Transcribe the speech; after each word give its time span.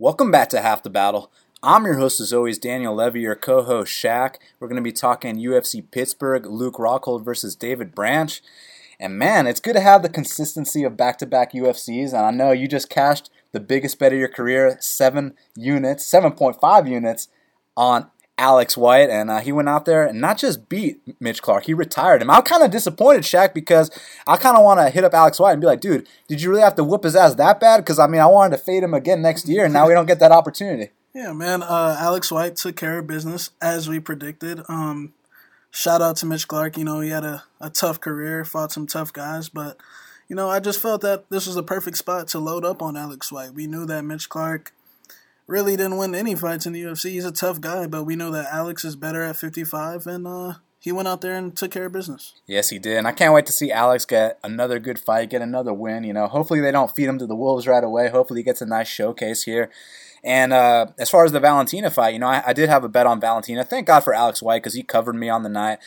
Welcome 0.00 0.30
back 0.30 0.48
to 0.48 0.62
Half 0.62 0.82
the 0.82 0.88
Battle. 0.88 1.30
I'm 1.62 1.84
your 1.84 1.98
host, 1.98 2.20
as 2.20 2.32
always, 2.32 2.56
Daniel 2.56 2.94
Levy, 2.94 3.20
your 3.20 3.36
co 3.36 3.62
host, 3.62 3.92
Shaq. 3.92 4.36
We're 4.58 4.66
going 4.66 4.82
to 4.82 4.82
be 4.82 4.92
talking 4.92 5.36
UFC 5.36 5.84
Pittsburgh, 5.90 6.46
Luke 6.46 6.76
Rockhold 6.76 7.22
versus 7.22 7.54
David 7.54 7.94
Branch. 7.94 8.40
And 8.98 9.18
man, 9.18 9.46
it's 9.46 9.60
good 9.60 9.74
to 9.74 9.80
have 9.80 10.00
the 10.00 10.08
consistency 10.08 10.84
of 10.84 10.96
back 10.96 11.18
to 11.18 11.26
back 11.26 11.52
UFCs. 11.52 12.14
And 12.14 12.24
I 12.24 12.30
know 12.30 12.50
you 12.50 12.66
just 12.66 12.88
cashed 12.88 13.28
the 13.52 13.60
biggest 13.60 13.98
bet 13.98 14.14
of 14.14 14.18
your 14.18 14.28
career, 14.28 14.78
seven 14.80 15.34
units, 15.54 16.10
7.5 16.10 16.88
units 16.88 17.28
on 17.76 18.10
Alex 18.40 18.74
White, 18.74 19.10
and 19.10 19.30
uh, 19.30 19.40
he 19.40 19.52
went 19.52 19.68
out 19.68 19.84
there 19.84 20.06
and 20.06 20.18
not 20.18 20.38
just 20.38 20.70
beat 20.70 20.98
Mitch 21.20 21.42
Clark, 21.42 21.64
he 21.64 21.74
retired 21.74 22.22
him. 22.22 22.30
I'm 22.30 22.42
kind 22.42 22.62
of 22.62 22.70
disappointed, 22.70 23.22
Shaq, 23.22 23.52
because 23.52 23.90
I 24.26 24.38
kind 24.38 24.56
of 24.56 24.64
want 24.64 24.80
to 24.80 24.88
hit 24.88 25.04
up 25.04 25.12
Alex 25.12 25.38
White 25.38 25.52
and 25.52 25.60
be 25.60 25.66
like, 25.66 25.82
dude, 25.82 26.08
did 26.26 26.40
you 26.40 26.48
really 26.48 26.62
have 26.62 26.74
to 26.76 26.84
whoop 26.84 27.04
his 27.04 27.14
ass 27.14 27.34
that 27.34 27.60
bad? 27.60 27.78
Because 27.78 27.98
I 27.98 28.06
mean, 28.06 28.22
I 28.22 28.26
wanted 28.26 28.56
to 28.56 28.62
fade 28.62 28.82
him 28.82 28.94
again 28.94 29.20
next 29.20 29.46
year, 29.46 29.66
and 29.66 29.74
now 29.74 29.86
we 29.86 29.92
don't 29.92 30.06
get 30.06 30.20
that 30.20 30.32
opportunity. 30.32 30.90
Yeah, 31.14 31.34
man. 31.34 31.62
Uh, 31.62 31.96
Alex 32.00 32.32
White 32.32 32.56
took 32.56 32.76
care 32.76 32.98
of 32.98 33.06
business 33.06 33.50
as 33.60 33.90
we 33.90 34.00
predicted. 34.00 34.62
Um, 34.68 35.12
shout 35.70 36.00
out 36.00 36.16
to 36.18 36.26
Mitch 36.26 36.48
Clark. 36.48 36.78
You 36.78 36.84
know, 36.84 37.00
he 37.00 37.10
had 37.10 37.24
a, 37.24 37.44
a 37.60 37.68
tough 37.68 38.00
career, 38.00 38.46
fought 38.46 38.72
some 38.72 38.86
tough 38.86 39.12
guys, 39.12 39.50
but 39.50 39.76
you 40.28 40.36
know, 40.36 40.48
I 40.48 40.60
just 40.60 40.80
felt 40.80 41.02
that 41.02 41.28
this 41.28 41.46
was 41.46 41.56
the 41.56 41.62
perfect 41.62 41.98
spot 41.98 42.28
to 42.28 42.38
load 42.38 42.64
up 42.64 42.80
on 42.80 42.96
Alex 42.96 43.30
White. 43.30 43.52
We 43.52 43.66
knew 43.66 43.84
that 43.84 44.04
Mitch 44.04 44.30
Clark 44.30 44.72
really 45.50 45.76
didn't 45.76 45.96
win 45.96 46.14
any 46.14 46.34
fights 46.34 46.64
in 46.64 46.72
the 46.72 46.82
UFC. 46.82 47.10
He's 47.10 47.24
a 47.24 47.32
tough 47.32 47.60
guy, 47.60 47.86
but 47.86 48.04
we 48.04 48.16
know 48.16 48.30
that 48.30 48.52
Alex 48.52 48.84
is 48.84 48.96
better 48.96 49.22
at 49.22 49.36
55, 49.36 50.06
and 50.06 50.26
uh, 50.26 50.54
he 50.78 50.92
went 50.92 51.08
out 51.08 51.20
there 51.20 51.36
and 51.36 51.56
took 51.56 51.72
care 51.72 51.86
of 51.86 51.92
business. 51.92 52.40
Yes, 52.46 52.70
he 52.70 52.78
did. 52.78 52.96
And 52.96 53.06
I 53.06 53.12
can't 53.12 53.34
wait 53.34 53.46
to 53.46 53.52
see 53.52 53.72
Alex 53.72 54.06
get 54.06 54.38
another 54.44 54.78
good 54.78 54.98
fight, 54.98 55.30
get 55.30 55.42
another 55.42 55.74
win. 55.74 56.04
You 56.04 56.12
know, 56.12 56.28
hopefully 56.28 56.60
they 56.60 56.70
don't 56.70 56.94
feed 56.94 57.08
him 57.08 57.18
to 57.18 57.26
the 57.26 57.34
wolves 57.34 57.66
right 57.66 57.82
away. 57.82 58.08
Hopefully 58.08 58.40
he 58.40 58.44
gets 58.44 58.62
a 58.62 58.66
nice 58.66 58.88
showcase 58.88 59.42
here. 59.42 59.70
And 60.22 60.52
uh, 60.52 60.86
as 60.98 61.10
far 61.10 61.24
as 61.24 61.32
the 61.32 61.40
Valentina 61.40 61.90
fight, 61.90 62.14
you 62.14 62.20
know, 62.20 62.28
I, 62.28 62.42
I, 62.46 62.52
did 62.52 62.68
have 62.68 62.84
a 62.84 62.88
bet 62.88 63.06
on 63.06 63.20
Valentina. 63.20 63.64
Thank 63.64 63.86
God 63.86 64.00
for 64.00 64.12
Alex 64.14 64.42
White 64.42 64.62
because 64.62 64.74
he 64.74 64.82
covered 64.82 65.14
me 65.14 65.30
on 65.30 65.42
the 65.42 65.48
night. 65.48 65.78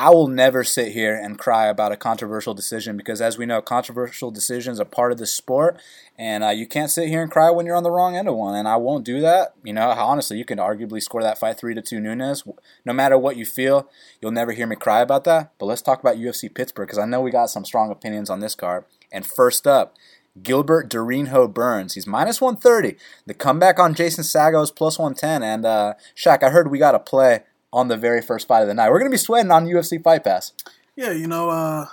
I 0.00 0.10
will 0.10 0.28
never 0.28 0.62
sit 0.62 0.92
here 0.92 1.16
and 1.16 1.36
cry 1.36 1.66
about 1.66 1.90
a 1.90 1.96
controversial 1.96 2.54
decision 2.54 2.96
because, 2.96 3.20
as 3.20 3.36
we 3.36 3.46
know, 3.46 3.60
controversial 3.60 4.30
decisions 4.30 4.78
are 4.78 4.84
part 4.84 5.10
of 5.10 5.18
the 5.18 5.26
sport, 5.26 5.76
and 6.16 6.44
uh, 6.44 6.50
you 6.50 6.68
can't 6.68 6.88
sit 6.88 7.08
here 7.08 7.20
and 7.20 7.28
cry 7.28 7.50
when 7.50 7.66
you're 7.66 7.74
on 7.74 7.82
the 7.82 7.90
wrong 7.90 8.14
end 8.16 8.28
of 8.28 8.36
one. 8.36 8.54
And 8.54 8.68
I 8.68 8.76
won't 8.76 9.04
do 9.04 9.20
that. 9.22 9.54
You 9.64 9.72
know, 9.72 9.90
honestly, 9.90 10.38
you 10.38 10.44
can 10.44 10.58
arguably 10.58 11.02
score 11.02 11.20
that 11.24 11.36
fight 11.36 11.58
three 11.58 11.74
to 11.74 11.82
two 11.82 11.98
Nunes. 11.98 12.44
No 12.84 12.92
matter 12.92 13.18
what 13.18 13.36
you 13.36 13.44
feel, 13.44 13.90
you'll 14.22 14.30
never 14.30 14.52
hear 14.52 14.68
me 14.68 14.76
cry 14.76 15.00
about 15.00 15.24
that. 15.24 15.50
But 15.58 15.66
let's 15.66 15.82
talk 15.82 15.98
about 15.98 16.16
UFC 16.16 16.54
Pittsburgh 16.54 16.86
because 16.86 16.98
I 16.98 17.04
know 17.04 17.20
we 17.20 17.32
got 17.32 17.50
some 17.50 17.64
strong 17.64 17.90
opinions 17.90 18.30
on 18.30 18.38
this 18.38 18.54
card. 18.54 18.84
And 19.10 19.26
first 19.26 19.66
up, 19.66 19.96
Gilbert 20.40 20.88
Durinho 20.88 21.52
Burns. 21.52 21.94
He's 21.94 22.06
minus 22.06 22.40
130. 22.40 22.96
The 23.26 23.34
comeback 23.34 23.80
on 23.80 23.94
Jason 23.94 24.22
Saggo 24.22 24.62
is 24.62 24.70
plus 24.70 24.96
110. 24.96 25.42
And 25.42 25.66
uh, 25.66 25.94
Shaq, 26.14 26.44
I 26.44 26.50
heard 26.50 26.70
we 26.70 26.78
got 26.78 26.94
a 26.94 27.00
play 27.00 27.40
on 27.72 27.88
the 27.88 27.96
very 27.96 28.22
first 28.22 28.48
fight 28.48 28.62
of 28.62 28.68
the 28.68 28.74
night. 28.74 28.90
We're 28.90 28.98
going 28.98 29.10
to 29.10 29.14
be 29.14 29.18
sweating 29.18 29.50
on 29.50 29.66
UFC 29.66 30.02
Fight 30.02 30.24
Pass. 30.24 30.52
Yeah, 30.96 31.12
you 31.12 31.26
know, 31.26 31.50
uh, 31.50 31.86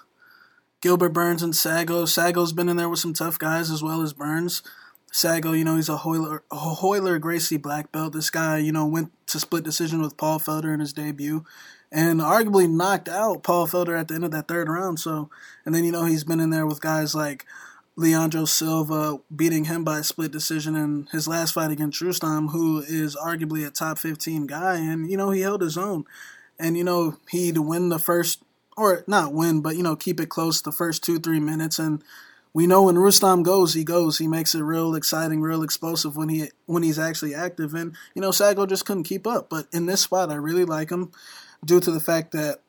Gilbert 0.82 1.14
Burns 1.14 1.44
and 1.44 1.54
Saggo. 1.54 2.04
Saggo's 2.04 2.54
been 2.54 2.70
in 2.70 2.78
there 2.78 2.90
with 2.90 3.00
some 3.00 3.14
tough 3.14 3.38
guys 3.38 3.70
as 3.70 3.84
well 3.84 4.02
as 4.02 4.14
Burns. 4.14 4.64
Saggo, 5.12 5.58
you 5.58 5.64
know, 5.64 5.78
he's 5.78 5.90
a 5.90 5.94
a 5.94 6.40
Royler 6.52 7.20
Gracie 7.20 7.58
black 7.58 7.92
belt. 7.92 8.14
This 8.14 8.30
guy, 8.30 8.58
you 8.58 8.72
know, 8.72 8.86
went 8.86 9.12
to 9.28 9.40
split 9.40 9.64
decision 9.64 10.02
with 10.02 10.18
Paul 10.18 10.40
Felder 10.40 10.74
in 10.74 10.80
his 10.80 10.94
debut 10.94 11.46
and 11.92 12.20
arguably 12.20 12.70
knocked 12.70 13.08
out 13.08 13.42
Paul 13.42 13.68
Felder 13.68 13.98
at 13.98 14.10
the 14.10 14.16
end 14.16 14.26
of 14.26 14.32
that 14.32 14.48
third 14.48 14.68
round. 14.68 15.00
So, 15.00 15.30
and 15.66 15.74
then, 15.74 15.86
you 15.86 15.92
know, 15.92 16.04
he's 16.04 16.26
been 16.26 16.42
in 16.42 16.50
there 16.50 16.66
with 16.66 16.82
guys 16.82 17.16
like 17.16 17.46
Leandro 17.98 18.44
Silva 18.46 19.20
beating 19.34 19.66
him 19.66 19.84
by 19.84 20.00
a 20.00 20.04
split 20.04 20.32
decision 20.32 20.76
in 20.76 21.08
his 21.12 21.28
last 21.28 21.54
fight 21.54 21.72
against 21.72 22.02
Rustam, 22.02 22.50
who 22.50 22.80
is 22.80 23.16
arguably 23.16 23.66
a 23.66 23.70
top 23.70 23.98
15 24.00 24.48
guy. 24.48 24.76
And, 24.76 25.10
you 25.10 25.16
know, 25.16 25.32
he 25.32 25.42
held 25.42 25.62
his 25.62 25.78
own. 25.78 26.06
And, 26.60 26.78
you 26.78 26.84
know, 26.84 27.18
he'd 27.30 27.58
win 27.58 27.90
the 27.90 28.00
first, 28.00 28.42
or 28.76 29.04
not 29.08 29.34
win, 29.34 29.62
but, 29.62 29.78
you 29.78 29.84
know, 29.84 29.96
keep 29.96 30.20
it 30.20 30.30
close 30.30 30.62
the 30.62 30.74
first 30.74 31.04
two, 31.04 31.20
three 31.20 31.40
minutes. 31.40 31.80
And 31.80 32.04
we 32.54 32.68
know 32.68 32.84
when 32.84 32.98
Rustam 32.98 33.44
goes, 33.44 33.74
he 33.74 33.86
goes. 33.86 34.18
He 34.18 34.28
makes 34.28 34.54
it 34.56 34.62
real 34.62 34.94
exciting, 34.96 35.42
real 35.42 35.64
explosive 35.64 36.18
when 36.18 36.30
he 36.30 36.50
when 36.66 36.84
he's 36.84 37.00
actually 37.00 37.36
active. 37.36 37.74
And, 37.74 37.96
you 38.14 38.22
know, 38.22 38.30
Saggo 38.30 38.68
just 38.68 38.86
couldn't 38.86 39.04
keep 39.04 39.26
up. 39.26 39.50
But 39.50 39.68
in 39.72 39.86
this 39.86 40.02
spot, 40.02 40.32
I 40.32 40.36
really 40.36 40.66
like 40.66 40.90
him 40.90 41.12
due 41.64 41.80
to 41.80 41.92
the 41.92 42.00
fact 42.00 42.32
that 42.32 42.60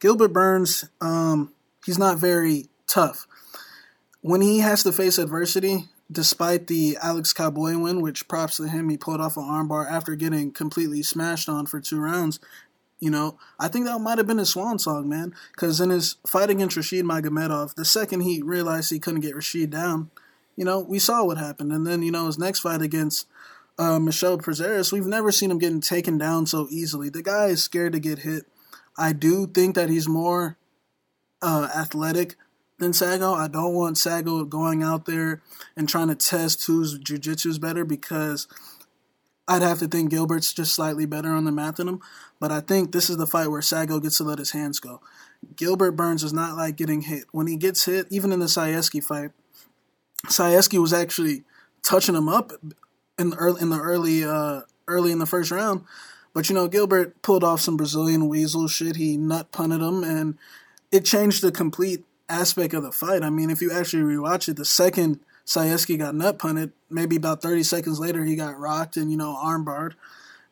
Gilbert 0.00 0.32
Burns, 0.32 0.84
um, 1.00 1.52
he's 1.84 1.98
not 1.98 2.18
very 2.18 2.66
tough 2.88 3.26
when 4.20 4.40
he 4.40 4.58
has 4.58 4.82
to 4.82 4.92
face 4.92 5.18
adversity, 5.18 5.88
despite 6.10 6.66
the 6.66 6.98
Alex 7.02 7.32
Cowboy 7.32 7.78
win, 7.78 8.00
which 8.00 8.28
props 8.28 8.56
to 8.58 8.68
him, 8.68 8.88
he 8.88 8.96
pulled 8.96 9.20
off 9.20 9.36
an 9.36 9.44
armbar 9.44 9.90
after 9.90 10.14
getting 10.14 10.52
completely 10.52 11.02
smashed 11.02 11.48
on 11.48 11.66
for 11.66 11.80
two 11.80 12.00
rounds. 12.00 12.40
You 12.98 13.10
know, 13.10 13.38
I 13.58 13.68
think 13.68 13.86
that 13.86 13.98
might 14.00 14.18
have 14.18 14.26
been 14.26 14.38
his 14.38 14.50
swan 14.50 14.78
song, 14.78 15.08
man. 15.08 15.34
Because 15.52 15.80
in 15.80 15.88
his 15.88 16.16
fight 16.26 16.50
against 16.50 16.76
Rashid 16.76 17.04
Magomedov, 17.04 17.74
the 17.74 17.84
second 17.84 18.20
he 18.20 18.42
realized 18.42 18.90
he 18.90 18.98
couldn't 18.98 19.20
get 19.20 19.34
Rashid 19.34 19.70
down, 19.70 20.10
you 20.54 20.64
know, 20.66 20.80
we 20.80 20.98
saw 20.98 21.24
what 21.24 21.38
happened. 21.38 21.72
And 21.72 21.86
then, 21.86 22.02
you 22.02 22.10
know, 22.10 22.26
his 22.26 22.38
next 22.38 22.60
fight 22.60 22.82
against 22.82 23.26
uh, 23.78 23.98
Michel 23.98 24.36
Prazeres, 24.36 24.92
we've 24.92 25.06
never 25.06 25.32
seen 25.32 25.50
him 25.50 25.58
getting 25.58 25.80
taken 25.80 26.18
down 26.18 26.44
so 26.44 26.66
easily. 26.70 27.08
The 27.08 27.22
guy 27.22 27.46
is 27.46 27.62
scared 27.62 27.94
to 27.94 28.00
get 28.00 28.18
hit. 28.18 28.44
I 28.98 29.14
do 29.14 29.46
think 29.46 29.76
that 29.76 29.88
he's 29.88 30.06
more 30.06 30.58
uh, 31.40 31.70
athletic 31.74 32.36
than 32.80 32.92
Saggo. 32.92 33.34
I 33.34 33.48
don't 33.48 33.74
want 33.74 33.96
Saggo 33.96 34.48
going 34.48 34.82
out 34.82 35.06
there 35.06 35.42
and 35.76 35.88
trying 35.88 36.08
to 36.08 36.14
test 36.14 36.66
whose 36.66 36.98
jiu-jitsu 36.98 37.48
is 37.48 37.58
better 37.58 37.84
because 37.84 38.48
I'd 39.46 39.62
have 39.62 39.78
to 39.80 39.88
think 39.88 40.10
Gilbert's 40.10 40.52
just 40.52 40.74
slightly 40.74 41.06
better 41.06 41.30
on 41.30 41.44
the 41.44 41.52
math 41.52 41.76
than 41.76 41.88
him. 41.88 42.00
But 42.38 42.52
I 42.52 42.60
think 42.60 42.92
this 42.92 43.10
is 43.10 43.16
the 43.16 43.26
fight 43.26 43.48
where 43.48 43.60
Saggo 43.60 44.00
gets 44.00 44.16
to 44.18 44.24
let 44.24 44.38
his 44.38 44.52
hands 44.52 44.80
go. 44.80 45.00
Gilbert 45.56 45.92
Burns 45.92 46.22
is 46.22 46.32
not 46.32 46.56
like 46.56 46.76
getting 46.76 47.02
hit. 47.02 47.24
When 47.32 47.46
he 47.46 47.56
gets 47.56 47.84
hit, 47.84 48.06
even 48.10 48.32
in 48.32 48.40
the 48.40 48.46
Sayeski 48.46 49.02
fight, 49.02 49.30
Sayeski 50.26 50.80
was 50.80 50.92
actually 50.92 51.44
touching 51.82 52.14
him 52.14 52.28
up 52.28 52.52
in 53.18 53.30
the 53.30 53.36
early 53.36 53.60
in 53.60 53.70
the 53.70 53.80
early 53.80 54.24
uh, 54.24 54.62
early 54.86 55.12
in 55.12 55.18
the 55.18 55.26
first 55.26 55.50
round. 55.50 55.84
But 56.32 56.48
you 56.48 56.54
know, 56.54 56.68
Gilbert 56.68 57.20
pulled 57.22 57.42
off 57.42 57.60
some 57.60 57.76
Brazilian 57.76 58.28
weasel 58.28 58.68
shit. 58.68 58.96
He 58.96 59.16
nut 59.16 59.50
punted 59.50 59.80
him, 59.80 60.04
and 60.04 60.38
it 60.92 61.04
changed 61.04 61.42
the 61.42 61.50
complete 61.50 62.04
aspect 62.30 62.74
of 62.74 62.82
the 62.82 62.92
fight. 62.92 63.22
I 63.22 63.30
mean, 63.30 63.50
if 63.50 63.60
you 63.60 63.72
actually 63.72 64.02
rewatch 64.02 64.48
it, 64.48 64.56
the 64.56 64.64
second 64.64 65.20
Sayeski 65.46 65.98
got 65.98 66.14
nut 66.14 66.38
punted, 66.38 66.72
maybe 66.88 67.16
about 67.16 67.42
30 67.42 67.62
seconds 67.64 67.98
later 67.98 68.24
he 68.24 68.36
got 68.36 68.58
rocked 68.58 68.96
and 68.96 69.10
you 69.10 69.16
know 69.16 69.36
armbarred, 69.42 69.94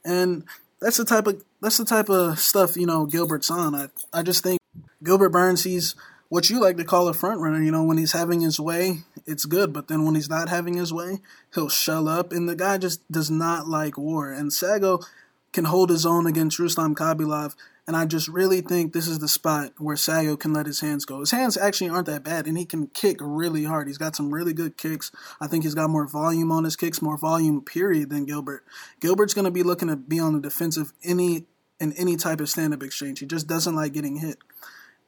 and 0.04 0.44
that's 0.80 0.96
the 0.96 1.04
type 1.04 1.26
of 1.26 1.42
that's 1.60 1.76
the 1.76 1.84
type 1.84 2.08
of 2.08 2.38
stuff 2.38 2.76
you 2.76 2.86
know 2.86 3.06
Gilbert's 3.06 3.50
on. 3.50 3.74
I 3.74 3.88
I 4.12 4.22
just 4.22 4.42
think 4.42 4.58
Gilbert 5.02 5.30
Burns 5.30 5.64
he's 5.64 5.94
what 6.28 6.50
you 6.50 6.60
like 6.60 6.76
to 6.76 6.84
call 6.84 7.08
a 7.08 7.14
front 7.14 7.40
runner. 7.40 7.62
You 7.62 7.70
know, 7.70 7.84
when 7.84 7.98
he's 7.98 8.12
having 8.12 8.40
his 8.40 8.60
way, 8.60 8.98
it's 9.26 9.44
good, 9.44 9.72
but 9.72 9.88
then 9.88 10.04
when 10.04 10.14
he's 10.14 10.28
not 10.28 10.48
having 10.48 10.74
his 10.74 10.92
way, 10.92 11.20
he'll 11.54 11.68
shell 11.68 12.08
up, 12.08 12.32
and 12.32 12.48
the 12.48 12.56
guy 12.56 12.78
just 12.78 13.00
does 13.10 13.30
not 13.30 13.68
like 13.68 13.96
war. 13.96 14.32
And 14.32 14.50
Saggo 14.50 15.04
can 15.52 15.64
hold 15.64 15.90
his 15.90 16.04
own 16.04 16.26
against 16.26 16.58
Rustam 16.58 16.94
Khabilov 16.94 17.54
and 17.88 17.96
I 17.96 18.04
just 18.04 18.28
really 18.28 18.60
think 18.60 18.92
this 18.92 19.08
is 19.08 19.18
the 19.18 19.28
spot 19.28 19.72
where 19.78 19.96
Saggo 19.96 20.38
can 20.38 20.52
let 20.52 20.66
his 20.66 20.80
hands 20.80 21.06
go. 21.06 21.20
His 21.20 21.30
hands 21.30 21.56
actually 21.56 21.88
aren't 21.88 22.06
that 22.08 22.22
bad, 22.22 22.46
and 22.46 22.58
he 22.58 22.66
can 22.66 22.88
kick 22.88 23.16
really 23.18 23.64
hard. 23.64 23.86
He's 23.86 23.96
got 23.96 24.14
some 24.14 24.32
really 24.32 24.52
good 24.52 24.76
kicks. 24.76 25.10
I 25.40 25.46
think 25.46 25.64
he's 25.64 25.74
got 25.74 25.88
more 25.88 26.06
volume 26.06 26.52
on 26.52 26.64
his 26.64 26.76
kicks, 26.76 27.00
more 27.00 27.16
volume 27.16 27.62
period 27.62 28.10
than 28.10 28.26
Gilbert. 28.26 28.62
Gilbert's 29.00 29.32
going 29.32 29.46
to 29.46 29.50
be 29.50 29.62
looking 29.62 29.88
to 29.88 29.96
be 29.96 30.20
on 30.20 30.34
the 30.34 30.40
defensive 30.40 30.92
any 31.02 31.46
in 31.80 31.94
any 31.94 32.16
type 32.16 32.40
of 32.40 32.50
stand-up 32.50 32.82
exchange. 32.82 33.20
He 33.20 33.26
just 33.26 33.46
doesn't 33.46 33.74
like 33.74 33.94
getting 33.94 34.16
hit, 34.16 34.36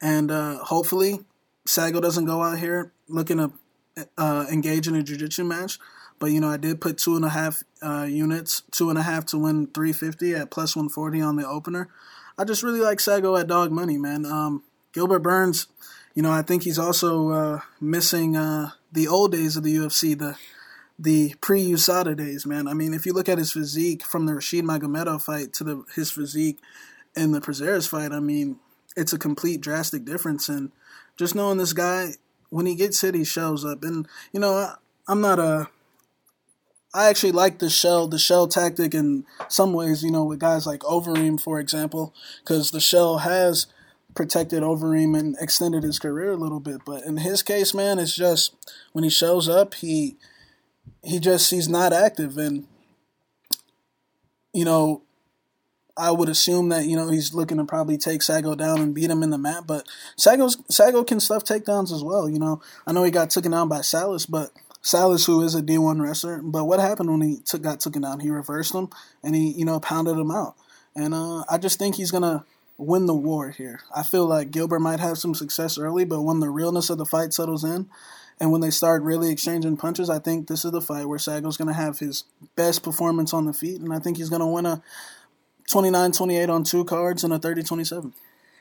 and 0.01 0.31
uh, 0.31 0.65
hopefully 0.65 1.21
Saggo 1.69 2.01
doesn't 2.01 2.25
go 2.25 2.43
out 2.43 2.61
here 2.61 2.93
looking 3.09 3.37
to 3.37 3.53
uh, 4.17 4.47
engage 4.51 4.89
in 4.89 4.95
a 4.95 5.03
jiu-jitsu 5.03 5.45
match. 5.45 5.79
But 6.19 6.31
you 6.31 6.41
know, 6.41 6.49
I 6.49 6.57
did 6.57 6.81
put 6.81 6.97
two 6.97 7.15
and 7.15 7.27
a 7.27 7.31
half 7.31 7.63
uh, 7.83 8.07
units, 8.09 8.63
two 8.71 8.89
and 8.89 8.99
a 8.99 9.03
half 9.03 9.27
to 9.27 9.39
win 9.39 9.67
350 9.67 10.35
at 10.35 10.51
plus 10.51 10.75
140 10.75 11.21
on 11.21 11.37
the 11.37 11.47
opener. 11.47 11.91
I 12.41 12.45
just 12.45 12.63
really 12.63 12.81
like 12.81 13.01
Saggo 13.01 13.39
at 13.39 13.49
dog 13.49 13.71
money, 13.71 13.99
man. 13.99 14.25
Um, 14.25 14.63
Gilbert 14.95 15.19
Burns, 15.19 15.67
you 16.15 16.23
know, 16.23 16.33
I 16.33 16.41
think 16.41 16.63
he's 16.63 16.79
also 16.79 17.29
uh, 17.29 17.61
missing 17.83 18.35
uh, 18.35 18.71
the 18.91 19.09
old 19.09 19.33
days 19.33 19.59
of 19.59 19.63
the 19.63 19.77
UFC, 19.77 20.19
the 20.19 20.39
the 20.99 21.35
pre 21.43 21.63
USADA 21.63 22.17
days, 22.17 22.47
man. 22.47 22.67
I 22.67 22.73
mean, 22.73 22.95
if 22.95 23.05
you 23.05 23.13
look 23.13 23.29
at 23.29 23.37
his 23.37 23.53
physique 23.53 24.07
from 24.07 24.25
the 24.25 24.33
Rashid 24.33 24.65
Magomedov 24.65 25.21
fight 25.21 25.53
to 25.55 25.65
the 25.65 25.85
his 25.95 26.11
physique 26.11 26.59
in 27.15 27.33
the 27.33 27.43
Prazeres 27.43 27.87
fight, 27.87 28.11
I 28.11 28.21
mean, 28.21 28.57
it's 28.97 29.13
a 29.13 29.19
complete 29.19 29.61
drastic 29.61 30.07
difference. 30.07 30.49
And 30.49 30.73
just 31.19 31.35
knowing 31.35 31.59
this 31.59 31.75
guy, 31.75 32.15
when 32.49 32.65
he 32.65 32.75
gets 32.75 33.03
hit, 33.03 33.15
he 33.15 33.23
shows 33.23 33.67
up. 33.67 33.85
And 33.85 34.09
you 34.33 34.41
know, 34.41 34.55
I, 34.55 34.77
I'm 35.07 35.21
not 35.21 35.39
a 35.39 35.69
I 36.93 37.09
actually 37.09 37.33
like 37.33 37.59
the 37.59 37.71
shell, 37.71 38.09
the 38.09 38.19
shell 38.19 38.49
tactic 38.49 38.95
in 38.95 39.25
some 39.49 39.73
ways, 39.73 40.03
you 40.03 40.11
know, 40.11 40.25
with 40.25 40.41
guys 40.41 40.67
like 40.67 40.81
Overeem, 40.81 41.41
for 41.41 41.61
example, 41.61 42.13
because 42.43 42.71
the 42.71 42.81
shell 42.81 43.19
has 43.19 43.67
protected 44.15 44.63
Overeem 44.63 45.17
and 45.19 45.37
extended 45.41 45.85
his 45.85 46.01
career 46.01 46.33
a 46.33 46.37
little 46.37 46.59
bit. 46.59 46.81
But 46.85 47.05
in 47.05 47.19
his 47.19 47.43
case, 47.43 47.75
man, 47.75 47.99
it's 47.99 48.17
just 48.17 48.57
when 48.93 49.05
he 49.05 49.11
shows 49.11 49.49
up, 49.49 49.75
he 49.75 50.17
he 51.03 51.19
just 51.21 51.51
he's 51.51 51.69
not 51.69 51.93
active, 51.93 52.37
and 52.37 52.67
you 54.53 54.65
know, 54.65 55.03
I 55.97 56.11
would 56.11 56.29
assume 56.29 56.71
that 56.71 56.87
you 56.87 56.97
know 56.97 57.09
he's 57.09 57.35
looking 57.35 57.59
to 57.59 57.65
probably 57.65 57.99
take 57.99 58.21
Saggo 58.21 58.57
down 58.57 58.81
and 58.81 58.95
beat 58.95 59.11
him 59.11 59.23
in 59.23 59.31
the 59.31 59.39
mat. 59.39 59.65
But 59.67 59.87
Saggo's 60.19 60.57
Saggo 60.71 61.07
can 61.07 61.21
stuff 61.21 61.45
takedowns 61.45 61.93
as 61.93 62.03
well. 62.03 62.29
You 62.29 62.41
know, 62.41 62.61
I 62.87 62.93
know 62.93 63.05
he 63.05 63.13
got 63.13 63.31
taken 63.31 63.53
down 63.53 63.69
by 63.69 63.83
Salas, 63.83 64.27
but 64.27 64.51
Salas, 64.83 65.27
who 65.27 65.43
is 65.43 65.55
a 65.55 65.63
D1 65.63 66.01
wrestler, 66.01 66.41
but 66.43 66.65
what 66.65 66.81
happened 66.81 67.11
when 67.11 67.21
he 67.21 67.39
took, 67.45 67.63
got 67.63 67.81
taken 67.81 68.03
down? 68.03 68.21
He 68.21 68.31
reversed 68.31 68.75
him 68.75 68.89
and 69.23 69.35
he 69.35 69.53
you 69.53 69.65
know 69.65 69.81
pounded 69.81 70.17
him 70.17 70.31
out. 70.31 70.55
And 70.97 71.15
uh, 71.15 71.45
I 71.51 71.59
just 71.59 71.79
think 71.79 71.97
he's 71.97 72.11
gonna 72.11 72.45
win 72.79 73.07
the 73.07 73.15
war 73.15 73.51
here. 73.51 73.81
I 73.95 74.03
feel 74.03 74.27
like 74.27 74.51
Gilbert 74.51 74.81
might 74.81 75.01
have 75.01 75.19
some 75.19 75.35
success 75.35 75.79
early, 75.79 76.05
but 76.05 76.23
when 76.23 76.41
the 76.41 76.51
realness 76.51 76.91
of 76.91 76.99
the 76.99 77.05
fight 77.05 77.33
settles 77.33 77.63
in, 77.63 77.89
and 78.41 78.51
when 78.51 78.63
they 78.63 78.71
start 78.71 79.03
really 79.03 79.31
exchanging 79.31 79.77
punches, 79.77 80.09
I 80.09 80.19
think 80.19 80.49
this 80.49 80.65
is 80.65 80.73
the 80.73 80.81
fight 80.81 81.07
where 81.07 81.19
Saggo's 81.19 81.59
going 81.59 81.69
to 81.69 81.75
have 81.75 81.99
his 81.99 82.25
best 82.57 82.83
performance 82.83 83.35
on 83.35 83.45
the 83.45 83.53
feet, 83.53 83.81
and 83.81 83.93
I 83.93 83.99
think 83.99 84.17
he's 84.17 84.31
going 84.31 84.41
to 84.41 84.47
win 84.47 84.65
a 84.65 84.83
29-28 85.71 86.49
on 86.49 86.65
two 86.65 86.85
cards 86.87 87.23
and 87.23 87.35
a 87.35 87.39
30-27. 87.39 88.15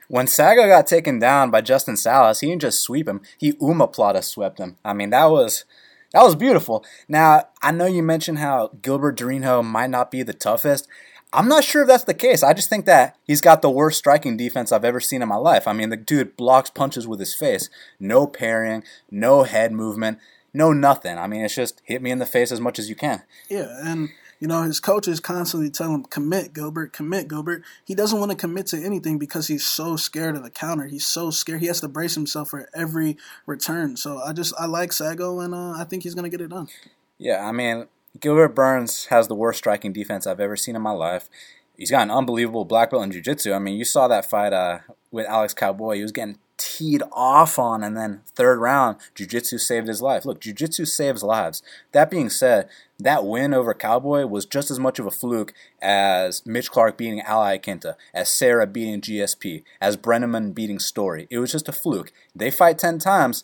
When 0.10 0.26
Saggo 0.26 0.68
got 0.68 0.86
taken 0.86 1.18
down 1.20 1.50
by 1.50 1.62
Justin 1.62 1.96
Salas, 1.96 2.42
he 2.42 2.48
didn't 2.48 2.64
just 2.64 2.82
sweep 2.82 3.08
him; 3.08 3.22
he 3.38 3.54
omoplata 3.54 4.24
swept 4.24 4.60
him. 4.60 4.76
I 4.84 4.94
mean, 4.94 5.12
that 5.12 5.26
was 5.26 5.66
that 6.14 6.24
was 6.24 6.36
beautiful. 6.36 6.84
Now, 7.08 7.48
I 7.62 7.72
know 7.72 7.86
you 7.86 8.04
mentioned 8.04 8.40
how 8.40 8.72
Gilbert 8.82 9.18
Durinho 9.18 9.64
might 9.64 9.90
not 9.90 10.12
be 10.12 10.24
the 10.24 10.34
toughest. 10.34 10.88
I'm 11.32 11.48
not 11.48 11.64
sure 11.64 11.84
if 11.84 11.88
that's 11.88 12.06
the 12.06 12.16
case. 12.16 12.42
I 12.42 12.54
just 12.54 12.70
think 12.70 12.86
that 12.86 13.16
he's 13.24 13.42
got 13.42 13.62
the 13.62 13.70
worst 13.70 14.00
striking 14.00 14.36
defense 14.36 14.72
I've 14.72 14.86
ever 14.86 15.00
seen 15.00 15.22
in 15.22 15.30
my 15.30 15.36
life. 15.36 15.68
I 15.68 15.74
mean, 15.74 15.90
the 15.90 15.98
dude 15.98 16.36
blocks 16.36 16.72
punches 16.72 17.08
with 17.08 17.20
his 17.20 17.36
face. 17.36 17.70
No 18.00 18.26
parrying, 18.26 18.84
no 19.12 19.44
head 19.44 19.72
movement, 19.72 20.18
no 20.54 20.74
nothing. 20.74 21.20
I 21.20 21.28
mean, 21.28 21.46
it's 21.46 21.54
just 21.54 21.82
hit 21.86 22.02
me 22.02 22.10
in 22.10 22.18
the 22.18 22.26
face 22.26 22.52
as 22.52 22.60
much 22.60 22.80
as 22.80 22.90
you 22.90 22.96
can. 22.96 23.22
Yeah, 23.48 23.68
and 23.84 24.10
you 24.40 24.48
know, 24.48 24.64
his 24.64 24.80
coaches 24.80 25.20
constantly 25.20 25.70
tell 25.70 25.94
him, 25.94 26.04
commit, 26.04 26.54
Gilbert, 26.54 26.94
commit, 26.94 27.28
Gilbert. 27.28 27.64
He 27.84 27.94
doesn't 27.94 28.20
want 28.20 28.32
to 28.32 28.38
commit 28.38 28.68
to 28.68 28.82
anything 28.82 29.18
because 29.18 29.48
he's 29.48 29.68
so 29.68 29.98
scared 29.98 30.36
of 30.36 30.44
the 30.44 30.50
counter. 30.50 30.88
He's 30.88 31.06
so 31.06 31.30
scared. 31.30 31.60
He 31.60 31.68
has 31.68 31.82
to 31.82 31.88
brace 31.88 32.16
himself 32.16 32.50
for 32.50 32.70
every 32.74 33.18
return. 33.46 33.98
So 33.98 34.20
I 34.20 34.34
just, 34.34 34.54
I 34.58 34.66
like 34.66 34.92
Saggo, 34.92 35.44
and 35.44 35.54
uh, 35.54 35.72
I 35.72 35.84
think 35.84 36.04
he's 36.04 36.16
going 36.16 36.24
to 36.24 36.30
get 36.30 36.44
it 36.44 36.50
done. 36.50 36.70
Yeah, 37.18 37.46
I 37.46 37.52
mean, 37.52 37.88
Gilbert 38.20 38.56
Burns 38.56 39.06
has 39.06 39.28
the 39.28 39.36
worst 39.36 39.60
striking 39.60 39.92
defense 39.92 40.26
I've 40.26 40.40
ever 40.40 40.56
seen 40.56 40.76
in 40.76 40.82
my 40.82 40.92
life. 40.92 41.30
He's 41.78 41.92
got 41.92 42.04
an 42.04 42.12
unbelievable 42.12 42.66
black 42.66 42.92
belt 42.92 43.04
in 43.04 43.12
jiu-jitsu. 43.12 43.54
I 43.54 43.60
mean, 43.60 43.78
you 43.78 43.86
saw 43.86 44.08
that 44.08 44.30
fight 44.30 44.54
uh, 44.54 44.80
with 45.12 45.28
Alex 45.28 45.54
Cowboy. 45.54 45.96
He 45.96 46.02
was 46.02 46.12
getting 46.12 46.38
teed 46.80 47.04
off 47.12 47.60
on, 47.60 47.84
and 47.84 47.98
then 47.98 48.22
third 48.26 48.60
round, 48.60 48.98
jiu-jitsu 49.14 49.58
saved 49.58 49.88
his 49.88 50.02
life. 50.02 50.24
Look, 50.24 50.40
jiu-jitsu 50.40 50.86
saves 50.86 51.24
lives. 51.24 51.62
That 51.92 52.10
being 52.10 52.30
said, 52.30 52.70
that 52.98 53.26
win 53.26 53.54
over 53.54 53.74
Cowboy 53.74 54.26
was 54.26 54.46
just 54.46 54.72
as 54.72 54.80
much 54.80 54.98
of 54.98 55.06
a 55.06 55.12
fluke 55.12 55.54
as 55.82 56.46
Mitch 56.46 56.72
Clark 56.72 56.98
beating 56.98 57.22
Al 57.22 57.42
Iaquinta, 57.42 57.96
as 58.14 58.30
Serra 58.30 58.66
beating 58.66 59.02
GSP, 59.02 59.64
as 59.82 59.98
Brenneman 59.98 60.54
beating 60.54 60.80
Story. 60.80 61.28
It 61.30 61.40
was 61.40 61.52
just 61.52 61.68
a 61.68 61.74
fluke. 61.74 62.14
They 62.34 62.50
fight 62.50 62.80
10 62.80 63.00
times. 63.00 63.44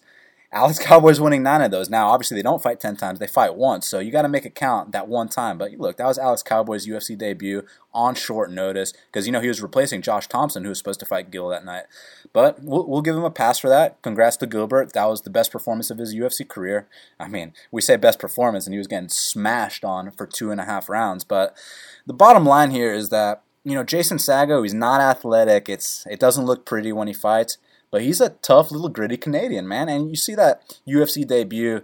Alex 0.55 0.79
Cowboy's 0.79 1.19
winning 1.19 1.43
nine 1.43 1.61
of 1.61 1.69
those. 1.69 1.89
Now, 1.89 2.07
obviously, 2.07 2.35
they 2.35 2.41
don't 2.41 2.63
fight 2.63 2.79
10 2.79 2.95
times, 2.95 3.19
they 3.19 3.27
fight 3.27 3.55
once. 3.55 3.85
So 3.85 3.99
you 3.99 4.09
got 4.09 4.21
to 4.21 4.29
make 4.29 4.45
it 4.45 4.55
count 4.55 4.93
that 4.93 5.09
one 5.09 5.27
time. 5.27 5.57
But 5.57 5.73
look, 5.73 5.97
that 5.97 6.07
was 6.07 6.17
Alex 6.17 6.41
Cowboy's 6.43 6.87
UFC 6.87 7.17
debut 7.17 7.63
on 7.93 8.15
short 8.15 8.49
notice 8.49 8.93
because, 9.07 9.25
you 9.25 9.33
know, 9.33 9.41
he 9.41 9.49
was 9.49 9.61
replacing 9.61 10.01
Josh 10.01 10.27
Thomson, 10.27 10.63
who 10.63 10.69
was 10.69 10.77
supposed 10.77 11.01
to 11.01 11.05
fight 11.05 11.29
Gil 11.29 11.49
that 11.49 11.65
night. 11.65 11.83
But 12.31 12.63
we'll, 12.63 12.87
we'll 12.87 13.01
give 13.01 13.17
him 13.17 13.25
a 13.25 13.31
pass 13.31 13.59
for 13.59 13.67
that. 13.67 14.01
Congrats 14.01 14.37
to 14.37 14.47
Gilbert. 14.47 14.93
That 14.93 15.09
was 15.09 15.23
the 15.23 15.29
best 15.29 15.51
performance 15.51 15.89
of 15.91 15.97
his 15.97 16.15
UFC 16.15 16.47
career. 16.47 16.87
I 17.19 17.27
mean, 17.27 17.51
we 17.69 17.81
say 17.81 17.97
best 17.97 18.19
performance, 18.19 18.65
and 18.65 18.73
he 18.73 18.77
was 18.77 18.87
getting 18.87 19.09
smashed 19.09 19.83
on 19.83 20.09
for 20.11 20.25
two 20.25 20.51
and 20.51 20.61
a 20.61 20.65
half 20.65 20.87
rounds. 20.87 21.25
But 21.25 21.53
the 22.07 22.13
bottom 22.13 22.45
line 22.45 22.71
here 22.71 22.93
is 22.93 23.09
that 23.09 23.41
you 23.65 23.73
know, 23.73 23.83
Jason 23.83 24.19
Saggo, 24.19 24.61
he's 24.61 24.75
not 24.75 25.01
athletic. 25.01 25.67
It's 25.67 26.05
it 26.09 26.19
doesn't 26.19 26.45
look 26.45 26.65
pretty 26.65 26.93
when 26.93 27.07
he 27.07 27.13
fights. 27.13 27.57
But 27.95 28.03
he's 28.03 28.19
a 28.19 28.31
tough 28.41 28.71
little 28.71 28.89
gritty 28.89 29.15
Canadian, 29.15 29.69
man. 29.69 29.87
And 29.87 30.09
you 30.09 30.17
see 30.17 30.35
that 30.35 30.77
UFC 30.85 31.25
debut, 31.25 31.81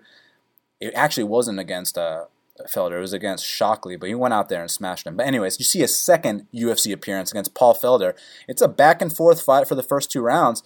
it 0.81 0.91
actually 0.93 1.23
wasn't 1.23 1.57
against 1.57 1.97
uh, 1.97 2.25
Felder, 2.67 2.97
it 2.97 2.99
was 2.99 3.13
against 3.13 3.45
Shockley, 3.45 3.95
but 3.95 4.09
he 4.09 4.15
went 4.15 4.33
out 4.33 4.49
there 4.49 4.59
and 4.59 4.69
smashed 4.69 5.07
him. 5.07 5.15
But, 5.15 5.25
anyways, 5.25 5.57
you 5.57 5.63
see 5.63 5.83
a 5.83 5.87
second 5.87 6.47
UFC 6.53 6.91
appearance 6.91 7.31
against 7.31 7.53
Paul 7.53 7.73
Felder. 7.73 8.13
It's 8.45 8.61
a 8.61 8.67
back 8.67 9.01
and 9.01 9.15
forth 9.15 9.41
fight 9.41 9.69
for 9.69 9.75
the 9.75 9.83
first 9.83 10.11
two 10.11 10.19
rounds. 10.19 10.63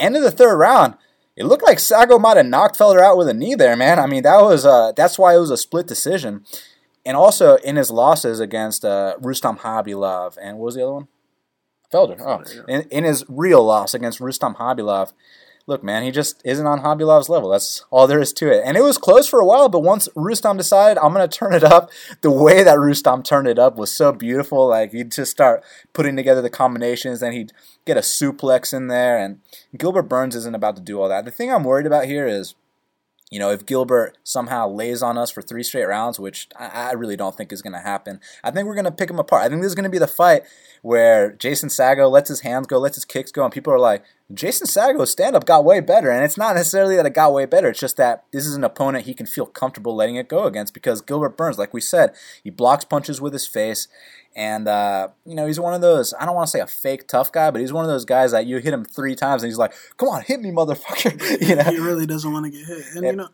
End 0.00 0.16
of 0.16 0.24
the 0.24 0.32
third 0.32 0.56
round, 0.56 0.96
it 1.36 1.44
looked 1.44 1.62
like 1.62 1.78
Saggo 1.78 2.20
might 2.20 2.36
have 2.36 2.46
knocked 2.46 2.76
Felder 2.76 3.02
out 3.02 3.16
with 3.16 3.28
a 3.28 3.34
knee 3.34 3.54
there, 3.54 3.76
man. 3.76 4.00
I 4.00 4.08
mean, 4.08 4.24
that 4.24 4.42
was 4.42 4.66
uh, 4.66 4.90
that's 4.96 5.16
why 5.16 5.36
it 5.36 5.38
was 5.38 5.52
a 5.52 5.56
split 5.56 5.86
decision. 5.86 6.44
And 7.06 7.16
also 7.16 7.54
in 7.58 7.76
his 7.76 7.92
losses 7.92 8.40
against 8.40 8.84
uh, 8.84 9.14
Rustam 9.20 9.58
Khabilov 9.58 10.36
and 10.42 10.58
what 10.58 10.64
was 10.64 10.74
the 10.74 10.82
other 10.82 10.94
one? 10.94 11.08
Felder. 11.92 12.20
Oh, 12.20 12.64
in, 12.68 12.82
in 12.90 13.04
his 13.04 13.24
real 13.28 13.62
loss 13.64 13.94
against 13.94 14.20
Rustam 14.20 14.54
Khabilov, 14.54 15.12
look, 15.66 15.84
man, 15.84 16.02
he 16.02 16.10
just 16.10 16.40
isn't 16.44 16.66
on 16.66 16.80
Khabilov's 16.80 17.28
level. 17.28 17.50
That's 17.50 17.84
all 17.90 18.06
there 18.06 18.20
is 18.20 18.32
to 18.34 18.50
it. 18.50 18.62
And 18.64 18.76
it 18.76 18.82
was 18.82 18.98
close 18.98 19.28
for 19.28 19.40
a 19.40 19.46
while, 19.46 19.68
but 19.68 19.80
once 19.80 20.08
Rustam 20.16 20.56
decided, 20.56 20.98
I'm 20.98 21.12
going 21.12 21.28
to 21.28 21.38
turn 21.38 21.54
it 21.54 21.64
up, 21.64 21.90
the 22.20 22.30
way 22.30 22.62
that 22.62 22.78
Rustam 22.78 23.22
turned 23.22 23.46
it 23.46 23.58
up 23.58 23.76
was 23.76 23.92
so 23.92 24.12
beautiful. 24.12 24.68
Like, 24.68 24.92
he'd 24.92 25.12
just 25.12 25.30
start 25.30 25.62
putting 25.92 26.16
together 26.16 26.42
the 26.42 26.50
combinations, 26.50 27.20
then 27.20 27.32
he'd 27.32 27.52
get 27.84 27.96
a 27.96 28.00
suplex 28.00 28.74
in 28.74 28.88
there. 28.88 29.18
And 29.18 29.40
Gilbert 29.76 30.04
Burns 30.04 30.34
isn't 30.34 30.56
about 30.56 30.76
to 30.76 30.82
do 30.82 31.00
all 31.00 31.08
that. 31.08 31.24
The 31.24 31.30
thing 31.30 31.52
I'm 31.52 31.64
worried 31.64 31.86
about 31.86 32.06
here 32.06 32.26
is 32.26 32.54
you 33.32 33.38
know, 33.38 33.50
if 33.50 33.64
Gilbert 33.64 34.18
somehow 34.24 34.68
lays 34.68 35.02
on 35.02 35.16
us 35.16 35.30
for 35.30 35.40
three 35.40 35.62
straight 35.62 35.86
rounds, 35.86 36.20
which 36.20 36.48
I, 36.54 36.90
I 36.90 36.92
really 36.92 37.16
don't 37.16 37.34
think 37.34 37.50
is 37.50 37.62
going 37.62 37.72
to 37.72 37.78
happen, 37.78 38.20
I 38.44 38.50
think 38.50 38.66
we're 38.66 38.74
going 38.74 38.84
to 38.84 38.90
pick 38.90 39.08
him 39.08 39.18
apart. 39.18 39.42
I 39.42 39.48
think 39.48 39.62
this 39.62 39.70
is 39.70 39.74
going 39.74 39.84
to 39.84 39.90
be 39.90 39.96
the 39.96 40.06
fight 40.06 40.42
where 40.82 41.32
Jason 41.32 41.70
Saggo 41.70 42.10
lets 42.10 42.28
his 42.28 42.40
hands 42.40 42.66
go, 42.66 42.78
lets 42.78 42.96
his 42.96 43.06
kicks 43.06 43.32
go, 43.32 43.42
and 43.42 43.50
people 43.50 43.72
are 43.72 43.78
like, 43.78 44.04
Jason 44.34 44.66
Saggo's 44.66 45.10
stand 45.10 45.34
up 45.34 45.46
got 45.46 45.64
way 45.64 45.80
better. 45.80 46.10
And 46.10 46.22
it's 46.22 46.36
not 46.36 46.56
necessarily 46.56 46.94
that 46.96 47.06
it 47.06 47.14
got 47.14 47.32
way 47.32 47.46
better, 47.46 47.70
it's 47.70 47.80
just 47.80 47.96
that 47.96 48.24
this 48.32 48.44
is 48.44 48.54
an 48.54 48.64
opponent 48.64 49.06
he 49.06 49.14
can 49.14 49.26
feel 49.26 49.46
comfortable 49.46 49.96
letting 49.96 50.16
it 50.16 50.28
go 50.28 50.44
against 50.44 50.74
because 50.74 51.00
Gilbert 51.00 51.34
Burns, 51.34 51.58
like 51.58 51.72
we 51.72 51.80
said, 51.80 52.14
he 52.44 52.50
blocks 52.50 52.84
punches 52.84 53.18
with 53.18 53.32
his 53.32 53.46
face. 53.46 53.88
And, 54.34 54.66
uh, 54.66 55.08
you 55.26 55.34
know, 55.34 55.46
he's 55.46 55.60
one 55.60 55.74
of 55.74 55.80
those, 55.80 56.14
I 56.18 56.24
don't 56.24 56.34
want 56.34 56.46
to 56.46 56.50
say 56.50 56.60
a 56.60 56.66
fake 56.66 57.06
tough 57.06 57.30
guy, 57.30 57.50
but 57.50 57.60
he's 57.60 57.72
one 57.72 57.84
of 57.84 57.90
those 57.90 58.04
guys 58.04 58.32
that 58.32 58.46
you 58.46 58.58
hit 58.58 58.72
him 58.72 58.84
three 58.84 59.14
times 59.14 59.42
and 59.42 59.50
he's 59.50 59.58
like, 59.58 59.74
come 59.98 60.08
on, 60.08 60.22
hit 60.22 60.40
me, 60.40 60.50
motherfucker. 60.50 61.40
you 61.48 61.56
know? 61.56 61.64
He 61.64 61.78
really 61.78 62.06
doesn't 62.06 62.32
want 62.32 62.46
to 62.46 62.50
get 62.50 62.66
hit. 62.66 62.84
And, 62.94 63.04
you 63.04 63.12
know, 63.12 63.28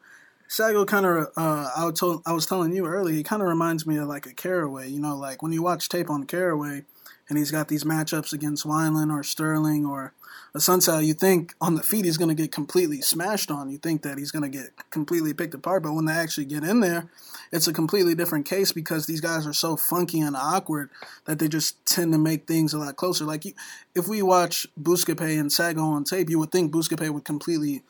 Saggo 0.49 0.87
kind 0.87 1.07
of, 1.07 1.29
uh, 1.37 1.71
I, 1.77 1.91
told, 1.93 2.23
I 2.27 2.33
was 2.33 2.47
telling 2.47 2.73
you 2.73 2.87
earlier, 2.87 3.15
he 3.15 3.23
kind 3.23 3.43
of 3.43 3.49
reminds 3.49 3.87
me 3.87 3.97
of 3.99 4.09
like 4.09 4.27
a 4.27 4.35
Caraway. 4.35 4.89
You 4.89 5.01
know, 5.01 5.17
like 5.17 5.43
when 5.43 5.53
you 5.53 5.63
watch 5.63 5.89
tape 5.89 6.11
on 6.11 6.25
Caraway 6.25 6.85
and 7.29 7.39
he's 7.39 7.51
got 7.51 7.69
these 7.69 7.85
matchups 7.85 8.33
against 8.33 8.67
Wineland 8.67 9.13
or 9.13 9.23
Sterling 9.23 9.87
or 9.87 10.15
Assunção, 10.59 11.05
you 11.05 11.15
think 11.15 11.55
on 11.61 11.77
the 11.77 11.83
feet 11.83 12.05
he's 12.05 12.17
going 12.17 12.35
to 12.35 12.35
get 12.35 12.51
completely 12.51 13.01
smashed 13.01 13.51
on. 13.51 13.71
You 13.71 13.79
think 13.79 14.03
that 14.03 14.19
he's 14.19 14.33
going 14.33 14.43
to 14.51 14.59
get 14.59 14.71
completely 14.91 15.33
picked 15.33 15.55
apart, 15.55 15.83
but 15.85 15.93
when 15.93 16.05
they 16.05 16.13
actually 16.13 16.47
get 16.47 16.65
in 16.65 16.81
there, 16.81 17.09
it's 17.53 17.69
a 17.69 17.73
completely 17.73 18.15
different 18.15 18.45
case 18.45 18.73
because 18.73 19.07
these 19.07 19.21
guys 19.21 19.47
are 19.47 19.53
so 19.53 19.77
funky 19.77 20.21
and 20.21 20.37
awkward 20.37 20.91
that 21.27 21.39
they 21.39 21.49
just 21.49 21.85
tend 21.87 22.13
to 22.13 22.19
make 22.19 22.47
things 22.47 22.75
a 22.75 22.79
lot 22.79 22.97
closer. 22.97 23.25
Like 23.25 23.45
you, 23.45 23.53
if 23.95 24.09
we 24.09 24.21
watch 24.21 24.67
Buscapé 24.81 25.39
and 25.39 25.51
Saggo 25.51 25.83
on 25.83 26.05
tape, 26.05 26.29
you 26.29 26.39
would 26.41 26.51
think 26.51 26.73
Buscapé 26.73 27.09
would 27.11 27.25
completely 27.25 27.83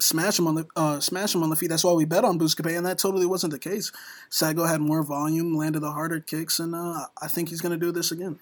smash 0.00 0.38
him 0.38 0.46
on 0.46 0.54
the 0.54 0.66
uh, 0.74 1.00
smash 1.00 1.34
him 1.34 1.42
on 1.42 1.50
the 1.50 1.56
feet. 1.56 1.68
That's 1.68 1.84
why 1.84 1.92
we 1.92 2.06
bet 2.06 2.24
on 2.24 2.38
Buscapé, 2.38 2.76
and 2.76 2.86
that 2.86 2.98
totally 2.98 3.26
wasn't 3.26 3.52
the 3.52 3.58
case. 3.58 3.92
Saggo 4.30 4.68
had 4.68 4.80
more 4.80 5.02
volume, 5.02 5.54
landed 5.54 5.80
the 5.80 5.92
harder 5.92 6.20
kicks, 6.20 6.58
and 6.58 6.74
uh, 6.74 7.06
I 7.20 7.28
think 7.28 7.50
he's 7.50 7.60
going 7.60 7.78
to 7.78 7.86
do 7.86 7.92
this 7.92 8.10
again. 8.10 8.38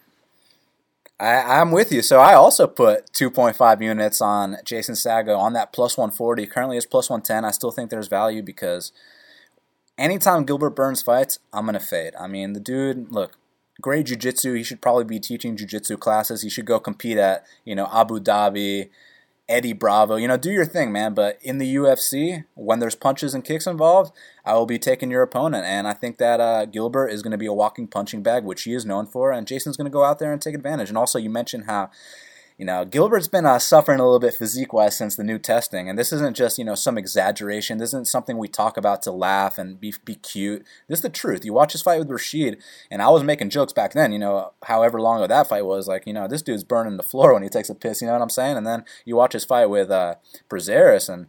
I, 1.20 1.60
am 1.60 1.70
with 1.70 1.92
you. 1.92 2.02
So 2.02 2.18
I 2.18 2.34
also 2.34 2.66
put 2.66 3.12
2.5 3.12 3.80
units 3.80 4.20
on 4.20 4.56
Jason 4.64 4.94
Saggo 4.94 5.38
on 5.38 5.52
that 5.52 5.72
plus 5.72 5.96
140. 5.96 6.46
Currently 6.46 6.76
is 6.76 6.86
plus 6.86 7.08
110. 7.08 7.44
I 7.44 7.50
still 7.50 7.70
think 7.70 7.90
there's 7.90 8.08
value 8.08 8.42
because 8.42 8.92
anytime 9.96 10.44
Gilbert 10.44 10.70
Burns 10.70 11.02
fights, 11.02 11.38
I'm 11.52 11.66
going 11.66 11.74
to 11.74 11.80
fade. 11.80 12.14
I 12.18 12.26
mean, 12.26 12.52
the 12.52 12.60
dude, 12.60 13.12
look, 13.12 13.38
great 13.80 14.06
jiu-jitsu. 14.06 14.54
He 14.54 14.64
should 14.64 14.82
probably 14.82 15.04
be 15.04 15.20
teaching 15.20 15.56
jiu-jitsu 15.56 15.96
classes. 15.98 16.42
He 16.42 16.50
should 16.50 16.66
go 16.66 16.80
compete 16.80 17.18
at, 17.18 17.44
you 17.64 17.74
know, 17.74 17.88
Abu 17.92 18.18
Dhabi, 18.18 18.90
Eddie 19.48 19.74
Bravo. 19.74 20.16
You 20.16 20.28
know, 20.28 20.36
do 20.36 20.50
your 20.50 20.64
thing, 20.64 20.90
man. 20.90 21.14
But 21.14 21.38
in 21.42 21.58
the 21.58 21.74
UFC, 21.76 22.44
when 22.54 22.78
there's 22.78 22.94
punches 22.94 23.34
and 23.34 23.44
kicks 23.44 23.66
involved, 23.66 24.12
I 24.44 24.54
will 24.54 24.66
be 24.66 24.78
taking 24.78 25.10
your 25.10 25.22
opponent. 25.22 25.64
And 25.66 25.86
I 25.86 25.92
think 25.92 26.18
that 26.18 26.40
uh, 26.40 26.64
Gilbert 26.64 27.08
is 27.08 27.22
going 27.22 27.32
to 27.32 27.38
be 27.38 27.46
a 27.46 27.52
walking 27.52 27.86
punching 27.86 28.22
bag, 28.22 28.44
which 28.44 28.62
he 28.62 28.74
is 28.74 28.86
known 28.86 29.06
for. 29.06 29.32
And 29.32 29.46
Jason's 29.46 29.76
going 29.76 29.86
to 29.86 29.90
go 29.90 30.04
out 30.04 30.18
there 30.18 30.32
and 30.32 30.40
take 30.40 30.54
advantage. 30.54 30.88
And 30.88 30.96
also, 30.96 31.18
you 31.18 31.30
mentioned 31.30 31.64
how 31.66 31.90
you 32.56 32.64
know, 32.64 32.84
Gilbert's 32.84 33.26
been 33.26 33.46
uh, 33.46 33.58
suffering 33.58 33.98
a 33.98 34.04
little 34.04 34.20
bit 34.20 34.34
physique 34.34 34.72
wise 34.72 34.96
since 34.96 35.16
the 35.16 35.24
new 35.24 35.40
testing, 35.40 35.88
and 35.88 35.98
this 35.98 36.12
isn't 36.12 36.36
just 36.36 36.56
you 36.56 36.64
know 36.64 36.76
some 36.76 36.96
exaggeration. 36.96 37.78
This 37.78 37.90
isn't 37.90 38.06
something 38.06 38.38
we 38.38 38.46
talk 38.46 38.76
about 38.76 39.02
to 39.02 39.10
laugh 39.10 39.58
and 39.58 39.80
be 39.80 39.92
be 40.04 40.14
cute. 40.14 40.64
This 40.88 40.98
is 40.98 41.02
the 41.02 41.08
truth. 41.08 41.44
You 41.44 41.52
watch 41.52 41.72
his 41.72 41.82
fight 41.82 41.98
with 41.98 42.10
Rashid, 42.10 42.62
and 42.92 43.02
I 43.02 43.08
was 43.08 43.24
making 43.24 43.50
jokes 43.50 43.72
back 43.72 43.92
then. 43.92 44.12
You 44.12 44.20
know, 44.20 44.52
however 44.64 45.00
long 45.00 45.18
ago 45.18 45.26
that 45.26 45.48
fight 45.48 45.66
was, 45.66 45.88
like 45.88 46.06
you 46.06 46.12
know, 46.12 46.28
this 46.28 46.42
dude's 46.42 46.62
burning 46.62 46.96
the 46.96 47.02
floor 47.02 47.34
when 47.34 47.42
he 47.42 47.48
takes 47.48 47.70
a 47.70 47.74
piss. 47.74 48.00
You 48.00 48.06
know 48.06 48.12
what 48.12 48.22
I'm 48.22 48.30
saying? 48.30 48.56
And 48.56 48.66
then 48.66 48.84
you 49.04 49.16
watch 49.16 49.32
his 49.32 49.44
fight 49.44 49.66
with 49.66 49.90
uh, 49.90 50.14
Prazeres, 50.48 51.12
and 51.12 51.26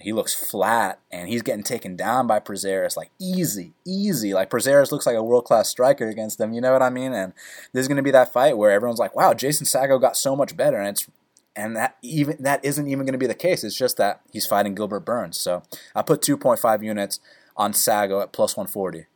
he 0.00 0.12
looks 0.12 0.32
flat 0.32 1.00
and 1.10 1.28
he's 1.28 1.42
getting 1.42 1.64
taken 1.64 1.96
down 1.96 2.26
by 2.28 2.38
Prazeres 2.38 2.96
like 2.96 3.10
easy, 3.18 3.72
easy. 3.84 4.32
Like 4.32 4.48
Prazeres 4.48 4.92
looks 4.92 5.06
like 5.06 5.16
a 5.16 5.22
world 5.22 5.44
class 5.44 5.68
striker 5.68 6.08
against 6.08 6.40
him. 6.40 6.52
You 6.52 6.60
know 6.60 6.72
what 6.72 6.82
I 6.82 6.90
mean? 6.90 7.12
And 7.12 7.32
there's 7.72 7.88
going 7.88 7.96
to 7.96 8.02
be 8.02 8.12
that 8.12 8.32
fight 8.32 8.56
where 8.56 8.70
everyone's 8.70 9.00
like, 9.00 9.16
"Wow, 9.16 9.34
Jason 9.34 9.66
Saggo 9.66 10.00
got 10.00 10.16
so 10.16 10.36
much 10.36 10.56
better," 10.56 10.78
and 10.78 10.88
it's 10.88 11.08
and 11.56 11.76
that 11.76 11.96
even 12.02 12.36
that 12.40 12.64
isn't 12.64 12.86
even 12.86 13.04
going 13.04 13.12
to 13.12 13.18
be 13.18 13.26
the 13.26 13.34
case. 13.34 13.64
It's 13.64 13.76
just 13.76 13.96
that 13.96 14.20
he's 14.32 14.46
fighting 14.46 14.76
Gilbert 14.76 15.00
Burns. 15.00 15.38
So 15.38 15.64
I 15.94 16.02
put 16.02 16.22
2.5 16.22 16.84
units 16.84 17.18
on 17.56 17.72
Saggo 17.72 18.22
at 18.22 18.32
plus 18.32 18.56
140. 18.56 19.06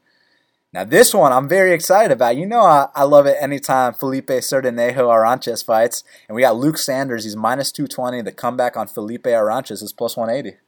Now 0.73 0.85
this 0.85 1.15
one 1.15 1.33
I'm 1.33 1.49
very 1.49 1.73
excited 1.73 2.11
about. 2.11 2.37
You 2.37 2.47
know 2.47 2.63
I, 2.63 2.89
I 2.95 3.05
love 3.05 3.27
it 3.27 3.37
anytime 3.41 3.95
Felipe 3.95 4.29
Sertanejo 4.29 4.97
Arantes 4.97 5.65
fights. 5.65 6.03
And 6.27 6.35
we 6.35 6.43
got 6.43 6.57
Luke 6.57 6.79
Sanders, 6.79 7.23
he's 7.23 7.37
minus 7.37 7.71
220. 7.71 8.23
The 8.23 8.33
comeback 8.33 8.77
on 8.77 8.89
Felipe 8.89 9.25
Arantes 9.25 9.83
is 9.83 9.93
plus 9.93 10.17
180. 10.17 10.59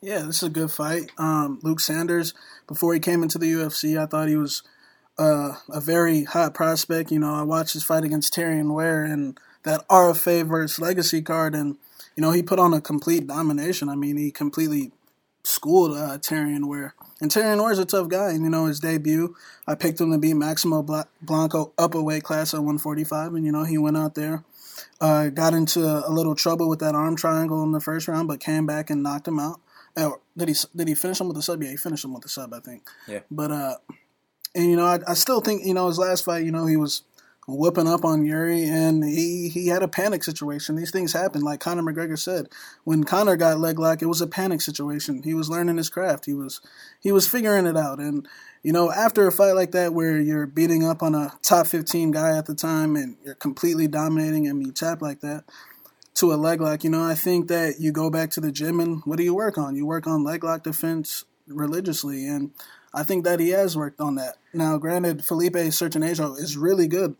Yeah, 0.00 0.20
this 0.20 0.36
is 0.36 0.42
a 0.44 0.50
good 0.50 0.70
fight. 0.70 1.10
Um, 1.18 1.58
Luke 1.62 1.80
Sanders, 1.80 2.32
before 2.66 2.94
he 2.94 3.00
came 3.00 3.22
into 3.22 3.38
the 3.38 3.50
UFC, 3.50 4.00
I 4.00 4.06
thought 4.06 4.28
he 4.28 4.36
was 4.36 4.62
uh, 5.18 5.54
a 5.68 5.80
very 5.80 6.24
hot 6.24 6.54
prospect. 6.54 7.10
You 7.10 7.18
know, 7.18 7.34
I 7.34 7.42
watched 7.42 7.72
his 7.72 7.82
fight 7.84 8.04
against 8.04 8.32
Terrion 8.32 8.72
Ware 8.72 9.02
and 9.02 9.38
that 9.64 9.86
RFA 9.88 10.46
versus 10.46 10.78
Legacy 10.78 11.20
card, 11.20 11.54
and 11.54 11.76
you 12.16 12.22
know 12.22 12.30
he 12.30 12.42
put 12.42 12.60
on 12.60 12.72
a 12.72 12.80
complete 12.80 13.26
domination. 13.26 13.88
I 13.88 13.96
mean, 13.96 14.16
he 14.16 14.30
completely 14.30 14.92
schooled 15.48 15.96
uh, 15.96 16.18
Terrion 16.18 16.68
Ware. 16.68 16.94
And 17.20 17.30
Terrion 17.30 17.62
Ware's 17.62 17.78
a 17.78 17.84
tough 17.84 18.08
guy. 18.08 18.30
And, 18.30 18.44
you 18.44 18.50
know, 18.50 18.66
his 18.66 18.80
debut, 18.80 19.34
I 19.66 19.74
picked 19.74 20.00
him 20.00 20.12
to 20.12 20.18
beat 20.18 20.34
Maximo 20.34 20.82
Blanco 21.22 21.72
up 21.78 21.94
a 21.94 22.02
weight 22.02 22.22
class 22.22 22.54
at 22.54 22.58
145. 22.58 23.34
And, 23.34 23.44
you 23.44 23.52
know, 23.52 23.64
he 23.64 23.78
went 23.78 23.96
out 23.96 24.14
there, 24.14 24.44
uh, 25.00 25.28
got 25.30 25.54
into 25.54 25.80
a 25.80 26.10
little 26.10 26.34
trouble 26.34 26.68
with 26.68 26.80
that 26.80 26.94
arm 26.94 27.16
triangle 27.16 27.62
in 27.62 27.72
the 27.72 27.80
first 27.80 28.08
round, 28.08 28.28
but 28.28 28.40
came 28.40 28.66
back 28.66 28.90
and 28.90 29.02
knocked 29.02 29.26
him 29.26 29.38
out. 29.38 29.60
Uh, 29.98 30.12
did 30.36 30.48
he 30.48 30.54
did 30.74 30.88
he 30.88 30.94
finish 30.94 31.20
him 31.20 31.28
with 31.28 31.36
a 31.36 31.42
sub? 31.42 31.62
Yeah, 31.62 31.70
he 31.70 31.76
finished 31.76 32.04
him 32.04 32.14
with 32.14 32.24
a 32.24 32.28
sub, 32.28 32.54
I 32.54 32.60
think. 32.60 32.82
Yeah. 33.08 33.20
But 33.30 33.50
uh, 33.50 33.74
and 34.54 34.70
you 34.70 34.76
know, 34.76 34.86
I, 34.86 35.00
I 35.06 35.14
still 35.14 35.40
think 35.40 35.64
you 35.64 35.74
know 35.74 35.88
his 35.88 35.98
last 35.98 36.24
fight, 36.24 36.44
you 36.44 36.52
know, 36.52 36.66
he 36.66 36.76
was 36.76 37.02
whooping 37.48 37.88
up 37.88 38.04
on 38.04 38.24
Yuri, 38.24 38.64
and 38.64 39.02
he 39.02 39.48
he 39.48 39.68
had 39.68 39.82
a 39.82 39.88
panic 39.88 40.22
situation. 40.22 40.76
These 40.76 40.92
things 40.92 41.12
happen, 41.12 41.42
like 41.42 41.60
Conor 41.60 41.82
McGregor 41.82 42.18
said. 42.18 42.48
When 42.84 43.04
Conor 43.04 43.36
got 43.36 43.58
leg 43.58 43.78
lock, 43.78 44.02
it 44.02 44.06
was 44.06 44.20
a 44.20 44.26
panic 44.26 44.60
situation. 44.60 45.22
He 45.22 45.34
was 45.34 45.50
learning 45.50 45.78
his 45.78 45.88
craft. 45.88 46.26
He 46.26 46.34
was 46.34 46.60
he 47.00 47.10
was 47.10 47.26
figuring 47.26 47.66
it 47.66 47.76
out. 47.76 47.98
And 47.98 48.28
you 48.62 48.72
know, 48.72 48.92
after 48.92 49.26
a 49.26 49.32
fight 49.32 49.52
like 49.52 49.72
that, 49.72 49.94
where 49.94 50.20
you're 50.20 50.46
beating 50.46 50.84
up 50.84 51.02
on 51.02 51.14
a 51.14 51.32
top 51.42 51.66
15 51.66 52.12
guy 52.12 52.36
at 52.36 52.46
the 52.46 52.54
time, 52.54 52.94
and 52.94 53.16
you're 53.24 53.34
completely 53.34 53.88
dominating 53.88 54.44
him, 54.44 54.60
you 54.60 54.70
tap 54.70 55.02
like 55.02 55.20
that 55.20 55.44
to 56.18 56.32
a 56.32 56.34
leg 56.34 56.60
lock. 56.60 56.82
You 56.82 56.90
know, 56.90 57.04
I 57.04 57.14
think 57.14 57.48
that 57.48 57.78
you 57.78 57.92
go 57.92 58.10
back 58.10 58.30
to 58.30 58.40
the 58.40 58.50
gym 58.50 58.80
and 58.80 59.02
what 59.04 59.18
do 59.18 59.24
you 59.24 59.34
work 59.34 59.56
on? 59.56 59.76
You 59.76 59.86
work 59.86 60.06
on 60.06 60.24
leg 60.24 60.42
lock 60.42 60.64
defense 60.64 61.24
religiously, 61.46 62.26
and 62.26 62.50
I 62.92 63.04
think 63.04 63.24
that 63.24 63.40
he 63.40 63.50
has 63.50 63.76
worked 63.76 64.00
on 64.00 64.16
that. 64.16 64.36
Now, 64.52 64.78
granted, 64.78 65.24
Felipe 65.24 65.54
Sertanejo 65.54 66.38
is 66.38 66.56
really 66.56 66.88
good. 66.88 67.16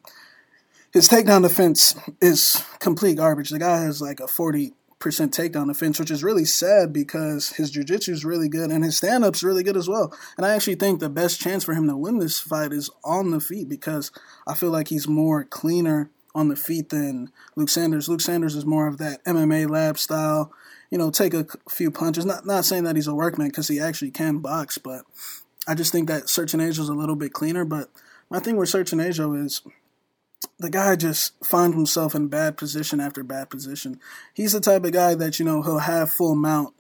His 0.93 1.09
takedown 1.09 1.43
defense 1.43 1.95
is 2.21 2.65
complete 2.81 3.19
garbage. 3.19 3.51
The 3.51 3.59
guy 3.59 3.79
has 3.79 4.01
like 4.01 4.21
a 4.21 4.25
40% 4.25 4.73
takedown 5.01 5.69
defense, 5.69 6.01
which 6.01 6.11
is 6.11 6.25
really 6.25 6.47
sad 6.47 6.93
because 6.93 7.51
his 7.51 7.71
jiu-jitsu 7.71 8.11
is 8.13 8.25
really 8.25 8.49
good 8.49 8.71
and 8.71 8.83
his 8.83 8.97
stand-up's 8.97 9.43
really 9.43 9.63
good 9.63 9.77
as 9.77 9.89
well. 9.89 10.13
And 10.37 10.47
I 10.47 10.55
actually 10.55 10.77
think 10.77 10.99
the 10.99 11.11
best 11.11 11.41
chance 11.41 11.63
for 11.63 11.75
him 11.75 11.87
to 11.89 11.97
win 11.97 12.19
this 12.19 12.41
fight 12.41 12.73
is 12.73 12.91
on 13.05 13.31
the 13.31 13.41
feet 13.41 13.69
because 13.69 14.11
I 14.47 14.55
feel 14.55 14.71
like 14.71 14.89
he's 14.89 15.07
more 15.07 15.45
cleaner 15.45 16.11
on 16.35 16.49
the 16.49 16.57
feet 16.57 16.91
than 16.91 17.31
Luke 17.57 17.69
Sanders. 17.69 18.09
Luke 18.09 18.21
Sanders 18.21 18.55
is 18.55 18.67
more 18.67 18.87
of 18.87 18.99
that 18.99 19.25
MMA 19.25 19.69
lab 19.69 19.99
style, 19.99 20.53
you 20.91 20.99
know, 20.99 21.11
take 21.11 21.35
a 21.35 21.47
few 21.71 21.91
punches. 21.91 22.25
Not 22.25 22.47
not 22.47 22.65
saying 22.65 22.85
that 22.85 22.97
he's 22.97 23.07
a 23.07 23.15
workman 23.15 23.49
because 23.49 23.69
he 23.69 23.81
actually 23.81 24.11
can 24.11 24.39
box, 24.39 24.79
but 24.79 25.03
I 25.67 25.75
just 25.75 25.93
think 25.93 26.09
that 26.09 26.25
Sertanejo 26.25 26.81
is 26.81 26.89
a 26.89 26.95
little 26.95 27.17
bit 27.17 27.33
cleaner. 27.33 27.65
But 27.65 27.91
my 28.31 28.39
thing 28.39 28.57
with 28.57 28.71
Sertanejo 28.71 29.45
is 29.45 29.63
the 30.59 30.71
guy 30.71 30.97
just 30.97 31.33
finds 31.45 31.77
himself 31.77 32.15
in 32.15 32.29
bad 32.29 32.57
position 32.57 33.01
after 33.01 33.23
bad 33.23 33.51
position. 33.51 34.01
He's 34.35 34.53
the 34.53 34.61
type 34.61 34.85
of 34.85 34.93
guy 34.93 35.15
that, 35.15 35.39
you 35.39 35.45
know, 35.45 35.63
he'll 35.63 35.79
have 35.79 36.11
full 36.11 36.35
mount 36.35 36.75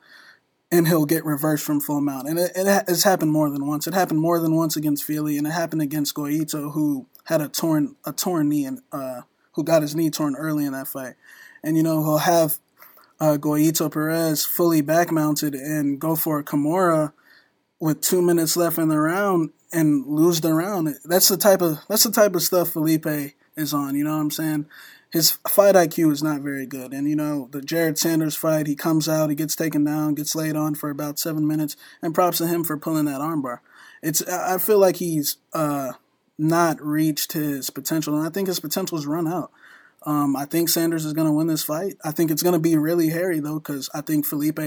and 0.71 0.87
he'll 0.87 1.07
get 1.07 1.25
reversed 1.25 1.64
from 1.64 1.81
full 1.81 2.00
mount. 2.00 2.28
And 2.28 2.38
it, 2.38 2.52
it 2.55 2.67
has 2.67 3.05
happened 3.05 3.33
more 3.33 3.50
than 3.50 3.67
once. 3.67 3.87
It 3.87 3.95
happened 3.95 4.21
more 4.21 4.38
than 4.38 4.55
once 4.55 4.76
against 4.76 5.05
Fili, 5.05 5.38
and 5.38 5.47
it 5.47 5.50
happened 5.50 5.83
against 5.83 6.14
Goyito, 6.14 6.73
who 6.73 7.07
had 7.25 7.40
a 7.40 7.49
torn 7.49 7.97
a 8.05 8.12
torn 8.12 8.49
knee 8.49 8.64
and 8.64 8.81
uh, 8.93 9.23
who 9.59 9.65
got 9.65 9.83
his 9.83 9.97
knee 9.97 10.09
torn 10.09 10.37
early 10.37 10.65
in 10.65 10.73
that 10.73 10.87
fight. 10.87 11.15
And 11.65 11.77
you 11.77 11.83
know 11.83 12.05
he'll 12.05 12.19
have 12.19 12.59
uh, 13.19 13.37
Goyito 13.41 13.93
Perez 13.93 14.45
fully 14.45 14.83
back 14.83 15.11
mounted 15.11 15.57
and 15.57 16.00
go 16.00 16.15
for 16.15 16.38
a 16.38 16.45
Kimura 16.45 17.12
with 17.81 18.00
two 18.00 18.23
minutes 18.23 18.57
left 18.57 18.79
in 18.79 18.88
the 18.88 19.00
round 19.00 19.50
and 19.73 20.07
lose 20.07 20.41
the 20.43 20.55
round. 20.55 20.95
That's 21.05 21.27
the 21.27 21.37
type 21.37 21.61
of 21.61 21.81
that's 21.88 22.05
the 22.05 22.12
type 22.12 22.37
of 22.37 22.43
stuff 22.43 22.71
Felipe 22.71 23.35
is 23.57 23.75
on. 23.75 23.97
You 23.97 24.05
know 24.05 24.15
what 24.15 24.23
I'm 24.23 24.31
saying? 24.31 24.67
His 25.11 25.33
fight 25.49 25.75
IQ 25.75 26.12
is 26.12 26.23
not 26.23 26.43
very 26.43 26.65
good, 26.65 26.93
and 26.93 27.09
you 27.09 27.17
know 27.17 27.49
the 27.50 27.61
Jerrod 27.61 27.99
Sanders 27.99 28.37
fight. 28.37 28.69
He 28.69 28.77
comes 28.77 29.09
out, 29.09 29.31
he 29.31 29.35
gets 29.35 29.57
taken 29.57 29.83
down, 29.83 30.15
gets 30.15 30.37
laid 30.37 30.55
on 30.55 30.77
for 30.77 30.88
about 30.88 31.19
seven 31.19 31.49
minutes, 31.49 31.77
and 32.00 32.15
props 32.15 32.38
to 32.38 32.47
him 32.47 32.62
for 32.62 32.77
pulling 32.77 33.07
that 33.07 33.21
armbar. 33.21 33.59
It's 34.05 34.23
I 34.23 34.59
feel 34.59 34.79
like 34.79 34.97
he's 34.97 35.38
uh, 35.53 35.95
not 36.38 36.80
reached 36.80 37.33
his 37.33 37.71
potential, 37.71 38.16
and 38.16 38.26
I 38.26 38.30
think 38.30 38.49
his 38.49 38.61
potential 38.61 38.97
is 38.97 39.07
run 39.07 39.26
out. 39.26 39.50
Um, 40.04 40.37
I 40.37 40.45
think 40.45 40.68
Sanders 40.68 41.04
is 41.04 41.12
going 41.12 41.26
to 41.26 41.33
win 41.33 41.49
this 41.49 41.64
fight. 41.64 41.97
I 42.04 42.12
think 42.12 42.30
it's 42.30 42.42
going 42.42 42.52
to 42.52 42.61
be 42.61 42.76
really 42.76 43.09
hairy 43.09 43.40
though, 43.40 43.59
because 43.59 43.90
I 43.92 44.00
think 44.00 44.25
Felipe 44.25 44.61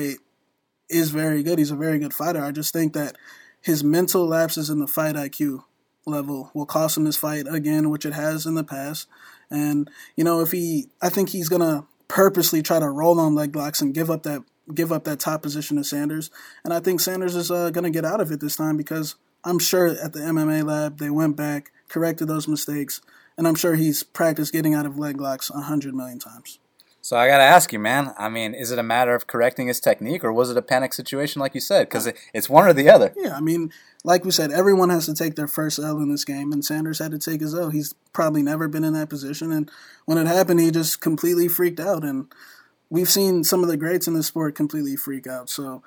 is 0.89 1.09
very 1.11 1.41
good. 1.41 1.57
He's 1.57 1.71
a 1.71 1.75
very 1.75 1.99
good 1.99 2.13
fighter. 2.13 2.43
I 2.43 2.51
just 2.51 2.73
think 2.73 2.93
that 2.93 3.15
his 3.61 3.83
mental 3.83 4.27
lapses 4.27 4.69
in 4.69 4.79
the 4.79 4.87
fight 4.87 5.15
IQ 5.15 5.63
level 6.05 6.51
will 6.53 6.65
cost 6.65 6.97
him 6.97 7.05
this 7.05 7.17
fight 7.17 7.45
again, 7.47 7.89
which 7.89 8.05
it 8.05 8.13
has 8.13 8.45
in 8.45 8.55
the 8.55 8.63
past. 8.63 9.07
And 9.49 9.89
you 10.15 10.23
know, 10.23 10.41
if 10.41 10.51
he, 10.51 10.89
I 11.01 11.09
think 11.09 11.29
he's 11.29 11.49
gonna 11.49 11.85
purposely 12.07 12.61
try 12.61 12.79
to 12.79 12.89
roll 12.89 13.19
on 13.19 13.35
leg 13.35 13.55
locks 13.55 13.81
and 13.81 13.93
give 13.93 14.09
up 14.09 14.23
that 14.23 14.43
give 14.73 14.91
up 14.91 15.03
that 15.03 15.19
top 15.19 15.41
position 15.41 15.77
to 15.77 15.83
Sanders. 15.83 16.29
And 16.63 16.73
I 16.73 16.79
think 16.79 16.99
Sanders 16.99 17.35
is 17.35 17.51
uh, 17.51 17.69
gonna 17.69 17.89
get 17.89 18.05
out 18.05 18.21
of 18.21 18.31
it 18.31 18.39
this 18.39 18.55
time 18.55 18.77
because 18.77 19.15
I'm 19.43 19.59
sure 19.59 19.87
at 19.87 20.13
the 20.13 20.19
MMA 20.19 20.63
lab 20.63 20.99
they 20.99 21.09
went 21.09 21.35
back, 21.35 21.71
corrected 21.89 22.27
those 22.27 22.47
mistakes, 22.47 23.01
and 23.37 23.47
I'm 23.47 23.55
sure 23.55 23.75
he's 23.75 24.03
practiced 24.03 24.53
getting 24.53 24.73
out 24.73 24.85
of 24.85 24.97
leg 24.97 25.19
locks 25.19 25.49
a 25.49 25.61
hundred 25.61 25.95
million 25.95 26.19
times. 26.19 26.59
So 27.03 27.17
I 27.17 27.27
got 27.27 27.37
to 27.39 27.43
ask 27.43 27.73
you, 27.73 27.79
man. 27.79 28.13
I 28.17 28.29
mean, 28.29 28.53
is 28.53 28.69
it 28.69 28.77
a 28.77 28.83
matter 28.83 29.15
of 29.15 29.25
correcting 29.25 29.67
his 29.67 29.79
technique, 29.79 30.23
or 30.23 30.31
was 30.31 30.51
it 30.51 30.57
a 30.57 30.61
panic 30.61 30.93
situation, 30.93 31.39
like 31.39 31.55
you 31.55 31.61
said? 31.61 31.87
Because 31.87 32.05
it, 32.05 32.15
it's 32.31 32.47
one 32.47 32.67
or 32.67 32.73
the 32.73 32.89
other. 32.89 33.11
Yeah, 33.17 33.35
I 33.35 33.41
mean, 33.41 33.71
like 34.03 34.23
we 34.23 34.29
said, 34.29 34.51
everyone 34.51 34.91
has 34.91 35.07
to 35.07 35.15
take 35.15 35.35
their 35.35 35.47
first 35.47 35.79
L 35.79 35.97
in 35.97 36.11
this 36.11 36.23
game, 36.23 36.51
and 36.51 36.63
Sanders 36.63 36.99
had 36.99 37.11
to 37.11 37.17
take 37.17 37.41
his 37.41 37.55
L. 37.55 37.71
He's 37.71 37.95
probably 38.13 38.43
never 38.43 38.67
been 38.67 38.83
in 38.83 38.93
that 38.93 39.09
position, 39.09 39.51
and 39.51 39.71
when 40.05 40.19
it 40.19 40.27
happened, 40.27 40.59
he 40.59 40.69
just 40.69 41.01
completely 41.01 41.47
freaked 41.47 41.79
out. 41.79 42.03
And 42.03 42.31
we've 42.91 43.09
seen 43.09 43.43
some 43.43 43.63
of 43.63 43.69
the 43.69 43.77
greats 43.77 44.07
in 44.07 44.13
the 44.13 44.21
sport 44.21 44.53
completely 44.53 44.95
freak 44.95 45.25
out. 45.25 45.49
So 45.49 45.81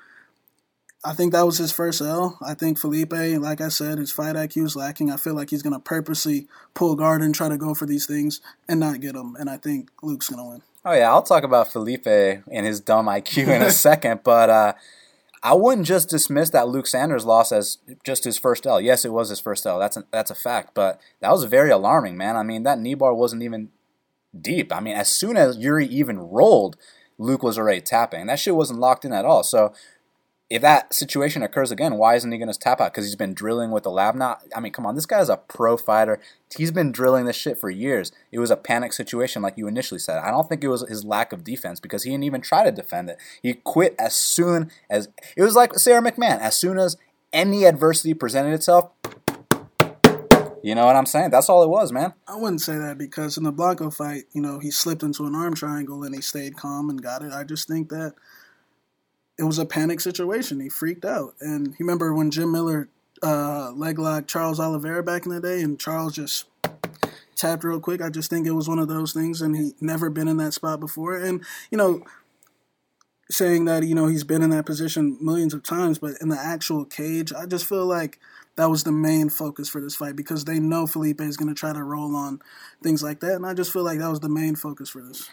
I 1.04 1.12
think 1.12 1.32
that 1.32 1.44
was 1.44 1.58
his 1.58 1.70
first 1.70 2.00
L. 2.00 2.38
I 2.40 2.54
think 2.54 2.78
Felipe, 2.78 3.12
like 3.12 3.61
I 3.61 3.68
said, 3.68 3.99
his 3.99 4.11
fight 4.11 4.37
IQ 4.37 4.64
is 4.64 4.76
lacking. 4.76 5.11
I 5.11 5.16
feel 5.16 5.34
like 5.34 5.50
he's 5.50 5.62
going 5.62 5.75
to 5.75 5.78
purposely 5.78 6.49
pull 6.73 6.96
guard 6.96 7.20
and 7.20 7.34
try 7.34 7.50
to 7.50 7.58
go 7.58 7.75
for 7.75 7.84
these 7.84 8.06
things 8.06 8.40
and 8.68 8.80
not 8.80 9.00
get 9.00 9.12
them. 9.12 9.37
And 9.38 9.50
I 9.50 9.58
think 9.58 9.90
Luke's 10.02 10.30
going 10.30 10.42
to 10.42 10.50
win. 10.50 10.62
Oh 10.87 10.92
yeah, 10.92 11.11
I'll 11.11 11.23
talk 11.23 11.44
about 11.44 11.70
Felipe 11.70 12.06
and 12.06 12.66
his 12.66 12.80
dumb 12.80 13.06
IQ 13.06 13.49
in 13.49 13.62
a 13.62 13.70
second, 13.88 14.20
but 14.25 14.49
uh, 14.49 14.73
I 15.42 15.54
wouldn't 15.54 15.87
just 15.87 16.08
dismiss 16.08 16.50
that 16.50 16.68
Luke 16.68 16.87
Sanders 16.87 17.26
loss 17.26 17.52
as 17.52 17.78
just 18.02 18.25
his 18.25 18.38
first 18.38 18.66
L. 18.66 18.80
Yes, 18.80 19.04
it 19.04 19.12
was 19.12 19.28
his 19.28 19.40
first 19.40 19.66
L. 19.66 19.78
That's 19.78 19.99
a, 19.99 20.04
that's 20.11 20.30
a 20.30 20.34
fact, 20.34 20.73
but 20.75 21.00
that 21.20 21.30
was 21.30 21.44
very 21.44 21.70
alarming, 21.70 22.16
man. 22.16 22.37
I 22.37 22.42
mean, 22.42 22.62
that 22.62 22.78
knee 22.78 22.94
bar 22.94 23.14
wasn't 23.14 23.42
even 23.42 23.70
deep. 24.38 24.73
I 24.73 24.80
mean, 24.80 24.96
as 24.96 25.11
soon 25.11 25.37
as 25.37 25.58
Yuri 25.58 25.87
even 25.87 26.18
rolled, 26.18 26.76
Luke 27.18 27.42
was 27.42 27.58
already 27.58 27.80
tapping. 27.80 28.26
That 28.26 28.38
shit 28.38 28.56
wasn't 28.56 28.80
locked 28.80 29.04
in 29.04 29.12
at 29.12 29.25
all. 29.25 29.42
So 29.42 29.73
if 30.50 30.60
that 30.60 30.92
situation 30.92 31.42
occurs 31.42 31.70
again, 31.70 31.96
why 31.96 32.16
isn't 32.16 32.30
he 32.30 32.38
going 32.38 32.52
to 32.52 32.58
tap 32.58 32.80
out? 32.80 32.92
Because 32.92 33.06
he's 33.06 33.16
been 33.16 33.32
drilling 33.34 33.70
with 33.70 33.82
the 33.82 33.90
lab 33.90 34.14
now. 34.14 34.38
I 34.54 34.60
mean, 34.60 34.72
come 34.72 34.84
on, 34.84 34.94
this 34.94 35.06
guy's 35.06 35.30
a 35.30 35.38
pro 35.38 35.76
fighter. 35.76 36.20
He's 36.56 36.70
been 36.70 36.92
drilling 36.92 37.24
this 37.24 37.36
shit 37.36 37.58
for 37.58 37.70
years. 37.70 38.12
It 38.30 38.38
was 38.38 38.50
a 38.50 38.56
panic 38.56 38.92
situation, 38.92 39.40
like 39.42 39.54
you 39.56 39.66
initially 39.66 39.98
said. 39.98 40.18
I 40.18 40.30
don't 40.30 40.48
think 40.48 40.62
it 40.62 40.68
was 40.68 40.86
his 40.88 41.04
lack 41.04 41.32
of 41.32 41.44
defense 41.44 41.80
because 41.80 42.02
he 42.02 42.10
didn't 42.10 42.24
even 42.24 42.42
try 42.42 42.62
to 42.62 42.70
defend 42.70 43.08
it. 43.08 43.18
He 43.42 43.54
quit 43.54 43.94
as 43.98 44.14
soon 44.14 44.70
as 44.90 45.08
it 45.36 45.42
was 45.42 45.56
like 45.56 45.74
Sara 45.78 46.02
McMann. 46.02 46.40
As 46.40 46.56
soon 46.56 46.78
as 46.78 46.98
any 47.32 47.64
adversity 47.64 48.12
presented 48.12 48.52
itself, 48.52 48.90
you 50.62 50.74
know 50.74 50.86
what 50.86 50.96
I'm 50.96 51.06
saying? 51.06 51.30
That's 51.30 51.48
all 51.48 51.62
it 51.62 51.68
was, 51.68 51.90
man. 51.90 52.12
I 52.28 52.36
wouldn't 52.36 52.60
say 52.60 52.76
that 52.76 52.96
because 52.96 53.36
in 53.36 53.44
the 53.44 53.52
Blanco 53.52 53.90
fight, 53.90 54.24
you 54.32 54.40
know, 54.40 54.58
he 54.58 54.70
slipped 54.70 55.02
into 55.02 55.24
an 55.24 55.34
arm 55.34 55.54
triangle 55.54 56.02
and 56.04 56.14
he 56.14 56.20
stayed 56.20 56.56
calm 56.56 56.90
and 56.90 57.02
got 57.02 57.22
it. 57.22 57.32
I 57.32 57.44
just 57.44 57.66
think 57.66 57.88
that 57.88 58.14
it 59.38 59.44
was 59.44 59.58
a 59.58 59.66
panic 59.66 60.00
situation. 60.00 60.60
He 60.60 60.68
freaked 60.68 61.04
out. 61.04 61.34
And 61.40 61.68
you 61.68 61.76
remember 61.80 62.14
when 62.14 62.30
Jim 62.30 62.52
Miller 62.52 62.88
uh, 63.22 63.72
leg 63.72 63.98
locked 63.98 64.28
Charles 64.28 64.60
Oliveira 64.60 65.02
back 65.02 65.26
in 65.26 65.32
the 65.32 65.40
day, 65.40 65.60
and 65.60 65.78
Charles 65.78 66.14
just 66.14 66.46
tapped 67.36 67.64
real 67.64 67.80
quick. 67.80 68.00
I 68.00 68.10
just 68.10 68.30
think 68.30 68.46
it 68.46 68.52
was 68.52 68.68
one 68.68 68.78
of 68.78 68.88
those 68.88 69.12
things, 69.12 69.40
and 69.40 69.56
he 69.56 69.72
never 69.80 70.10
been 70.10 70.28
in 70.28 70.36
that 70.38 70.54
spot 70.54 70.80
before. 70.80 71.16
And 71.16 71.42
you 71.70 71.78
know, 71.78 72.04
saying 73.30 73.64
that 73.64 73.84
you 73.84 73.94
know 73.94 74.06
he's 74.06 74.24
been 74.24 74.42
in 74.42 74.50
that 74.50 74.66
position 74.66 75.18
millions 75.20 75.54
of 75.54 75.62
times, 75.62 75.98
but 75.98 76.14
in 76.20 76.28
the 76.28 76.38
actual 76.38 76.84
cage, 76.84 77.32
I 77.32 77.46
just 77.46 77.66
feel 77.66 77.86
like 77.86 78.18
that 78.56 78.70
was 78.70 78.84
the 78.84 78.92
main 78.92 79.30
focus 79.30 79.68
for 79.68 79.80
this 79.80 79.96
fight 79.96 80.14
because 80.14 80.44
they 80.44 80.60
know 80.60 80.86
Felipe 80.86 81.20
is 81.20 81.36
going 81.36 81.52
to 81.52 81.58
try 81.58 81.72
to 81.72 81.82
roll 81.82 82.14
on 82.14 82.40
things 82.82 83.02
like 83.02 83.20
that, 83.20 83.34
and 83.34 83.46
I 83.46 83.54
just 83.54 83.72
feel 83.72 83.84
like 83.84 83.98
that 83.98 84.10
was 84.10 84.20
the 84.20 84.28
main 84.28 84.54
focus 84.54 84.90
for 84.90 85.02
this. 85.02 85.28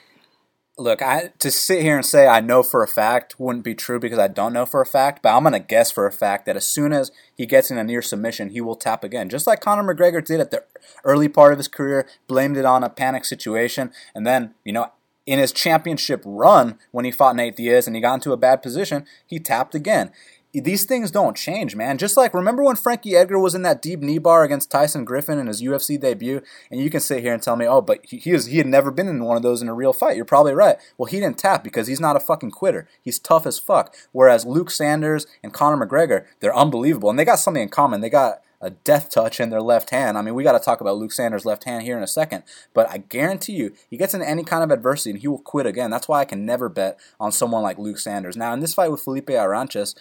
Look, 0.77 1.01
I 1.01 1.31
to 1.39 1.51
sit 1.51 1.81
here 1.81 1.97
and 1.97 2.05
say 2.05 2.27
I 2.27 2.39
know 2.39 2.63
for 2.63 2.81
a 2.81 2.87
fact 2.87 3.39
wouldn't 3.39 3.65
be 3.65 3.75
true 3.75 3.99
because 3.99 4.17
I 4.17 4.27
don't 4.27 4.53
know 4.53 4.65
for 4.65 4.81
a 4.81 4.85
fact, 4.85 5.21
but 5.21 5.35
I'm 5.35 5.43
gonna 5.43 5.59
guess 5.59 5.91
for 5.91 6.07
a 6.07 6.11
fact 6.11 6.45
that 6.45 6.55
as 6.55 6.65
soon 6.65 6.93
as 6.93 7.11
he 7.35 7.45
gets 7.45 7.69
in 7.69 7.77
a 7.77 7.83
near 7.83 8.01
submission, 8.01 8.49
he 8.49 8.61
will 8.61 8.75
tap 8.75 9.03
again, 9.03 9.29
just 9.29 9.45
like 9.45 9.59
Conor 9.59 9.83
McGregor 9.83 10.23
did 10.25 10.39
at 10.39 10.49
the 10.49 10.63
early 11.03 11.27
part 11.27 11.51
of 11.51 11.59
his 11.59 11.67
career, 11.67 12.07
blamed 12.27 12.57
it 12.57 12.65
on 12.65 12.83
a 12.83 12.89
panic 12.89 13.25
situation, 13.25 13.91
and 14.15 14.25
then 14.25 14.53
you 14.63 14.71
know 14.71 14.91
in 15.25 15.39
his 15.39 15.51
championship 15.51 16.23
run 16.25 16.79
when 16.91 17.05
he 17.05 17.11
fought 17.11 17.35
Nate 17.35 17.57
Diaz 17.57 17.85
and 17.85 17.95
he 17.95 18.01
got 18.01 18.15
into 18.15 18.31
a 18.31 18.37
bad 18.37 18.63
position, 18.63 19.05
he 19.27 19.39
tapped 19.39 19.75
again 19.75 20.11
these 20.53 20.83
things 20.83 21.11
don't 21.11 21.37
change, 21.37 21.75
man. 21.75 21.97
Just 21.97 22.17
like 22.17 22.33
remember 22.33 22.63
when 22.63 22.75
Frankie 22.75 23.15
Edgar 23.15 23.39
was 23.39 23.55
in 23.55 23.61
that 23.61 23.81
deep 23.81 24.01
knee 24.01 24.17
bar 24.17 24.43
against 24.43 24.69
Tyson 24.69 25.05
Griffin 25.05 25.39
in 25.39 25.47
his 25.47 25.61
UFC 25.61 25.99
debut, 25.99 26.41
and 26.69 26.81
you 26.81 26.89
can 26.89 26.99
sit 26.99 27.21
here 27.21 27.33
and 27.33 27.41
tell 27.41 27.55
me, 27.55 27.65
oh, 27.65 27.81
but 27.81 27.99
he, 28.03 28.17
he 28.17 28.33
was 28.33 28.47
he 28.47 28.57
had 28.57 28.67
never 28.67 28.91
been 28.91 29.07
in 29.07 29.23
one 29.23 29.37
of 29.37 29.43
those 29.43 29.61
in 29.61 29.69
a 29.69 29.73
real 29.73 29.93
fight. 29.93 30.15
You're 30.15 30.25
probably 30.25 30.53
right. 30.53 30.77
Well, 30.97 31.05
he 31.05 31.19
didn't 31.19 31.37
tap 31.37 31.63
because 31.63 31.87
he's 31.87 32.01
not 32.01 32.17
a 32.17 32.19
fucking 32.19 32.51
quitter. 32.51 32.87
He's 33.01 33.19
tough 33.19 33.45
as 33.45 33.59
fuck. 33.59 33.95
Whereas 34.11 34.45
Luke 34.45 34.71
Sanders 34.71 35.25
and 35.41 35.53
Conor 35.53 35.85
McGregor, 35.85 36.25
they're 36.41 36.55
unbelievable, 36.55 37.09
and 37.09 37.17
they 37.17 37.25
got 37.25 37.39
something 37.39 37.63
in 37.63 37.69
common. 37.69 38.01
They 38.01 38.09
got 38.09 38.41
a 38.61 38.69
death 38.69 39.09
touch 39.09 39.39
in 39.39 39.49
their 39.49 39.61
left 39.61 39.89
hand. 39.89 40.17
I 40.17 40.21
mean, 40.21 40.35
we 40.35 40.43
got 40.43 40.51
to 40.51 40.59
talk 40.59 40.81
about 40.81 40.97
Luke 40.97 41.11
Sanders' 41.11 41.45
left 41.45 41.63
hand 41.63 41.83
here 41.83 41.97
in 41.97 42.03
a 42.03 42.07
second, 42.07 42.43
but 42.73 42.89
I 42.89 42.99
guarantee 42.99 43.53
you, 43.53 43.73
he 43.89 43.97
gets 43.97 44.13
into 44.13 44.29
any 44.29 44.43
kind 44.43 44.63
of 44.63 44.69
adversity 44.69 45.09
and 45.09 45.19
he 45.19 45.27
will 45.27 45.39
quit 45.39 45.65
again. 45.65 45.89
That's 45.89 46.07
why 46.07 46.19
I 46.19 46.25
can 46.25 46.45
never 46.45 46.69
bet 46.69 46.99
on 47.19 47.31
someone 47.31 47.63
like 47.63 47.79
Luke 47.79 47.97
Sanders. 47.97 48.37
Now, 48.37 48.53
in 48.53 48.59
this 48.59 48.75
fight 48.75 48.91
with 48.91 49.01
Felipe 49.01 49.27
Arantes, 49.27 49.95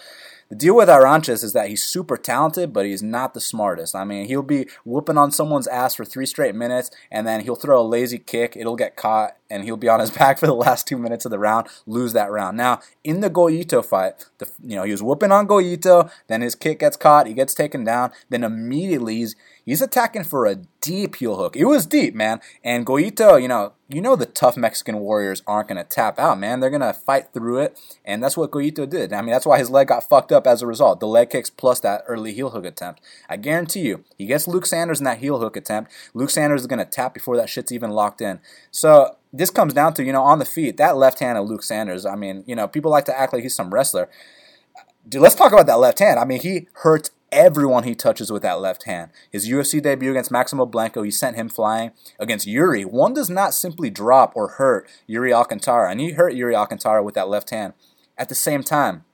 the 0.50 0.57
deal 0.57 0.75
with 0.75 0.88
Arantes 0.88 1.45
is 1.45 1.52
that 1.52 1.69
he's 1.69 1.85
super 1.85 2.16
talented, 2.16 2.73
but 2.73 2.85
he's 2.85 3.04
not 3.04 3.35
the 3.35 3.40
smartest. 3.40 3.95
I 3.95 4.02
mean, 4.02 4.26
he'll 4.26 4.42
be 4.42 4.66
whooping 4.85 5.16
on 5.16 5.30
someone's 5.30 5.69
ass 5.69 5.95
for 5.95 6.04
three 6.04 6.26
straight 6.26 6.57
minutes, 6.57 6.90
and 7.09 7.25
then 7.25 7.42
he'll 7.42 7.54
throw 7.54 7.80
a 7.80 7.87
lazy 7.87 8.19
kick. 8.19 8.57
It'll 8.57 8.75
get 8.75 8.97
caught, 8.97 9.37
and 9.49 9.62
he'll 9.62 9.76
be 9.76 9.88
on 9.88 10.00
his 10.00 10.11
back 10.19 10.38
for 10.40 10.49
the 10.49 10.54
last 10.54 10.88
two 10.88 10.99
minutes 10.99 11.25
of 11.25 11.30
the 11.30 11.38
round, 11.38 11.69
lose 11.87 12.14
that 12.14 12.33
round. 12.33 12.57
Now, 12.57 12.80
in 13.04 13.21
the 13.21 13.30
Goyito 13.30 13.85
fight, 13.85 14.26
the, 14.38 14.50
you 14.61 14.75
know, 14.75 14.83
he 14.83 14.90
was 14.90 15.04
whooping 15.04 15.30
on 15.30 15.47
Goyito, 15.47 16.11
then 16.26 16.42
his 16.42 16.57
kick 16.57 16.80
gets 16.80 16.97
caught, 16.97 17.28
he 17.28 17.33
gets 17.33 17.54
taken 17.54 17.85
down, 17.85 18.11
then 18.28 18.42
immediately 18.42 19.19
he's 19.19 19.37
he's 19.71 19.81
attacking 19.81 20.25
for 20.25 20.47
a 20.47 20.57
deep 20.81 21.15
heel 21.15 21.37
hook. 21.37 21.55
It 21.55 21.67
was 21.67 21.87
deep, 21.87 22.12
man. 22.12 22.41
And 22.65 22.85
Goyito, 22.85 23.41
you 23.41 23.47
know, 23.47 23.73
you 23.89 24.00
know 24.00 24.17
the 24.17 24.27
tough 24.27 24.57
Mexican 24.57 24.99
warriors 24.99 25.45
aren't 25.47 25.69
going 25.69 25.79
to 25.81 25.89
tap 25.89 26.19
out, 26.19 26.41
man. 26.41 26.59
They're 26.59 26.71
going 26.71 26.81
to 26.81 26.93
fight 26.93 27.33
through 27.33 27.59
it, 27.59 27.79
and 28.05 28.21
that's 28.21 28.37
what 28.37 28.50
Goyito 28.50 28.89
did. 28.89 29.12
I 29.12 29.23
mean, 29.23 29.31
that's 29.31 29.47
why 29.47 29.59
his 29.59 29.71
leg 29.71 29.87
got 29.87 30.09
fucked 30.09 30.33
up 30.33 30.45
as 30.45 30.61
a 30.61 30.67
result. 30.67 30.99
The 30.99 31.07
leg 31.07 31.31
kicks 31.31 31.50
plus 31.50 31.79
that 31.81 32.03
early 32.09 32.33
heel 32.33 32.50
hook 32.50 32.65
attempt. 32.65 33.00
I 33.29 33.37
guarantee 33.37 33.83
you, 33.83 34.05
he 34.19 34.27
gets 34.27 34.49
Luke 34.49 34.67
Sanders 34.67 34.99
in 34.99 35.05
that 35.05 35.19
heel 35.19 35.39
hook 35.39 35.57
attempt. 35.57 35.93
Luke 36.15 36.31
Sanders 36.31 36.62
is 36.62 36.67
going 36.67 36.81
to 36.81 36.85
tap 36.85 37.15
before 37.15 37.37
that 37.37 37.49
shit's 37.49 37.71
even 37.71 37.91
locked 37.91 38.21
in. 38.21 38.41
So 38.73 39.19
this 39.33 39.50
comes 39.50 39.73
down 39.73 39.95
to, 39.95 40.05
you 40.05 40.12
know, 40.12 40.23
on 40.23 40.41
the 40.41 40.45
feet, 40.45 40.79
that 40.79 40.97
left 40.97 41.21
hand 41.21 41.39
of 41.39 41.49
Luke 41.49 41.62
Sanders. 41.62 42.05
I 42.05 42.17
mean, 42.17 42.43
you 42.45 42.57
know, 42.57 42.67
people 42.67 42.91
like 42.91 43.05
to 43.05 43.17
act 43.17 43.33
like 43.33 43.45
he's 43.45 43.55
some 43.55 43.73
wrestler. 43.73 44.09
Dude, 45.09 45.23
let's 45.23 45.37
talk 45.37 45.53
about 45.53 45.67
that 45.67 45.79
left 45.79 46.00
hand. 46.00 46.19
I 46.19 46.25
mean, 46.25 46.41
he 46.41 46.67
hurts 46.73 47.11
everyone 47.33 47.85
he 47.85 47.95
touches 47.95 48.31
with 48.31 48.43
that 48.43 48.61
left 48.61 48.85
hand. 48.85 49.11
His 49.31 49.49
UFC 49.49 49.83
debut 49.83 50.11
against 50.11 50.31
Maximo 50.31 50.67
Blanco, 50.67 51.03
he 51.03 51.11
sent 51.11 51.37
him 51.37 51.49
flying. 51.49 51.93
Against 52.19 52.47
Yuri, 52.47 52.85
one 52.85 53.15
does 53.15 53.31
not 53.31 53.55
simply 53.55 53.91
drop 53.91 54.33
or 54.35 54.49
hurt 54.49 54.89
Yuri 55.07 55.33
Alcantara, 55.33 55.91
and 55.91 56.01
he 56.01 56.13
hurt 56.13 56.35
Yuri 56.35 56.55
Alcantara 56.55 57.03
with 57.03 57.15
that 57.15 57.29
left 57.29 57.51
hand. 57.51 57.75
At 58.19 58.29
the 58.29 58.35
same 58.35 58.63
time, 58.63 59.05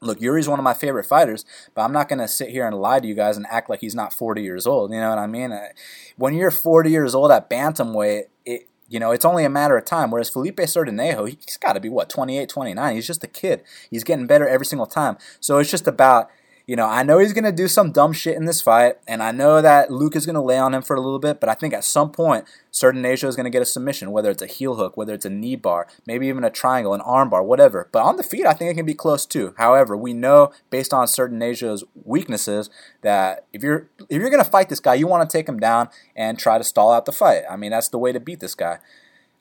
look, 0.00 0.20
Yuri's 0.20 0.48
one 0.48 0.58
of 0.58 0.64
my 0.64 0.74
favorite 0.74 1.06
fighters, 1.06 1.44
but 1.74 1.82
I'm 1.82 1.92
not 1.92 2.08
going 2.08 2.18
to 2.18 2.28
sit 2.28 2.50
here 2.50 2.66
and 2.66 2.76
lie 2.76 3.00
to 3.00 3.06
you 3.06 3.14
guys 3.14 3.36
and 3.36 3.46
act 3.50 3.68
like 3.68 3.80
he's 3.80 3.94
not 3.94 4.12
40 4.12 4.42
years 4.42 4.66
old. 4.66 4.92
You 4.92 5.00
know 5.00 5.10
what 5.10 5.18
I 5.18 5.26
mean? 5.26 5.52
Uh, 5.52 5.68
when 6.16 6.34
you're 6.34 6.50
40 6.50 6.90
years 6.90 7.14
old 7.14 7.30
at 7.30 7.50
bantamweight, 7.50 8.24
it, 8.44 8.68
you 8.88 9.00
know, 9.00 9.10
it's 9.10 9.24
only 9.24 9.44
a 9.44 9.50
matter 9.50 9.76
of 9.76 9.84
time. 9.84 10.10
Whereas 10.10 10.30
Felipe 10.30 10.56
Sertanejo, 10.58 11.28
he's 11.28 11.56
got 11.56 11.72
to 11.72 11.80
be, 11.80 11.88
what, 11.88 12.08
28, 12.08 12.48
29? 12.48 12.94
He's 12.94 13.06
just 13.06 13.24
a 13.24 13.28
kid. 13.28 13.62
He's 13.90 14.04
getting 14.04 14.26
better 14.26 14.46
every 14.46 14.66
single 14.66 14.86
time. 14.86 15.16
So 15.40 15.58
it's 15.58 15.70
just 15.70 15.88
about 15.88 16.30
you 16.66 16.74
know, 16.74 16.86
I 16.86 17.04
know 17.04 17.18
he's 17.18 17.32
going 17.32 17.44
to 17.44 17.52
do 17.52 17.68
some 17.68 17.92
dumb 17.92 18.12
shit 18.12 18.36
in 18.36 18.44
this 18.44 18.60
fight, 18.60 18.96
and 19.06 19.22
I 19.22 19.30
know 19.30 19.62
that 19.62 19.88
Luke 19.90 20.16
is 20.16 20.26
going 20.26 20.34
to 20.34 20.40
lay 20.40 20.58
on 20.58 20.74
him 20.74 20.82
for 20.82 20.96
a 20.96 21.00
little 21.00 21.20
bit, 21.20 21.38
but 21.38 21.48
I 21.48 21.54
think 21.54 21.72
at 21.72 21.84
some 21.84 22.10
point, 22.10 22.44
Sertanejo 22.72 23.28
is 23.28 23.36
going 23.36 23.44
to 23.44 23.50
get 23.50 23.62
a 23.62 23.66
submission, 23.66 24.10
whether 24.10 24.30
it's 24.30 24.42
a 24.42 24.48
heel 24.48 24.74
hook, 24.74 24.96
whether 24.96 25.14
it's 25.14 25.24
a 25.24 25.30
knee 25.30 25.54
bar, 25.54 25.86
maybe 26.06 26.26
even 26.26 26.42
a 26.42 26.50
triangle, 26.50 26.92
an 26.92 27.00
arm 27.02 27.30
bar, 27.30 27.44
whatever. 27.44 27.88
But 27.92 28.02
on 28.02 28.16
the 28.16 28.24
feet, 28.24 28.46
I 28.46 28.52
think 28.52 28.72
it 28.72 28.74
can 28.74 28.84
be 28.84 28.94
close 28.94 29.24
too. 29.24 29.54
However, 29.58 29.96
we 29.96 30.12
know 30.12 30.50
based 30.68 30.92
on 30.92 31.06
Sertanejo's 31.06 31.84
weaknesses 32.04 32.68
that 33.02 33.46
if 33.52 33.62
you're 33.62 33.88
if 34.08 34.20
you're 34.20 34.30
going 34.30 34.44
to 34.44 34.50
fight 34.50 34.68
this 34.68 34.80
guy, 34.80 34.94
you 34.94 35.06
want 35.06 35.28
to 35.28 35.34
take 35.34 35.48
him 35.48 35.60
down 35.60 35.88
and 36.16 36.36
try 36.36 36.58
to 36.58 36.64
stall 36.64 36.90
out 36.90 37.06
the 37.06 37.12
fight. 37.12 37.44
I 37.48 37.56
mean, 37.56 37.70
that's 37.70 37.88
the 37.88 37.98
way 37.98 38.12
to 38.12 38.20
beat 38.20 38.40
this 38.40 38.56
guy. 38.56 38.78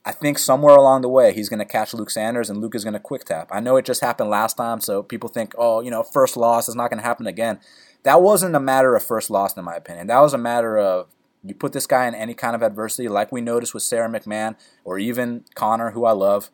I 0.06 0.12
think 0.12 0.38
somewhere 0.38 0.76
along 0.76 1.02
the 1.02 1.10
way 1.10 1.34
he's 1.34 1.50
going 1.50 1.60
to 1.60 1.66
catch 1.66 1.94
Luke 1.94 2.12
Sanders 2.12 2.50
and 2.50 2.62
Luke 2.62 2.76
is 2.76 2.84
going 2.84 2.94
to 2.94 3.00
quick 3.00 3.26
tap. 3.26 3.50
I 3.52 3.60
know 3.60 3.76
it 3.76 3.86
just 3.86 4.02
happened 4.02 4.30
last 4.30 4.56
time, 4.56 4.80
so 4.80 5.02
people 5.02 5.30
think, 5.30 5.54
oh, 5.58 5.82
you 5.82 5.90
know, 5.90 6.04
first 6.04 6.38
loss 6.38 6.70
is 6.70 6.76
not 6.76 6.92
going 6.92 7.00
to 7.00 7.08
happen 7.08 7.26
again. 7.26 7.60
That 8.04 8.22
wasn't 8.22 8.56
a 8.56 8.60
matter 8.60 8.96
of 8.96 9.02
first 9.02 9.32
loss, 9.32 9.58
in 9.58 9.66
my 9.66 9.76
opinion. 9.76 10.06
That 10.08 10.20
was 10.20 10.36
a 10.36 10.38
matter 10.38 10.78
of 10.78 11.08
you 11.44 11.56
put 11.56 11.74
this 11.74 11.88
guy 11.88 12.08
in 12.08 12.14
any 12.14 12.36
kind 12.36 12.56
of 12.56 12.62
adversity, 12.62 13.08
like 13.08 13.32
we 13.32 13.42
noticed 13.42 13.74
with 13.74 13.84
Sara 13.84 14.08
McMann 14.08 14.56
or 14.84 15.00
even 15.00 15.44
Conor, 15.56 15.92
who 15.92 16.06
I 16.06 16.12
love. 16.12 16.52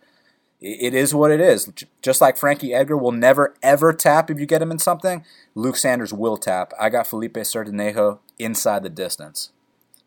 It 0.61 0.93
is 0.93 1.13
what 1.13 1.31
it 1.31 1.41
is. 1.41 1.71
Just 2.01 2.21
like 2.21 2.37
Frankie 2.37 2.73
Edgar 2.73 2.95
will 2.95 3.11
never 3.11 3.55
ever 3.63 3.93
tap 3.93 4.29
if 4.29 4.39
you 4.39 4.45
get 4.45 4.61
him 4.61 4.71
in 4.71 4.79
something, 4.79 5.25
Luke 5.55 5.75
Sanders 5.75 6.13
will 6.13 6.37
tap. 6.37 6.71
I 6.79 6.89
got 6.89 7.07
Felipe 7.07 7.33
Sertanejo 7.33 8.19
inside 8.37 8.83
the 8.83 8.89
distance. 8.89 9.51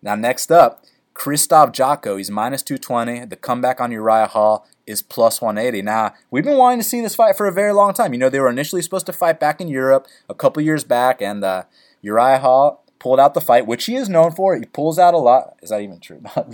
Now, 0.01 0.15
next 0.15 0.53
up, 0.53 0.85
Krzysztof 1.15 1.73
Jotko, 1.73 2.19
he's 2.19 2.31
minus 2.31 2.63
220. 2.63 3.27
The 3.27 3.37
comeback 3.37 3.81
on 3.81 3.93
Uriah 3.93 4.27
Hall 4.27 4.67
is 4.87 5.01
plus 5.01 5.41
180. 5.41 5.83
Now, 5.83 6.13
we've 6.31 6.45
been 6.45 6.59
wanting 6.59 6.81
to 6.81 6.85
see 6.85 7.01
this 7.01 7.15
fight 7.15 7.37
for 7.37 7.47
a 7.47 7.53
very 7.53 7.73
long 7.73 7.95
time. 7.95 8.13
You 8.13 8.19
know, 8.19 8.29
they 8.29 8.41
were 8.41 8.51
initially 8.51 8.83
supposed 8.83 9.07
to 9.07 9.13
fight 9.13 9.39
back 9.39 9.61
in 9.61 9.69
Europe 9.69 10.07
a 10.29 10.35
couple 10.35 10.63
years 10.63 10.85
back, 10.85 11.23
and 11.23 11.45
uh, 11.45 11.65
Uriah 12.03 12.41
Hall 12.41 12.85
pulled 12.99 13.21
out 13.21 13.35
the 13.35 13.41
fight, 13.41 13.67
which 13.67 13.85
he 13.85 13.97
is 13.97 14.09
known 14.09 14.33
for. 14.33 14.57
He 14.57 14.65
pulls 14.65 14.99
out 14.99 15.15
a 15.15 15.19
lot. 15.19 15.57
Is 15.63 15.71
that 15.71 15.83
even 15.83 16.01
true? 16.01 16.23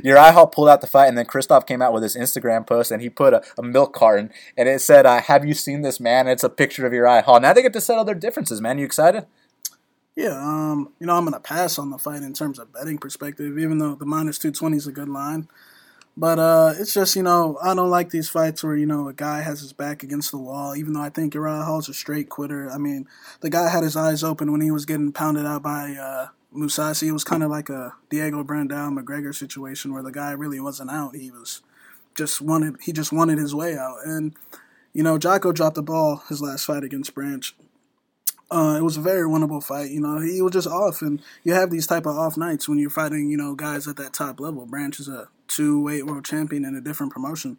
Uriah 0.04 0.32
Hall 0.32 0.46
pulled 0.46 0.68
out 0.68 0.80
the 0.80 0.86
fight, 0.86 1.08
and 1.08 1.18
then 1.18 1.26
Krzysztof 1.26 1.66
came 1.66 1.82
out 1.82 1.92
with 1.92 2.02
his 2.02 2.14
Instagram 2.14 2.66
post, 2.66 2.90
and 2.90 3.02
he 3.02 3.08
put 3.08 3.34
a, 3.34 3.42
a 3.58 3.62
milk 3.62 3.92
carton, 3.92 4.30
and 4.56 4.68
it 4.68 4.80
said, 4.80 5.04
uh, 5.04 5.20
"Have 5.22 5.44
you 5.44 5.54
seen 5.54 5.82
this 5.82 5.98
man?" 5.98 6.26
And 6.26 6.30
it's 6.30 6.44
a 6.44 6.50
picture 6.50 6.86
of 6.86 6.92
Uriah 6.92 7.22
Hall. 7.22 7.40
Now 7.40 7.52
they 7.52 7.62
get 7.62 7.72
to 7.72 7.80
settle 7.80 8.04
their 8.04 8.14
differences, 8.14 8.60
man. 8.60 8.78
You 8.78 8.84
excited? 8.84 9.26
Yeah, 10.18 10.36
um, 10.36 10.90
you 10.98 11.06
know, 11.06 11.14
I'm 11.14 11.22
gonna 11.22 11.38
pass 11.38 11.78
on 11.78 11.90
the 11.90 11.96
fight 11.96 12.22
in 12.22 12.32
terms 12.32 12.58
of 12.58 12.72
betting 12.72 12.98
perspective, 12.98 13.56
even 13.56 13.78
though 13.78 13.94
the 13.94 14.04
minus 14.04 14.36
two 14.36 14.50
twenty 14.50 14.76
is 14.76 14.88
a 14.88 14.92
good 14.92 15.08
line. 15.08 15.46
But 16.16 16.40
uh, 16.40 16.74
it's 16.76 16.92
just 16.92 17.14
you 17.14 17.22
know 17.22 17.56
I 17.62 17.72
don't 17.72 17.88
like 17.88 18.10
these 18.10 18.28
fights 18.28 18.64
where 18.64 18.74
you 18.74 18.84
know 18.84 19.06
a 19.06 19.12
guy 19.12 19.42
has 19.42 19.60
his 19.60 19.72
back 19.72 20.02
against 20.02 20.32
the 20.32 20.38
wall. 20.38 20.74
Even 20.74 20.94
though 20.94 21.02
I 21.02 21.10
think 21.10 21.34
Uriah 21.34 21.62
Hall's 21.62 21.88
a 21.88 21.94
straight 21.94 22.28
quitter. 22.28 22.68
I 22.68 22.78
mean, 22.78 23.06
the 23.42 23.48
guy 23.48 23.68
had 23.68 23.84
his 23.84 23.94
eyes 23.94 24.24
open 24.24 24.50
when 24.50 24.60
he 24.60 24.72
was 24.72 24.86
getting 24.86 25.12
pounded 25.12 25.46
out 25.46 25.62
by 25.62 25.92
uh, 25.92 26.26
Mousasi. 26.52 27.06
It 27.06 27.12
was 27.12 27.22
kind 27.22 27.44
of 27.44 27.50
like 27.50 27.68
a 27.68 27.94
Diego 28.10 28.42
Brandao 28.42 28.98
McGregor 28.98 29.32
situation 29.32 29.92
where 29.92 30.02
the 30.02 30.10
guy 30.10 30.32
really 30.32 30.58
wasn't 30.58 30.90
out. 30.90 31.14
He 31.14 31.30
was 31.30 31.62
just 32.16 32.40
wanted 32.40 32.74
he 32.82 32.92
just 32.92 33.12
wanted 33.12 33.38
his 33.38 33.54
way 33.54 33.78
out. 33.78 33.98
And 34.04 34.34
you 34.92 35.04
know, 35.04 35.16
Jotko 35.16 35.54
dropped 35.54 35.76
the 35.76 35.82
ball 35.84 36.24
his 36.28 36.42
last 36.42 36.64
fight 36.64 36.82
against 36.82 37.14
Branch. 37.14 37.54
Uh, 38.50 38.76
it 38.78 38.82
was 38.82 38.96
a 38.96 39.00
very 39.00 39.28
winnable 39.28 39.62
fight. 39.62 39.90
You 39.90 40.00
know, 40.00 40.20
he 40.20 40.40
was 40.40 40.52
just 40.52 40.66
off, 40.66 41.02
and 41.02 41.20
you 41.44 41.52
have 41.52 41.70
these 41.70 41.86
type 41.86 42.06
of 42.06 42.16
off 42.16 42.36
nights 42.36 42.68
when 42.68 42.78
you're 42.78 42.88
fighting, 42.88 43.30
you 43.30 43.36
know, 43.36 43.54
guys 43.54 43.86
at 43.86 43.96
that 43.96 44.14
top 44.14 44.40
level. 44.40 44.64
Branch 44.64 44.98
is 44.98 45.08
a 45.08 45.28
two 45.48 45.82
weight 45.82 46.06
world 46.06 46.24
champion 46.24 46.64
in 46.64 46.74
a 46.74 46.80
different 46.80 47.12
promotion. 47.12 47.58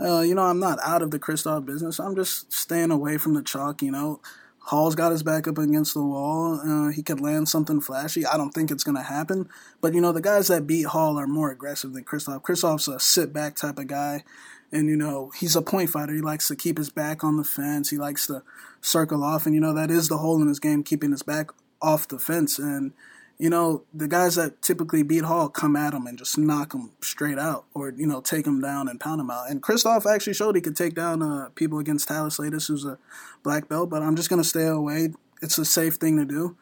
Uh, 0.00 0.20
you 0.20 0.34
know, 0.34 0.42
I'm 0.42 0.58
not 0.58 0.78
out 0.82 1.02
of 1.02 1.12
the 1.12 1.20
Krzysztof 1.20 1.64
business. 1.64 2.00
I'm 2.00 2.16
just 2.16 2.52
staying 2.52 2.90
away 2.90 3.16
from 3.16 3.34
the 3.34 3.42
chalk. 3.42 3.80
You 3.80 3.92
know, 3.92 4.20
Hall's 4.58 4.94
got 4.94 5.12
his 5.12 5.22
back 5.22 5.46
up 5.46 5.58
against 5.58 5.92
the 5.92 6.02
wall. 6.02 6.58
Uh, 6.58 6.90
he 6.90 7.02
could 7.02 7.20
land 7.20 7.48
something 7.48 7.82
flashy. 7.82 8.24
I 8.24 8.38
don't 8.38 8.52
think 8.52 8.70
it's 8.70 8.82
going 8.82 8.96
to 8.96 9.02
happen. 9.02 9.48
But, 9.82 9.92
you 9.92 10.00
know, 10.00 10.10
the 10.10 10.22
guys 10.22 10.48
that 10.48 10.66
beat 10.66 10.86
Hall 10.86 11.18
are 11.18 11.26
more 11.26 11.50
aggressive 11.50 11.92
than 11.92 12.04
Krzysztof. 12.04 12.42
Krzysztof's 12.42 12.88
a 12.88 12.98
sit 12.98 13.32
back 13.32 13.56
type 13.56 13.78
of 13.78 13.88
guy. 13.88 14.24
And, 14.74 14.88
you 14.88 14.96
know, 14.96 15.30
he's 15.38 15.54
a 15.54 15.62
point 15.62 15.90
fighter. 15.90 16.12
He 16.12 16.20
likes 16.20 16.48
to 16.48 16.56
keep 16.56 16.78
his 16.78 16.90
back 16.90 17.22
on 17.22 17.36
the 17.36 17.44
fence. 17.44 17.90
He 17.90 17.96
likes 17.96 18.26
to 18.26 18.42
circle 18.80 19.22
off. 19.22 19.46
And, 19.46 19.54
you 19.54 19.60
know, 19.60 19.72
that 19.72 19.88
is 19.88 20.08
the 20.08 20.18
hole 20.18 20.42
in 20.42 20.48
his 20.48 20.58
game, 20.58 20.82
keeping 20.82 21.12
his 21.12 21.22
back 21.22 21.50
off 21.80 22.08
the 22.08 22.18
fence. 22.18 22.58
And, 22.58 22.92
you 23.38 23.48
know, 23.48 23.84
the 23.94 24.08
guys 24.08 24.34
that 24.34 24.62
typically 24.62 25.04
beat 25.04 25.22
Hall 25.22 25.48
come 25.48 25.76
at 25.76 25.94
him 25.94 26.08
and 26.08 26.18
just 26.18 26.36
knock 26.36 26.74
him 26.74 26.90
straight 27.00 27.38
out 27.38 27.66
or, 27.72 27.90
you 27.90 28.06
know, 28.06 28.20
take 28.20 28.46
him 28.48 28.60
down 28.60 28.88
and 28.88 28.98
pound 28.98 29.20
him 29.20 29.30
out. 29.30 29.48
And 29.48 29.62
Krzysztof 29.62 30.12
actually 30.12 30.34
showed 30.34 30.56
he 30.56 30.60
could 30.60 30.76
take 30.76 30.94
down 30.94 31.22
uh, 31.22 31.50
people 31.54 31.78
against 31.78 32.08
Thales 32.08 32.38
Leites, 32.38 32.66
who's 32.66 32.84
a 32.84 32.98
black 33.44 33.68
belt, 33.68 33.90
but 33.90 34.02
I'm 34.02 34.16
just 34.16 34.28
going 34.28 34.42
to 34.42 34.48
stay 34.48 34.66
away. 34.66 35.10
It's 35.40 35.58
a 35.58 35.64
safe 35.64 35.94
thing 35.94 36.16
to 36.16 36.24
do. 36.24 36.56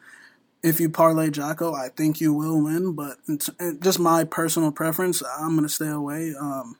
If 0.61 0.79
you 0.79 0.89
parlay 0.89 1.29
Jotko, 1.29 1.73
I 1.75 1.89
think 1.89 2.21
you 2.21 2.33
will 2.33 2.63
win, 2.63 2.93
but 2.93 3.17
just 3.81 3.99
my 3.99 4.23
personal 4.23 4.71
preference, 4.71 5.21
I'm 5.39 5.55
going 5.55 5.67
to 5.67 5.73
stay 5.73 5.89
away. 5.89 6.33
Um, 6.39 6.77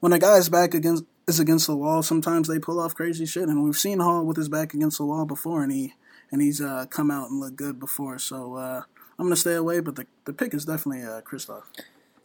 when 0.00 0.12
a 0.12 0.18
guy's 0.18 0.48
back 0.48 0.74
against 0.74 1.04
is 1.28 1.40
against 1.40 1.66
the 1.66 1.76
wall, 1.76 2.02
sometimes 2.02 2.48
they 2.48 2.58
pull 2.58 2.78
off 2.78 2.94
crazy 2.94 3.26
shit, 3.26 3.48
and 3.48 3.64
we've 3.64 3.76
seen 3.76 3.98
Hall 3.98 4.24
with 4.24 4.36
his 4.36 4.48
back 4.48 4.74
against 4.74 4.98
the 4.98 5.04
wall 5.04 5.24
before, 5.24 5.62
and 5.62 5.72
he 5.72 5.94
and 6.30 6.40
he's 6.40 6.60
uh, 6.60 6.86
come 6.88 7.10
out 7.10 7.30
and 7.30 7.40
looked 7.40 7.56
good 7.56 7.78
before. 7.78 8.18
So 8.18 8.54
uh, 8.54 8.82
I'm 9.18 9.26
gonna 9.26 9.36
stay 9.36 9.54
away, 9.54 9.80
but 9.80 9.96
the 9.96 10.06
the 10.24 10.32
pick 10.32 10.54
is 10.54 10.64
definitely 10.64 11.02
uh. 11.02 11.20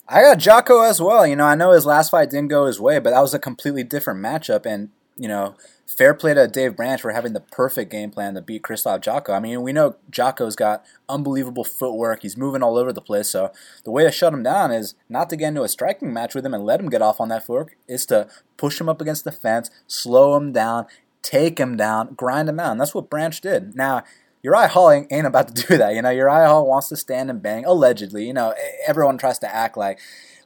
I 0.07 0.21
got 0.21 0.39
Jotko 0.39 0.87
as 0.87 1.01
well. 1.01 1.25
You 1.25 1.35
know, 1.35 1.45
I 1.45 1.55
know 1.55 1.71
his 1.71 1.85
last 1.85 2.11
fight 2.11 2.29
didn't 2.29 2.49
go 2.49 2.65
his 2.65 2.79
way, 2.79 2.99
but 2.99 3.11
that 3.11 3.21
was 3.21 3.33
a 3.33 3.39
completely 3.39 3.83
different 3.83 4.19
matchup, 4.19 4.65
and 4.65 4.89
you 5.21 5.27
know, 5.27 5.55
fair 5.85 6.15
play 6.15 6.33
to 6.33 6.47
Dave 6.47 6.75
Branch 6.75 6.99
for 6.99 7.11
having 7.11 7.33
the 7.33 7.41
perfect 7.41 7.91
game 7.91 8.09
plan 8.09 8.33
to 8.33 8.41
beat 8.41 8.63
Krzysztof 8.63 9.01
Jotko. 9.01 9.35
I 9.35 9.39
mean, 9.39 9.61
we 9.61 9.71
know 9.71 9.97
Jotko's 10.09 10.55
got 10.55 10.83
unbelievable 11.07 11.63
footwork. 11.63 12.23
He's 12.23 12.35
moving 12.35 12.63
all 12.63 12.75
over 12.75 12.91
the 12.91 13.01
place. 13.01 13.29
So 13.29 13.51
the 13.83 13.91
way 13.91 14.03
to 14.03 14.11
shut 14.11 14.33
him 14.33 14.41
down 14.41 14.71
is 14.71 14.95
not 15.09 15.29
to 15.29 15.35
get 15.35 15.49
into 15.49 15.61
a 15.61 15.69
striking 15.69 16.11
match 16.11 16.33
with 16.33 16.43
him 16.43 16.55
and 16.55 16.65
let 16.65 16.79
him 16.79 16.89
get 16.89 17.03
off 17.03 17.21
on 17.21 17.29
that 17.29 17.45
footwork. 17.45 17.75
Is 17.87 18.07
to 18.07 18.27
push 18.57 18.81
him 18.81 18.89
up 18.89 18.99
against 18.99 19.23
the 19.23 19.31
fence, 19.31 19.69
slow 19.85 20.35
him 20.35 20.51
down, 20.51 20.87
take 21.21 21.59
him 21.59 21.77
down, 21.77 22.15
grind 22.15 22.49
him 22.49 22.59
out. 22.59 22.71
And 22.71 22.81
that's 22.81 22.95
what 22.95 23.11
Branch 23.11 23.39
did. 23.39 23.75
Now, 23.75 24.03
Uriah 24.41 24.69
Hall 24.69 24.89
ain't 24.89 25.27
about 25.27 25.55
to 25.55 25.67
do 25.67 25.77
that. 25.77 25.93
You 25.93 26.01
know, 26.01 26.09
Uriah 26.09 26.47
Hall 26.47 26.65
wants 26.65 26.89
to 26.89 26.95
stand 26.95 27.29
and 27.29 27.43
bang, 27.43 27.63
allegedly. 27.63 28.25
You 28.25 28.33
know, 28.33 28.55
everyone 28.87 29.19
tries 29.19 29.37
to 29.39 29.55
act 29.55 29.77
like 29.77 29.99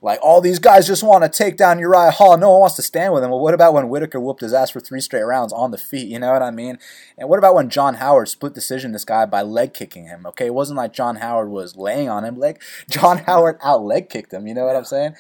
like 0.06 0.20
all 0.22 0.40
these 0.40 0.60
guys 0.60 0.86
just 0.86 1.02
want 1.02 1.24
to 1.24 1.30
take 1.36 1.58
down 1.58 1.80
Uriah 1.80 2.12
Hall. 2.12 2.38
No 2.38 2.52
one 2.52 2.60
wants 2.60 2.76
to 2.76 2.84
stand 2.84 3.12
with 3.12 3.24
him. 3.24 3.32
Well, 3.32 3.40
what 3.40 3.56
about 3.56 3.74
when 3.74 3.90
Whittaker 3.90 4.20
whooped 4.20 4.42
his 4.42 4.54
ass 4.54 4.70
for 4.70 4.80
three 4.80 5.02
straight 5.02 5.24
rounds 5.24 5.52
on 5.52 5.72
the 5.72 5.80
feet? 5.80 6.08
You 6.08 6.20
know 6.20 6.32
what 6.32 6.44
I 6.44 6.52
mean? 6.52 6.78
And 7.18 7.28
what 7.28 7.40
about 7.40 7.56
when 7.56 7.72
John 7.72 7.96
Howard 7.96 8.30
split 8.30 8.54
decision 8.54 8.92
this 8.92 9.04
guy 9.04 9.26
by 9.26 9.42
leg 9.42 9.74
kicking 9.74 10.06
him? 10.06 10.28
Okay, 10.28 10.46
it 10.46 10.54
wasn't 10.54 10.78
like 10.78 10.94
John 10.94 11.16
Howard 11.16 11.50
was 11.50 11.76
laying 11.76 12.08
on 12.08 12.24
him. 12.24 12.38
Like 12.38 12.62
John 12.90 13.18
Howard 13.18 13.58
out 13.64 13.84
leg 13.84 14.08
kicked 14.10 14.32
him. 14.32 14.46
You 14.46 14.54
know 14.54 14.66
what 14.66 14.76
I'm 14.76 14.86
saying? 14.86 15.16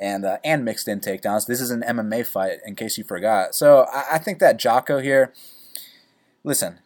And 0.00 0.24
uh, 0.24 0.38
and 0.42 0.64
mixed 0.64 0.88
in 0.88 1.00
takedowns. 1.00 1.44
This 1.44 1.60
is 1.60 1.70
an 1.70 1.82
MMA 1.82 2.26
fight, 2.26 2.60
in 2.64 2.76
case 2.76 2.96
you 2.96 3.04
forgot. 3.04 3.54
So 3.54 3.86
I, 3.92 4.14
I 4.14 4.18
think 4.18 4.38
that 4.38 4.58
Jotko 4.58 5.02
here. 5.02 5.34
Listen, 6.44 6.78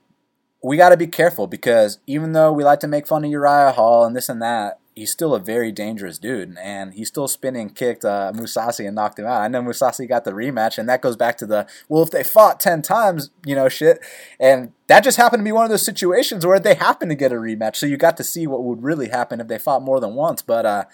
we 0.61 0.77
got 0.77 0.89
to 0.89 0.97
be 0.97 1.07
careful 1.07 1.47
because 1.47 2.01
even 2.09 2.33
though 2.33 2.53
we 2.53 2.65
like 2.65 2.81
to 2.81 2.89
make 2.89 3.07
fun 3.07 3.25
of 3.25 3.31
Uriah 3.31 3.71
Hall 3.71 4.05
and 4.05 4.17
this 4.17 4.29
and 4.29 4.43
that, 4.43 4.81
he's 4.95 5.11
still 5.11 5.35
a 5.35 5.41
very 5.41 5.73
dangerous 5.73 6.19
dude, 6.19 6.57
and 6.59 6.95
he's 6.95 7.09
still 7.09 7.29
spinning 7.29 7.71
kicked 7.71 8.05
uh, 8.05 8.33
Mousasi 8.35 8.87
and 8.87 8.95
knocked 8.95 9.19
him 9.19 9.27
out. 9.27 9.41
I 9.41 9.49
know 9.49 9.63
Mousasi 9.63 10.09
got 10.09 10.25
the 10.25 10.33
rematch, 10.33 10.79
and 10.79 10.89
that 10.89 11.03
goes 11.03 11.17
back 11.17 11.37
to 11.39 11.47
the 11.47 11.67
well, 11.89 12.03
if 12.03 12.11
they 12.11 12.25
fought 12.25 12.61
ten 12.61 12.83
times, 12.83 13.31
you 13.45 13.55
know, 13.55 13.69
shit, 13.69 13.99
and 14.39 14.73
that 14.87 15.05
just 15.05 15.17
happened 15.17 15.41
to 15.41 15.45
be 15.45 15.53
one 15.53 15.65
of 15.65 15.71
those 15.71 15.85
situations 15.85 16.47
where 16.47 16.61
they 16.61 16.75
happened 16.75 17.11
to 17.11 17.17
get 17.17 17.33
a 17.33 17.37
rematch. 17.37 17.77
So 17.77 17.87
you 17.87 17.97
got 17.97 18.17
to 18.19 18.25
see 18.25 18.47
what 18.47 18.63
would 18.63 18.83
really 18.83 19.09
happen 19.09 19.41
if 19.41 19.49
they 19.49 19.59
fought 19.59 19.83
more 19.83 20.01
than 20.01 20.15
once. 20.15 20.43
But 20.43 20.67
uh, 20.67 20.85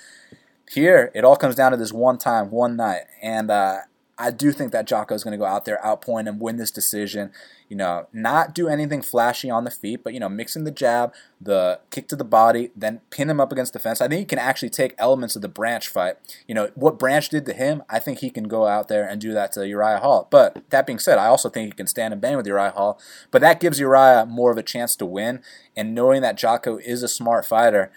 here, 0.71 1.11
it 1.15 1.25
all 1.25 1.37
comes 1.37 1.55
down 1.55 1.73
to 1.73 1.77
this 1.77 1.93
one 1.93 2.19
time, 2.19 2.51
one 2.51 2.77
night, 2.77 3.03
and 3.23 3.51
uh, 3.51 3.79
I 4.21 4.31
do 4.31 4.53
think 4.53 4.71
that 4.73 4.87
Jotko 4.87 5.13
is 5.13 5.25
going 5.25 5.33
to 5.33 5.39
go 5.39 5.47
out 5.47 5.65
there, 5.65 5.81
outpoint 5.83 6.29
him, 6.29 6.39
win 6.39 6.59
this 6.59 6.71
decision. 6.71 7.33
You 7.71 7.77
know, 7.77 8.07
not 8.13 8.55
do 8.55 8.69
anything 8.69 9.01
flashy 9.01 9.49
on 9.49 9.65
the 9.65 9.71
feet, 9.71 10.05
but 10.05 10.13
you 10.13 10.21
know, 10.21 10.29
mixing 10.29 10.65
the 10.65 10.71
jab, 10.71 11.15
the 11.41 11.81
kick 11.91 12.07
to 12.09 12.17
the 12.17 12.25
body, 12.25 12.71
then 12.77 13.01
pin 13.09 13.31
him 13.31 13.41
up 13.41 13.51
against 13.51 13.73
the 13.73 13.79
fence. 13.79 14.03
I 14.03 14.09
think 14.09 14.19
he 14.19 14.25
can 14.27 14.39
actually 14.39 14.69
take 14.69 14.95
elements 14.99 15.37
of 15.37 15.43
the 15.43 15.49
Branch 15.49 15.89
fight. 15.89 16.17
You 16.47 16.55
know, 16.55 16.71
what 16.75 16.99
Branch 16.99 17.27
did 17.31 17.47
to 17.47 17.55
him, 17.55 17.83
I 17.89 17.99
think 17.99 18.19
he 18.19 18.29
can 18.29 18.45
go 18.45 18.67
out 18.67 18.89
there 18.89 19.09
and 19.09 19.21
do 19.21 19.33
that 19.33 19.53
to 19.53 19.67
Uriah 19.67 20.01
Hall. 20.01 20.29
But 20.31 20.69
that 20.69 20.87
being 20.87 20.99
said, 20.99 21.17
I 21.17 21.27
also 21.27 21.49
think 21.49 21.73
he 21.73 21.77
can 21.77 21.87
stand 21.87 22.13
and 22.13 22.21
bang 22.21 22.37
with 22.37 22.47
Uriah 22.47 22.73
Hall. 22.73 23.01
But 23.31 23.41
that 23.41 23.59
gives 23.59 23.81
Uriah 23.81 24.27
more 24.27 24.51
of 24.51 24.59
a 24.59 24.63
chance 24.63 24.97
to 24.97 25.07
win. 25.07 25.41
And 25.75 25.95
knowing 25.95 26.21
that 26.21 26.39
Jotko 26.39 26.79
is 26.83 27.03
a 27.03 27.09
smart 27.09 27.47
fighter, 27.47 27.91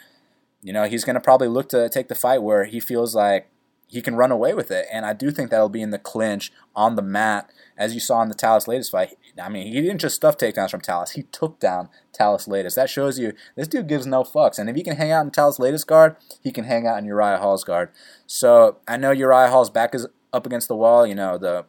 you 0.62 0.72
know, 0.72 0.86
he's 0.86 1.04
going 1.04 1.16
to 1.16 1.20
probably 1.20 1.50
look 1.50 1.68
to 1.70 1.90
take 1.90 2.08
the 2.08 2.16
fight 2.16 2.42
where 2.42 2.64
he 2.64 2.80
feels 2.80 3.14
like 3.14 3.50
he 3.94 4.02
can 4.02 4.16
run 4.16 4.32
away 4.32 4.56
with 4.56 4.72
it. 4.72 4.88
And 4.92 5.06
I 5.06 5.14
do 5.14 5.30
think 5.30 5.52
that'll 5.52 5.70
be 5.70 5.84
in 5.84 5.92
the 5.92 6.00
clinch 6.00 6.52
on 6.76 6.96
the 6.96 7.04
mat, 7.04 7.52
as 7.78 7.94
you 7.94 8.00
saw 8.00 8.24
in 8.24 8.28
the 8.28 8.34
Thales 8.34 8.66
Leites 8.66 8.90
fight. 8.90 9.16
I 9.40 9.50
mean, 9.50 9.68
he 9.68 9.82
didn't 9.82 10.00
just 10.00 10.16
stuff 10.16 10.36
takedowns 10.36 10.72
from 10.72 10.82
Thales; 10.82 11.12
he 11.12 11.24
took 11.24 11.60
down 11.60 11.90
Thales 12.12 12.48
Leites. 12.48 12.74
That 12.74 12.90
shows 12.90 13.20
you 13.20 13.34
this 13.56 13.68
dude 13.68 13.88
gives 13.88 14.08
no 14.08 14.24
fucks. 14.24 14.58
And 14.58 14.68
if 14.68 14.76
he 14.76 14.82
can 14.82 14.96
hang 14.96 15.12
out 15.12 15.24
in 15.26 15.30
Thales 15.30 15.60
Leites 15.60 15.86
guard, 15.86 16.16
he 16.42 16.52
can 16.52 16.64
hang 16.64 16.88
out 16.88 16.98
in 16.98 17.06
Uriah 17.06 17.38
Hall's 17.38 17.64
guard. 17.64 17.92
So 18.26 18.78
I 18.88 18.98
know 18.98 19.12
Uriah 19.12 19.50
Hall's 19.50 19.70
back 19.70 19.94
is 19.94 20.08
up 20.34 20.48
against 20.48 20.68
the 20.68 20.76
wall. 20.76 21.06
You 21.06 21.14
know 21.14 21.38
the 21.38 21.66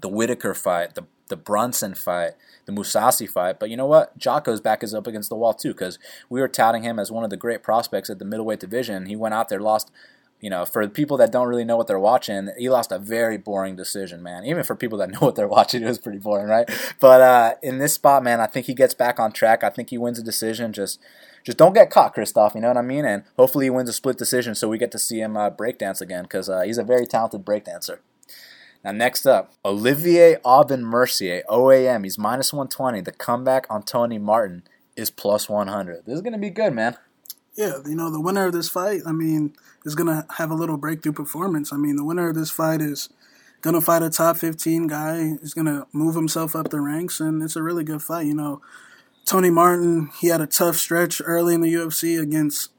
the 0.00 0.08
Whittaker 0.08 0.54
fight, 0.54 0.94
the 0.94 1.06
the 1.26 1.36
Brunson 1.36 1.94
fight, 1.94 2.32
the 2.66 2.72
Mousasi 2.72 3.28
fight. 3.28 3.58
But 3.58 3.68
you 3.68 3.76
know 3.76 3.86
what? 3.86 4.16
Jotko's 4.16 4.60
back 4.60 4.84
is 4.84 4.94
up 4.94 5.08
against 5.08 5.28
the 5.28 5.36
wall 5.36 5.54
too, 5.54 5.72
because 5.72 5.98
we 6.30 6.40
were 6.40 6.48
touting 6.48 6.84
him 6.84 7.00
as 7.00 7.10
one 7.10 7.24
of 7.24 7.30
the 7.30 7.36
great 7.36 7.64
prospects 7.64 8.10
at 8.10 8.20
the 8.20 8.24
middleweight 8.24 8.60
division. 8.60 9.06
He 9.06 9.16
went 9.16 9.34
out 9.34 9.48
there, 9.48 9.60
lost 9.60 9.90
you 10.40 10.50
know, 10.50 10.64
for 10.64 10.86
people 10.88 11.16
that 11.16 11.32
don't 11.32 11.48
really 11.48 11.64
know 11.64 11.76
what 11.76 11.88
they're 11.88 11.98
watching, 11.98 12.50
he 12.56 12.70
lost 12.70 12.92
a 12.92 12.98
very 12.98 13.36
boring 13.36 13.74
decision, 13.74 14.22
man. 14.22 14.44
Even 14.44 14.62
for 14.62 14.76
people 14.76 14.98
that 14.98 15.10
know 15.12 15.18
what 15.18 15.34
they're 15.34 15.48
watching, 15.48 15.82
it 15.82 15.86
was 15.86 15.98
pretty 15.98 16.18
boring, 16.18 16.46
right? 16.46 16.68
But 17.00 17.20
uh, 17.20 17.54
in 17.62 17.78
this 17.78 17.94
spot, 17.94 18.22
man, 18.22 18.40
I 18.40 18.46
think 18.46 18.66
he 18.66 18.74
gets 18.74 18.94
back 18.94 19.18
on 19.18 19.32
track. 19.32 19.64
I 19.64 19.70
think 19.70 19.90
he 19.90 19.98
wins 19.98 20.18
a 20.18 20.22
decision. 20.22 20.72
Just, 20.72 21.00
just 21.44 21.58
don't 21.58 21.74
get 21.74 21.90
caught, 21.90 22.14
Krzysztof. 22.14 22.54
You 22.54 22.60
know 22.60 22.68
what 22.68 22.76
I 22.76 22.82
mean? 22.82 23.04
And 23.04 23.24
hopefully, 23.36 23.66
he 23.66 23.70
wins 23.70 23.88
a 23.88 23.92
split 23.92 24.16
decision, 24.16 24.54
so 24.54 24.68
we 24.68 24.78
get 24.78 24.92
to 24.92 24.98
see 24.98 25.20
him 25.20 25.36
uh, 25.36 25.50
breakdance 25.50 26.00
again 26.00 26.22
because 26.22 26.48
uh, 26.48 26.60
he's 26.60 26.78
a 26.78 26.84
very 26.84 27.06
talented 27.06 27.44
breakdancer. 27.44 27.98
Now, 28.84 28.92
next 28.92 29.26
up, 29.26 29.54
Olivier 29.64 30.36
Aubin 30.44 30.84
Mercier, 30.84 31.42
OAM. 31.48 32.04
He's 32.04 32.16
minus 32.16 32.52
120. 32.52 33.00
The 33.00 33.10
comeback 33.10 33.66
on 33.68 33.82
Tony 33.82 34.18
Martin 34.18 34.62
is 34.94 35.10
plus 35.10 35.48
100. 35.48 36.06
This 36.06 36.14
is 36.14 36.20
going 36.20 36.32
to 36.32 36.38
be 36.38 36.50
good, 36.50 36.72
man 36.72 36.96
yeah, 37.58 37.78
you 37.84 37.96
know, 37.96 38.08
the 38.08 38.20
winner 38.20 38.46
of 38.46 38.52
this 38.52 38.68
fight, 38.68 39.00
I 39.04 39.10
mean, 39.10 39.52
is 39.84 39.96
going 39.96 40.06
to 40.06 40.24
have 40.36 40.52
a 40.52 40.54
little 40.54 40.76
breakthrough 40.76 41.12
performance. 41.12 41.72
I 41.72 41.76
mean, 41.76 41.96
the 41.96 42.04
winner 42.04 42.28
of 42.28 42.36
this 42.36 42.52
fight 42.52 42.80
is 42.80 43.08
going 43.62 43.74
to 43.74 43.80
fight 43.80 44.00
a 44.00 44.10
top 44.10 44.36
15 44.36 44.86
guy, 44.86 45.32
is 45.42 45.54
going 45.54 45.66
to 45.66 45.84
move 45.92 46.14
himself 46.14 46.54
up 46.54 46.70
the 46.70 46.80
ranks, 46.80 47.18
and 47.18 47.42
it's 47.42 47.56
a 47.56 47.62
really 47.62 47.82
good 47.82 48.00
fight. 48.00 48.26
You 48.26 48.34
know, 48.34 48.62
Tony 49.24 49.50
Martin, 49.50 50.08
he 50.20 50.28
had 50.28 50.40
a 50.40 50.46
tough 50.46 50.76
stretch 50.76 51.20
early 51.24 51.52
in 51.52 51.60
the 51.60 51.74
UFC 51.74 52.22
against 52.22 52.70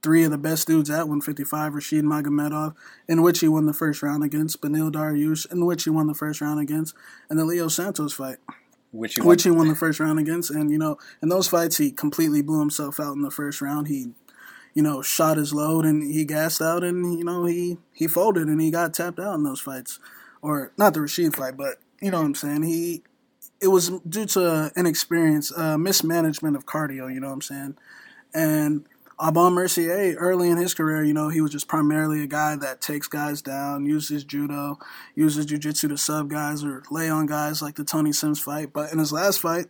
three 0.00 0.22
of 0.22 0.30
the 0.30 0.38
best 0.38 0.68
dudes 0.68 0.88
at 0.88 1.08
155, 1.08 1.74
Rashid 1.74 2.04
Magomedov, 2.04 2.76
in 3.08 3.20
which 3.20 3.40
he 3.40 3.48
won 3.48 3.66
the 3.66 3.74
first 3.74 4.00
round 4.00 4.22
against, 4.22 4.60
Beneil 4.60 4.92
Dariush, 4.92 5.50
in 5.50 5.66
which 5.66 5.82
he 5.82 5.90
won 5.90 6.06
the 6.06 6.14
first 6.14 6.40
round 6.40 6.60
against, 6.60 6.94
and 7.28 7.36
the 7.36 7.44
Leo 7.44 7.66
Santos 7.66 8.12
fight 8.12 8.36
which 8.92 9.16
he, 9.16 9.22
which 9.22 9.42
he 9.42 9.50
won 9.50 9.68
the 9.68 9.74
first 9.74 9.98
round 9.98 10.18
against. 10.18 10.50
And 10.50 10.70
you 10.70 10.78
know, 10.78 10.98
in 11.22 11.28
those 11.28 11.48
fights, 11.48 11.78
he 11.78 11.90
completely 11.90 12.42
blew 12.42 12.60
himself 12.60 13.00
out 13.00 13.16
in 13.16 13.22
the 13.22 13.30
first 13.30 13.60
round. 13.60 13.88
He, 13.88 14.10
you 14.74 14.82
know, 14.82 15.02
shot 15.02 15.38
his 15.38 15.52
load 15.52 15.84
and 15.84 16.02
he 16.02 16.24
gassed 16.24 16.62
out, 16.62 16.84
and 16.84 17.18
you 17.18 17.24
know, 17.24 17.46
he 17.46 17.78
he 17.92 18.06
folded 18.06 18.46
and 18.46 18.60
he 18.60 18.70
got 18.70 18.94
tapped 18.94 19.18
out 19.18 19.34
in 19.34 19.42
those 19.42 19.60
fights, 19.60 19.98
or 20.40 20.72
not 20.76 20.94
the 20.94 21.00
Rashid 21.00 21.34
fight, 21.34 21.56
but 21.56 21.78
you 22.00 22.10
know 22.10 22.20
what 22.20 22.26
I'm 22.26 22.34
saying. 22.34 22.62
He 22.62 23.02
it 23.60 23.68
was 23.68 23.90
due 24.08 24.26
to 24.26 24.72
inexperience, 24.76 25.56
uh, 25.56 25.78
mismanagement 25.78 26.56
of 26.56 26.66
cardio. 26.66 27.12
You 27.12 27.20
know 27.20 27.28
what 27.28 27.34
I'm 27.34 27.42
saying, 27.42 27.76
and 28.34 28.86
Aubin 29.22 29.52
Mercier, 29.52 30.16
early 30.18 30.50
in 30.50 30.56
his 30.56 30.74
career, 30.74 31.04
you 31.04 31.14
know, 31.14 31.28
he 31.28 31.40
was 31.40 31.52
just 31.52 31.68
primarily 31.68 32.24
a 32.24 32.26
guy 32.26 32.56
that 32.56 32.80
takes 32.80 33.06
guys 33.06 33.40
down, 33.40 33.86
uses 33.86 34.24
judo, 34.24 34.80
uses 35.14 35.46
jujitsu 35.46 35.88
to 35.88 35.96
sub 35.96 36.28
guys 36.28 36.64
or 36.64 36.82
lay 36.90 37.08
on 37.08 37.26
guys 37.26 37.62
like 37.62 37.76
the 37.76 37.84
Tony 37.84 38.12
Sims 38.12 38.40
fight. 38.40 38.72
But 38.72 38.92
in 38.92 38.98
his 38.98 39.12
last 39.12 39.38
fight, 39.38 39.66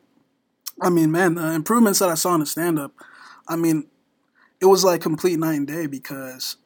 I 0.81 0.89
mean, 0.89 1.13
man, 1.13 1.35
the 1.35 1.53
improvements 1.53 1.99
that 1.99 2.09
I 2.09 2.15
saw 2.15 2.33
in 2.33 2.41
the 2.41 2.47
stand 2.47 2.79
up, 2.79 2.93
I 3.47 3.57
mean, 3.57 3.89
it 4.59 4.67
was 4.67 4.85
like 4.85 5.03
complete 5.03 5.39
night 5.39 5.57
and 5.57 5.67
day 5.67 5.87
because 5.87 6.57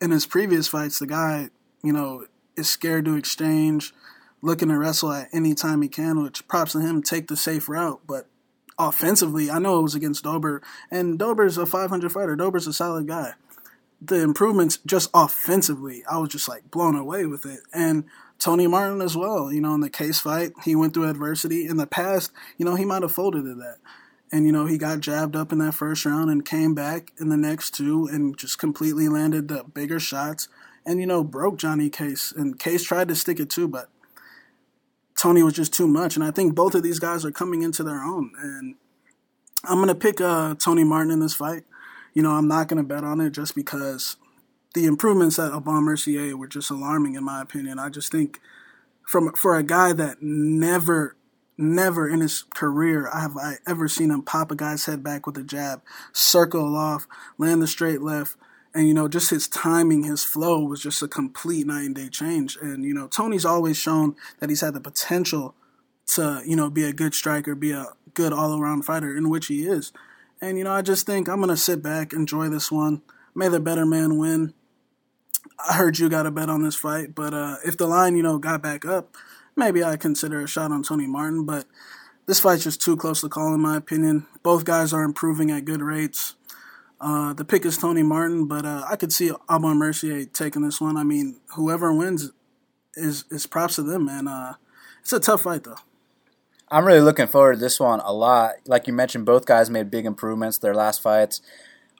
in 0.00 0.10
his 0.10 0.26
previous 0.26 0.66
fights, 0.66 0.98
the 0.98 1.06
guy, 1.06 1.50
you 1.84 1.92
know, 1.92 2.26
is 2.56 2.68
scared 2.68 3.04
to 3.04 3.14
exchange, 3.14 3.94
looking 4.40 4.70
to 4.70 4.76
wrestle 4.76 5.12
at 5.12 5.28
any 5.32 5.54
time 5.54 5.82
he 5.82 5.88
can, 5.88 6.20
which 6.20 6.48
props 6.48 6.72
to 6.72 6.80
him, 6.80 7.00
take 7.00 7.28
the 7.28 7.36
safe 7.36 7.68
route. 7.68 8.00
But 8.08 8.26
offensively, 8.88 9.50
I 9.50 9.58
know 9.58 9.78
it 9.78 9.82
was 9.82 9.94
against 9.94 10.24
Dober, 10.24 10.62
and 10.90 11.18
Dober's 11.18 11.58
a 11.58 11.66
500 11.66 12.12
fighter. 12.12 12.36
Dober's 12.36 12.66
a 12.66 12.72
solid 12.72 13.06
guy. 13.06 13.32
The 14.00 14.20
improvements 14.20 14.78
just 14.84 15.10
offensively, 15.14 16.02
I 16.10 16.18
was 16.18 16.30
just 16.30 16.48
like 16.48 16.70
blown 16.70 16.96
away 16.96 17.26
with 17.26 17.46
it. 17.46 17.60
And 17.72 18.04
Tony 18.38 18.66
Martin 18.66 19.00
as 19.00 19.16
well, 19.16 19.52
you 19.52 19.60
know, 19.60 19.74
in 19.74 19.80
the 19.80 19.88
case 19.88 20.18
fight, 20.18 20.52
he 20.64 20.74
went 20.74 20.94
through 20.94 21.08
adversity. 21.08 21.66
In 21.66 21.76
the 21.76 21.86
past, 21.86 22.32
you 22.58 22.64
know, 22.64 22.74
he 22.74 22.84
might 22.84 23.02
have 23.02 23.12
folded 23.12 23.44
to 23.44 23.54
that. 23.54 23.76
And, 24.32 24.46
you 24.46 24.50
know, 24.50 24.66
he 24.66 24.78
got 24.78 25.00
jabbed 25.00 25.36
up 25.36 25.52
in 25.52 25.58
that 25.58 25.74
first 25.74 26.04
round 26.04 26.30
and 26.30 26.44
came 26.44 26.74
back 26.74 27.12
in 27.20 27.28
the 27.28 27.36
next 27.36 27.72
two 27.72 28.08
and 28.10 28.36
just 28.36 28.58
completely 28.58 29.08
landed 29.08 29.46
the 29.46 29.62
bigger 29.62 30.00
shots 30.00 30.48
and, 30.84 30.98
you 30.98 31.06
know, 31.06 31.22
broke 31.22 31.56
Johnny 31.56 31.88
Case. 31.88 32.32
And 32.34 32.58
Case 32.58 32.82
tried 32.82 33.08
to 33.08 33.14
stick 33.14 33.38
it 33.38 33.50
too, 33.50 33.68
but 33.68 33.88
Tony 35.22 35.44
was 35.44 35.54
just 35.54 35.72
too 35.72 35.86
much. 35.86 36.16
And 36.16 36.24
I 36.24 36.32
think 36.32 36.56
both 36.56 36.74
of 36.74 36.82
these 36.82 36.98
guys 36.98 37.24
are 37.24 37.30
coming 37.30 37.62
into 37.62 37.84
their 37.84 38.02
own. 38.02 38.32
And 38.42 38.74
I'm 39.62 39.76
going 39.76 39.86
to 39.86 39.94
pick 39.94 40.20
uh, 40.20 40.56
Tony 40.56 40.82
Martin 40.82 41.12
in 41.12 41.20
this 41.20 41.32
fight. 41.32 41.62
You 42.12 42.22
know, 42.22 42.32
I'm 42.32 42.48
not 42.48 42.66
going 42.66 42.78
to 42.78 42.82
bet 42.82 43.04
on 43.04 43.20
it 43.20 43.30
just 43.30 43.54
because 43.54 44.16
the 44.74 44.84
improvements 44.84 45.38
at 45.38 45.52
Aubin 45.52 45.84
Mercier 45.84 46.36
were 46.36 46.48
just 46.48 46.70
alarming 46.70 47.14
in 47.14 47.22
my 47.22 47.40
opinion. 47.40 47.78
I 47.78 47.88
just 47.88 48.10
think 48.10 48.40
from 49.06 49.32
for 49.34 49.56
a 49.56 49.62
guy 49.62 49.92
that 49.92 50.22
never 50.22 51.16
never 51.56 52.08
in 52.08 52.20
his 52.20 52.44
career 52.56 53.08
have 53.12 53.36
I 53.36 53.58
ever 53.64 53.86
seen 53.86 54.10
him 54.10 54.22
pop 54.22 54.50
a 54.50 54.56
guy's 54.56 54.86
head 54.86 55.04
back 55.04 55.24
with 55.24 55.38
a 55.38 55.44
jab, 55.44 55.82
circle 56.12 56.74
off, 56.74 57.06
land 57.38 57.62
the 57.62 57.68
straight 57.68 58.02
left, 58.02 58.36
And 58.74 58.88
you 58.88 58.94
know, 58.94 59.06
just 59.06 59.30
his 59.30 59.48
timing, 59.48 60.04
his 60.04 60.24
flow 60.24 60.60
was 60.60 60.80
just 60.80 61.02
a 61.02 61.08
complete 61.08 61.66
night 61.66 61.84
and 61.84 61.94
day 61.94 62.08
change. 62.08 62.56
And 62.56 62.84
you 62.84 62.94
know, 62.94 63.06
Tony's 63.06 63.44
always 63.44 63.76
shown 63.76 64.16
that 64.40 64.48
he's 64.48 64.62
had 64.62 64.74
the 64.74 64.80
potential 64.80 65.54
to 66.14 66.42
you 66.46 66.56
know 66.56 66.70
be 66.70 66.84
a 66.84 66.92
good 66.92 67.14
striker, 67.14 67.54
be 67.54 67.72
a 67.72 67.86
good 68.14 68.32
all 68.32 68.58
around 68.58 68.82
fighter, 68.82 69.16
in 69.16 69.28
which 69.28 69.46
he 69.46 69.66
is. 69.66 69.92
And 70.40 70.58
you 70.58 70.64
know, 70.64 70.72
I 70.72 70.82
just 70.82 71.06
think 71.06 71.28
I'm 71.28 71.40
gonna 71.40 71.56
sit 71.56 71.82
back, 71.82 72.12
enjoy 72.12 72.48
this 72.48 72.72
one. 72.72 73.02
May 73.34 73.48
the 73.48 73.60
better 73.60 73.86
man 73.86 74.18
win. 74.18 74.54
I 75.58 75.74
heard 75.74 75.98
you 75.98 76.08
got 76.08 76.26
a 76.26 76.30
bet 76.30 76.50
on 76.50 76.62
this 76.62 76.74
fight, 76.74 77.14
but 77.14 77.34
uh, 77.34 77.56
if 77.64 77.76
the 77.76 77.86
line 77.86 78.16
you 78.16 78.22
know 78.22 78.38
got 78.38 78.62
back 78.62 78.84
up, 78.84 79.16
maybe 79.54 79.84
I 79.84 79.96
consider 79.96 80.40
a 80.40 80.48
shot 80.48 80.72
on 80.72 80.82
Tony 80.82 81.06
Martin. 81.06 81.44
But 81.44 81.66
this 82.26 82.40
fight's 82.40 82.64
just 82.64 82.80
too 82.80 82.96
close 82.96 83.20
to 83.20 83.28
call, 83.28 83.54
in 83.54 83.60
my 83.60 83.76
opinion. 83.76 84.26
Both 84.42 84.64
guys 84.64 84.92
are 84.92 85.02
improving 85.02 85.50
at 85.50 85.64
good 85.64 85.82
rates. 85.82 86.36
Uh, 87.02 87.32
the 87.32 87.44
pick 87.44 87.66
is 87.66 87.76
Tony 87.76 88.04
Martin, 88.04 88.46
but 88.46 88.64
uh, 88.64 88.84
I 88.88 88.94
could 88.94 89.12
see 89.12 89.32
Aubin 89.48 89.76
Mercier 89.76 90.24
taking 90.24 90.62
this 90.62 90.80
one. 90.80 90.96
I 90.96 91.02
mean, 91.02 91.40
whoever 91.56 91.92
wins 91.92 92.30
is 92.94 93.24
is 93.28 93.44
props 93.46 93.74
to 93.76 93.82
them, 93.82 94.06
man. 94.06 94.28
Uh, 94.28 94.54
it's 95.00 95.12
a 95.12 95.18
tough 95.18 95.42
fight, 95.42 95.64
though. 95.64 95.76
I'm 96.70 96.86
really 96.86 97.00
looking 97.00 97.26
forward 97.26 97.54
to 97.54 97.58
this 97.58 97.80
one 97.80 98.00
a 98.00 98.12
lot. 98.12 98.54
Like 98.66 98.86
you 98.86 98.92
mentioned, 98.92 99.26
both 99.26 99.46
guys 99.46 99.68
made 99.68 99.90
big 99.90 100.06
improvements 100.06 100.58
their 100.58 100.74
last 100.74 101.02
fights. 101.02 101.42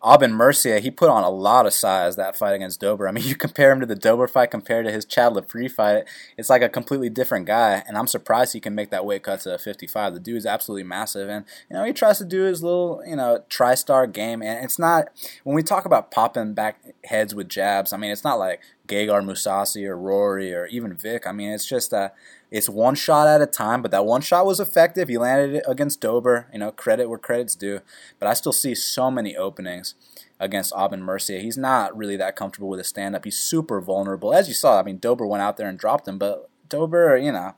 Aubin 0.02 0.32
Mercier, 0.32 0.80
he 0.80 0.90
put 0.90 1.08
on 1.08 1.22
a 1.22 1.30
lot 1.30 1.64
of 1.64 1.72
size 1.72 2.16
that 2.16 2.36
fight 2.36 2.54
against 2.54 2.80
Dober. 2.80 3.06
I 3.06 3.12
mean, 3.12 3.24
you 3.26 3.36
compare 3.36 3.70
him 3.70 3.80
to 3.80 3.86
the 3.86 3.94
Dober 3.94 4.26
fight 4.26 4.50
compared 4.50 4.84
to 4.86 4.92
his 4.92 5.04
Chad 5.04 5.32
Laprise 5.32 5.72
fight, 5.72 6.04
it's 6.36 6.50
like 6.50 6.62
a 6.62 6.68
completely 6.68 7.08
different 7.08 7.46
guy. 7.46 7.82
And 7.86 7.96
I'm 7.96 8.06
surprised 8.06 8.52
he 8.52 8.60
can 8.60 8.74
make 8.74 8.90
that 8.90 9.04
weight 9.04 9.22
cut 9.22 9.40
to 9.40 9.58
55. 9.58 10.14
The 10.14 10.20
dude 10.20 10.36
is 10.36 10.46
absolutely 10.46 10.84
massive, 10.84 11.28
and 11.28 11.44
you 11.70 11.76
know 11.76 11.84
he 11.84 11.92
tries 11.92 12.18
to 12.18 12.24
do 12.24 12.42
his 12.42 12.62
little, 12.62 13.02
you 13.06 13.16
know, 13.16 13.44
tri-star 13.48 14.06
game. 14.06 14.42
And 14.42 14.64
it's 14.64 14.78
not 14.78 15.08
when 15.44 15.54
we 15.54 15.62
talk 15.62 15.84
about 15.84 16.10
popping 16.10 16.54
back 16.54 16.80
heads 17.04 17.34
with 17.34 17.48
jabs. 17.48 17.92
I 17.92 17.96
mean, 17.96 18.10
it's 18.10 18.24
not 18.24 18.38
like 18.38 18.60
Gegard 18.88 19.24
Mousasi 19.24 19.86
or 19.86 19.96
Rory 19.96 20.54
or 20.54 20.66
even 20.66 20.94
Vic. 20.94 21.26
I 21.26 21.32
mean, 21.32 21.50
it's 21.50 21.66
just 21.66 21.90
that 21.92 22.14
it's 22.52 22.68
one 22.68 22.94
shot 22.94 23.26
at 23.26 23.40
a 23.40 23.46
time, 23.46 23.80
but 23.80 23.90
that 23.92 24.04
one 24.04 24.20
shot 24.20 24.44
was 24.44 24.60
effective. 24.60 25.08
He 25.08 25.16
landed 25.16 25.56
it 25.56 25.64
against 25.66 26.02
Dober. 26.02 26.48
You 26.52 26.58
know, 26.58 26.70
credit 26.70 27.08
where 27.08 27.18
credit's 27.18 27.54
due. 27.54 27.80
But 28.18 28.28
I 28.28 28.34
still 28.34 28.52
see 28.52 28.74
so 28.74 29.10
many 29.10 29.34
openings 29.34 29.94
against 30.38 30.74
Aubin 30.74 31.02
Mercier. 31.02 31.40
He's 31.40 31.56
not 31.56 31.96
really 31.96 32.16
that 32.16 32.36
comfortable 32.36 32.68
with 32.68 32.78
his 32.78 32.88
stand 32.88 33.16
up. 33.16 33.24
He's 33.24 33.38
super 33.38 33.80
vulnerable. 33.80 34.34
As 34.34 34.48
you 34.48 34.54
saw, 34.54 34.78
I 34.78 34.82
mean, 34.82 34.98
Dober 34.98 35.26
went 35.26 35.42
out 35.42 35.56
there 35.56 35.66
and 35.66 35.78
dropped 35.78 36.06
him, 36.06 36.18
but 36.18 36.50
Dober, 36.68 37.16
you 37.16 37.32
know, 37.32 37.54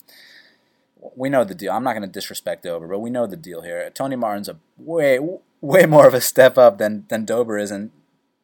we 1.17 1.29
know 1.29 1.43
the 1.43 1.57
deal. 1.57 1.73
I'm 1.73 1.83
not 1.83 1.95
going 1.95 2.03
to 2.03 2.09
disrespect 2.09 2.63
Dober, 2.63 2.87
but 2.87 3.01
we 3.01 3.11
know 3.11 3.27
the 3.27 3.37
deal 3.37 3.63
here. 3.63 3.91
Tony 3.91 4.15
Martin's 4.15 4.49
a 4.49 4.59
way, 4.79 5.19
way 5.61 5.87
more 5.87 6.07
of 6.07 6.15
a 6.15 6.21
step 6.21 6.57
up 6.57 6.79
than, 6.79 7.05
than 7.09 7.25
Dober 7.25 7.59
is, 7.59 7.73
and 7.73 7.91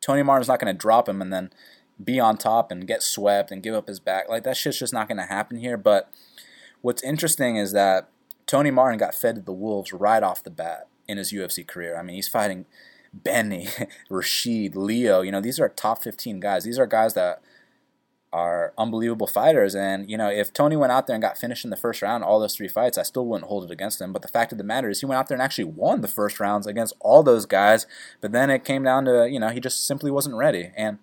Tony 0.00 0.24
Martin's 0.24 0.48
not 0.48 0.58
going 0.58 0.74
to 0.74 0.78
drop 0.78 1.08
him 1.08 1.22
and 1.22 1.32
then 1.32 1.50
be 2.02 2.18
on 2.18 2.36
top 2.36 2.72
and 2.72 2.88
get 2.88 3.04
swept 3.04 3.52
and 3.52 3.62
give 3.62 3.74
up 3.74 3.86
his 3.86 4.00
back. 4.00 4.28
Like, 4.28 4.42
that 4.42 4.56
shit's 4.56 4.80
just 4.80 4.92
not 4.92 5.06
going 5.06 5.18
to 5.18 5.26
happen 5.26 5.58
here, 5.58 5.76
but 5.76 6.10
What's 6.82 7.02
interesting 7.02 7.56
is 7.56 7.72
that 7.72 8.08
Tony 8.46 8.70
Martin 8.70 8.98
got 8.98 9.14
fed 9.14 9.36
to 9.36 9.40
the 9.40 9.52
Wolves 9.52 9.92
right 9.92 10.22
off 10.22 10.42
the 10.42 10.50
bat 10.50 10.88
in 11.06 11.18
his 11.18 11.32
UFC 11.32 11.66
career. 11.66 11.98
I 11.98 12.02
mean, 12.02 12.16
he's 12.16 12.28
fighting 12.28 12.66
Benny, 13.12 13.68
Rashid, 14.10 14.76
Leo. 14.76 15.20
You 15.20 15.32
know, 15.32 15.40
these 15.40 15.60
are 15.60 15.68
top 15.68 16.02
15 16.02 16.40
guys. 16.40 16.64
These 16.64 16.78
are 16.78 16.86
guys 16.86 17.14
that 17.14 17.42
are 18.32 18.72
unbelievable 18.78 19.26
fighters. 19.26 19.74
And, 19.74 20.08
you 20.08 20.16
know, 20.16 20.28
if 20.30 20.52
Tony 20.52 20.76
went 20.76 20.92
out 20.92 21.06
there 21.06 21.14
and 21.14 21.22
got 21.22 21.36
finished 21.36 21.64
in 21.64 21.70
the 21.70 21.76
first 21.76 22.00
round, 22.00 22.22
all 22.22 22.38
those 22.38 22.54
three 22.54 22.68
fights, 22.68 22.96
I 22.96 23.02
still 23.02 23.26
wouldn't 23.26 23.48
hold 23.48 23.64
it 23.64 23.72
against 23.72 24.00
him. 24.00 24.12
But 24.12 24.22
the 24.22 24.28
fact 24.28 24.52
of 24.52 24.58
the 24.58 24.64
matter 24.64 24.88
is, 24.88 25.00
he 25.00 25.06
went 25.06 25.18
out 25.18 25.26
there 25.28 25.34
and 25.34 25.42
actually 25.42 25.64
won 25.64 26.00
the 26.00 26.08
first 26.08 26.38
rounds 26.38 26.66
against 26.66 26.94
all 27.00 27.22
those 27.22 27.46
guys. 27.46 27.86
But 28.20 28.32
then 28.32 28.50
it 28.50 28.64
came 28.64 28.84
down 28.84 29.04
to, 29.06 29.28
you 29.28 29.40
know, 29.40 29.48
he 29.48 29.58
just 29.58 29.84
simply 29.84 30.10
wasn't 30.10 30.36
ready. 30.36 30.70
And 30.76 30.98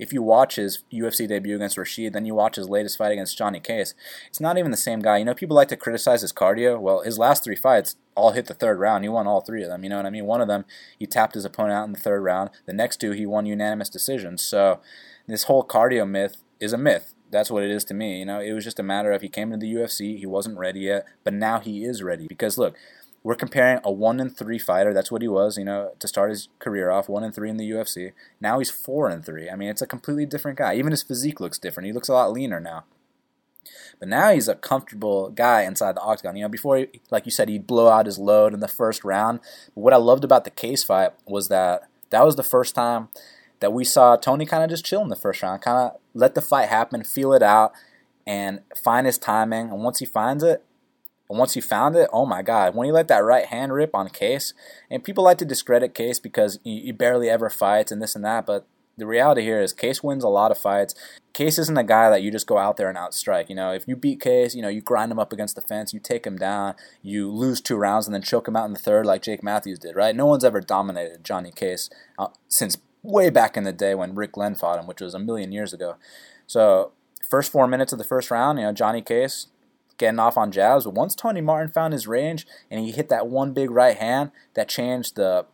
if 0.00 0.14
you 0.14 0.22
watch 0.22 0.56
his 0.56 0.82
UFC 0.90 1.28
debut 1.28 1.54
against 1.54 1.76
Rashid, 1.76 2.14
then 2.14 2.24
you 2.24 2.34
watch 2.34 2.56
his 2.56 2.70
latest 2.70 2.96
fight 2.96 3.12
against 3.12 3.36
Johnny 3.36 3.60
Case, 3.60 3.92
it's 4.28 4.40
not 4.40 4.56
even 4.56 4.70
the 4.70 4.76
same 4.78 5.00
guy. 5.00 5.18
You 5.18 5.26
know, 5.26 5.34
people 5.34 5.54
like 5.54 5.68
to 5.68 5.76
criticize 5.76 6.22
his 6.22 6.32
cardio. 6.32 6.80
Well, 6.80 7.02
his 7.02 7.18
last 7.18 7.44
three 7.44 7.54
fights 7.54 7.96
all 8.14 8.32
hit 8.32 8.46
the 8.46 8.54
third 8.54 8.78
round. 8.78 9.04
He 9.04 9.10
won 9.10 9.26
all 9.26 9.42
three 9.42 9.62
of 9.62 9.68
them. 9.68 9.84
You 9.84 9.90
know 9.90 9.96
what 9.96 10.06
I 10.06 10.10
mean? 10.10 10.24
One 10.24 10.40
of 10.40 10.48
them, 10.48 10.64
he 10.98 11.06
tapped 11.06 11.34
his 11.34 11.44
opponent 11.44 11.74
out 11.74 11.86
in 11.86 11.92
the 11.92 11.98
third 11.98 12.22
round. 12.22 12.48
The 12.64 12.72
next 12.72 12.96
two, 12.96 13.10
he 13.10 13.26
won 13.26 13.44
unanimous 13.44 13.90
decisions. 13.90 14.40
So 14.40 14.80
this 15.26 15.44
whole 15.44 15.62
cardio 15.62 16.08
myth 16.08 16.38
is 16.60 16.72
a 16.72 16.78
myth. 16.78 17.14
That's 17.30 17.50
what 17.50 17.62
it 17.62 17.70
is 17.70 17.84
to 17.84 17.94
me. 17.94 18.20
You 18.20 18.24
know, 18.24 18.40
it 18.40 18.52
was 18.52 18.64
just 18.64 18.80
a 18.80 18.82
matter 18.82 19.12
of 19.12 19.20
he 19.20 19.28
came 19.28 19.52
into 19.52 19.66
the 19.66 19.74
UFC, 19.74 20.18
he 20.18 20.26
wasn't 20.26 20.58
ready 20.58 20.80
yet, 20.80 21.04
but 21.24 21.34
now 21.34 21.60
he 21.60 21.84
is 21.84 22.02
ready. 22.02 22.26
Because 22.26 22.56
look, 22.56 22.74
we're 23.22 23.34
comparing 23.34 23.80
a 23.84 23.92
one 23.92 24.18
and 24.18 24.34
three 24.34 24.58
fighter. 24.58 24.94
That's 24.94 25.12
what 25.12 25.22
he 25.22 25.28
was, 25.28 25.58
you 25.58 25.64
know, 25.64 25.92
to 25.98 26.08
start 26.08 26.30
his 26.30 26.48
career 26.58 26.90
off, 26.90 27.08
one 27.08 27.22
and 27.22 27.34
three 27.34 27.50
in 27.50 27.58
the 27.58 27.70
UFC. 27.70 28.12
Now 28.40 28.58
he's 28.58 28.70
four 28.70 29.08
and 29.08 29.24
three. 29.24 29.50
I 29.50 29.56
mean, 29.56 29.68
it's 29.68 29.82
a 29.82 29.86
completely 29.86 30.26
different 30.26 30.58
guy. 30.58 30.74
Even 30.74 30.92
his 30.92 31.02
physique 31.02 31.40
looks 31.40 31.58
different. 31.58 31.86
He 31.86 31.92
looks 31.92 32.08
a 32.08 32.14
lot 32.14 32.32
leaner 32.32 32.60
now. 32.60 32.84
But 33.98 34.08
now 34.08 34.32
he's 34.32 34.48
a 34.48 34.54
comfortable 34.54 35.28
guy 35.30 35.62
inside 35.62 35.96
the 35.96 36.00
octagon. 36.00 36.36
You 36.36 36.44
know, 36.44 36.48
before, 36.48 36.78
he, 36.78 36.88
like 37.10 37.26
you 37.26 37.30
said, 37.30 37.50
he'd 37.50 37.66
blow 37.66 37.88
out 37.88 38.06
his 38.06 38.18
load 38.18 38.54
in 38.54 38.60
the 38.60 38.68
first 38.68 39.04
round. 39.04 39.40
But 39.74 39.82
what 39.82 39.92
I 39.92 39.98
loved 39.98 40.24
about 40.24 40.44
the 40.44 40.50
case 40.50 40.82
fight 40.82 41.12
was 41.26 41.48
that 41.48 41.88
that 42.08 42.24
was 42.24 42.36
the 42.36 42.42
first 42.42 42.74
time 42.74 43.08
that 43.60 43.74
we 43.74 43.84
saw 43.84 44.16
Tony 44.16 44.46
kind 44.46 44.64
of 44.64 44.70
just 44.70 44.86
chill 44.86 45.02
in 45.02 45.08
the 45.08 45.16
first 45.16 45.42
round, 45.42 45.60
kind 45.60 45.76
of 45.76 46.00
let 46.14 46.34
the 46.34 46.40
fight 46.40 46.70
happen, 46.70 47.04
feel 47.04 47.34
it 47.34 47.42
out, 47.42 47.72
and 48.26 48.60
find 48.82 49.06
his 49.06 49.18
timing. 49.18 49.68
And 49.70 49.84
once 49.84 49.98
he 49.98 50.06
finds 50.06 50.42
it, 50.42 50.64
and 51.30 51.38
once 51.38 51.54
he 51.54 51.60
found 51.60 51.94
it, 51.94 52.10
oh 52.12 52.26
my 52.26 52.42
God, 52.42 52.74
when 52.74 52.86
he 52.86 52.92
let 52.92 53.06
that 53.06 53.24
right 53.24 53.46
hand 53.46 53.72
rip 53.72 53.94
on 53.94 54.08
Case, 54.08 54.52
and 54.90 55.04
people 55.04 55.22
like 55.22 55.38
to 55.38 55.44
discredit 55.44 55.94
Case 55.94 56.18
because 56.18 56.58
he, 56.64 56.80
he 56.80 56.92
barely 56.92 57.30
ever 57.30 57.48
fights 57.48 57.92
and 57.92 58.02
this 58.02 58.16
and 58.16 58.24
that, 58.24 58.44
but 58.44 58.66
the 58.98 59.06
reality 59.06 59.42
here 59.42 59.62
is 59.62 59.72
Case 59.72 60.02
wins 60.02 60.24
a 60.24 60.28
lot 60.28 60.50
of 60.50 60.58
fights. 60.58 60.92
Case 61.32 61.56
isn't 61.56 61.78
a 61.78 61.84
guy 61.84 62.10
that 62.10 62.22
you 62.22 62.32
just 62.32 62.48
go 62.48 62.58
out 62.58 62.76
there 62.76 62.88
and 62.88 62.98
outstrike. 62.98 63.48
You 63.48 63.54
know, 63.54 63.72
if 63.72 63.86
you 63.86 63.94
beat 63.94 64.20
Case, 64.20 64.56
you 64.56 64.60
know, 64.60 64.68
you 64.68 64.80
grind 64.80 65.12
him 65.12 65.20
up 65.20 65.32
against 65.32 65.54
the 65.54 65.62
fence, 65.62 65.94
you 65.94 66.00
take 66.00 66.26
him 66.26 66.36
down, 66.36 66.74
you 67.00 67.30
lose 67.30 67.60
two 67.60 67.76
rounds 67.76 68.08
and 68.08 68.14
then 68.14 68.22
choke 68.22 68.48
him 68.48 68.56
out 68.56 68.66
in 68.66 68.72
the 68.72 68.80
third 68.80 69.06
like 69.06 69.22
Jake 69.22 69.44
Matthews 69.44 69.78
did, 69.78 69.94
right? 69.94 70.16
No 70.16 70.26
one's 70.26 70.44
ever 70.44 70.60
dominated 70.60 71.22
Johnny 71.22 71.52
Case 71.52 71.88
uh, 72.18 72.28
since 72.48 72.76
way 73.04 73.30
back 73.30 73.56
in 73.56 73.62
the 73.62 73.72
day 73.72 73.94
when 73.94 74.16
Rick 74.16 74.32
Glenn 74.32 74.56
fought 74.56 74.80
him, 74.80 74.88
which 74.88 75.00
was 75.00 75.14
a 75.14 75.20
million 75.20 75.52
years 75.52 75.72
ago. 75.72 75.94
So, 76.48 76.90
first 77.26 77.52
four 77.52 77.68
minutes 77.68 77.92
of 77.92 77.98
the 77.98 78.04
first 78.04 78.32
round, 78.32 78.58
you 78.58 78.64
know, 78.64 78.72
Johnny 78.72 79.00
Case 79.00 79.46
getting 80.00 80.18
off 80.18 80.36
on 80.36 80.50
jabs. 80.50 80.84
But 80.84 80.94
once 80.94 81.14
Tony 81.14 81.40
Martin 81.40 81.70
found 81.70 81.92
his 81.92 82.08
range 82.08 82.46
and 82.70 82.80
he 82.80 82.90
hit 82.90 83.08
that 83.10 83.28
one 83.28 83.52
big 83.52 83.70
right 83.70 83.96
hand, 83.96 84.32
that 84.54 84.68
changed 84.68 85.14
the 85.14 85.46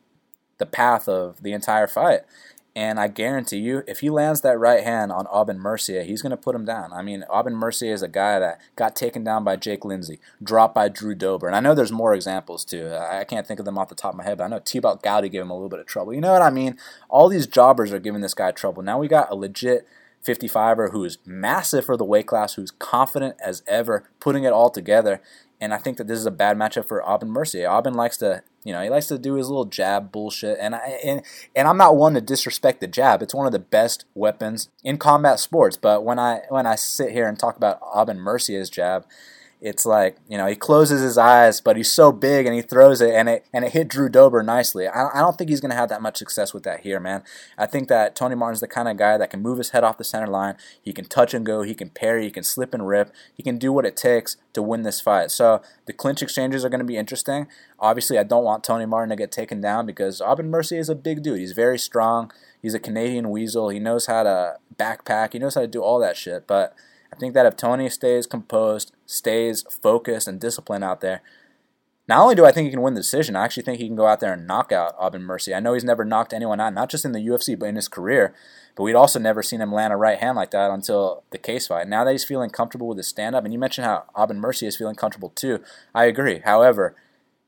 the 0.59 0.65
path 0.65 1.07
of 1.07 1.43
the 1.43 1.53
entire 1.53 1.87
fight. 1.87 2.21
And 2.75 3.01
I 3.01 3.09
guarantee 3.09 3.59
you, 3.59 3.83
if 3.87 4.01
he 4.01 4.11
lands 4.11 4.43
that 4.43 4.59
right 4.59 4.85
hand 4.85 5.11
on 5.11 5.27
Aubin 5.31 5.59
Mercier, 5.59 6.03
he's 6.03 6.21
going 6.21 6.31
to 6.31 6.37
put 6.37 6.55
him 6.55 6.67
down. 6.67 6.93
I 6.93 7.01
mean, 7.01 7.25
Aubin 7.31 7.55
Mercier 7.55 7.93
is 7.93 8.03
a 8.03 8.09
guy 8.09 8.39
that 8.39 8.61
got 8.75 8.95
taken 8.95 9.25
down 9.25 9.45
by 9.45 9.57
Jake 9.57 9.83
Lindsey, 9.85 10.19
dropped 10.43 10.75
by 10.75 10.89
Drew 10.89 11.15
Dober. 11.15 11.47
And 11.47 11.57
I 11.57 11.61
know 11.61 11.75
there's 11.75 11.93
more 11.93 12.15
examples 12.15 12.67
too. 12.67 12.95
I 12.95 13.25
can't 13.25 13.47
think 13.47 13.61
of 13.61 13.65
them 13.65 13.79
off 13.79 13.89
the 13.89 13.95
top 13.95 14.13
of 14.13 14.19
my 14.19 14.25
head, 14.25 14.39
but 14.39 14.45
I 14.45 14.49
know 14.49 14.61
Thibault 14.61 15.01
Gouti 15.03 15.31
gave 15.31 15.41
him 15.41 15.51
a 15.51 15.55
little 15.55 15.71
bit 15.71 15.81
of 15.81 15.87
trouble. 15.87 16.13
You 16.13 16.21
know 16.21 16.33
what 16.33 16.43
I 16.43 16.51
mean? 16.51 16.79
All 17.09 17.31
these 17.31 17.47
jobbers 17.47 17.93
are 17.93 17.99
giving 17.99 18.21
this 18.21 18.35
guy 18.35 18.51
trouble. 18.51 18.83
Now 18.83 18.99
we 18.99 19.09
got 19.09 19.31
a 19.31 19.35
legit 19.35 19.87
55er 20.27 20.91
who's 20.93 21.19
massive 21.25 21.85
for 21.85 21.97
the 21.97 22.05
weight 22.05 22.27
class, 22.27 22.55
who's 22.55 22.71
confident 22.71 23.37
as 23.45 23.63
ever, 23.67 24.09
putting 24.21 24.45
it 24.45 24.53
all 24.53 24.71
together. 24.71 25.21
And 25.61 25.73
I 25.73 25.79
think 25.79 25.97
that 25.97 26.07
this 26.07 26.19
is 26.19 26.27
a 26.27 26.31
bad 26.31 26.59
matchup 26.59 26.87
for 26.87 27.03
Aubin 27.03 27.31
Mercier. 27.31 27.69
Aubin 27.69 27.95
likes 27.95 28.19
to, 28.19 28.43
you 28.63 28.73
know, 28.73 28.83
he 28.83 28.91
likes 28.91 29.07
to 29.07 29.19
do 29.19 29.35
his 29.35 29.49
little 29.49 29.65
jab 29.65 30.13
bullshit, 30.13 30.59
and 30.61 30.75
I 30.75 30.99
and 31.03 31.23
and 31.55 31.67
I'm 31.67 31.79
not 31.79 31.97
one 31.97 32.13
to 32.13 32.21
disrespect 32.21 32.81
the 32.81 32.87
jab. 32.87 33.23
It's 33.23 33.35
one 33.35 33.47
of 33.47 33.53
the 33.53 33.59
best 33.59 34.05
weapons 34.15 34.69
in 34.85 34.99
combat 34.99 35.41
sports. 35.41 35.79
But 35.79 36.05
when 36.05 36.19
I 36.19 36.43
when 36.51 36.67
I 36.67 36.75
sit 36.75 37.13
here 37.13 37.27
and 37.27 37.39
talk 37.39 37.57
about 37.57 37.81
Aubin 37.83 38.21
Mercier's 38.21 38.69
jab, 38.69 39.07
it's 39.67 39.85
like 39.85 40.17
you 40.29 40.39
know 40.39 40.47
he 40.47 40.55
closes 40.55 41.03
his 41.03 41.19
eyes, 41.19 41.61
but 41.61 41.77
he's 41.77 41.91
so 41.91 42.13
big 42.13 42.47
and 42.47 42.55
he 42.55 42.63
throws 42.63 43.01
it 43.01 43.13
and 43.13 43.29
it 43.29 43.45
and 43.53 43.65
it 43.65 43.73
hit 43.73 43.89
Drew 43.89 44.09
Dober 44.09 44.43
nicely. 44.43 44.87
I, 44.87 45.09
I 45.13 45.21
don't 45.21 45.37
think 45.37 45.51
he's 45.51 45.61
going 45.61 45.73
to 45.73 45.77
have 45.77 45.89
that 45.89 46.01
much 46.01 46.17
success 46.17 46.55
with 46.55 46.63
that 46.63 46.81
here, 46.81 47.01
man. 47.01 47.25
I 47.59 47.67
think 47.67 47.89
that 47.89 48.15
Tony 48.15 48.37
Martin's 48.37 48.61
the 48.61 48.69
kind 48.69 48.89
of 48.89 48.97
guy 48.97 49.19
that 49.19 49.31
can 49.31 49.43
move 49.43 49.59
his 49.59 49.71
head 49.71 49.83
off 49.83 49.99
the 49.99 50.05
center 50.05 50.29
line. 50.29 50.55
He 50.81 50.93
can 50.93 51.07
touch 51.07 51.35
and 51.35 51.45
go. 51.45 51.63
He 51.63 51.75
can 51.75 51.91
parry. 51.91 52.25
He 52.25 52.31
can 52.31 52.45
slip 52.45 52.75
and 52.75 52.87
rip. 52.87 53.13
He 53.35 53.43
can 53.43 53.59
do 53.59 53.73
what 53.73 53.85
it 53.85 53.97
takes 53.97 54.37
to 54.53 54.63
win 54.63 54.83
this 54.83 55.01
fight. 55.01 55.33
So 55.33 55.61
the 55.87 55.93
clinch 55.93 56.23
exchanges 56.23 56.65
are 56.65 56.69
going 56.69 56.79
to 56.79 56.85
be 56.85 56.97
interesting. 56.97 57.49
Obviously, 57.81 58.19
I 58.19 58.23
don't 58.23 58.45
want 58.45 58.63
Tony 58.63 58.87
Martin 58.87 59.11
to 59.11 59.17
get 59.17 59.33
taken 59.33 59.61
down 59.61 59.85
because 59.85 60.21
Aubin 60.21 60.49
Mercier 60.49 60.79
is 60.79 60.89
a 60.89 60.95
big 60.95 61.25
dude. 61.25 61.41
He's 61.41 61.53
very 61.53 61.79
strong. 61.79 62.31
He's 62.63 62.75
a 62.75 62.79
Canadian 62.79 63.31
weasel. 63.31 63.71
He 63.71 63.81
knows 63.81 64.07
how 64.07 64.23
to 64.23 64.59
backpack. 64.77 65.33
He 65.33 65.41
knows 65.41 65.57
how 65.57 65.63
to 65.63 65.67
do 65.67 65.83
all 65.83 65.99
that 65.99 66.17
shit, 66.17 66.47
but 66.47 66.75
I 67.13 67.17
think 67.17 67.35
that 67.35 67.47
if 67.47 67.57
Tony 67.57 67.89
stays 67.89 68.27
composed, 68.27 68.93
stays 69.07 69.65
focused 69.83 70.29
and 70.29 70.41
disciplined 70.41 70.85
out 70.85 71.01
there, 71.01 71.23
not 72.09 72.21
only 72.21 72.37
do 72.37 72.45
I 72.45 72.53
think 72.53 72.67
he 72.67 72.71
can 72.71 72.83
win 72.83 72.95
the 72.95 73.01
decision, 73.01 73.35
I 73.35 73.45
actually 73.45 73.65
think 73.65 73.81
he 73.81 73.89
can 73.89 73.97
go 73.97 74.07
out 74.07 74.21
there 74.21 74.33
and 74.33 74.47
knock 74.47 74.71
out 74.71 74.95
Aubin 74.99 75.23
Mercier. 75.23 75.57
I 75.57 75.61
know 75.61 75.73
he's 75.73 75.83
never 75.83 76.05
knocked 76.05 76.33
anyone 76.33 76.61
out, 76.61 76.73
not 76.73 76.89
just 76.89 77.05
in 77.05 77.13
the 77.13 77.19
UFC, 77.19 77.59
but 77.59 77.69
in 77.69 77.75
his 77.75 77.89
career. 77.89 78.33
But 78.77 78.85
we'd 78.85 78.95
also 78.95 79.19
never 79.19 79.43
seen 79.43 79.61
him 79.61 79.73
land 79.73 79.93
a 79.93 79.97
right 79.97 80.19
hand 80.19 80.37
like 80.37 80.53
that 80.53 80.71
until 80.71 81.25
the 81.31 81.39
case 81.39 81.67
fight. 81.67 81.89
Now 81.89 82.05
that 82.05 82.13
he's 82.13 82.25
feeling 82.25 82.51
comfortable 82.51 82.87
with 82.87 82.99
his 82.99 83.09
stand 83.09 83.35
up, 83.35 83.45
and 83.45 83.53
you 83.53 83.59
mentioned 83.59 83.87
how 83.87 84.05
Aubin 84.15 84.39
Mercier 84.39 84.69
is 84.69 84.77
feeling 84.77 84.95
comfortable 84.95 85.31
too, 85.31 85.61
I 85.95 86.05
agree. 86.05 86.43
However, 86.45 86.95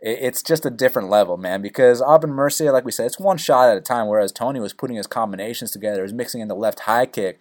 it's 0.00 0.42
just 0.42 0.66
a 0.66 0.70
different 0.70 1.08
level, 1.08 1.36
man. 1.36 1.62
Because 1.62 2.00
Aubin 2.00 2.30
Mercier, 2.30 2.72
like 2.72 2.84
we 2.84 2.92
said, 2.92 3.06
it's 3.06 3.20
one 3.20 3.36
shot 3.36 3.68
at 3.68 3.76
a 3.76 3.80
time. 3.80 4.08
Whereas 4.08 4.32
Tony 4.32 4.58
was 4.58 4.72
putting 4.72 4.96
his 4.96 5.06
combinations 5.06 5.70
together, 5.70 5.98
he 5.98 6.02
was 6.02 6.12
mixing 6.12 6.40
in 6.40 6.48
the 6.48 6.54
left 6.54 6.80
high 6.80 7.06
kick. 7.06 7.40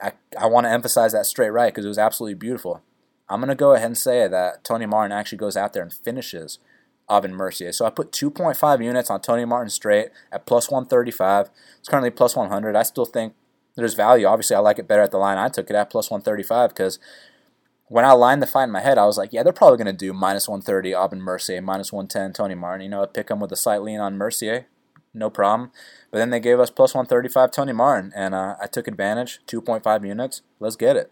I, 0.00 0.12
I 0.38 0.46
want 0.46 0.66
to 0.66 0.70
emphasize 0.70 1.12
that 1.12 1.26
straight 1.26 1.50
right 1.50 1.72
because 1.72 1.84
it 1.84 1.88
was 1.88 1.98
absolutely 1.98 2.34
beautiful. 2.34 2.82
I'm 3.28 3.40
going 3.40 3.48
to 3.48 3.54
go 3.54 3.74
ahead 3.74 3.86
and 3.86 3.98
say 3.98 4.28
that 4.28 4.64
Tony 4.64 4.86
Martin 4.86 5.12
actually 5.12 5.38
goes 5.38 5.56
out 5.56 5.72
there 5.72 5.82
and 5.82 5.92
finishes 5.92 6.58
Aubin 7.08 7.34
Mercier. 7.34 7.72
So 7.72 7.86
I 7.86 7.90
put 7.90 8.12
2.5 8.12 8.84
units 8.84 9.10
on 9.10 9.20
Tony 9.20 9.44
Martin 9.44 9.70
straight 9.70 10.08
at 10.30 10.46
plus 10.46 10.70
135. 10.70 11.50
It's 11.78 11.88
currently 11.88 12.10
plus 12.10 12.36
100. 12.36 12.76
I 12.76 12.82
still 12.82 13.06
think 13.06 13.34
there's 13.76 13.94
value. 13.94 14.26
Obviously, 14.26 14.56
I 14.56 14.60
like 14.60 14.78
it 14.78 14.88
better 14.88 15.02
at 15.02 15.10
the 15.10 15.18
line. 15.18 15.38
I 15.38 15.48
took 15.48 15.70
it 15.70 15.76
at 15.76 15.90
plus 15.90 16.10
135 16.10 16.70
because 16.70 16.98
when 17.88 18.04
I 18.04 18.12
lined 18.12 18.42
the 18.42 18.46
fight 18.46 18.64
in 18.64 18.70
my 18.70 18.80
head, 18.80 18.98
I 18.98 19.06
was 19.06 19.18
like, 19.18 19.32
yeah, 19.32 19.42
they're 19.42 19.52
probably 19.52 19.76
going 19.76 19.94
to 19.94 20.06
do 20.06 20.12
minus 20.12 20.48
130 20.48 20.94
Aubin 20.94 21.20
Mercier, 21.20 21.60
minus 21.60 21.92
110 21.92 22.32
Tony 22.32 22.54
Martin. 22.54 22.82
You 22.82 22.90
know, 22.90 23.02
I 23.02 23.06
pick 23.06 23.28
them 23.28 23.40
with 23.40 23.52
a 23.52 23.56
slight 23.56 23.82
lean 23.82 24.00
on 24.00 24.16
Mercier, 24.16 24.66
no 25.12 25.30
problem. 25.30 25.70
But 26.14 26.20
then 26.20 26.30
they 26.30 26.38
gave 26.38 26.60
us 26.60 26.70
plus 26.70 26.94
135 26.94 27.50
Tony 27.50 27.72
Martin, 27.72 28.12
and 28.14 28.36
uh, 28.36 28.54
I 28.62 28.68
took 28.68 28.86
advantage, 28.86 29.40
2.5 29.48 30.06
units. 30.06 30.42
Let's 30.60 30.76
get 30.76 30.94
it. 30.96 31.10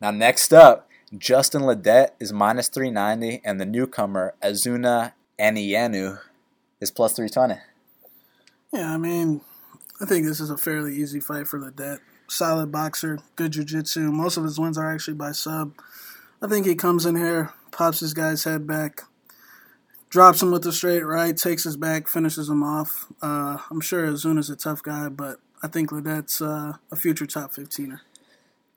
Now, 0.00 0.12
next 0.12 0.54
up, 0.54 0.88
Justin 1.18 1.60
Ledet 1.60 2.12
is 2.18 2.32
minus 2.32 2.68
390, 2.68 3.42
and 3.44 3.60
the 3.60 3.66
newcomer, 3.66 4.32
Azunna 4.42 5.12
Anyanwu, 5.38 6.20
is 6.80 6.90
plus 6.90 7.12
320. 7.12 7.60
Yeah, 8.72 8.94
I 8.94 8.96
mean, 8.96 9.42
I 10.00 10.06
think 10.06 10.24
this 10.24 10.40
is 10.40 10.48
a 10.48 10.56
fairly 10.56 10.96
easy 10.96 11.20
fight 11.20 11.46
for 11.46 11.60
Ledet 11.60 11.98
solid 12.26 12.72
boxer, 12.72 13.18
good 13.36 13.52
jiu-jitsu. 13.52 14.10
Most 14.10 14.38
of 14.38 14.44
his 14.44 14.58
wins 14.58 14.78
are 14.78 14.90
actually 14.90 15.18
by 15.18 15.32
sub. 15.32 15.74
I 16.40 16.48
think 16.48 16.64
he 16.64 16.74
comes 16.74 17.04
in 17.04 17.14
here, 17.14 17.52
pops 17.72 18.00
his 18.00 18.14
guy's 18.14 18.44
head 18.44 18.66
back, 18.66 19.02
drops 20.14 20.40
him 20.40 20.52
with 20.52 20.62
the 20.62 20.72
straight 20.72 21.02
right, 21.02 21.36
takes 21.36 21.64
his 21.64 21.76
back, 21.76 22.06
finishes 22.06 22.48
him 22.48 22.62
off. 22.62 23.06
Uh, 23.20 23.58
I'm 23.68 23.80
sure 23.80 24.06
Azunna's 24.06 24.48
a 24.48 24.54
tough 24.54 24.80
guy, 24.80 25.08
but 25.08 25.40
I 25.60 25.66
think 25.66 25.90
Ledet's 25.90 26.40
uh, 26.40 26.74
a 26.92 26.94
future 26.94 27.26
top 27.26 27.52
15er. 27.52 27.98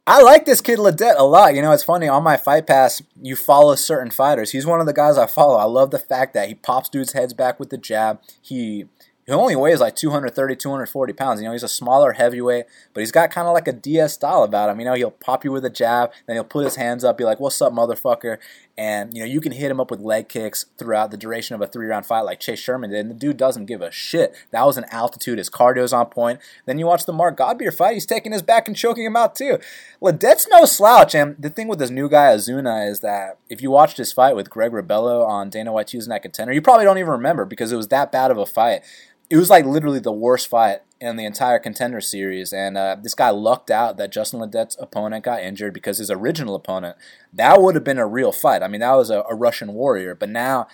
I 0.07 0.23
like 0.23 0.45
this 0.45 0.61
kid 0.61 0.79
Ledet 0.79 1.13
a 1.15 1.23
lot. 1.23 1.53
You 1.53 1.61
know, 1.61 1.73
it's 1.73 1.83
funny 1.83 2.07
on 2.07 2.23
my 2.23 2.37
fight 2.37 2.65
pass, 2.65 3.03
you 3.21 3.35
follow 3.35 3.75
certain 3.75 4.09
fighters. 4.09 4.49
He's 4.49 4.65
one 4.65 4.79
of 4.79 4.87
the 4.87 4.93
guys 4.93 5.15
I 5.15 5.27
follow. 5.27 5.57
I 5.57 5.65
love 5.65 5.91
the 5.91 5.99
fact 5.99 6.33
that 6.33 6.47
he 6.47 6.55
pops 6.55 6.89
dudes' 6.89 7.13
heads 7.13 7.35
back 7.35 7.59
with 7.59 7.69
the 7.69 7.77
jab. 7.77 8.19
He 8.41 8.85
he 9.27 9.33
only 9.33 9.57
weighs 9.57 9.81
like 9.81 9.97
230, 9.97 10.55
240 10.55 11.13
pounds. 11.13 11.41
You 11.41 11.47
know, 11.47 11.51
he's 11.51 11.61
a 11.61 11.67
smaller 11.67 12.13
heavyweight, 12.13 12.65
but 12.93 13.01
he's 13.01 13.11
got 13.11 13.29
kind 13.29 13.45
of 13.45 13.53
like 13.53 13.67
a 13.67 13.73
Diaz 13.73 14.13
style 14.13 14.41
about 14.41 14.69
him. 14.69 14.79
You 14.79 14.85
know, 14.85 14.93
he'll 14.93 15.11
pop 15.11 15.43
you 15.43 15.51
with 15.51 15.65
a 15.65 15.69
jab, 15.69 16.11
then 16.25 16.37
he'll 16.37 16.45
put 16.45 16.63
his 16.63 16.77
hands 16.77 17.03
up, 17.03 17.17
be 17.17 17.25
like, 17.25 17.41
"What's 17.41 17.61
up, 17.61 17.73
motherfucker?" 17.73 18.37
And 18.77 19.15
you 19.15 19.21
know, 19.21 19.25
you 19.25 19.41
can 19.41 19.51
hit 19.51 19.71
him 19.71 19.79
up 19.79 19.89
with 19.89 19.99
leg 19.99 20.29
kicks 20.29 20.65
throughout 20.77 21.09
the 21.09 21.17
duration 21.17 21.55
of 21.55 21.61
a 21.61 21.67
three-round 21.67 22.05
fight, 22.05 22.21
like 22.21 22.39
Chase 22.39 22.59
Sherman 22.59 22.91
did. 22.91 22.99
And 22.99 23.09
the 23.09 23.15
dude 23.15 23.37
doesn't 23.37 23.65
give 23.65 23.81
a 23.81 23.91
shit. 23.91 24.35
That 24.51 24.65
was 24.65 24.77
an 24.77 24.85
altitude. 24.91 25.39
His 25.39 25.49
cardio's 25.49 25.93
on 25.93 26.07
point. 26.07 26.39
Then 26.65 26.77
you 26.77 26.85
watch 26.85 27.05
the 27.05 27.13
Mark 27.13 27.37
Godbeer 27.37 27.73
fight; 27.73 27.95
he's 27.95 28.05
taking 28.05 28.31
his 28.31 28.43
back 28.43 28.67
and 28.67 28.77
choking 28.77 29.05
him 29.05 29.15
out 29.15 29.35
too. 29.35 29.57
Ledet's 29.99 30.47
no 30.49 30.65
slouch. 30.65 31.15
And 31.15 31.35
the 31.39 31.49
thing 31.49 31.67
with 31.67 31.79
this 31.79 31.89
new 31.89 32.07
guy 32.07 32.33
Azunna 32.33 32.87
is 32.87 32.99
that 32.99 33.39
if 33.49 33.61
you 33.61 33.71
watched 33.71 33.97
his 33.97 34.13
fight 34.13 34.35
with 34.35 34.49
Greg 34.49 34.71
Rebello 34.71 35.25
on 35.27 35.49
Dana 35.49 35.71
White 35.71 35.87
Tuesday 35.87 36.09
Night 36.09 36.21
Contender, 36.21 36.53
you 36.53 36.61
probably 36.61 36.85
don't 36.85 36.97
even 36.99 37.11
remember 37.11 37.45
because 37.45 37.71
it 37.71 37.77
was 37.77 37.87
that 37.87 38.11
bad 38.11 38.31
of 38.31 38.37
a 38.37 38.45
fight 38.45 38.83
it 39.29 39.37
was 39.37 39.49
like 39.49 39.65
literally 39.65 39.99
the 39.99 40.11
worst 40.11 40.47
fight 40.47 40.81
in 40.99 41.15
the 41.15 41.25
entire 41.25 41.59
contender 41.59 42.01
series. 42.01 42.51
And 42.51 42.77
uh, 42.77 42.97
this 43.01 43.13
guy 43.13 43.29
lucked 43.29 43.69
out 43.69 43.97
that 43.97 44.11
Justin 44.11 44.39
Ledet's 44.39 44.75
opponent 44.79 45.25
got 45.25 45.41
injured 45.41 45.73
because 45.73 45.99
his 45.99 46.09
original 46.09 46.55
opponent, 46.55 46.97
that 47.33 47.61
would 47.61 47.75
have 47.75 47.83
been 47.83 47.99
a 47.99 48.07
real 48.07 48.31
fight. 48.31 48.63
I 48.63 48.67
mean, 48.67 48.81
that 48.81 48.95
was 48.95 49.09
a, 49.09 49.23
a 49.29 49.35
Russian 49.35 49.73
warrior. 49.73 50.15
But 50.15 50.29
now 50.29 50.67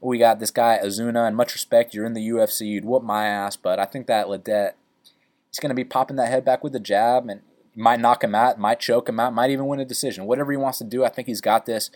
we 0.00 0.18
got 0.18 0.40
this 0.40 0.50
guy, 0.50 0.78
Azunna, 0.82 1.26
and 1.26 1.36
much 1.36 1.54
respect, 1.54 1.94
you're 1.94 2.06
in 2.06 2.14
the 2.14 2.28
UFC, 2.28 2.66
you'd 2.66 2.84
whoop 2.84 3.02
my 3.02 3.26
ass. 3.26 3.56
But 3.56 3.78
I 3.78 3.84
think 3.84 4.06
that 4.06 4.26
Ledet, 4.26 4.72
he's 5.50 5.58
going 5.60 5.70
to 5.70 5.74
be 5.74 5.84
popping 5.84 6.16
that 6.16 6.30
head 6.30 6.44
back 6.44 6.64
with 6.64 6.72
the 6.72 6.80
jab 6.80 7.28
and 7.28 7.42
might 7.74 8.00
knock 8.00 8.24
him 8.24 8.34
out, 8.34 8.58
might 8.58 8.80
choke 8.80 9.08
him 9.08 9.20
out, 9.20 9.34
might 9.34 9.50
even 9.50 9.66
win 9.66 9.80
a 9.80 9.84
decision. 9.84 10.26
Whatever 10.26 10.50
he 10.50 10.58
wants 10.58 10.78
to 10.78 10.84
do, 10.84 11.04
I 11.04 11.08
think 11.08 11.28
he's 11.28 11.40
got 11.40 11.66
this 11.66 11.90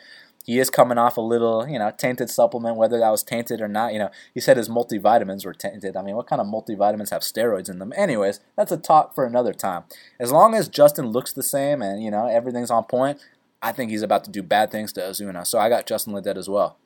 he 0.45 0.59
is 0.59 0.71
coming 0.71 0.99
off 0.99 1.17
a 1.17 1.21
little, 1.21 1.69
you 1.69 1.79
know, 1.79 1.93
tainted 1.97 2.31
supplement, 2.31 2.77
whether 2.77 2.99
that 2.99 3.11
was 3.11 3.23
tainted 3.23 3.61
or 3.61 3.69
not. 3.69 3.93
You 3.93 4.01
know, 4.01 4.11
he 4.35 4.41
said 4.41 4.57
his 4.57 4.69
multivitamins 4.69 5.45
were 5.45 5.55
tainted. 5.55 5.97
I 5.97 6.03
mean, 6.03 6.17
what 6.17 6.27
kind 6.27 6.41
of 6.41 6.47
multivitamins 6.47 7.11
have 7.11 7.23
steroids 7.23 7.71
in 7.71 7.79
them? 7.79 7.93
Anyways, 7.97 8.41
that's 8.57 8.73
a 8.73 8.77
talk 8.77 9.15
for 9.15 9.25
another 9.25 9.53
time. 9.53 9.85
As 10.19 10.33
long 10.33 10.55
as 10.55 10.69
Justin 10.69 11.07
looks 11.07 11.33
the 11.33 11.43
same 11.43 11.81
and, 11.83 12.03
you 12.03 12.11
know, 12.11 12.27
everything's 12.27 12.71
on 12.71 12.85
point, 12.85 13.21
I 13.63 13.71
think 13.73 13.91
he's 13.91 14.03
about 14.03 14.25
to 14.25 14.31
do 14.31 14.43
bad 14.43 14.73
things 14.73 14.93
to 14.95 15.01
Azunna. 15.01 15.47
So 15.47 15.59
I 15.59 15.69
got 15.69 15.87
Justin 15.87 16.13
Ledet 16.13 16.37
as 16.37 16.49
well. 16.49 16.77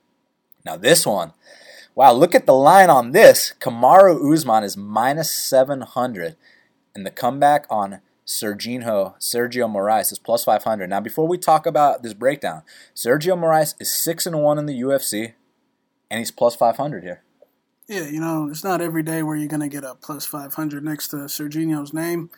Now, 0.64 0.77
this 0.77 1.07
one. 1.07 1.33
Wow, 1.95 2.12
look 2.12 2.35
at 2.35 2.45
the 2.45 2.53
line 2.53 2.90
on 2.90 3.12
this. 3.12 3.55
Kamaru 3.59 4.33
Usman 4.33 4.64
is 4.64 4.77
minus 4.77 5.31
700. 5.31 6.37
And 6.95 7.07
the 7.07 7.11
comeback 7.11 7.66
on 7.71 8.01
Serginho, 8.27 9.17
Sergio 9.21 9.71
Moraes 9.71 10.11
is 10.11 10.19
plus 10.19 10.45
500. 10.45 10.91
Now, 10.91 11.01
before 11.01 11.29
we 11.29 11.39
talk 11.39 11.65
about 11.65 12.03
this 12.03 12.12
breakdown, 12.12 12.62
Sergio 12.95 13.39
Moraes 13.39 13.75
is 13.79 13.93
6 13.95 14.27
and 14.27 14.43
1 14.43 14.59
in 14.59 14.67
the 14.67 14.81
UFC, 14.81 15.35
and 16.11 16.19
he's 16.19 16.33
plus 16.33 16.57
500 16.57 17.05
here. 17.05 17.23
Yeah, 17.87 18.09
you 18.09 18.19
know, 18.19 18.49
it's 18.51 18.65
not 18.65 18.81
every 18.81 19.05
day 19.05 19.23
where 19.23 19.37
you're 19.37 19.47
going 19.47 19.61
to 19.61 19.69
get 19.69 19.85
a 19.85 19.95
plus 19.95 20.27
500 20.27 20.83
next 20.83 21.09
to 21.09 21.17
Serginho's 21.17 21.95
name. 21.95 22.31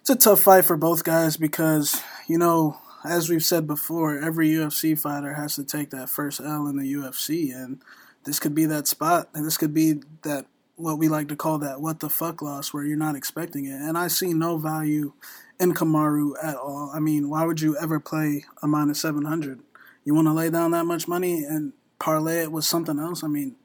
It's 0.00 0.10
a 0.10 0.16
tough 0.16 0.40
fight 0.40 0.66
for 0.66 0.76
both 0.76 1.02
guys 1.02 1.38
because, 1.38 2.02
you 2.26 2.36
know, 2.36 2.76
as 3.02 3.30
we've 3.30 3.44
said 3.44 3.66
before, 3.66 4.18
every 4.18 4.50
UFC 4.50 4.98
fighter 4.98 5.34
has 5.34 5.54
to 5.56 5.64
take 5.64 5.88
that 5.90 6.10
first 6.10 6.40
L 6.40 6.66
in 6.66 6.76
the 6.76 6.92
UFC, 6.92 7.54
and 7.54 7.80
this 8.24 8.38
could 8.38 8.54
be 8.54 8.66
that 8.66 8.86
spot, 8.86 9.30
and 9.32 9.46
this 9.46 9.56
could 9.56 9.72
be 9.72 10.02
that 10.24 10.44
what 10.80 10.98
we 10.98 11.08
like 11.08 11.28
to 11.28 11.36
call 11.36 11.58
that 11.58 11.80
what 11.80 12.00
the 12.00 12.08
fuck 12.08 12.42
loss 12.42 12.72
where 12.72 12.84
you're 12.84 12.96
not 12.96 13.16
expecting 13.16 13.66
it. 13.66 13.80
And 13.80 13.96
I 13.96 14.08
see 14.08 14.32
no 14.32 14.56
value 14.58 15.12
in 15.58 15.74
Kamaru 15.74 16.32
at 16.42 16.56
all. 16.56 16.90
I 16.94 17.00
mean, 17.00 17.28
why 17.28 17.44
would 17.44 17.60
you 17.60 17.76
ever 17.76 18.00
play 18.00 18.44
a 18.62 18.66
minus 18.66 19.00
700? 19.00 19.60
You 20.04 20.14
want 20.14 20.26
to 20.28 20.32
lay 20.32 20.50
down 20.50 20.70
that 20.70 20.86
much 20.86 21.06
money 21.06 21.44
and 21.44 21.72
parlay 21.98 22.42
it 22.42 22.52
with 22.52 22.64
something 22.64 22.98
else? 22.98 23.22
I 23.22 23.28
mean, 23.28 23.56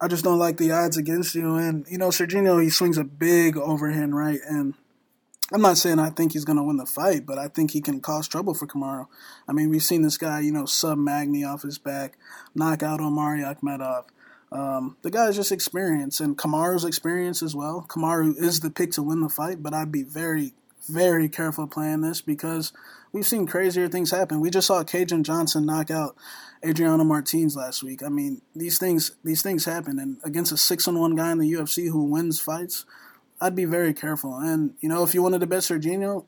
I 0.00 0.08
just 0.08 0.24
don't 0.24 0.38
like 0.38 0.58
the 0.58 0.70
odds 0.70 0.96
against 0.96 1.34
you. 1.34 1.56
And, 1.56 1.86
you 1.88 1.98
know, 1.98 2.08
Serginho, 2.08 2.62
he 2.62 2.70
swings 2.70 2.98
a 2.98 3.04
big 3.04 3.56
overhand 3.56 4.16
right. 4.16 4.40
And 4.48 4.74
I'm 5.52 5.62
not 5.62 5.78
saying 5.78 5.98
I 5.98 6.10
think 6.10 6.32
he's 6.32 6.44
going 6.44 6.58
to 6.58 6.62
win 6.62 6.76
the 6.76 6.86
fight, 6.86 7.24
but 7.24 7.38
I 7.38 7.48
think 7.48 7.70
he 7.70 7.80
can 7.80 8.00
cause 8.00 8.28
trouble 8.28 8.54
for 8.54 8.66
Kamaru. 8.66 9.06
I 9.48 9.52
mean, 9.52 9.70
we've 9.70 9.82
seen 9.82 10.02
this 10.02 10.18
guy, 10.18 10.40
you 10.40 10.52
know, 10.52 10.66
sub 10.66 10.98
Magni 10.98 11.44
off 11.44 11.62
his 11.62 11.78
back, 11.78 12.18
knock 12.54 12.82
out 12.82 13.00
Omari 13.00 13.40
Akhmedov. 13.40 14.04
Um, 14.52 14.96
the 15.02 15.10
guy's 15.10 15.36
just 15.36 15.52
experience 15.52 16.20
and 16.20 16.38
Kamaru's 16.38 16.84
experience 16.84 17.42
as 17.42 17.54
well. 17.54 17.84
Kamaru 17.88 18.36
is 18.36 18.60
the 18.60 18.70
pick 18.70 18.92
to 18.92 19.02
win 19.02 19.20
the 19.20 19.28
fight, 19.28 19.62
but 19.62 19.74
I'd 19.74 19.90
be 19.90 20.02
very, 20.04 20.54
very 20.88 21.28
careful 21.28 21.66
playing 21.66 22.02
this 22.02 22.20
because 22.20 22.72
we've 23.12 23.26
seen 23.26 23.46
crazier 23.46 23.88
things 23.88 24.10
happen. 24.10 24.40
We 24.40 24.50
just 24.50 24.68
saw 24.68 24.84
Kajan 24.84 25.22
Johnson 25.22 25.66
knock 25.66 25.90
out 25.90 26.16
Adriano 26.64 27.04
Martins 27.04 27.56
last 27.56 27.82
week. 27.82 28.02
I 28.02 28.08
mean, 28.08 28.42
these 28.54 28.78
things 28.78 29.12
these 29.24 29.42
things 29.42 29.64
happen, 29.64 29.98
and 29.98 30.18
against 30.24 30.52
a 30.52 30.56
six 30.56 30.86
on 30.88 30.98
one 30.98 31.16
guy 31.16 31.32
in 31.32 31.38
the 31.38 31.52
UFC 31.52 31.90
who 31.90 32.04
wins 32.04 32.40
fights, 32.40 32.84
I'd 33.40 33.54
be 33.54 33.64
very 33.64 33.94
careful. 33.94 34.36
And 34.36 34.74
you 34.80 34.88
know, 34.88 35.02
if 35.02 35.14
you 35.14 35.22
wanted 35.22 35.40
to 35.40 35.46
bet 35.46 35.60
Serginho, 35.60 36.24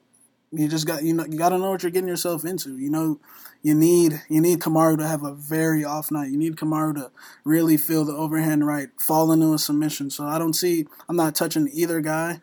you 0.53 0.69
just 0.69 0.87
got 0.87 1.03
you 1.03 1.15
know 1.15 1.25
you 1.27 1.39
got 1.39 1.51
to 1.51 1.59
know 1.59 1.71
what 1.71 1.83
you're 1.83 1.93
getting 1.93 2.09
yourself 2.09 2.45
into. 2.45 2.77
You 2.79 2.91
know, 2.91 3.21
you 3.63 3.75
need 3.75 4.23
you 4.29 4.41
need 4.41 4.61
Kamaru 4.61 4.99
to 4.99 5.07
have 5.07 5.23
a 5.23 5.35
very 5.35 5.85
off 5.85 6.11
night. 6.11 6.31
You 6.31 6.39
need 6.39 6.57
Kamaru 6.57 6.95
to 6.95 7.11
really 7.45 7.77
feel 7.77 8.05
the 8.05 8.15
overhand 8.15 8.67
right, 8.67 8.89
fall 8.99 9.33
into 9.33 9.53
a 9.53 9.59
submission. 9.59 10.11
So 10.11 10.25
I 10.25 10.39
don't 10.39 10.55
see 10.55 10.87
I'm 11.09 11.17
not 11.17 11.35
touching 11.35 11.69
either 11.73 12.01
guy. 12.01 12.41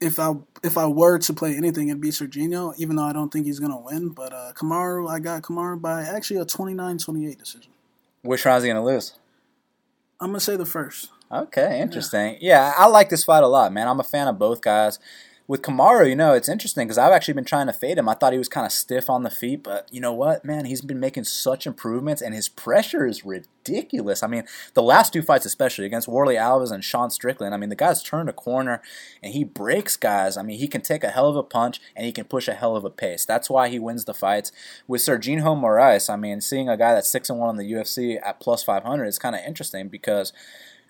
If 0.00 0.18
I 0.18 0.34
if 0.62 0.76
I 0.76 0.86
were 0.86 1.18
to 1.18 1.32
play 1.32 1.56
anything, 1.56 1.88
it'd 1.88 2.00
be 2.00 2.10
Serginho, 2.10 2.74
even 2.78 2.96
though 2.96 3.04
I 3.04 3.12
don't 3.12 3.32
think 3.32 3.46
he's 3.46 3.60
gonna 3.60 3.80
win. 3.80 4.10
But 4.10 4.32
uh, 4.32 4.52
Kamaru, 4.54 5.10
I 5.10 5.18
got 5.18 5.42
Kamaru 5.42 5.80
by 5.80 6.02
actually 6.02 6.40
a 6.40 6.44
29-28 6.44 7.38
decision. 7.38 7.72
Which 8.22 8.44
round's 8.44 8.64
he 8.64 8.70
gonna 8.70 8.84
lose? 8.84 9.14
I'm 10.20 10.28
gonna 10.28 10.40
say 10.40 10.56
the 10.56 10.66
first. 10.66 11.10
Okay, 11.32 11.80
interesting. 11.80 12.36
Yeah. 12.40 12.68
yeah, 12.68 12.74
I 12.76 12.86
like 12.86 13.08
this 13.08 13.24
fight 13.24 13.42
a 13.42 13.48
lot, 13.48 13.72
man. 13.72 13.88
I'm 13.88 13.98
a 13.98 14.04
fan 14.04 14.28
of 14.28 14.38
both 14.38 14.60
guys 14.60 14.98
with 15.46 15.60
Kamara, 15.60 16.08
you 16.08 16.16
know, 16.16 16.32
it's 16.32 16.48
interesting 16.48 16.86
because 16.86 16.96
I've 16.96 17.12
actually 17.12 17.34
been 17.34 17.44
trying 17.44 17.66
to 17.66 17.72
fade 17.74 17.98
him. 17.98 18.08
I 18.08 18.14
thought 18.14 18.32
he 18.32 18.38
was 18.38 18.48
kind 18.48 18.64
of 18.64 18.72
stiff 18.72 19.10
on 19.10 19.24
the 19.24 19.30
feet, 19.30 19.62
but 19.62 19.86
you 19.92 20.00
know 20.00 20.12
what, 20.12 20.42
man? 20.42 20.64
He's 20.64 20.80
been 20.80 21.00
making 21.00 21.24
such 21.24 21.66
improvements, 21.66 22.22
and 22.22 22.34
his 22.34 22.48
pressure 22.48 23.06
is 23.06 23.26
ridiculous. 23.26 24.22
I 24.22 24.26
mean, 24.26 24.44
the 24.72 24.82
last 24.82 25.12
two 25.12 25.20
fights, 25.20 25.44
especially 25.44 25.84
against 25.84 26.08
Warlley 26.08 26.36
Alves 26.36 26.72
and 26.72 26.82
Sean 26.82 27.10
Strickland, 27.10 27.54
I 27.54 27.58
mean, 27.58 27.68
the 27.68 27.76
guy's 27.76 28.02
turned 28.02 28.30
a 28.30 28.32
corner 28.32 28.80
and 29.22 29.34
he 29.34 29.44
breaks 29.44 29.98
guys. 29.98 30.38
I 30.38 30.42
mean, 30.42 30.58
he 30.58 30.68
can 30.68 30.80
take 30.80 31.04
a 31.04 31.10
hell 31.10 31.28
of 31.28 31.36
a 31.36 31.42
punch 31.42 31.78
and 31.94 32.06
he 32.06 32.12
can 32.12 32.24
push 32.24 32.48
a 32.48 32.54
hell 32.54 32.74
of 32.74 32.84
a 32.84 32.90
pace. 32.90 33.26
That's 33.26 33.50
why 33.50 33.68
he 33.68 33.78
wins 33.78 34.06
the 34.06 34.14
fights. 34.14 34.50
With 34.86 35.02
Serginho 35.02 35.58
Moraes, 35.58 36.08
I 36.08 36.16
mean, 36.16 36.40
seeing 36.40 36.70
a 36.70 36.76
guy 36.76 36.94
that's 36.94 37.08
6 37.08 37.28
and 37.30 37.38
1 37.38 37.50
in 37.50 37.56
the 37.56 37.72
UFC 37.72 38.18
at 38.22 38.40
plus 38.40 38.62
500 38.62 39.04
is 39.04 39.18
kind 39.18 39.34
of 39.34 39.42
interesting 39.46 39.88
because 39.88 40.32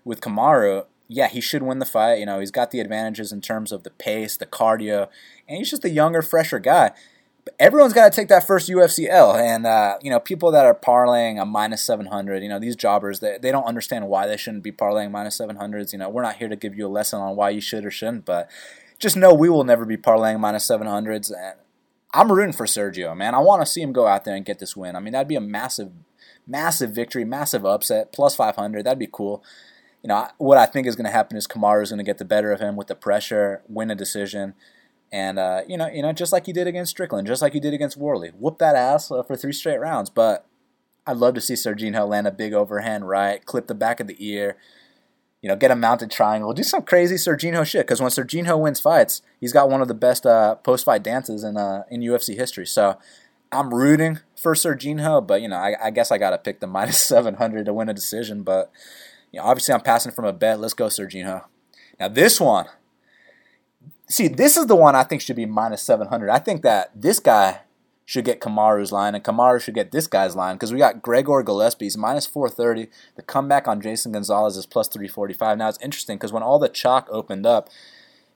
with 0.05 0.21
Kamaru, 0.21 0.85
yeah, 1.09 1.29
he 1.29 1.41
should 1.41 1.63
win 1.63 1.79
the 1.79 1.87
fight. 1.87 2.19
You 2.19 2.27
know, 2.27 2.41
he's 2.41 2.51
got 2.51 2.71
the 2.71 2.81
advantages 2.81 3.33
in 3.33 3.41
terms 3.41 3.73
of 3.73 3.83
the 3.83 3.91
pace, 3.91 4.37
the 4.37 4.47
cardio, 4.47 5.09
and 5.49 5.59
he's 5.59 5.71
just 5.71 5.85
a 5.85 5.91
younger, 5.91 6.23
fresher 6.23 6.59
guy. 6.59 6.93
But 7.45 7.55
everyone's 7.59 7.93
got 7.93 8.11
to 8.11 8.17
take 8.17 8.29
that 8.29 8.47
first 8.47 8.71
UFC 8.71 9.07
L, 9.09 9.37
and 9.37 9.67
uh, 9.67 9.99
you 10.01 10.11
know 10.11 10.19
people 10.19 10.51
that 10.53 10.65
are 10.65 10.75
parlaying 10.75 11.41
a 11.41 11.45
minus 11.45 11.83
seven 11.83 12.07
hundred. 12.07 12.43
You 12.43 12.49
know 12.49 12.59
these 12.59 12.77
jobbers, 12.77 13.21
they, 13.21 13.37
they 13.41 13.53
don't 13.53 13.67
understand 13.67 14.09
why 14.09 14.27
they 14.27 14.39
shouldn't 14.39 14.63
be 14.63 14.73
parlaying 14.73 15.11
minus 15.11 15.37
seven 15.37 15.57
hundreds. 15.57 15.93
You 15.93 15.99
know 15.99 16.09
we're 16.09 16.23
not 16.23 16.37
here 16.37 16.49
to 16.49 16.57
give 16.57 16.75
you 16.75 16.87
a 16.87 16.89
lesson 16.89 17.21
on 17.21 17.37
why 17.37 17.51
you 17.51 17.61
should 17.61 17.85
or 17.85 17.91
shouldn't, 17.91 18.25
but 18.25 18.49
just 18.99 19.17
know 19.17 19.35
we 19.35 19.51
will 19.51 19.65
never 19.65 19.85
be 19.85 19.99
parlaying 19.99 20.41
minus 20.41 20.65
seven 20.65 20.87
hundreds. 20.87 21.31
And 21.31 21.57
I'm 22.15 22.33
rooting 22.33 22.55
for 22.55 22.65
Sergio, 22.65 23.15
man. 23.15 23.35
I 23.35 23.41
want 23.41 23.61
to 23.61 23.67
see 23.71 23.83
him 23.83 23.93
go 23.93 24.07
out 24.07 24.25
there 24.25 24.35
and 24.35 24.47
get 24.47 24.59
this 24.59 24.75
win. 24.75 24.97
I 24.97 25.01
mean 25.01 25.13
that'd 25.13 25.29
be 25.29 25.37
a 25.37 25.41
massive, 25.41 25.91
massive 26.47 26.93
victory, 26.93 27.27
massive 27.27 27.67
upset, 27.67 28.11
plus 28.11 28.35
five 28.35 28.57
hundred. 28.57 28.87
That'd 28.87 28.99
be 28.99 29.09
cool 29.13 29.45
you 30.05 30.09
know, 30.09 30.29
what 30.37 30.59
I 30.59 30.67
think 30.67 30.87
is 30.87 30.97
going 30.97 31.07
to 31.07 31.11
happen 31.11 31.35
is 31.35 31.47
Kamara 31.47 31.83
is 31.83 31.89
going 31.89 31.97
to 31.97 32.05
get 32.05 32.19
the 32.19 32.27
better 32.27 32.53
of 32.53 32.61
him 32.61 32.77
with 32.77 32.89
the 32.89 32.95
pressure, 32.95 33.63
win 33.67 33.91
a 33.91 33.95
decision, 33.95 34.53
and 35.11 35.39
uh, 35.39 35.63
you 35.67 35.79
know, 35.79 35.89
you 35.89 36.03
know, 36.03 36.13
just 36.13 36.31
like 36.31 36.45
he 36.45 36.53
did 36.53 36.67
against 36.67 36.91
Strickland, 36.91 37.27
just 37.27 37.41
like 37.41 37.55
he 37.55 37.61
did 37.61 37.73
against 37.73 37.99
Warlley, 37.99 38.35
whoop 38.35 38.59
that 38.59 38.77
ass 38.77 39.11
uh, 39.11 39.23
for 39.23 39.35
three 39.35 39.55
straight 39.55 39.81
rounds. 39.81 40.11
But 40.11 40.45
I'd 41.07 41.17
love 41.17 41.33
to 41.37 41.41
see 41.41 41.55
Serginho 41.55 42.07
land 42.07 42.27
a 42.27 42.31
big 42.33 42.53
overhand 42.53 43.09
right, 43.09 43.43
clip 43.47 43.67
the 43.67 43.75
back 43.75 43.99
of 43.99 44.07
the 44.07 44.17
ear, 44.19 44.59
you 45.41 45.49
know, 45.49 45.57
get 45.57 45.71
a 45.71 45.77
mounted 45.77 46.11
triangle, 46.11 46.53
do 46.53 46.63
some 46.63 46.83
crazy 46.83 47.15
Serginho 47.15 47.65
shit. 47.65 47.87
Because 47.87 48.03
when 48.03 48.11
Serginho 48.11 48.61
wins 48.61 48.81
fights, 48.81 49.23
he's 49.41 49.55
got 49.55 49.71
one 49.71 49.81
of 49.81 49.89
the 49.89 49.95
best 49.95 50.27
uh, 50.27 50.57
post-fight 50.57 51.03
dances 51.03 51.43
in 51.43 51.57
uh, 51.57 51.85
in 51.91 52.03
UFC 52.03 52.37
history. 52.37 52.67
So 52.67 52.99
I'm 53.51 53.73
rooting 53.73 54.19
for 54.37 54.53
Serginho, 54.53 55.27
but 55.27 55.41
you 55.41 55.49
know, 55.49 55.57
I, 55.57 55.77
I 55.85 55.91
guess 55.91 56.13
I 56.13 56.19
got 56.19 56.31
to 56.31 56.39
pick 56.39 56.61
the 56.61 56.67
minus 56.77 57.01
700 57.01 57.65
to 57.65 57.73
win 57.73 57.89
a 57.89 57.95
decision, 57.95 58.43
but. 58.43 58.71
You 59.35 59.41
know, 59.41 59.47
obviously, 59.47 59.75
I'm 59.75 59.81
passing 59.81 60.13
from 60.13 60.27
a 60.27 60.33
bet. 60.33 60.61
Let's 60.61 60.75
go, 60.75 60.87
Serginho. 60.87 61.43
Now, 61.99 62.07
this 62.07 62.41
one, 62.41 62.67
see, 64.07 64.29
this 64.29 64.57
is 64.57 64.67
the 64.67 64.77
one 64.77 64.95
I 64.95 65.03
think 65.03 65.23
should 65.23 65.35
be 65.35 65.45
minus 65.45 65.83
700. 65.83 66.31
I 66.31 66.39
think 66.39 66.63
that 66.63 66.93
this 66.95 67.19
guy 67.19 67.63
should 68.05 68.25
get 68.25 68.41
Kamaru's 68.41 68.93
line, 68.93 69.17
and 69.17 69.25
Kamaru 69.25 69.61
should 69.61 69.75
get 69.75 69.91
this 69.91 70.07
guy's 70.07 70.37
line 70.37 70.55
because 70.55 70.73
we 70.73 70.79
got 70.79 71.03
Gregor 71.03 71.43
Gillespie's 71.43 71.97
minus 71.97 72.27
430. 72.27 72.89
The 73.17 73.23
comeback 73.23 73.67
on 73.67 73.81
Jason 73.81 74.13
Gonzalez 74.13 74.57
is 74.57 74.67
plus 74.67 74.87
345. 74.87 75.59
Now, 75.59 75.69
it's 75.69 75.83
interesting 75.83 76.17
because 76.17 76.33
when 76.33 76.45
all 76.45 76.61
the 76.61 76.69
chalk 76.69 77.09
opened 77.11 77.45
up, 77.45 77.69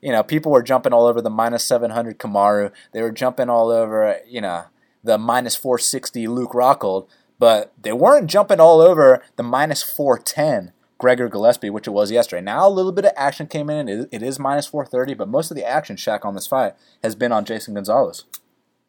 you 0.03 0.11
know, 0.11 0.25
people 0.25 0.51
were 0.51 0.65
jumping 0.65 0.93
all 0.93 1.07
over 1.07 1.23
the 1.23 1.31
minus 1.31 1.63
700 1.63 2.19
Kamaru. 2.19 2.73
They 2.91 3.03
were 3.03 3.13
jumping 3.13 3.49
all 3.49 3.71
over, 3.71 4.19
you 4.27 4.41
know, 4.41 4.65
the 5.05 5.17
minus 5.17 5.55
460 5.55 6.27
Luke 6.27 6.55
Rockhold, 6.55 7.07
but 7.39 7.73
they 7.81 7.93
weren't 7.93 8.29
jumping 8.29 8.59
all 8.59 8.81
over 8.81 9.23
the 9.37 9.45
minus 9.45 9.85
410 9.85 10.73
Gregor 10.99 11.29
Gillespie, 11.29 11.71
which 11.71 11.87
it 11.87 11.93
was 11.93 12.11
yesterday. 12.11 12.43
Now 12.43 12.67
a 12.67 12.71
little 12.71 12.93
bit 12.93 13.05
of 13.05 13.13
action 13.17 13.47
came 13.47 13.71
in. 13.71 13.89
It 13.89 14.23
is 14.23 14.39
minus 14.39 14.67
430, 14.67 15.15
but 15.15 15.29
most 15.29 15.51
of 15.51 15.57
the 15.57 15.65
action, 15.65 15.97
Shaq, 15.97 16.25
on 16.25 16.35
this 16.35 16.47
fight 16.47 16.75
has 17.03 17.15
been 17.15 17.33
on 17.33 17.45
Jason 17.45 17.75
Gonzalez. 17.75 18.25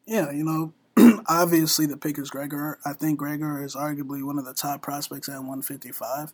Yeah, 0.06 0.30
you 0.32 0.44
know, 0.44 0.72
obviously 1.28 1.86
the 1.86 1.96
pick 1.96 2.18
is 2.18 2.30
Gregor. 2.30 2.78
I 2.84 2.92
think 2.92 3.18
Gregor 3.18 3.62
is 3.62 3.76
arguably 3.76 4.24
one 4.24 4.38
of 4.38 4.44
the 4.44 4.54
top 4.54 4.82
prospects 4.82 5.28
at 5.28 5.36
155. 5.36 6.32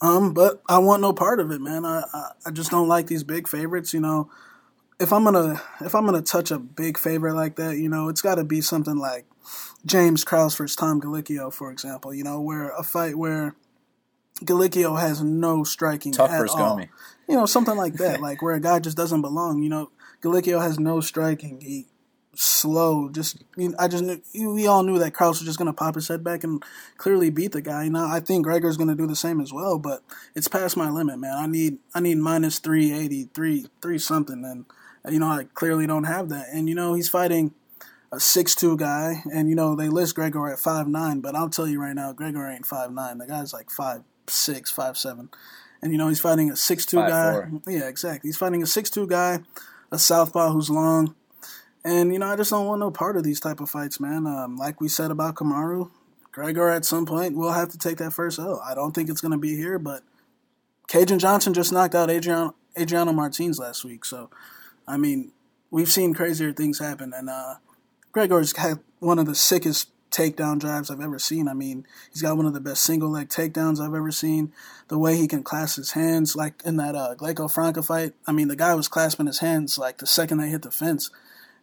Um, 0.00 0.34
but 0.34 0.62
I 0.68 0.78
want 0.78 1.02
no 1.02 1.12
part 1.12 1.40
of 1.40 1.50
it, 1.50 1.60
man. 1.60 1.84
I, 1.84 2.02
I, 2.12 2.30
I 2.46 2.50
just 2.50 2.70
don't 2.70 2.88
like 2.88 3.06
these 3.06 3.24
big 3.24 3.48
favorites. 3.48 3.94
You 3.94 4.00
know, 4.00 4.30
if 5.00 5.12
I'm 5.12 5.24
gonna 5.24 5.62
if 5.80 5.94
I'm 5.94 6.04
gonna 6.04 6.22
touch 6.22 6.50
a 6.50 6.58
big 6.58 6.98
favorite 6.98 7.34
like 7.34 7.56
that, 7.56 7.78
you 7.78 7.88
know, 7.88 8.08
it's 8.08 8.22
got 8.22 8.34
to 8.34 8.44
be 8.44 8.60
something 8.60 8.98
like 8.98 9.26
James 9.86 10.24
Krause 10.24 10.54
versus 10.54 10.76
Tom 10.76 11.00
Gallicchio, 11.00 11.52
for 11.52 11.70
example. 11.70 12.12
You 12.12 12.24
know, 12.24 12.40
where 12.40 12.70
a 12.70 12.82
fight 12.82 13.16
where 13.16 13.54
Gallicchio 14.44 14.98
has 14.98 15.22
no 15.22 15.64
striking 15.64 16.12
Tough 16.12 16.30
at 16.30 16.48
all. 16.48 16.76
Gomi. 16.76 16.88
You 17.28 17.36
know, 17.36 17.46
something 17.46 17.76
like 17.76 17.94
that, 17.94 18.20
like 18.22 18.42
where 18.42 18.54
a 18.54 18.60
guy 18.60 18.78
just 18.78 18.96
doesn't 18.96 19.22
belong. 19.22 19.62
You 19.62 19.68
know, 19.68 19.90
Gallicchio 20.22 20.60
has 20.60 20.78
no 20.78 21.00
striking. 21.00 21.60
He 21.60 21.86
slow. 22.34 23.08
Just 23.10 23.42
you 23.56 23.70
know, 23.70 23.74
I 23.78 23.88
just 23.88 24.04
knew, 24.04 24.54
we 24.54 24.66
all 24.66 24.82
knew 24.82 24.98
that 24.98 25.12
Krause 25.12 25.40
was 25.40 25.46
just 25.46 25.58
gonna 25.58 25.72
pop 25.72 25.94
his 25.94 26.08
head 26.08 26.22
back 26.22 26.44
and 26.44 26.62
clearly 26.96 27.30
beat 27.30 27.52
the 27.52 27.60
guy. 27.60 27.88
Now 27.88 28.08
I 28.08 28.20
think 28.20 28.44
Gregor's 28.44 28.76
gonna 28.76 28.94
do 28.94 29.06
the 29.06 29.16
same 29.16 29.40
as 29.40 29.52
well, 29.52 29.78
but 29.78 30.02
it's 30.34 30.48
past 30.48 30.76
my 30.76 30.88
limit, 30.88 31.18
man. 31.18 31.36
I 31.36 31.46
need 31.46 31.78
I 31.94 32.00
need 32.00 32.18
minus 32.18 32.58
three 32.58 32.92
eighty 32.92 33.28
three 33.34 33.66
three 33.82 33.98
something, 33.98 34.44
and 34.44 34.66
you 35.12 35.18
know 35.18 35.26
I 35.26 35.44
clearly 35.54 35.86
don't 35.86 36.04
have 36.04 36.28
that. 36.28 36.46
And 36.52 36.68
you 36.68 36.74
know 36.74 36.94
he's 36.94 37.08
fighting 37.08 37.54
a 38.12 38.20
six 38.20 38.54
two 38.54 38.76
guy, 38.76 39.22
and 39.32 39.48
you 39.48 39.54
know 39.54 39.74
they 39.74 39.88
list 39.88 40.14
Gregor 40.14 40.48
at 40.48 40.58
five 40.58 40.86
nine, 40.86 41.20
but 41.20 41.34
I'll 41.34 41.50
tell 41.50 41.66
you 41.66 41.80
right 41.80 41.94
now, 41.94 42.12
Gregor 42.12 42.48
ain't 42.48 42.66
five 42.66 42.92
nine. 42.92 43.18
The 43.18 43.26
guy's 43.26 43.52
like 43.52 43.70
five 43.70 44.02
six, 44.30 44.70
five 44.70 44.96
seven, 44.96 45.28
and 45.82 45.92
you 45.92 45.98
know 45.98 46.08
he's 46.08 46.20
fighting 46.20 46.50
a 46.50 46.56
six 46.56 46.86
two 46.86 46.96
guy. 46.96 47.32
Four. 47.32 47.50
Yeah, 47.66 47.88
exactly. 47.88 48.28
He's 48.28 48.36
fighting 48.36 48.62
a 48.62 48.66
six 48.66 48.90
two 48.90 49.06
guy, 49.06 49.40
a 49.90 49.98
southpaw 49.98 50.52
who's 50.52 50.70
long, 50.70 51.14
and 51.84 52.12
you 52.12 52.18
know 52.18 52.26
I 52.26 52.36
just 52.36 52.50
don't 52.50 52.66
want 52.66 52.80
no 52.80 52.90
part 52.90 53.16
of 53.16 53.24
these 53.24 53.40
type 53.40 53.60
of 53.60 53.70
fights, 53.70 54.00
man. 54.00 54.26
Um, 54.26 54.56
like 54.56 54.80
we 54.80 54.88
said 54.88 55.10
about 55.10 55.34
Kamaru, 55.36 55.90
Gregor 56.32 56.68
at 56.68 56.84
some 56.84 57.06
point 57.06 57.36
will 57.36 57.52
have 57.52 57.68
to 57.70 57.78
take 57.78 57.98
that 57.98 58.12
first 58.12 58.38
L. 58.38 58.62
I 58.64 58.74
don't 58.74 58.94
think 58.94 59.08
it's 59.10 59.20
going 59.20 59.32
to 59.32 59.38
be 59.38 59.56
here, 59.56 59.78
but 59.78 60.02
Kajan 60.88 61.18
Johnson 61.18 61.54
just 61.54 61.72
knocked 61.72 61.94
out 61.94 62.10
Adriano, 62.10 62.54
Adriano 62.78 63.12
Martins 63.12 63.58
last 63.58 63.84
week, 63.84 64.04
so 64.04 64.30
I 64.86 64.96
mean 64.96 65.32
we've 65.70 65.90
seen 65.90 66.14
crazier 66.14 66.52
things 66.52 66.78
happen, 66.78 67.12
and 67.14 67.28
uh, 67.28 67.56
Gregor's 68.12 68.56
had 68.56 68.80
one 69.00 69.18
of 69.18 69.26
the 69.26 69.34
sickest 69.34 69.90
takedown 70.10 70.58
drives 70.58 70.90
I've 70.90 71.00
ever 71.00 71.18
seen. 71.18 71.48
I 71.48 71.54
mean, 71.54 71.86
he's 72.10 72.22
got 72.22 72.36
one 72.36 72.46
of 72.46 72.54
the 72.54 72.60
best 72.60 72.82
single 72.82 73.10
leg 73.10 73.28
takedowns 73.28 73.80
I've 73.80 73.94
ever 73.94 74.10
seen. 74.10 74.52
The 74.88 74.98
way 74.98 75.16
he 75.16 75.26
can 75.26 75.42
clasp 75.42 75.76
his 75.76 75.92
hands, 75.92 76.34
like 76.36 76.62
in 76.64 76.76
that 76.76 76.94
uh, 76.94 77.14
Glaico 77.16 77.52
Franca 77.52 77.82
fight. 77.82 78.14
I 78.26 78.32
mean, 78.32 78.48
the 78.48 78.56
guy 78.56 78.74
was 78.74 78.88
clasping 78.88 79.26
his 79.26 79.40
hands 79.40 79.78
like 79.78 79.98
the 79.98 80.06
second 80.06 80.38
they 80.38 80.48
hit 80.48 80.62
the 80.62 80.70
fence. 80.70 81.10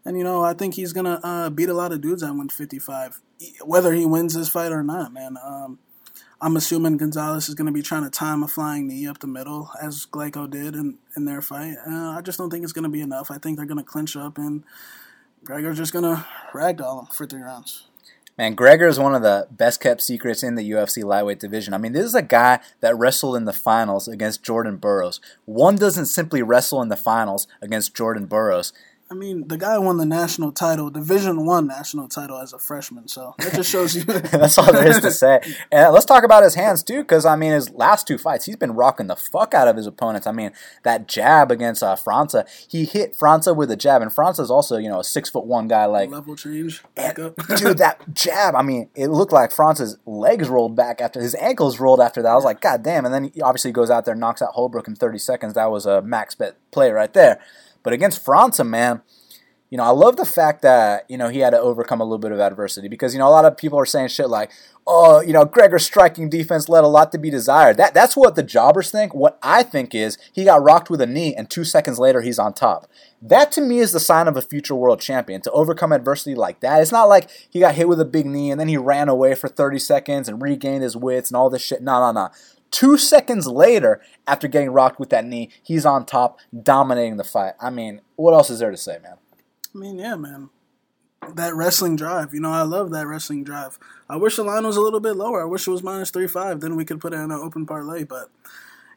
And 0.03 0.17
you 0.17 0.23
know, 0.23 0.43
I 0.43 0.53
think 0.53 0.75
he's 0.75 0.93
gonna 0.93 1.19
uh, 1.23 1.49
beat 1.49 1.69
a 1.69 1.73
lot 1.73 1.91
of 1.91 2.01
dudes 2.01 2.21
at 2.21 2.27
155, 2.27 3.21
whether 3.63 3.93
he 3.93 4.05
wins 4.05 4.35
this 4.35 4.49
fight 4.49 4.71
or 4.71 4.83
not, 4.83 5.11
man. 5.11 5.37
Um, 5.43 5.79
I'm 6.41 6.57
assuming 6.57 6.97
Gonzalez 6.97 7.47
is 7.47 7.55
going 7.55 7.67
to 7.67 7.71
be 7.71 7.81
trying 7.81 8.03
to 8.03 8.09
time 8.09 8.43
a 8.43 8.47
flying 8.47 8.87
knee 8.87 9.07
up 9.07 9.19
the 9.19 9.27
middle, 9.27 9.71
as 9.81 10.05
Glaico 10.05 10.49
did 10.49 10.75
in, 10.75 10.97
in 11.15 11.25
their 11.25 11.41
fight. 11.41 11.75
Uh, 11.87 12.11
I 12.11 12.21
just 12.21 12.37
don't 12.37 12.49
think 12.49 12.63
it's 12.63 12.73
going 12.73 12.83
to 12.83 12.89
be 12.89 13.01
enough. 13.01 13.31
I 13.31 13.37
think 13.37 13.57
they're 13.57 13.65
going 13.65 13.77
to 13.77 13.83
clinch 13.83 14.15
up, 14.17 14.37
and 14.37 14.63
Gregor's 15.43 15.77
just 15.77 15.93
going 15.93 16.03
to 16.03 16.25
ragdoll 16.53 16.99
him 16.99 17.05
for 17.07 17.25
three 17.25 17.41
rounds. 17.41 17.87
Man, 18.37 18.53
Gregor 18.53 18.87
is 18.87 18.99
one 18.99 19.15
of 19.15 19.21
the 19.21 19.47
best 19.49 19.79
kept 19.79 20.01
secrets 20.01 20.43
in 20.43 20.55
the 20.55 20.71
UFC 20.71 21.05
lightweight 21.05 21.39
division. 21.39 21.73
I 21.73 21.77
mean, 21.77 21.93
this 21.93 22.03
is 22.03 22.15
a 22.15 22.21
guy 22.21 22.59
that 22.81 22.97
wrestled 22.97 23.37
in 23.37 23.45
the 23.45 23.53
finals 23.53 24.09
against 24.09 24.43
Jordan 24.43 24.75
Burroughs. 24.75 25.21
One 25.45 25.77
doesn't 25.77 26.07
simply 26.07 26.43
wrestle 26.43 26.81
in 26.81 26.89
the 26.89 26.97
finals 26.97 27.47
against 27.61 27.95
Jordan 27.95 28.25
Burroughs. 28.25 28.73
I 29.09 29.13
mean, 29.13 29.47
the 29.47 29.57
guy 29.57 29.77
won 29.77 29.97
the 29.97 30.05
national 30.05 30.51
title, 30.51 30.89
Division 30.89 31.45
One 31.45 31.67
national 31.67 32.07
title 32.07 32.39
as 32.39 32.53
a 32.53 32.59
freshman. 32.59 33.07
So 33.07 33.35
that 33.37 33.53
just 33.53 33.69
shows 33.69 33.95
you. 33.95 34.03
That's 34.03 34.57
all 34.57 34.73
there 34.73 34.87
is 34.87 34.99
to 35.01 35.11
say. 35.11 35.41
And 35.71 35.93
let's 35.93 36.05
talk 36.05 36.23
about 36.23 36.43
his 36.43 36.55
hands 36.55 36.81
too, 36.81 37.01
because 37.01 37.23
I 37.23 37.35
mean, 37.35 37.51
his 37.51 37.69
last 37.69 38.07
two 38.07 38.17
fights, 38.17 38.45
he's 38.45 38.55
been 38.55 38.73
rocking 38.73 39.05
the 39.05 39.15
fuck 39.15 39.53
out 39.53 39.67
of 39.67 39.75
his 39.75 39.85
opponents. 39.85 40.25
I 40.25 40.31
mean, 40.31 40.53
that 40.81 41.07
jab 41.07 41.51
against 41.51 41.83
uh, 41.83 41.95
Franca, 41.95 42.47
he 42.67 42.85
hit 42.85 43.15
Franca 43.15 43.53
with 43.53 43.69
a 43.69 43.75
jab, 43.75 44.01
and 44.01 44.11
Franca's 44.11 44.49
also 44.49 44.77
you 44.77 44.89
know 44.89 44.99
a 44.99 45.03
six 45.03 45.29
foot 45.29 45.45
one 45.45 45.67
guy. 45.67 45.85
Like 45.85 46.09
level 46.09 46.35
change, 46.35 46.83
back 46.95 47.19
up, 47.19 47.35
dude. 47.57 47.75
That 47.85 48.01
jab, 48.13 48.55
I 48.55 48.61
mean, 48.63 48.89
it 48.95 49.09
looked 49.09 49.33
like 49.33 49.51
Franca's 49.51 49.97
legs 50.05 50.47
rolled 50.49 50.75
back 50.75 51.01
after 51.01 51.21
his 51.21 51.35
ankles 51.35 51.79
rolled 51.79 51.99
after 51.99 52.21
that. 52.23 52.29
I 52.29 52.35
was 52.35 52.45
like, 52.45 52.61
God 52.61 52.81
damn! 52.81 53.05
And 53.05 53.13
then 53.13 53.31
he 53.33 53.41
obviously 53.41 53.71
goes 53.71 53.91
out 53.91 54.05
there, 54.05 54.15
knocks 54.15 54.41
out 54.41 54.53
Holbrook 54.53 54.87
in 54.87 54.95
thirty 54.95 55.19
seconds. 55.19 55.53
That 55.53 55.69
was 55.69 55.85
a 55.85 56.01
max 56.01 56.33
bet 56.33 56.55
play 56.71 56.89
right 56.91 57.13
there. 57.13 57.39
But 57.85 57.93
against 57.93 58.25
Franca, 58.25 58.63
man, 58.63 59.03
you 59.69 59.77
know, 59.77 59.83
I 59.83 59.89
love 59.89 60.15
the 60.15 60.25
fact 60.25 60.63
that, 60.63 61.05
you 61.07 61.17
know, 61.17 61.29
he 61.29 61.39
had 61.39 61.51
to 61.51 61.59
overcome 61.59 62.01
a 62.01 62.03
little 62.03 62.17
bit 62.17 62.31
of 62.31 62.39
adversity 62.39 62.87
because, 62.87 63.13
you 63.13 63.19
know, 63.19 63.27
a 63.27 63.29
lot 63.29 63.45
of 63.45 63.57
people 63.57 63.77
are 63.77 63.85
saying 63.85 64.07
shit 64.07 64.27
like, 64.27 64.51
oh, 64.87 65.21
you 65.21 65.33
know, 65.33 65.45
Gregor's 65.45 65.85
striking 65.85 66.27
defense 66.27 66.67
led 66.67 66.83
a 66.83 66.87
lot 66.87 67.11
to 67.11 67.19
be 67.19 67.29
desired. 67.29 67.77
That 67.77 67.93
That's 67.93 68.17
what 68.17 68.35
the 68.35 68.41
jobbers 68.41 68.89
think. 68.89 69.13
What 69.13 69.37
I 69.43 69.61
think 69.61 69.93
is 69.93 70.17
he 70.33 70.45
got 70.45 70.63
rocked 70.63 70.89
with 70.89 70.99
a 70.99 71.05
knee 71.05 71.35
and 71.35 71.47
two 71.47 71.63
seconds 71.63 71.99
later 71.99 72.21
he's 72.21 72.39
on 72.39 72.53
top. 72.53 72.87
That 73.21 73.51
to 73.53 73.61
me 73.61 73.79
is 73.79 73.91
the 73.91 73.99
sign 73.99 74.27
of 74.27 74.37
a 74.37 74.41
future 74.41 74.75
world 74.75 74.99
champion 74.99 75.41
to 75.41 75.51
overcome 75.51 75.91
adversity 75.91 76.35
like 76.35 76.61
that. 76.61 76.81
It's 76.81 76.91
not 76.91 77.09
like 77.09 77.29
he 77.49 77.59
got 77.59 77.75
hit 77.75 77.87
with 77.87 77.99
a 77.99 78.05
big 78.05 78.25
knee 78.25 78.49
and 78.49 78.59
then 78.59 78.67
he 78.67 78.77
ran 78.77 79.09
away 79.09 79.35
for 79.35 79.47
30 79.47 79.77
seconds 79.77 80.27
and 80.27 80.41
regained 80.41 80.83
his 80.83 80.97
wits 80.97 81.29
and 81.29 81.37
all 81.37 81.49
this 81.49 81.63
shit. 81.63 81.83
No, 81.83 81.99
no, 81.99 82.11
no. 82.11 82.29
Two 82.75 82.97
seconds 82.97 83.47
later, 83.47 84.01
after 84.27 84.49
getting 84.49 84.69
rocked 84.69 84.99
with 84.99 85.09
that 85.11 85.23
knee, 85.23 85.49
he's 85.63 85.85
on 85.85 86.05
top, 86.05 86.39
dominating 86.61 87.15
the 87.15 87.23
fight. 87.23 87.53
I 87.57 87.69
mean, 87.69 88.01
what 88.17 88.33
else 88.33 88.49
is 88.49 88.59
there 88.59 88.69
to 88.69 88.75
say, 88.75 88.97
man? 89.01 89.15
I 89.73 89.77
mean, 89.77 89.97
yeah, 89.97 90.15
man. 90.15 90.49
That 91.35 91.55
wrestling 91.55 91.95
drive, 91.95 92.33
you 92.33 92.41
know, 92.41 92.51
I 92.51 92.63
love 92.63 92.91
that 92.91 93.07
wrestling 93.07 93.45
drive. 93.45 93.79
I 94.09 94.17
wish 94.17 94.35
the 94.35 94.43
line 94.43 94.65
was 94.65 94.75
a 94.75 94.81
little 94.81 94.99
bit 94.99 95.15
lower. 95.15 95.41
I 95.41 95.45
wish 95.45 95.65
it 95.65 95.71
was 95.71 95.83
minus 95.83 96.11
three 96.11 96.27
five. 96.27 96.59
Then 96.59 96.75
we 96.75 96.83
could 96.83 96.99
put 96.99 97.13
it 97.13 97.15
in 97.15 97.31
an 97.31 97.39
open 97.41 97.65
parlay. 97.65 98.03
But 98.03 98.29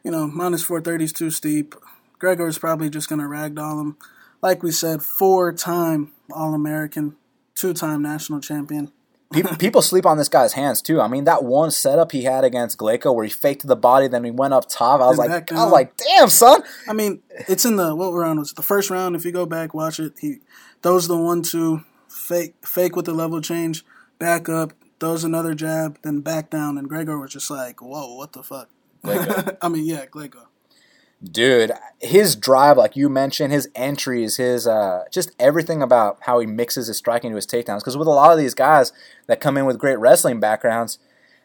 you 0.03 0.11
know, 0.11 0.27
minus 0.27 0.61
four 0.61 0.81
thirty 0.81 1.05
is 1.05 1.13
too 1.13 1.31
steep. 1.31 1.73
Gregor's 2.19 2.57
probably 2.57 2.89
just 2.89 3.07
gonna 3.07 3.29
ragdoll 3.29 3.79
him. 3.79 3.97
Like 4.41 4.61
we 4.61 4.71
said, 4.71 5.01
four 5.01 5.53
time 5.53 6.11
All 6.33 6.53
American, 6.53 7.15
two 7.55 7.73
time 7.73 8.01
national 8.01 8.41
champion 8.41 8.91
people, 9.31 9.55
people 9.57 9.81
sleep 9.81 10.05
on 10.05 10.17
this 10.17 10.29
guy's 10.29 10.53
hands 10.53 10.81
too. 10.81 11.01
I 11.01 11.07
mean, 11.07 11.25
that 11.25 11.43
one 11.43 11.71
setup 11.71 12.11
he 12.11 12.23
had 12.23 12.43
against 12.43 12.77
Glaico 12.77 13.13
where 13.13 13.25
he 13.25 13.31
faked 13.31 13.65
the 13.65 13.75
body, 13.75 14.07
then 14.07 14.23
he 14.23 14.31
went 14.31 14.53
up 14.53 14.67
top. 14.67 15.01
I 15.01 15.07
was 15.07 15.19
and 15.19 15.29
like, 15.29 15.51
I 15.51 15.63
was 15.63 15.71
like, 15.71 15.97
damn, 15.97 16.29
son. 16.29 16.63
I 16.87 16.93
mean, 16.93 17.21
it's 17.47 17.65
in 17.65 17.75
the 17.75 17.95
what 17.95 18.11
round 18.11 18.39
was 18.39 18.51
it? 18.51 18.55
The 18.55 18.63
first 18.63 18.89
round. 18.89 19.15
If 19.15 19.25
you 19.25 19.31
go 19.31 19.45
back, 19.45 19.73
watch 19.73 19.99
it. 19.99 20.13
He 20.19 20.37
throws 20.81 21.07
the 21.07 21.17
one 21.17 21.41
two, 21.41 21.83
fake 22.07 22.55
fake 22.65 22.95
with 22.95 23.05
the 23.05 23.13
level 23.13 23.41
change, 23.41 23.83
back 24.17 24.49
up, 24.49 24.73
throws 24.99 25.23
another 25.23 25.53
jab, 25.53 25.99
then 26.01 26.21
back 26.21 26.49
down, 26.49 26.77
and 26.77 26.89
Gregor 26.89 27.19
was 27.19 27.31
just 27.31 27.49
like, 27.49 27.81
"Whoa, 27.81 28.15
what 28.15 28.33
the 28.33 28.43
fuck?" 28.43 28.69
I 29.03 29.69
mean, 29.69 29.85
yeah, 29.85 30.05
Glego. 30.07 30.48
Dude, 31.21 31.73
his 31.99 32.37
drive, 32.37 32.77
like 32.77 32.95
you 32.95 33.09
mentioned, 33.09 33.51
his 33.51 33.69
entries, 33.75 34.37
his 34.37 34.65
uh, 34.65 35.03
just 35.11 35.31
everything 35.37 35.81
about 35.81 36.17
how 36.21 36.39
he 36.39 36.45
mixes 36.45 36.87
his 36.87 36.97
striking 36.97 37.31
to 37.31 37.35
his 37.35 37.45
takedowns. 37.45 37.79
Because 37.79 37.97
with 37.97 38.07
a 38.07 38.11
lot 38.11 38.31
of 38.31 38.37
these 38.37 38.53
guys 38.53 38.93
that 39.27 39.41
come 39.41 39.57
in 39.57 39.65
with 39.65 39.77
great 39.77 39.99
wrestling 39.99 40.39
backgrounds, 40.39 40.97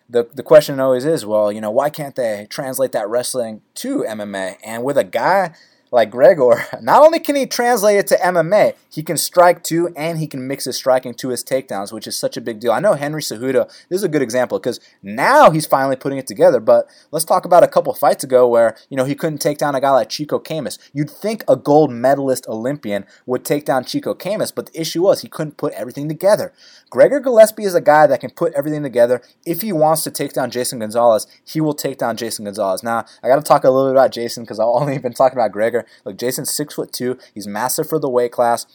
the 0.08 0.28
the 0.32 0.44
question 0.44 0.78
always 0.78 1.04
is, 1.04 1.26
well, 1.26 1.50
you 1.50 1.60
know, 1.60 1.72
why 1.72 1.90
can't 1.90 2.14
they 2.14 2.46
translate 2.48 2.92
that 2.92 3.08
wrestling 3.08 3.62
to 3.76 4.04
MMA? 4.08 4.58
And 4.64 4.84
with 4.84 4.96
a 4.96 5.04
guy 5.04 5.54
like 5.94 6.10
Gregor, 6.10 6.66
not 6.82 7.02
only 7.02 7.20
can 7.20 7.36
he 7.36 7.46
translate 7.46 7.98
it 7.98 8.08
to 8.08 8.16
MMA, 8.16 8.74
he 8.90 9.04
can 9.04 9.16
strike 9.16 9.62
too, 9.62 9.94
and 9.96 10.18
he 10.18 10.26
can 10.26 10.46
mix 10.46 10.64
his 10.64 10.76
striking 10.76 11.14
to 11.14 11.28
his 11.28 11.44
takedowns, 11.44 11.92
which 11.92 12.08
is 12.08 12.16
such 12.16 12.36
a 12.36 12.40
big 12.40 12.58
deal. 12.58 12.72
I 12.72 12.80
know 12.80 12.94
Henry 12.94 13.22
Cejudo, 13.22 13.68
this 13.88 13.98
is 13.98 14.02
a 14.02 14.08
good 14.08 14.20
example 14.20 14.58
because 14.58 14.80
now 15.02 15.52
he's 15.52 15.66
finally 15.66 15.94
putting 15.94 16.18
it 16.18 16.26
together. 16.26 16.58
But 16.58 16.90
let's 17.12 17.24
talk 17.24 17.44
about 17.44 17.62
a 17.62 17.68
couple 17.68 17.94
fights 17.94 18.24
ago 18.24 18.48
where 18.48 18.76
you 18.90 18.96
know 18.96 19.04
he 19.04 19.14
couldn't 19.14 19.38
take 19.38 19.56
down 19.56 19.76
a 19.76 19.80
guy 19.80 19.92
like 19.92 20.08
Chico 20.08 20.40
Camus. 20.40 20.78
You'd 20.92 21.10
think 21.10 21.44
a 21.46 21.54
gold 21.54 21.92
medalist 21.92 22.48
Olympian 22.48 23.06
would 23.24 23.44
take 23.44 23.64
down 23.64 23.84
Chico 23.84 24.14
Camus, 24.14 24.50
but 24.50 24.72
the 24.72 24.80
issue 24.80 25.02
was 25.02 25.20
he 25.20 25.28
couldn't 25.28 25.58
put 25.58 25.72
everything 25.74 26.08
together. 26.08 26.52
Gregor 26.90 27.20
Gillespie 27.20 27.64
is 27.64 27.74
a 27.76 27.80
guy 27.80 28.08
that 28.08 28.20
can 28.20 28.30
put 28.30 28.52
everything 28.54 28.82
together. 28.82 29.22
If 29.46 29.62
he 29.62 29.72
wants 29.72 30.02
to 30.02 30.10
take 30.10 30.32
down 30.32 30.50
Jason 30.50 30.80
Gonzalez, 30.80 31.28
he 31.44 31.60
will 31.60 31.74
take 31.74 31.98
down 31.98 32.16
Jason 32.16 32.46
Gonzalez. 32.46 32.82
Now 32.82 33.04
I 33.22 33.28
got 33.28 33.36
to 33.36 33.42
talk 33.42 33.62
a 33.62 33.70
little 33.70 33.90
bit 33.90 33.96
about 33.96 34.10
Jason 34.10 34.42
because 34.42 34.58
I've 34.58 34.66
only 34.74 34.98
been 34.98 35.12
talking 35.12 35.38
about 35.38 35.52
Gregor. 35.52 35.83
Look, 36.04 36.16
Jason's 36.16 36.52
six 36.52 36.74
foot 36.74 36.92
two. 36.92 37.18
He's 37.32 37.46
massive 37.46 37.88
for 37.88 37.98
the 37.98 38.08
weight 38.08 38.32
class. 38.32 38.66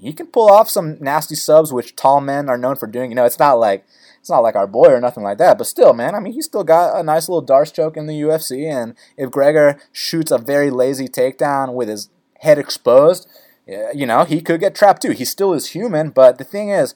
He 0.00 0.12
can 0.12 0.26
pull 0.26 0.48
off 0.48 0.70
some 0.70 0.96
nasty 1.00 1.34
subs, 1.34 1.72
which 1.72 1.96
tall 1.96 2.20
men 2.20 2.48
are 2.48 2.58
known 2.58 2.76
for 2.76 2.86
doing. 2.86 3.10
You 3.10 3.16
know, 3.16 3.24
it's 3.24 3.38
not 3.38 3.54
like 3.54 3.84
it's 4.20 4.30
not 4.30 4.40
like 4.40 4.56
our 4.56 4.66
boy 4.66 4.88
or 4.88 5.00
nothing 5.00 5.24
like 5.24 5.38
that, 5.38 5.58
but 5.58 5.66
still, 5.66 5.92
man. 5.92 6.14
I 6.14 6.20
mean, 6.20 6.32
he's 6.32 6.44
still 6.44 6.64
got 6.64 6.98
a 6.98 7.02
nice 7.02 7.28
little 7.28 7.44
Darce 7.44 7.72
choke 7.72 7.96
in 7.96 8.06
the 8.06 8.20
UFC, 8.20 8.70
and 8.70 8.94
if 9.16 9.30
Gregor 9.30 9.78
shoots 9.92 10.30
a 10.30 10.38
very 10.38 10.70
lazy 10.70 11.08
takedown 11.08 11.74
with 11.74 11.88
his 11.88 12.10
head 12.40 12.58
exposed, 12.58 13.28
you 13.66 14.06
know, 14.06 14.24
he 14.24 14.40
could 14.40 14.60
get 14.60 14.74
trapped 14.74 15.02
too. 15.02 15.12
He 15.12 15.24
still 15.24 15.52
is 15.52 15.70
human, 15.70 16.10
but 16.10 16.38
the 16.38 16.44
thing 16.44 16.70
is, 16.70 16.94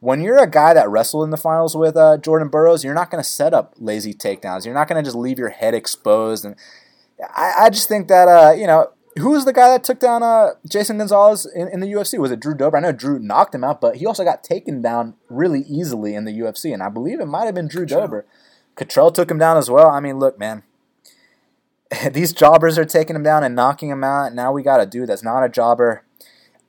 when 0.00 0.20
you're 0.20 0.42
a 0.42 0.50
guy 0.50 0.74
that 0.74 0.90
wrestled 0.90 1.22
in 1.22 1.30
the 1.30 1.36
finals 1.36 1.76
with 1.76 1.96
uh, 1.96 2.18
Jordan 2.18 2.48
Burroughs, 2.48 2.82
you're 2.82 2.92
not 2.92 3.10
going 3.10 3.22
to 3.22 3.28
set 3.28 3.54
up 3.54 3.74
lazy 3.78 4.12
takedowns. 4.12 4.64
You're 4.64 4.74
not 4.74 4.88
going 4.88 5.02
to 5.02 5.06
just 5.06 5.16
leave 5.16 5.38
your 5.38 5.50
head 5.50 5.74
exposed. 5.74 6.44
And 6.44 6.56
I, 7.36 7.52
I 7.60 7.70
just 7.70 7.88
think 7.88 8.08
that 8.08 8.26
uh, 8.26 8.52
you 8.52 8.66
know 8.66 8.90
who 9.18 9.30
was 9.30 9.44
the 9.44 9.52
guy 9.52 9.68
that 9.68 9.84
took 9.84 10.00
down 10.00 10.22
uh, 10.22 10.50
Jason 10.66 10.98
Gonzalez 10.98 11.46
in, 11.46 11.68
in, 11.68 11.80
the 11.80 11.86
UFC? 11.86 12.18
Was 12.18 12.30
it 12.30 12.40
Drew 12.40 12.54
Dober? 12.54 12.76
I 12.76 12.80
know 12.80 12.92
Drew 12.92 13.18
knocked 13.18 13.54
him 13.54 13.64
out, 13.64 13.80
but 13.80 13.96
he 13.96 14.06
also 14.06 14.24
got 14.24 14.42
taken 14.42 14.80
down 14.80 15.14
really 15.28 15.60
easily 15.68 16.14
in 16.14 16.24
the 16.24 16.32
UFC, 16.32 16.72
and 16.72 16.82
I 16.82 16.88
believe 16.88 17.20
it 17.20 17.26
might 17.26 17.44
have 17.44 17.54
been 17.54 17.68
Drew 17.68 17.84
Cottrell. 17.84 18.00
Dober. 18.00 18.26
Cottrell 18.74 19.12
took 19.12 19.30
him 19.30 19.38
down 19.38 19.56
as 19.56 19.70
well. 19.70 19.88
I 19.88 20.00
mean, 20.00 20.18
look, 20.18 20.38
man, 20.38 20.62
these 22.12 22.32
jobbers 22.32 22.78
are 22.78 22.84
taking 22.84 23.16
him 23.16 23.22
down 23.22 23.44
and 23.44 23.54
knocking 23.54 23.90
him 23.90 24.04
out. 24.04 24.34
Now 24.34 24.52
we 24.52 24.62
got 24.62 24.80
a 24.80 24.86
dude 24.86 25.08
that's 25.08 25.22
not 25.22 25.44
a 25.44 25.48
jobber. 25.48 26.04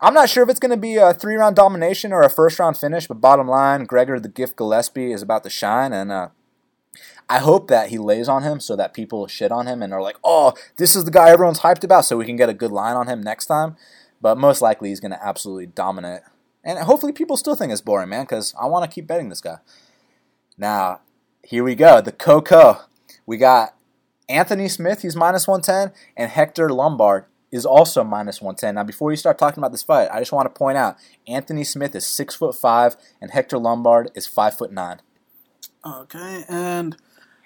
I'm 0.02 0.14
not 0.14 0.30
sure 0.30 0.44
if 0.44 0.50
it's 0.50 0.60
going 0.60 0.72
to 0.72 0.78
be 0.78 0.98
a 0.98 1.14
three 1.14 1.36
round 1.36 1.56
domination 1.56 2.12
or 2.12 2.24
a 2.24 2.30
first 2.30 2.60
round 2.60 2.78
finish, 2.78 3.08
but 3.08 3.22
bottom 3.22 3.48
line, 3.48 3.86
Gregor 3.86 4.20
the 4.20 4.28
Gift 4.28 4.58
Gillespie 4.58 5.14
is 5.14 5.22
about 5.22 5.44
to 5.44 5.50
shine, 5.50 5.94
and 5.94 6.12
uh, 6.12 6.30
I 7.30 7.40
hope 7.40 7.68
that 7.68 7.90
he 7.90 7.98
lays 7.98 8.28
on 8.28 8.44
him 8.44 8.60
so 8.60 8.76
that 8.76 8.94
people 8.94 9.28
shit 9.28 9.52
on 9.52 9.68
him 9.68 9.82
and 9.82 9.94
are 9.94 10.02
like, 10.02 10.18
oh, 10.24 10.54
this 10.78 10.96
is 10.96 11.06
the 11.06 11.12
guy 11.12 11.30
everyone's 11.30 11.62
hyped 11.62 11.84
about, 11.84 12.06
so 12.06 12.18
we 12.18 12.26
can 12.26 12.36
get 12.36 12.50
a 12.50 12.54
good 12.54 12.72
line 12.72 12.96
on 12.96 13.08
him 13.08 13.22
next 13.22 13.46
time. 13.48 13.76
But 14.22 14.38
most 14.38 14.62
likely 14.62 14.90
he's 14.90 15.00
going 15.00 15.12
to 15.12 15.26
absolutely 15.26 15.68
dominate. 15.68 16.22
And 16.64 16.80
hopefully 16.80 17.12
people 17.12 17.38
still 17.38 17.56
think 17.56 17.72
it's 17.72 17.82
boring, 17.82 18.10
man, 18.10 18.24
because 18.24 18.54
I 18.60 18.68
want 18.68 18.90
to 18.90 18.94
keep 18.94 19.08
betting 19.08 19.30
this 19.30 19.42
guy. 19.42 19.58
Now, 20.58 21.02
here 21.44 21.64
we 21.64 21.76
go. 21.76 22.02
The 22.02 22.12
Coco. 22.12 22.82
We 23.26 23.38
got 23.38 23.76
Anthony 24.30 24.68
Smith, 24.68 25.02
he's 25.02 25.16
minus 25.16 25.48
110, 25.48 25.94
and 26.16 26.32
Hector 26.32 26.70
Lombard 26.70 27.26
is 27.52 27.66
also 27.66 28.04
minus 28.04 28.42
110. 28.42 28.76
Now, 28.76 28.84
before 28.84 29.12
you 29.12 29.18
start 29.18 29.38
talking 29.38 29.60
about 29.60 29.72
this 29.72 29.84
fight, 29.84 30.10
I 30.12 30.20
just 30.20 30.32
want 30.32 30.46
to 30.46 30.58
point 30.58 30.78
out 30.78 30.98
Anthony 31.28 31.64
Smith 31.64 31.96
is 31.96 32.06
six 32.06 32.36
foot 32.36 32.56
five, 32.56 32.96
and 33.22 33.32
Hector 33.32 33.58
Lombard 33.58 34.12
is 34.16 34.26
five 34.26 34.58
foot 34.58 34.72
nine. 34.72 35.02
Okay, 35.86 36.46
and 36.50 36.98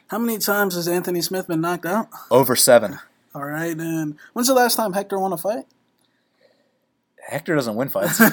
how 0.07 0.17
many 0.17 0.37
times 0.37 0.75
has 0.75 0.87
Anthony 0.87 1.21
Smith 1.21 1.47
been 1.47 1.61
knocked 1.61 1.85
out? 1.85 2.09
Over 2.31 2.55
seven. 2.55 2.99
All 3.35 3.45
right, 3.45 3.77
and 3.77 4.17
when's 4.33 4.47
the 4.47 4.53
last 4.53 4.75
time 4.75 4.93
Hector 4.93 5.19
won 5.19 5.33
a 5.33 5.37
fight? 5.37 5.65
Hector 7.27 7.55
doesn't 7.55 7.75
win 7.75 7.89
fights. 7.89 8.21
All 8.21 8.29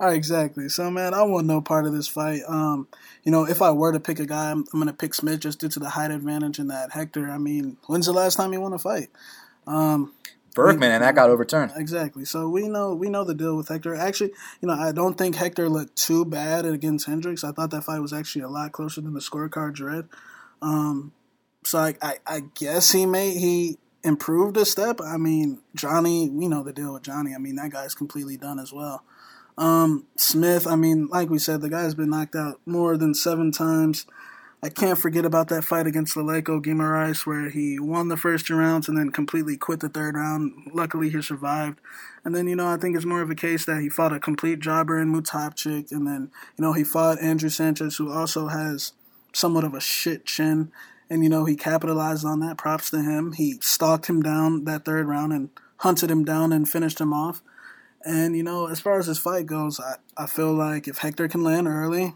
right, 0.00 0.16
exactly. 0.16 0.70
So, 0.70 0.90
man, 0.90 1.12
I 1.12 1.22
want 1.22 1.46
no 1.46 1.60
part 1.60 1.86
of 1.86 1.92
this 1.92 2.08
fight. 2.08 2.40
Um, 2.48 2.88
you 3.24 3.30
know, 3.30 3.46
if 3.46 3.60
I 3.60 3.72
were 3.72 3.92
to 3.92 4.00
pick 4.00 4.18
a 4.18 4.26
guy, 4.26 4.50
I'm, 4.50 4.64
I'm 4.72 4.80
going 4.80 4.86
to 4.86 4.94
pick 4.94 5.12
Smith 5.12 5.40
just 5.40 5.60
due 5.60 5.68
to 5.68 5.78
the 5.78 5.90
height 5.90 6.10
advantage 6.10 6.58
and 6.58 6.70
that 6.70 6.92
Hector. 6.92 7.30
I 7.30 7.36
mean, 7.36 7.76
when's 7.86 8.06
the 8.06 8.12
last 8.12 8.36
time 8.36 8.52
he 8.52 8.58
won 8.58 8.72
a 8.72 8.78
fight? 8.78 9.10
Um, 9.66 10.14
Burkman, 10.54 10.90
and 10.90 11.04
that 11.04 11.14
got 11.14 11.28
overturned. 11.28 11.72
Exactly. 11.76 12.24
So 12.24 12.48
we 12.48 12.68
know 12.68 12.94
we 12.94 13.08
know 13.08 13.22
the 13.22 13.34
deal 13.34 13.56
with 13.56 13.68
Hector. 13.68 13.94
Actually, 13.94 14.32
you 14.60 14.68
know, 14.68 14.74
I 14.74 14.92
don't 14.92 15.16
think 15.16 15.36
Hector 15.36 15.68
looked 15.68 15.96
too 15.96 16.24
bad 16.24 16.64
against 16.64 17.06
Hendricks. 17.06 17.44
I 17.44 17.52
thought 17.52 17.70
that 17.70 17.84
fight 17.84 18.00
was 18.00 18.12
actually 18.12 18.42
a 18.42 18.48
lot 18.48 18.72
closer 18.72 19.00
than 19.00 19.14
the 19.14 19.20
scorecards 19.20 19.80
read. 19.80 20.08
Um, 20.62 21.12
so 21.64 21.78
I, 21.78 21.94
I, 22.02 22.14
I 22.26 22.40
guess 22.54 22.92
he 22.92 23.06
may 23.06 23.30
he 23.30 23.78
improved 24.02 24.56
a 24.56 24.64
step. 24.64 25.00
I 25.00 25.16
mean, 25.16 25.60
Johnny, 25.74 26.28
we 26.28 26.48
know 26.48 26.62
the 26.62 26.72
deal 26.72 26.92
with 26.94 27.02
Johnny. 27.02 27.34
I 27.34 27.38
mean, 27.38 27.56
that 27.56 27.70
guy's 27.70 27.94
completely 27.94 28.36
done 28.36 28.58
as 28.58 28.72
well. 28.72 29.04
Um, 29.58 30.06
Smith, 30.16 30.66
I 30.66 30.76
mean, 30.76 31.08
like 31.08 31.28
we 31.28 31.38
said, 31.38 31.60
the 31.60 31.68
guy's 31.68 31.94
been 31.94 32.10
knocked 32.10 32.34
out 32.34 32.60
more 32.64 32.96
than 32.96 33.14
seven 33.14 33.52
times. 33.52 34.06
I 34.62 34.68
can't 34.68 34.98
forget 34.98 35.24
about 35.24 35.48
that 35.48 35.64
fight 35.64 35.86
against 35.86 36.16
Leleco 36.16 36.62
Guimaraes 36.62 37.26
where 37.26 37.48
he 37.48 37.78
won 37.78 38.08
the 38.08 38.16
first 38.16 38.46
two 38.46 38.56
rounds 38.56 38.88
and 38.88 38.96
then 38.96 39.10
completely 39.10 39.56
quit 39.56 39.80
the 39.80 39.88
third 39.88 40.16
round. 40.16 40.70
Luckily, 40.74 41.08
he 41.08 41.22
survived. 41.22 41.78
And 42.24 42.34
then, 42.34 42.46
you 42.46 42.56
know, 42.56 42.68
I 42.68 42.76
think 42.76 42.94
it's 42.94 43.06
more 43.06 43.22
of 43.22 43.30
a 43.30 43.34
case 43.34 43.64
that 43.64 43.80
he 43.80 43.88
fought 43.88 44.12
a 44.12 44.20
complete 44.20 44.60
jobber 44.60 45.00
in 45.00 45.12
Mutapcic. 45.12 45.90
And 45.92 46.06
then, 46.06 46.30
you 46.58 46.62
know, 46.62 46.74
he 46.74 46.84
fought 46.84 47.20
Andrew 47.22 47.48
Sanchez, 47.48 47.96
who 47.96 48.12
also 48.12 48.48
has 48.48 48.92
somewhat 49.32 49.64
of 49.64 49.74
a 49.74 49.80
shit 49.80 50.26
chin. 50.26 50.72
And, 51.08 51.22
you 51.22 51.28
know, 51.28 51.44
he 51.44 51.56
capitalized 51.56 52.24
on 52.24 52.40
that. 52.40 52.56
Props 52.56 52.90
to 52.90 53.02
him. 53.02 53.32
He 53.32 53.58
stalked 53.60 54.06
him 54.06 54.22
down 54.22 54.64
that 54.64 54.84
third 54.84 55.08
round 55.08 55.32
and 55.32 55.50
hunted 55.78 56.10
him 56.10 56.24
down 56.24 56.52
and 56.52 56.68
finished 56.68 57.00
him 57.00 57.12
off. 57.12 57.42
And, 58.04 58.36
you 58.36 58.42
know, 58.42 58.66
as 58.66 58.80
far 58.80 58.98
as 58.98 59.06
his 59.06 59.18
fight 59.18 59.46
goes, 59.46 59.80
I, 59.80 59.96
I 60.16 60.26
feel 60.26 60.52
like 60.52 60.88
if 60.88 60.98
Hector 60.98 61.28
can 61.28 61.42
land 61.42 61.66
early, 61.66 62.14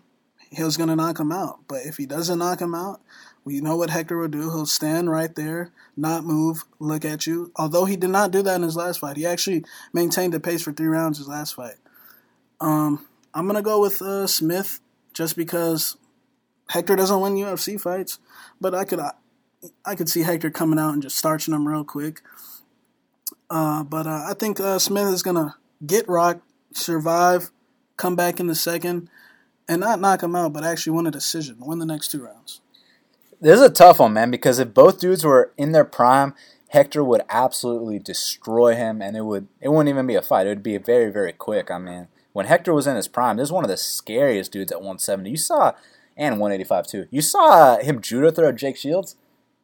he's 0.50 0.76
to 0.76 0.86
knock 0.86 1.18
him 1.18 1.32
out. 1.32 1.60
But 1.68 1.84
if 1.84 1.96
he 1.96 2.06
doesn't 2.06 2.38
knock 2.38 2.60
him 2.60 2.74
out, 2.74 3.00
we 3.44 3.60
know 3.60 3.76
what 3.76 3.90
Hector 3.90 4.16
will 4.16 4.28
do. 4.28 4.50
He'll 4.50 4.66
stand 4.66 5.10
right 5.10 5.34
there, 5.34 5.70
not 5.96 6.24
move, 6.24 6.64
look 6.78 7.04
at 7.04 7.26
you. 7.26 7.52
Although 7.56 7.84
he 7.84 7.96
did 7.96 8.10
not 8.10 8.30
do 8.30 8.42
that 8.42 8.56
in 8.56 8.62
his 8.62 8.76
last 8.76 9.00
fight, 9.00 9.18
he 9.18 9.26
actually 9.26 9.64
maintained 9.92 10.32
the 10.32 10.40
pace 10.40 10.62
for 10.62 10.72
three 10.72 10.86
rounds 10.86 11.18
his 11.18 11.28
last 11.28 11.54
fight. 11.54 11.76
Um, 12.60 13.06
I'm 13.34 13.46
gonna 13.46 13.62
go 13.62 13.80
with 13.80 14.00
uh, 14.00 14.26
Smith 14.26 14.80
just 15.12 15.36
because 15.36 15.96
Hector 16.74 16.96
doesn't 16.96 17.20
win 17.20 17.36
UFC 17.36 17.80
fights, 17.80 18.18
but 18.60 18.74
I 18.74 18.84
could 18.84 18.98
I, 18.98 19.12
I 19.84 19.94
could 19.94 20.08
see 20.08 20.22
Hector 20.22 20.50
coming 20.50 20.76
out 20.76 20.92
and 20.92 21.00
just 21.00 21.16
starching 21.16 21.54
him 21.54 21.68
real 21.68 21.84
quick. 21.84 22.20
Uh, 23.48 23.84
but 23.84 24.08
uh, 24.08 24.26
I 24.28 24.34
think 24.36 24.58
uh, 24.58 24.80
Smith 24.80 25.06
is 25.06 25.22
gonna 25.22 25.54
get 25.86 26.08
rocked, 26.08 26.42
survive, 26.72 27.52
come 27.96 28.16
back 28.16 28.40
in 28.40 28.48
the 28.48 28.56
second, 28.56 29.08
and 29.68 29.80
not 29.80 30.00
knock 30.00 30.24
him 30.24 30.34
out, 30.34 30.52
but 30.52 30.64
actually 30.64 30.96
win 30.96 31.06
a 31.06 31.12
decision, 31.12 31.58
win 31.60 31.78
the 31.78 31.86
next 31.86 32.10
two 32.10 32.24
rounds. 32.24 32.60
This 33.40 33.60
is 33.60 33.62
a 33.62 33.70
tough 33.70 34.00
one, 34.00 34.12
man, 34.12 34.32
because 34.32 34.58
if 34.58 34.74
both 34.74 34.98
dudes 34.98 35.24
were 35.24 35.52
in 35.56 35.70
their 35.70 35.84
prime, 35.84 36.34
Hector 36.70 37.04
would 37.04 37.22
absolutely 37.28 38.00
destroy 38.00 38.74
him, 38.74 39.00
and 39.00 39.16
it 39.16 39.24
would 39.24 39.46
it 39.60 39.68
wouldn't 39.68 39.90
even 39.90 40.08
be 40.08 40.16
a 40.16 40.22
fight. 40.22 40.48
It 40.48 40.50
would 40.50 40.62
be 40.64 40.76
very 40.78 41.12
very 41.12 41.32
quick. 41.32 41.70
I 41.70 41.78
mean, 41.78 42.08
when 42.32 42.46
Hector 42.46 42.74
was 42.74 42.88
in 42.88 42.96
his 42.96 43.06
prime, 43.06 43.36
this 43.36 43.44
is 43.44 43.52
one 43.52 43.62
of 43.62 43.70
the 43.70 43.76
scariest 43.76 44.50
dudes 44.50 44.72
at 44.72 44.78
170. 44.78 45.30
You 45.30 45.36
saw 45.36 45.74
and 46.16 46.40
185 46.40 46.86
too. 46.86 47.06
You 47.10 47.22
saw 47.22 47.78
him 47.78 48.00
judo 48.00 48.30
throw 48.30 48.52
Jake 48.52 48.76
Shields. 48.76 49.16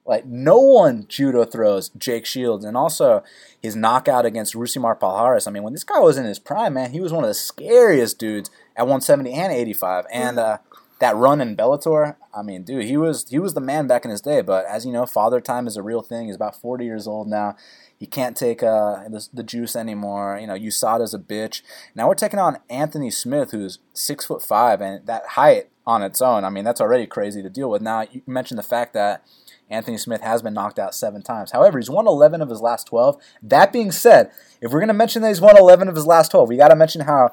Like 0.06 0.26
no 0.26 0.58
one 0.58 1.06
judo 1.08 1.44
throws 1.44 1.90
Jake 1.90 2.26
Shields, 2.26 2.64
and 2.64 2.76
also 2.76 3.22
his 3.62 3.76
knockout 3.76 4.26
against 4.26 4.54
Rousimar 4.54 4.98
Palhares. 4.98 5.46
I 5.46 5.50
mean, 5.50 5.62
when 5.62 5.72
this 5.72 5.84
guy 5.84 6.00
was 6.00 6.16
in 6.16 6.24
his 6.24 6.38
prime, 6.38 6.74
man, 6.74 6.92
he 6.92 7.00
was 7.00 7.12
one 7.12 7.22
of 7.22 7.28
the 7.28 7.34
scariest 7.34 8.18
dudes 8.18 8.50
at 8.76 8.84
170 8.84 9.32
and 9.32 9.52
85. 9.52 10.06
And 10.10 10.38
uh, 10.38 10.58
that 11.00 11.16
run 11.16 11.40
in 11.40 11.54
Bellator, 11.54 12.16
I 12.34 12.42
mean, 12.42 12.62
dude, 12.62 12.86
he 12.86 12.96
was 12.96 13.28
he 13.28 13.38
was 13.38 13.54
the 13.54 13.60
man 13.60 13.86
back 13.86 14.04
in 14.04 14.10
his 14.10 14.20
day. 14.20 14.40
But 14.40 14.64
as 14.66 14.86
you 14.86 14.92
know, 14.92 15.06
father 15.06 15.40
time 15.40 15.66
is 15.66 15.76
a 15.76 15.82
real 15.82 16.02
thing. 16.02 16.26
He's 16.26 16.36
about 16.36 16.60
40 16.60 16.84
years 16.84 17.06
old 17.06 17.28
now. 17.28 17.56
He 17.96 18.06
can't 18.06 18.36
take 18.36 18.62
uh, 18.62 19.08
the, 19.08 19.28
the 19.32 19.42
juice 19.42 19.76
anymore. 19.76 20.38
You 20.40 20.46
know, 20.46 20.54
USADA's 20.54 21.12
a 21.12 21.18
bitch. 21.18 21.60
Now 21.94 22.08
we're 22.08 22.14
taking 22.14 22.38
on 22.38 22.58
Anthony 22.70 23.10
Smith, 23.10 23.50
who's 23.50 23.78
six 23.92 24.24
foot 24.24 24.42
five, 24.42 24.80
and 24.80 25.06
that 25.06 25.26
height 25.28 25.68
on 25.90 26.02
its 26.02 26.22
own, 26.22 26.44
I 26.44 26.50
mean, 26.50 26.64
that's 26.64 26.80
already 26.80 27.06
crazy 27.06 27.42
to 27.42 27.50
deal 27.50 27.68
with. 27.68 27.82
Now 27.82 28.06
you 28.10 28.22
mentioned 28.26 28.58
the 28.58 28.62
fact 28.62 28.94
that 28.94 29.24
Anthony 29.68 29.98
Smith 29.98 30.20
has 30.20 30.42
been 30.42 30.54
knocked 30.54 30.78
out 30.78 30.94
seven 30.94 31.22
times. 31.22 31.52
However, 31.52 31.78
he's 31.78 31.90
won 31.90 32.06
11 32.06 32.40
of 32.42 32.48
his 32.48 32.60
last 32.60 32.86
12. 32.86 33.20
That 33.42 33.72
being 33.72 33.92
said, 33.92 34.30
if 34.60 34.72
we're 34.72 34.80
going 34.80 34.88
to 34.88 34.94
mention 34.94 35.22
that 35.22 35.28
he's 35.28 35.40
won 35.40 35.56
11 35.56 35.88
of 35.88 35.94
his 35.94 36.06
last 36.06 36.30
12, 36.30 36.48
we 36.48 36.56
got 36.56 36.68
to 36.68 36.76
mention 36.76 37.02
how 37.02 37.30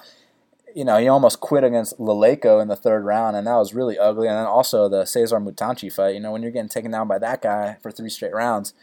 you 0.76 0.86
know, 0.86 0.97
he 0.97 1.08
almost 1.08 1.39
quit 1.39 1.64
against 1.64 1.97
Leleco 1.97 2.62
in 2.62 2.68
the 2.68 2.76
third 2.76 3.03
round, 3.03 3.36
and 3.36 3.47
that 3.47 3.55
was 3.55 3.74
really 3.74 3.97
ugly. 3.97 4.28
And 4.28 4.38
then 4.38 4.45
also 4.45 4.88
the 4.88 5.05
Cesar 5.05 5.39
Mutanchi 5.39 5.91
fight, 5.91 6.14
you 6.14 6.20
know, 6.20 6.32
when 6.32 6.43
you're 6.43 6.51
getting 6.51 6.70
taken 6.70 6.91
down 6.91 7.08
by 7.08 7.18
that 7.18 7.41
guy 7.41 7.78
for 7.82 7.89
three 7.89 8.12
straight 8.12 8.36
rounds, 8.36 8.76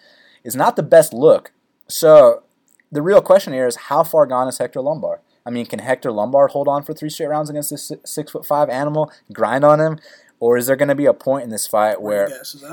is 0.42 0.56
not 0.56 0.74
the 0.74 0.82
best 0.82 1.12
look. 1.12 1.52
So 1.86 2.42
the 2.90 3.00
real 3.00 3.22
question 3.22 3.52
here 3.52 3.68
is 3.68 3.76
how 3.76 4.02
far 4.02 4.26
gone 4.26 4.48
is 4.48 4.58
Hector 4.58 4.80
Lombard? 4.80 5.20
I 5.46 5.50
mean, 5.50 5.66
can 5.66 5.78
Hector 5.78 6.10
Lombard 6.10 6.52
hold 6.52 6.68
on 6.68 6.82
for 6.82 6.94
three 6.94 7.10
straight 7.10 7.26
rounds 7.26 7.50
against 7.50 7.70
this 7.70 7.92
six 8.04 8.32
foot 8.32 8.46
five 8.46 8.68
animal, 8.68 9.12
grind 9.32 9.64
on 9.64 9.80
him, 9.80 9.98
or 10.40 10.56
is 10.56 10.66
there 10.66 10.76
going 10.76 10.88
to 10.88 10.94
be 10.94 11.06
a 11.06 11.14
point 11.14 11.44
in 11.44 11.50
this 11.50 11.66
fight 11.66 12.00
where 12.00 12.30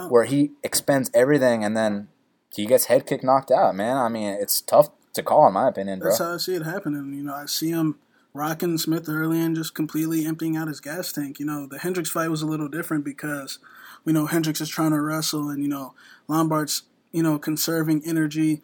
where 0.10 0.26
he 0.26 0.52
expends 0.64 1.12
everything 1.14 1.64
and 1.64 1.76
then 1.76 2.08
he 2.54 2.66
gets 2.66 2.86
head 2.86 3.06
kick 3.06 3.24
knocked 3.24 3.52
out? 3.52 3.76
Man, 3.76 3.98
I 3.98 4.10
mean, 4.10 4.30
it's 4.30 4.62
tough 4.62 4.90
to 5.14 5.24
call 5.24 5.48
in 5.48 5.54
my 5.54 5.68
opinion, 5.68 6.00
bro. 6.00 6.10
That's 6.10 6.20
how 6.20 6.34
I 6.34 6.38
see 6.38 6.56
it 6.56 6.64
happening. 6.64 7.14
You 7.14 7.24
know, 7.24 7.34
I 7.34 7.46
see 7.46 7.70
him 7.70 7.98
rocking 8.34 8.78
Smith 8.78 9.10
early 9.10 9.42
and 9.42 9.56
just 9.56 9.76
completely 9.76 10.26
emptying 10.26 10.56
out 10.56 10.68
his 10.68 10.80
gas 10.80 11.12
tank. 11.12 11.40
You 11.40 11.46
know, 11.46 11.68
the 11.68 11.80
Hendricks 11.80 12.10
fight 12.10 12.30
was 12.30 12.42
a 12.42 12.48
little 12.48 12.70
different 12.70 13.04
because 13.04 13.60
we 14.06 14.14
know 14.14 14.26
Hendricks 14.26 14.62
is 14.62 14.70
trying 14.70 14.92
to 14.92 15.02
wrestle 15.02 15.50
and, 15.50 15.62
you 15.62 15.70
know, 15.70 15.94
Lombard's, 16.28 16.84
you 17.12 17.24
know, 17.24 17.38
conserving 17.38 18.04
energy. 18.06 18.62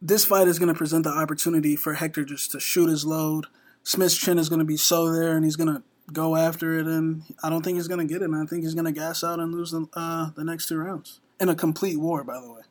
This 0.00 0.24
fight 0.24 0.46
is 0.46 0.58
going 0.58 0.72
to 0.72 0.78
present 0.78 1.04
the 1.04 1.10
opportunity 1.10 1.74
for 1.74 1.94
Hector 1.94 2.24
just 2.24 2.52
to 2.52 2.60
shoot 2.60 2.88
his 2.88 3.04
load. 3.04 3.46
Smith's 3.82 4.16
chin 4.16 4.38
is 4.38 4.48
going 4.48 4.60
to 4.60 4.64
be 4.64 4.76
so 4.76 5.12
there 5.12 5.34
and 5.34 5.44
he's 5.44 5.56
going 5.56 5.74
to 5.74 5.82
go 6.12 6.36
after 6.36 6.78
it. 6.78 6.86
And 6.86 7.22
I 7.42 7.50
don't 7.50 7.62
think 7.62 7.76
he's 7.76 7.88
going 7.88 8.06
to 8.06 8.12
get 8.12 8.22
it, 8.22 8.28
man. 8.28 8.42
I 8.42 8.46
think 8.46 8.62
he's 8.62 8.74
going 8.74 8.84
to 8.84 8.92
gas 8.92 9.24
out 9.24 9.40
and 9.40 9.52
lose 9.52 9.72
the, 9.72 9.86
uh, 9.94 10.30
the 10.36 10.44
next 10.44 10.68
two 10.68 10.78
rounds. 10.78 11.20
In 11.40 11.48
a 11.48 11.54
complete 11.54 11.98
war, 11.98 12.22
by 12.22 12.40
the 12.40 12.52
way. 12.52 12.62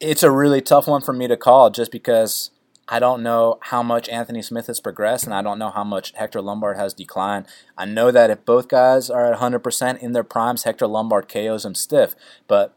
It's 0.00 0.22
a 0.22 0.30
really 0.30 0.60
tough 0.60 0.86
one 0.86 1.00
for 1.00 1.12
me 1.12 1.28
to 1.28 1.36
call 1.36 1.70
just 1.70 1.92
because 1.92 2.50
I 2.88 2.98
don't 2.98 3.22
know 3.22 3.58
how 3.62 3.82
much 3.82 4.08
Anthony 4.08 4.42
Smith 4.42 4.66
has 4.66 4.80
progressed, 4.80 5.24
and 5.24 5.32
I 5.32 5.42
don't 5.42 5.58
know 5.58 5.70
how 5.70 5.84
much 5.84 6.12
Hector 6.16 6.42
Lombard 6.42 6.76
has 6.76 6.92
declined. 6.92 7.46
I 7.78 7.84
know 7.84 8.10
that 8.10 8.30
if 8.30 8.44
both 8.44 8.68
guys 8.68 9.08
are 9.08 9.32
at 9.32 9.38
100% 9.38 9.98
in 10.02 10.12
their 10.12 10.24
primes, 10.24 10.64
Hector 10.64 10.88
Lombard 10.88 11.28
KOs 11.28 11.64
him 11.64 11.76
stiff, 11.76 12.16
but 12.48 12.74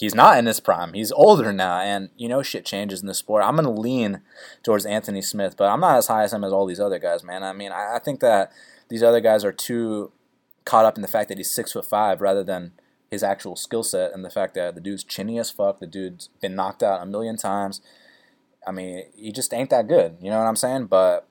he's 0.00 0.14
not 0.14 0.38
in 0.38 0.46
his 0.46 0.60
prime. 0.60 0.94
He's 0.94 1.12
older 1.12 1.52
now, 1.52 1.78
and 1.78 2.08
you 2.16 2.28
know 2.28 2.42
shit 2.42 2.64
changes 2.64 3.02
in 3.02 3.06
the 3.06 3.14
sport. 3.14 3.44
I'm 3.44 3.54
gonna 3.54 3.70
lean 3.70 4.22
towards 4.62 4.86
Anthony 4.86 5.20
Smith, 5.20 5.56
but 5.58 5.68
I'm 5.68 5.80
not 5.80 5.98
as 5.98 6.06
high 6.06 6.24
as 6.24 6.32
him 6.32 6.42
as 6.42 6.52
all 6.52 6.66
these 6.66 6.80
other 6.80 6.98
guys, 6.98 7.22
man. 7.22 7.44
I 7.44 7.52
mean, 7.52 7.70
I, 7.70 7.96
I 7.96 7.98
think 7.98 8.20
that 8.20 8.50
these 8.88 9.02
other 9.02 9.20
guys 9.20 9.44
are 9.44 9.52
too 9.52 10.10
caught 10.64 10.86
up 10.86 10.96
in 10.96 11.02
the 11.02 11.08
fact 11.08 11.28
that 11.28 11.38
he's 11.38 11.50
six 11.50 11.72
foot 11.72 11.84
five 11.84 12.20
rather 12.20 12.42
than 12.42 12.72
his 13.10 13.22
actual 13.22 13.56
skill 13.56 13.82
set 13.82 14.12
and 14.12 14.24
the 14.24 14.30
fact 14.30 14.54
that 14.54 14.74
the 14.74 14.80
dude's 14.80 15.04
chinny 15.04 15.38
as 15.38 15.50
fuck. 15.50 15.80
The 15.80 15.86
dude's 15.86 16.28
been 16.40 16.54
knocked 16.54 16.82
out 16.82 17.02
a 17.02 17.06
million 17.06 17.36
times. 17.36 17.82
I 18.66 18.72
mean, 18.72 19.04
he 19.14 19.32
just 19.32 19.52
ain't 19.52 19.70
that 19.70 19.88
good. 19.88 20.16
You 20.20 20.30
know 20.30 20.38
what 20.38 20.46
I'm 20.46 20.56
saying? 20.56 20.86
But 20.86 21.26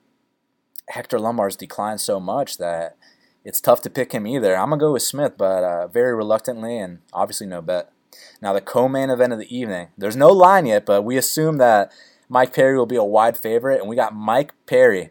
Hector 0.88 1.18
Lombard's 1.18 1.56
declined 1.56 2.00
so 2.00 2.20
much 2.20 2.58
that 2.58 2.96
it's 3.44 3.60
tough 3.60 3.80
to 3.82 3.90
pick 3.90 4.12
him 4.12 4.26
either. 4.26 4.56
I'm 4.56 4.70
gonna 4.70 4.80
go 4.80 4.92
with 4.92 5.02
Smith, 5.02 5.34
but 5.36 5.64
uh, 5.64 5.86
very 5.88 6.14
reluctantly, 6.14 6.78
and 6.78 7.00
obviously 7.12 7.46
no 7.46 7.62
bet. 7.62 7.90
Now 8.40 8.52
the 8.52 8.60
co-main 8.60 9.10
event 9.10 9.32
of 9.32 9.38
the 9.38 9.56
evening. 9.56 9.88
There's 9.96 10.16
no 10.16 10.28
line 10.28 10.66
yet, 10.66 10.86
but 10.86 11.02
we 11.02 11.16
assume 11.16 11.58
that 11.58 11.92
Mike 12.28 12.54
Perry 12.54 12.78
will 12.78 12.86
be 12.86 12.96
a 12.96 13.04
wide 13.04 13.36
favorite, 13.36 13.80
and 13.80 13.88
we 13.88 13.96
got 13.96 14.14
Mike 14.14 14.52
Perry. 14.66 15.10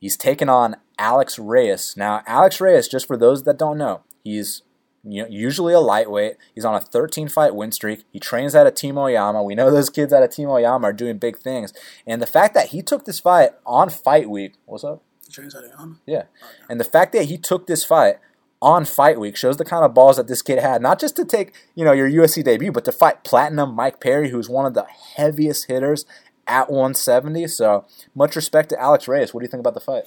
He's 0.00 0.16
taking 0.16 0.48
on 0.48 0.76
Alex 0.98 1.38
Reyes. 1.38 1.94
Now, 1.96 2.22
Alex 2.26 2.60
Reyes, 2.60 2.88
just 2.88 3.06
for 3.06 3.16
those 3.16 3.44
that 3.44 3.58
don't 3.58 3.78
know, 3.78 4.02
he's 4.24 4.62
you 5.04 5.22
know, 5.22 5.28
usually 5.28 5.72
a 5.72 5.80
lightweight. 5.80 6.36
He's 6.54 6.64
on 6.64 6.74
a 6.74 6.80
13 6.80 7.28
fight 7.28 7.54
win 7.54 7.72
streak. 7.72 8.04
He 8.12 8.18
trains 8.18 8.54
out 8.54 8.66
of 8.66 8.74
Team 8.74 8.98
Oyama. 8.98 9.42
We 9.42 9.54
know 9.54 9.70
those 9.70 9.90
kids 9.90 10.12
out 10.12 10.22
of 10.22 10.30
Team 10.30 10.48
Oyama 10.48 10.88
are 10.88 10.92
doing 10.92 11.18
big 11.18 11.38
things. 11.38 11.72
And 12.06 12.20
the 12.20 12.26
fact 12.26 12.54
that 12.54 12.68
he 12.68 12.82
took 12.82 13.04
this 13.04 13.20
fight 13.20 13.50
on 13.64 13.88
fight 13.88 14.28
week, 14.28 14.54
what's 14.66 14.84
up? 14.84 15.02
He 15.26 15.32
trains 15.32 15.54
at 15.54 15.64
Oyama? 15.64 15.96
Yeah. 16.06 16.24
And 16.68 16.78
the 16.80 16.84
fact 16.84 17.12
that 17.12 17.26
he 17.26 17.38
took 17.38 17.66
this 17.66 17.84
fight 17.84 18.16
on 18.62 18.84
fight 18.84 19.18
week 19.18 19.36
shows 19.36 19.56
the 19.56 19.64
kind 19.64 19.84
of 19.84 19.94
balls 19.94 20.16
that 20.16 20.28
this 20.28 20.42
kid 20.42 20.58
had. 20.58 20.82
Not 20.82 21.00
just 21.00 21.16
to 21.16 21.24
take, 21.24 21.54
you 21.74 21.84
know, 21.84 21.92
your 21.92 22.10
USC 22.10 22.44
debut, 22.44 22.72
but 22.72 22.84
to 22.84 22.92
fight 22.92 23.24
Platinum 23.24 23.74
Mike 23.74 24.00
Perry, 24.00 24.30
who's 24.30 24.48
one 24.48 24.66
of 24.66 24.74
the 24.74 24.86
heaviest 25.16 25.66
hitters 25.66 26.04
at 26.46 26.70
170. 26.70 27.46
So 27.48 27.86
much 28.14 28.36
respect 28.36 28.68
to 28.70 28.80
Alex 28.80 29.08
Reyes. 29.08 29.32
What 29.32 29.40
do 29.40 29.44
you 29.44 29.50
think 29.50 29.60
about 29.60 29.74
the 29.74 29.80
fight? 29.80 30.04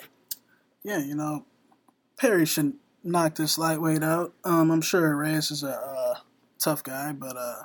Yeah, 0.83 0.99
you 0.99 1.15
know, 1.15 1.45
Perry 2.17 2.45
shouldn't 2.45 2.75
knock 3.03 3.35
this 3.35 3.57
lightweight 3.57 4.03
out. 4.03 4.33
Um, 4.43 4.69
I'm 4.69 4.81
sure 4.81 5.15
Reyes 5.15 5.49
is 5.49 5.63
a 5.63 5.75
uh, 5.75 6.15
tough 6.59 6.83
guy, 6.83 7.11
but 7.11 7.35
uh, 7.37 7.63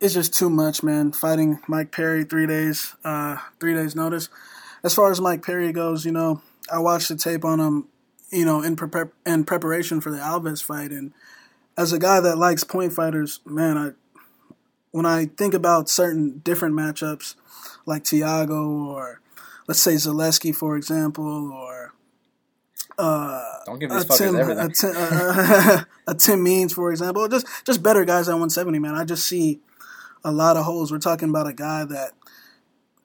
it's 0.00 0.14
just 0.14 0.34
too 0.34 0.50
much, 0.50 0.82
man. 0.82 1.12
Fighting 1.12 1.60
Mike 1.68 1.92
Perry 1.92 2.24
three 2.24 2.46
days, 2.46 2.94
uh, 3.04 3.38
three 3.60 3.74
days 3.74 3.94
notice. 3.96 4.28
As 4.82 4.94
far 4.94 5.10
as 5.10 5.20
Mike 5.20 5.44
Perry 5.44 5.72
goes, 5.72 6.04
you 6.04 6.12
know, 6.12 6.42
I 6.70 6.78
watched 6.78 7.08
the 7.08 7.16
tape 7.16 7.44
on 7.44 7.60
him, 7.60 7.88
you 8.36 8.44
know, 8.44 8.62
in 8.62 8.76
prep 8.76 9.12
in 9.24 9.44
preparation 9.44 10.00
for 10.00 10.10
the 10.10 10.18
Alves 10.18 10.62
fight, 10.62 10.90
and 10.90 11.12
as 11.76 11.92
a 11.92 11.98
guy 11.98 12.20
that 12.20 12.36
likes 12.36 12.64
point 12.64 12.92
fighters, 12.92 13.40
man, 13.46 13.78
I 13.78 13.90
when 14.90 15.06
I 15.06 15.26
think 15.26 15.54
about 15.54 15.88
certain 15.88 16.40
different 16.44 16.74
matchups 16.74 17.34
like 17.86 18.04
Thiago 18.04 18.86
or 18.86 19.20
let's 19.66 19.80
say 19.80 19.94
Zaleski, 19.94 20.54
for 20.54 20.76
example, 20.76 21.52
or 21.52 21.94
uh, 22.98 23.42
Don't 23.64 23.78
give 23.78 23.90
these 23.90 24.04
fuckers 24.04 24.18
Tim, 24.18 24.36
everything. 24.36 24.66
A 24.66 24.72
Tim, 24.72 24.92
uh, 24.96 25.84
a 26.06 26.14
Tim 26.14 26.42
Means, 26.42 26.72
for 26.72 26.90
example, 26.90 27.26
just 27.28 27.46
just 27.64 27.82
better 27.82 28.04
guys 28.04 28.28
at 28.28 28.32
170. 28.32 28.78
Man, 28.78 28.94
I 28.94 29.04
just 29.04 29.26
see 29.26 29.60
a 30.24 30.32
lot 30.32 30.56
of 30.56 30.64
holes. 30.64 30.92
We're 30.92 30.98
talking 30.98 31.30
about 31.30 31.46
a 31.46 31.52
guy 31.52 31.84
that 31.84 32.12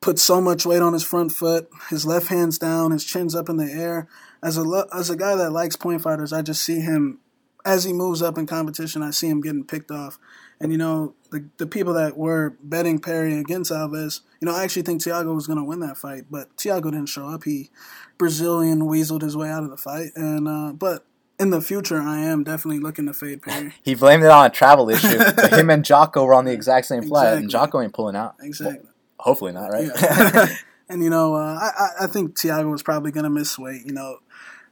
puts 0.02 0.22
so 0.22 0.42
much 0.42 0.66
weight 0.66 0.82
on 0.82 0.94
his 0.94 1.04
front 1.04 1.32
foot, 1.32 1.70
his 1.90 2.06
left 2.06 2.28
hand's 2.28 2.58
down, 2.58 2.92
his 2.92 3.06
chin's 3.06 3.36
up 3.36 3.50
in 3.50 3.58
the 3.58 3.72
air. 3.72 4.08
As 4.44 4.58
a 4.58 4.88
as 4.94 5.10
a 5.10 5.16
guy 5.16 5.36
that 5.36 5.52
likes 5.52 5.76
point 5.76 6.02
fighters, 6.02 6.34
I 6.34 6.42
just 6.42 6.64
see 6.64 6.80
him 6.80 7.20
as 7.64 7.84
he 7.84 7.94
moves 7.94 8.22
up 8.22 8.38
in 8.38 8.48
competition. 8.48 9.04
I 9.04 9.12
see 9.12 9.28
him 9.28 9.40
getting 9.42 9.64
picked 9.64 9.92
off, 9.92 10.18
and 10.60 10.72
you 10.72 10.78
know 10.80 11.14
the 11.32 11.46
the 11.58 11.68
people 11.68 11.94
that 11.94 12.18
were 12.18 12.56
betting 12.64 13.00
Perry 13.00 13.38
against 13.38 13.72
Alves, 13.72 14.22
you 14.40 14.48
know, 14.48 14.56
I 14.56 14.64
actually 14.64 14.82
think 14.82 15.02
Thiago 15.02 15.36
was 15.36 15.46
going 15.46 15.60
to 15.60 15.64
win 15.64 15.80
that 15.82 15.98
fight, 15.98 16.26
but 16.32 16.56
Thiago 16.58 16.86
didn't 16.86 17.06
show 17.06 17.28
up. 17.28 17.44
He 17.44 17.70
Brazilian 18.18 18.82
weaseled 18.82 19.22
his 19.22 19.38
way 19.38 19.50
out 19.50 19.64
of 19.64 19.70
the 19.70 19.78
fight. 19.78 20.12
And 20.16 20.48
uh, 20.48 20.74
but 20.74 21.06
in 21.40 21.52
the 21.52 21.62
future, 21.62 22.00
I 22.00 22.20
am 22.20 22.44
definitely 22.44 22.80
looking 22.80 23.06
to 23.08 23.14
fade 23.14 23.42
Perry. 23.42 23.74
he 23.84 23.96
blamed 23.96 24.24
it 24.24 24.30
on 24.30 24.46
a 24.46 24.50
travel 24.50 24.90
issue. 24.90 25.08
him 25.08 25.70
and 25.70 25.84
Jotko 25.86 26.26
were 26.26 26.34
on 26.34 26.46
the 26.46 26.52
exact 26.52 26.88
same 26.88 27.04
flight, 27.04 27.38
exactly. 27.38 27.44
and 27.44 27.72
Jotko 27.72 27.84
ain't 27.84 27.94
pulling 27.94 28.16
out. 28.16 28.36
Exactly. 28.42 28.88
Hopefully 29.22 29.52
not, 29.52 29.72
right? 29.72 29.90
Yeah. 29.96 30.48
and 30.90 31.04
you 31.04 31.10
know, 31.10 31.36
uh, 31.36 31.58
I 31.62 32.06
I 32.06 32.08
think 32.08 32.38
Thiago 32.38 32.70
was 32.72 32.84
probably 32.84 33.12
gonna 33.12 33.30
miss 33.30 33.58
weight. 33.58 33.86
You 33.86 33.94
know, 33.94 34.18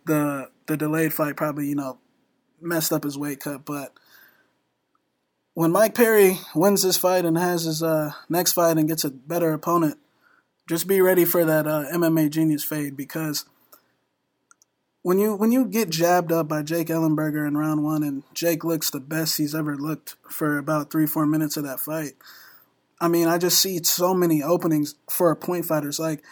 the 0.05 0.49
the 0.67 0.75
delayed 0.77 1.13
fight 1.13 1.37
probably 1.37 1.67
you 1.67 1.75
know 1.75 1.99
messed 2.61 2.91
up 2.91 3.03
his 3.03 3.17
weight 3.17 3.39
cut, 3.39 3.65
but 3.65 3.93
when 5.53 5.71
Mike 5.71 5.93
Perry 5.93 6.39
wins 6.55 6.83
this 6.83 6.97
fight 6.97 7.25
and 7.25 7.37
has 7.37 7.63
his 7.63 7.83
uh, 7.83 8.13
next 8.29 8.53
fight 8.53 8.77
and 8.77 8.87
gets 8.87 9.03
a 9.03 9.09
better 9.09 9.53
opponent, 9.53 9.97
just 10.67 10.87
be 10.87 11.01
ready 11.01 11.25
for 11.25 11.43
that 11.43 11.67
uh, 11.67 11.85
MMA 11.91 12.29
genius 12.29 12.63
fade 12.63 12.95
because 12.95 13.45
when 15.01 15.19
you 15.19 15.35
when 15.35 15.51
you 15.51 15.65
get 15.65 15.89
jabbed 15.89 16.31
up 16.31 16.47
by 16.47 16.61
Jake 16.61 16.87
Ellenberger 16.87 17.47
in 17.47 17.57
round 17.57 17.83
one 17.83 18.03
and 18.03 18.23
Jake 18.33 18.63
looks 18.63 18.89
the 18.89 18.99
best 18.99 19.37
he's 19.37 19.55
ever 19.55 19.75
looked 19.75 20.15
for 20.29 20.57
about 20.57 20.91
three 20.91 21.05
four 21.05 21.25
minutes 21.25 21.57
of 21.57 21.63
that 21.63 21.79
fight, 21.79 22.13
I 23.01 23.07
mean 23.07 23.27
I 23.27 23.37
just 23.37 23.59
see 23.59 23.81
so 23.83 24.13
many 24.13 24.43
openings 24.43 24.95
for 25.09 25.33
point 25.35 25.65
fighters. 25.65 25.99
Like 25.99 26.23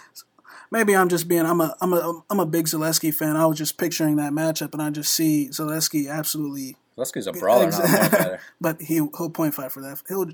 maybe 0.72 0.96
I'm 0.96 1.10
just 1.10 1.28
being 1.28 1.46
I'm 1.46 1.62
a 1.62 1.76
I'm 1.82 1.94
a 1.94 2.22
I'm 2.30 2.40
a 2.40 2.46
big 2.46 2.66
Zaleski 2.66 3.14
fan. 3.14 3.36
I 3.36 3.46
was 3.46 3.58
just 3.58 3.78
picturing 3.78 4.18
that 4.18 4.34
matchup 4.34 4.74
and 4.74 4.82
I 4.82 4.90
just 4.90 5.14
see 5.14 5.50
Zaleski 5.50 6.10
absolutely. 6.10 6.78
Zaleski's 6.98 7.28
a 7.28 7.32
brawler, 7.32 7.70
not 7.70 7.84
a 7.84 7.88
point 7.88 8.12
fighter. 8.12 8.40
but 8.62 8.82
he 8.82 8.96
he'll 8.96 9.30
point 9.30 9.54
fight 9.54 9.72
for 9.72 9.82
that. 9.82 10.02
He'll 10.08 10.32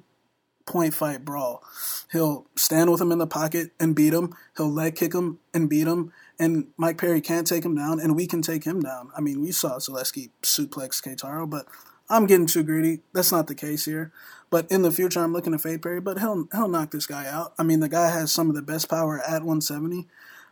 point 0.65 0.93
fight 0.93 1.25
brawl. 1.25 1.63
He'll 2.11 2.47
stand 2.55 2.91
with 2.91 3.01
him 3.01 3.11
in 3.11 3.17
the 3.17 3.27
pocket 3.27 3.71
and 3.79 3.95
beat 3.95 4.13
him. 4.13 4.35
He'll 4.57 4.71
leg 4.71 4.95
kick 4.95 5.13
him 5.13 5.39
and 5.53 5.69
beat 5.69 5.87
him. 5.87 6.11
And 6.39 6.67
Mike 6.77 6.97
Perry 6.97 7.21
can't 7.21 7.45
take 7.45 7.63
him 7.63 7.75
down, 7.75 7.99
and 7.99 8.15
we 8.15 8.25
can 8.27 8.41
take 8.41 8.63
him 8.63 8.79
down. 8.81 9.11
I 9.15 9.21
mean, 9.21 9.41
we 9.41 9.51
saw 9.51 9.77
Zaleski 9.77 10.31
suplex 10.41 11.01
Keitaro, 11.01 11.49
but 11.49 11.67
I'm 12.09 12.25
getting 12.25 12.47
too 12.47 12.63
greedy. 12.63 13.01
That's 13.13 13.31
not 13.31 13.47
the 13.47 13.55
case 13.55 13.85
here. 13.85 14.11
But 14.53 14.69
in 14.69 14.83
the 14.83 14.91
future, 14.91 15.19
I'm 15.19 15.33
looking 15.33 15.51
to 15.53 15.57
fade 15.57 15.81
Perry, 15.81 15.99
but 15.99 16.19
he'll 16.19 16.47
he'll 16.51 16.67
knock 16.67 16.91
this 16.91 17.07
guy 17.07 17.25
out. 17.25 17.55
I 17.57 17.63
mean, 17.63 17.79
the 17.79 17.89
guy 17.89 18.11
has 18.11 18.31
some 18.31 18.49
of 18.49 18.55
the 18.55 18.61
best 18.61 18.87
power 18.87 19.19
at 19.19 19.41
170, 19.41 20.05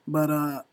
but 0.08 0.32
uh, 0.32 0.64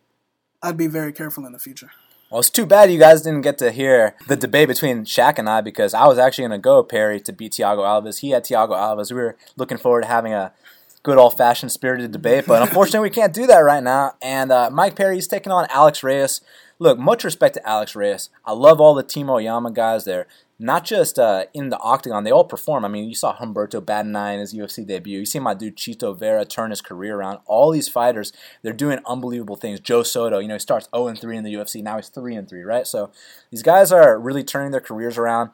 I'd 0.63 0.79
be 0.79 0.87
very 0.87 1.13
careful 1.13 1.45
in 1.45 1.53
the 1.53 1.59
future. 1.59 1.91
Well, 2.31 2.41
it's 2.41 2.49
too 2.49 2.65
bad 2.65 2.91
you 2.91 2.99
guys 2.99 3.21
didn't 3.21 3.43
get 3.43 3.59
to 3.59 3.71
hear 3.71 4.15
the 4.29 4.37
debate 4.37 4.69
between 4.69 5.05
Shaq 5.05 5.39
and 5.39 5.47
I 5.47 5.61
because 5.61 5.93
I 5.93 6.07
was 6.07 6.17
actually 6.17 6.49
going 6.49 6.59
to 6.59 6.63
go 6.63 6.83
Perry 6.83 7.21
to 7.21 7.31
beat 7.35 7.53
Thiago 7.53 7.81
Alves. 7.81 8.21
He 8.21 8.31
had 8.31 8.45
Thiago 8.45 8.71
Alves. 8.71 9.13
We 9.13 9.21
were 9.21 9.37
looking 9.59 9.77
forward 9.77 10.05
to 10.05 10.09
having 10.09 10.33
a 10.33 10.55
good 11.03 11.19
old 11.19 11.37
fashioned 11.37 11.71
spirited 11.71 12.13
debate, 12.13 12.47
but 12.47 12.63
unfortunately 12.63 13.11
we 13.11 13.15
can't 13.15 13.35
do 13.35 13.47
that 13.47 13.59
right 13.59 13.83
now. 13.83 14.15
And 14.23 14.51
uh, 14.51 14.71
Mike 14.73 14.99
is 14.99 15.29
taking 15.29 15.53
on 15.53 15.67
Alex 15.69 16.03
Reyes. 16.03 16.41
Look, 16.79 16.99
much 16.99 17.25
respect 17.25 17.57
to 17.57 17.69
Alex 17.69 17.95
Reyes. 17.95 18.31
I 18.47 18.53
love 18.53 18.81
all 18.81 18.95
the 18.95 19.03
Team 19.03 19.29
Oyama 19.29 19.71
guys. 19.71 20.07
They're 20.07 20.29
not 20.61 20.85
just 20.85 21.19
uh, 21.19 21.45
in 21.55 21.69
the 21.69 21.79
octagon, 21.79 22.25
they 22.25 22.33
all 22.33 22.45
perform. 22.45 22.85
I 22.85 22.89
mean, 22.89 23.09
you 23.09 23.15
saw 23.15 23.37
Humberto 23.37 23.81
Bandenay 23.81 24.35
in 24.35 24.41
his 24.41 24.53
UFC 24.53 24.85
debut. 24.85 25.21
You 25.21 25.27
see 25.27 25.39
my 25.39 25.55
dude 25.55 25.77
Chito 25.77 26.19
Vera 26.19 26.45
turn 26.45 26.71
his 26.71 26.81
career 26.81 27.17
around. 27.17 27.39
All 27.47 27.71
these 27.71 27.89
fighters, 27.89 28.33
they're 28.63 28.73
doing 28.73 28.99
unbelievable 29.07 29.55
things. 29.55 29.79
Joe 29.79 30.03
Soto, 30.03 30.41
you 30.41 30.49
know, 30.49 30.57
he 30.57 30.61
starts 30.61 30.89
0 30.95 31.15
3 31.15 31.37
in 31.37 31.45
the 31.45 31.55
UFC. 31.55 31.83
Now 31.83 31.97
he's 31.97 32.09
3 32.09 32.41
3, 32.41 32.63
right? 32.63 32.87
So 32.87 33.11
these 33.51 33.63
guys 33.63 33.93
are 33.93 34.19
really 34.19 34.43
turning 34.43 34.73
their 34.73 34.81
careers 34.81 35.17
around, 35.17 35.51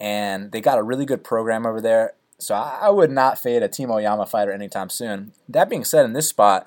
and 0.00 0.50
they 0.50 0.60
got 0.60 0.78
a 0.78 0.82
really 0.82 1.06
good 1.06 1.22
program 1.22 1.64
over 1.64 1.80
there. 1.80 2.14
So 2.38 2.54
I 2.54 2.88
would 2.88 3.10
not 3.10 3.38
fade 3.38 3.62
a 3.62 3.68
Team 3.68 3.90
Oyama 3.90 4.26
fighter 4.26 4.50
anytime 4.50 4.88
soon. 4.88 5.32
That 5.48 5.68
being 5.68 5.84
said, 5.84 6.06
in 6.06 6.14
this 6.14 6.28
spot, 6.28 6.66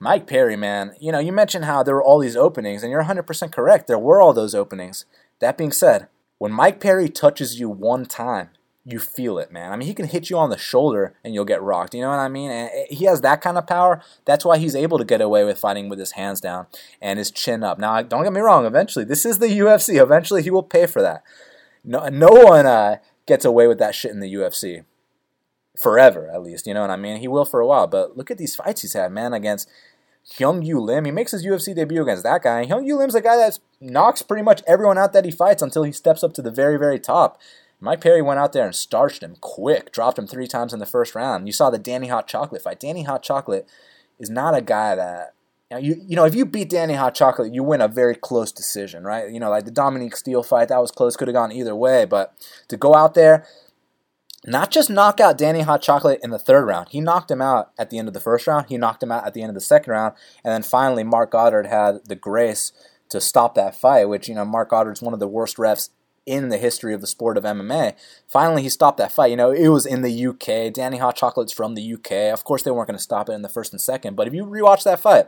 Mike 0.00 0.26
Perry, 0.26 0.56
man, 0.56 0.96
you 1.00 1.12
know, 1.12 1.20
you 1.20 1.32
mentioned 1.32 1.64
how 1.64 1.82
there 1.82 1.94
were 1.94 2.02
all 2.02 2.18
these 2.18 2.36
openings, 2.36 2.82
and 2.82 2.90
you're 2.90 3.04
100% 3.04 3.52
correct. 3.52 3.86
There 3.86 3.98
were 3.98 4.20
all 4.20 4.32
those 4.34 4.54
openings. 4.54 5.06
That 5.38 5.56
being 5.56 5.72
said, 5.72 6.08
when 6.42 6.50
Mike 6.50 6.80
Perry 6.80 7.08
touches 7.08 7.60
you 7.60 7.68
one 7.68 8.04
time, 8.04 8.48
you 8.84 8.98
feel 8.98 9.38
it, 9.38 9.52
man. 9.52 9.70
I 9.70 9.76
mean, 9.76 9.86
he 9.86 9.94
can 9.94 10.08
hit 10.08 10.28
you 10.28 10.36
on 10.36 10.50
the 10.50 10.58
shoulder 10.58 11.14
and 11.22 11.32
you'll 11.32 11.44
get 11.44 11.62
rocked. 11.62 11.94
You 11.94 12.00
know 12.00 12.08
what 12.08 12.18
I 12.18 12.26
mean? 12.26 12.50
And 12.50 12.68
he 12.90 13.04
has 13.04 13.20
that 13.20 13.40
kind 13.40 13.56
of 13.56 13.68
power. 13.68 14.02
That's 14.24 14.44
why 14.44 14.58
he's 14.58 14.74
able 14.74 14.98
to 14.98 15.04
get 15.04 15.20
away 15.20 15.44
with 15.44 15.60
fighting 15.60 15.88
with 15.88 16.00
his 16.00 16.10
hands 16.10 16.40
down 16.40 16.66
and 17.00 17.20
his 17.20 17.30
chin 17.30 17.62
up. 17.62 17.78
Now, 17.78 18.02
don't 18.02 18.24
get 18.24 18.32
me 18.32 18.40
wrong. 18.40 18.66
Eventually, 18.66 19.04
this 19.04 19.24
is 19.24 19.38
the 19.38 19.56
UFC. 19.56 20.02
Eventually, 20.02 20.42
he 20.42 20.50
will 20.50 20.64
pay 20.64 20.86
for 20.86 21.00
that. 21.00 21.22
No, 21.84 22.08
no 22.08 22.30
one 22.30 22.66
uh, 22.66 22.96
gets 23.24 23.44
away 23.44 23.68
with 23.68 23.78
that 23.78 23.94
shit 23.94 24.10
in 24.10 24.18
the 24.18 24.34
UFC 24.34 24.84
forever, 25.80 26.28
at 26.28 26.42
least. 26.42 26.66
You 26.66 26.74
know 26.74 26.80
what 26.80 26.90
I 26.90 26.96
mean? 26.96 27.18
He 27.18 27.28
will 27.28 27.44
for 27.44 27.60
a 27.60 27.66
while. 27.68 27.86
But 27.86 28.16
look 28.16 28.32
at 28.32 28.38
these 28.38 28.56
fights 28.56 28.82
he's 28.82 28.94
had, 28.94 29.12
man, 29.12 29.32
against 29.32 29.70
Hyun 30.28 30.66
Gyu 30.66 30.80
Lim. 30.80 31.04
He 31.04 31.12
makes 31.12 31.30
his 31.30 31.46
UFC 31.46 31.72
debut 31.72 32.02
against 32.02 32.24
that 32.24 32.42
guy. 32.42 32.66
Hyun 32.66 32.84
Gyu 32.84 32.98
Lim's 32.98 33.14
a 33.14 33.20
guy 33.20 33.36
that 33.36 33.60
knocks 33.82 34.22
pretty 34.22 34.42
much 34.42 34.62
everyone 34.66 34.98
out 34.98 35.12
that 35.12 35.24
he 35.24 35.30
fights 35.30 35.62
until 35.62 35.82
he 35.82 35.92
steps 35.92 36.22
up 36.22 36.32
to 36.34 36.42
the 36.42 36.50
very, 36.50 36.78
very 36.78 36.98
top. 36.98 37.40
Mike 37.80 38.00
Perry 38.00 38.22
went 38.22 38.38
out 38.38 38.52
there 38.52 38.64
and 38.64 38.74
starched 38.74 39.22
him 39.22 39.36
quick, 39.40 39.92
dropped 39.92 40.18
him 40.18 40.26
three 40.26 40.46
times 40.46 40.72
in 40.72 40.78
the 40.78 40.86
first 40.86 41.14
round. 41.14 41.46
You 41.48 41.52
saw 41.52 41.68
the 41.68 41.78
Danny 41.78 42.06
Hot 42.06 42.28
Chocolate 42.28 42.62
fight. 42.62 42.78
Danny 42.78 43.02
Hot 43.02 43.22
Chocolate 43.22 43.68
is 44.20 44.30
not 44.30 44.56
a 44.56 44.62
guy 44.62 44.94
that 44.94 45.34
you 45.70 45.76
know, 45.76 45.82
you, 45.82 46.04
you 46.06 46.16
know, 46.16 46.24
if 46.24 46.34
you 46.34 46.44
beat 46.44 46.70
Danny 46.70 46.94
Hot 46.94 47.14
Chocolate, 47.14 47.52
you 47.52 47.62
win 47.62 47.80
a 47.80 47.88
very 47.88 48.14
close 48.14 48.52
decision, 48.52 49.04
right? 49.04 49.30
You 49.32 49.40
know, 49.40 49.50
like 49.50 49.64
the 49.64 49.70
Dominique 49.70 50.16
Steele 50.16 50.42
fight, 50.42 50.68
that 50.68 50.80
was 50.80 50.90
close, 50.90 51.16
could 51.16 51.28
have 51.28 51.34
gone 51.34 51.50
either 51.50 51.74
way. 51.74 52.04
But 52.04 52.34
to 52.68 52.76
go 52.76 52.94
out 52.94 53.14
there, 53.14 53.46
not 54.44 54.70
just 54.70 54.90
knock 54.90 55.20
out 55.20 55.38
Danny 55.38 55.62
Hot 55.62 55.82
Chocolate 55.82 56.20
in 56.22 56.30
the 56.30 56.38
third 56.38 56.66
round. 56.66 56.88
He 56.90 57.00
knocked 57.00 57.30
him 57.30 57.40
out 57.40 57.70
at 57.78 57.90
the 57.90 57.98
end 57.98 58.08
of 58.08 58.14
the 58.14 58.20
first 58.20 58.46
round. 58.46 58.66
He 58.68 58.76
knocked 58.76 59.02
him 59.02 59.12
out 59.12 59.26
at 59.26 59.34
the 59.34 59.42
end 59.42 59.50
of 59.50 59.54
the 59.54 59.60
second 59.60 59.92
round. 59.92 60.14
And 60.44 60.52
then 60.52 60.62
finally, 60.62 61.04
Marc 61.04 61.30
Goddard 61.30 61.66
had 61.66 62.06
the 62.06 62.16
grace 62.16 62.72
to 63.12 63.20
stop 63.20 63.54
that 63.54 63.74
fight, 63.74 64.08
which, 64.08 64.28
you 64.28 64.34
know, 64.34 64.44
Marc 64.44 64.70
Goddard's 64.70 65.02
one 65.02 65.14
of 65.14 65.20
the 65.20 65.28
worst 65.28 65.56
refs 65.56 65.90
in 66.24 66.50
the 66.50 66.58
history 66.58 66.94
of 66.94 67.00
the 67.00 67.06
sport 67.06 67.36
of 67.36 67.44
MMA. 67.44 67.94
Finally, 68.28 68.62
he 68.62 68.68
stopped 68.68 68.98
that 68.98 69.12
fight. 69.12 69.30
You 69.30 69.36
know, 69.36 69.50
it 69.50 69.68
was 69.68 69.86
in 69.86 70.02
the 70.02 70.26
UK. 70.26 70.72
Danny 70.72 70.98
Hot 70.98 71.16
Chocolate's 71.16 71.52
from 71.52 71.74
the 71.74 71.94
UK. 71.94 72.32
Of 72.32 72.44
course, 72.44 72.62
they 72.62 72.70
weren't 72.70 72.88
going 72.88 72.98
to 72.98 73.02
stop 73.02 73.28
it 73.28 73.32
in 73.32 73.42
the 73.42 73.48
first 73.48 73.72
and 73.72 73.80
second. 73.80 74.14
But 74.16 74.28
if 74.28 74.34
you 74.34 74.44
rewatch 74.44 74.84
that 74.84 75.00
fight, 75.00 75.26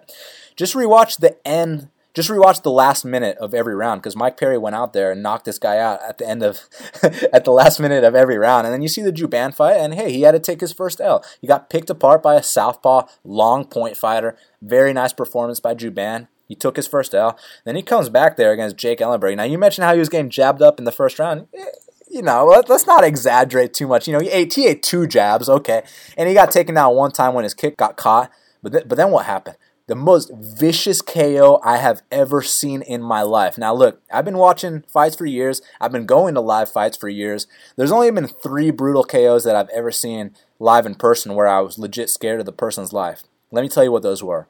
just 0.57 0.75
rewatch 0.75 1.19
the 1.19 1.37
end 1.47 1.89
just 2.15 2.31
rewatch 2.31 2.63
the 2.63 2.71
last 2.71 3.05
minute 3.05 3.37
of 3.39 3.53
every 3.53 3.75
round 3.75 4.01
because 4.01 4.15
Mike 4.15 4.37
Perry 4.37 4.57
went 4.57 4.77
out 4.77 4.93
there 4.93 5.11
and 5.11 5.23
knocked 5.23 5.45
this 5.45 5.59
guy 5.59 5.79
out 5.79 6.01
at 6.09 6.19
the 6.19 6.29
end 6.29 6.45
of 6.45 6.61
at 7.03 7.45
the 7.45 7.51
last 7.51 7.81
minute 7.81 8.05
of 8.05 8.15
every 8.15 8.39
round. 8.39 8.67
And 8.67 8.73
then 8.73 8.83
you 8.83 8.89
see 8.89 9.03
the 9.03 9.13
Jouban 9.13 9.53
fight, 9.53 9.79
and 9.79 9.95
hey, 9.95 10.13
he 10.13 10.23
had 10.23 10.31
to 10.31 10.39
take 10.39 10.61
his 10.61 10.73
first 10.73 11.01
L. 11.01 11.25
He 11.41 11.49
got 11.49 11.69
picked 11.69 11.91
apart 11.91 12.23
by 12.23 12.37
a 12.37 12.43
southpaw 12.43 13.09
long 13.25 13.65
point 13.65 13.97
fighter. 13.97 14.37
Very 14.63 14.93
nice 14.93 15.13
performance 15.13 15.59
by 15.59 15.75
Jouban. 15.75 16.29
He 16.47 16.55
took 16.55 16.77
his 16.77 16.87
first 16.87 17.15
L. 17.15 17.39
Then 17.65 17.77
he 17.77 17.83
comes 17.83 18.09
back 18.09 18.37
there 18.37 18.53
against 18.53 18.77
Jake 18.77 19.01
Ellenberg. 19.01 19.37
Now 19.37 19.45
you 19.45 19.59
mentioned 19.59 19.85
how 19.85 19.93
he 19.93 19.99
was 19.99 20.09
getting 20.09 20.31
jabbed 20.31 20.63
up 20.63 20.79
in 20.79 20.85
the 20.85 20.93
first 20.93 21.19
round. 21.19 21.47
Eh, 21.55 21.65
you 22.11 22.23
know, 22.23 22.63
let's 22.69 22.87
not 22.87 23.03
exaggerate 23.03 23.75
too 23.75 23.89
much. 23.89 24.07
You 24.07 24.13
know, 24.13 24.21
he 24.21 24.31
ate, 24.31 24.55
he 24.55 24.67
ate 24.67 24.83
two 24.83 25.07
jabs, 25.07 25.49
okay, 25.49 25.83
and 26.17 26.29
he 26.29 26.35
got 26.35 26.51
taken 26.51 26.75
down 26.75 26.95
one 26.95 27.11
time 27.11 27.35
when 27.35 27.45
his 27.45 27.55
kick 27.55 27.77
got 27.77 27.97
caught. 27.97 28.31
But 28.63 28.73
th- 28.73 28.89
but 28.89 28.97
then 28.97 29.11
what 29.11 29.27
happened? 29.27 29.57
the 29.87 29.95
most 29.95 30.31
vicious 30.35 31.03
KO 31.03 31.61
I 31.63 31.77
have 31.77 32.03
ever 32.11 32.41
seen 32.43 32.81
in 32.83 33.03
my 33.03 33.23
life. 33.23 33.59
Now, 33.59 33.75
look, 33.75 34.01
I've 34.11 34.25
been 34.25 34.39
watching 34.39 34.83
fights 34.89 35.15
for 35.15 35.27
years. 35.27 35.61
I've 35.81 35.93
been 35.93 36.07
going 36.07 36.35
to 36.35 36.41
live 36.41 36.73
fights 36.73 36.97
for 36.97 37.09
years. 37.09 37.47
There's 37.77 37.93
only 37.93 38.11
been 38.11 38.27
three 38.27 38.71
brutal 38.71 39.05
KOs 39.05 39.45
that 39.45 39.57
I've 39.57 39.69
ever 39.69 39.91
seen 39.91 40.35
live 40.59 40.87
in 40.87 40.95
person 40.95 41.35
where 41.35 41.47
I 41.47 41.61
was 41.61 41.79
legit 41.79 42.09
scared 42.09 42.41
of 42.41 42.47
the 42.47 42.53
person's 42.53 42.93
life. 42.93 43.25
Let 43.51 43.63
me 43.63 43.69
tell 43.69 43.85
you 43.85 43.93
what 43.93 44.03
those 44.03 44.23
were. 44.23 44.49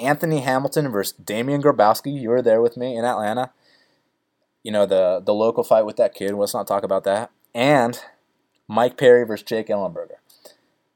Anthony 0.00 0.40
Hamilton 0.40 0.90
versus 0.90 1.12
Damian 1.12 1.62
Grabowski. 1.62 2.20
You 2.20 2.30
were 2.30 2.42
there 2.42 2.60
with 2.60 2.76
me 2.76 2.96
in 2.96 3.04
Atlanta. 3.04 3.52
You 4.62 4.72
know, 4.72 4.86
the, 4.86 5.22
the 5.24 5.34
local 5.34 5.64
fight 5.64 5.86
with 5.86 5.96
that 5.96 6.14
kid. 6.14 6.32
Let's 6.32 6.54
not 6.54 6.66
talk 6.66 6.84
about 6.84 7.04
that. 7.04 7.30
And 7.54 8.00
Mike 8.66 8.96
Perry 8.96 9.24
versus 9.24 9.44
Jake 9.44 9.68
Ellenberger 9.68 10.16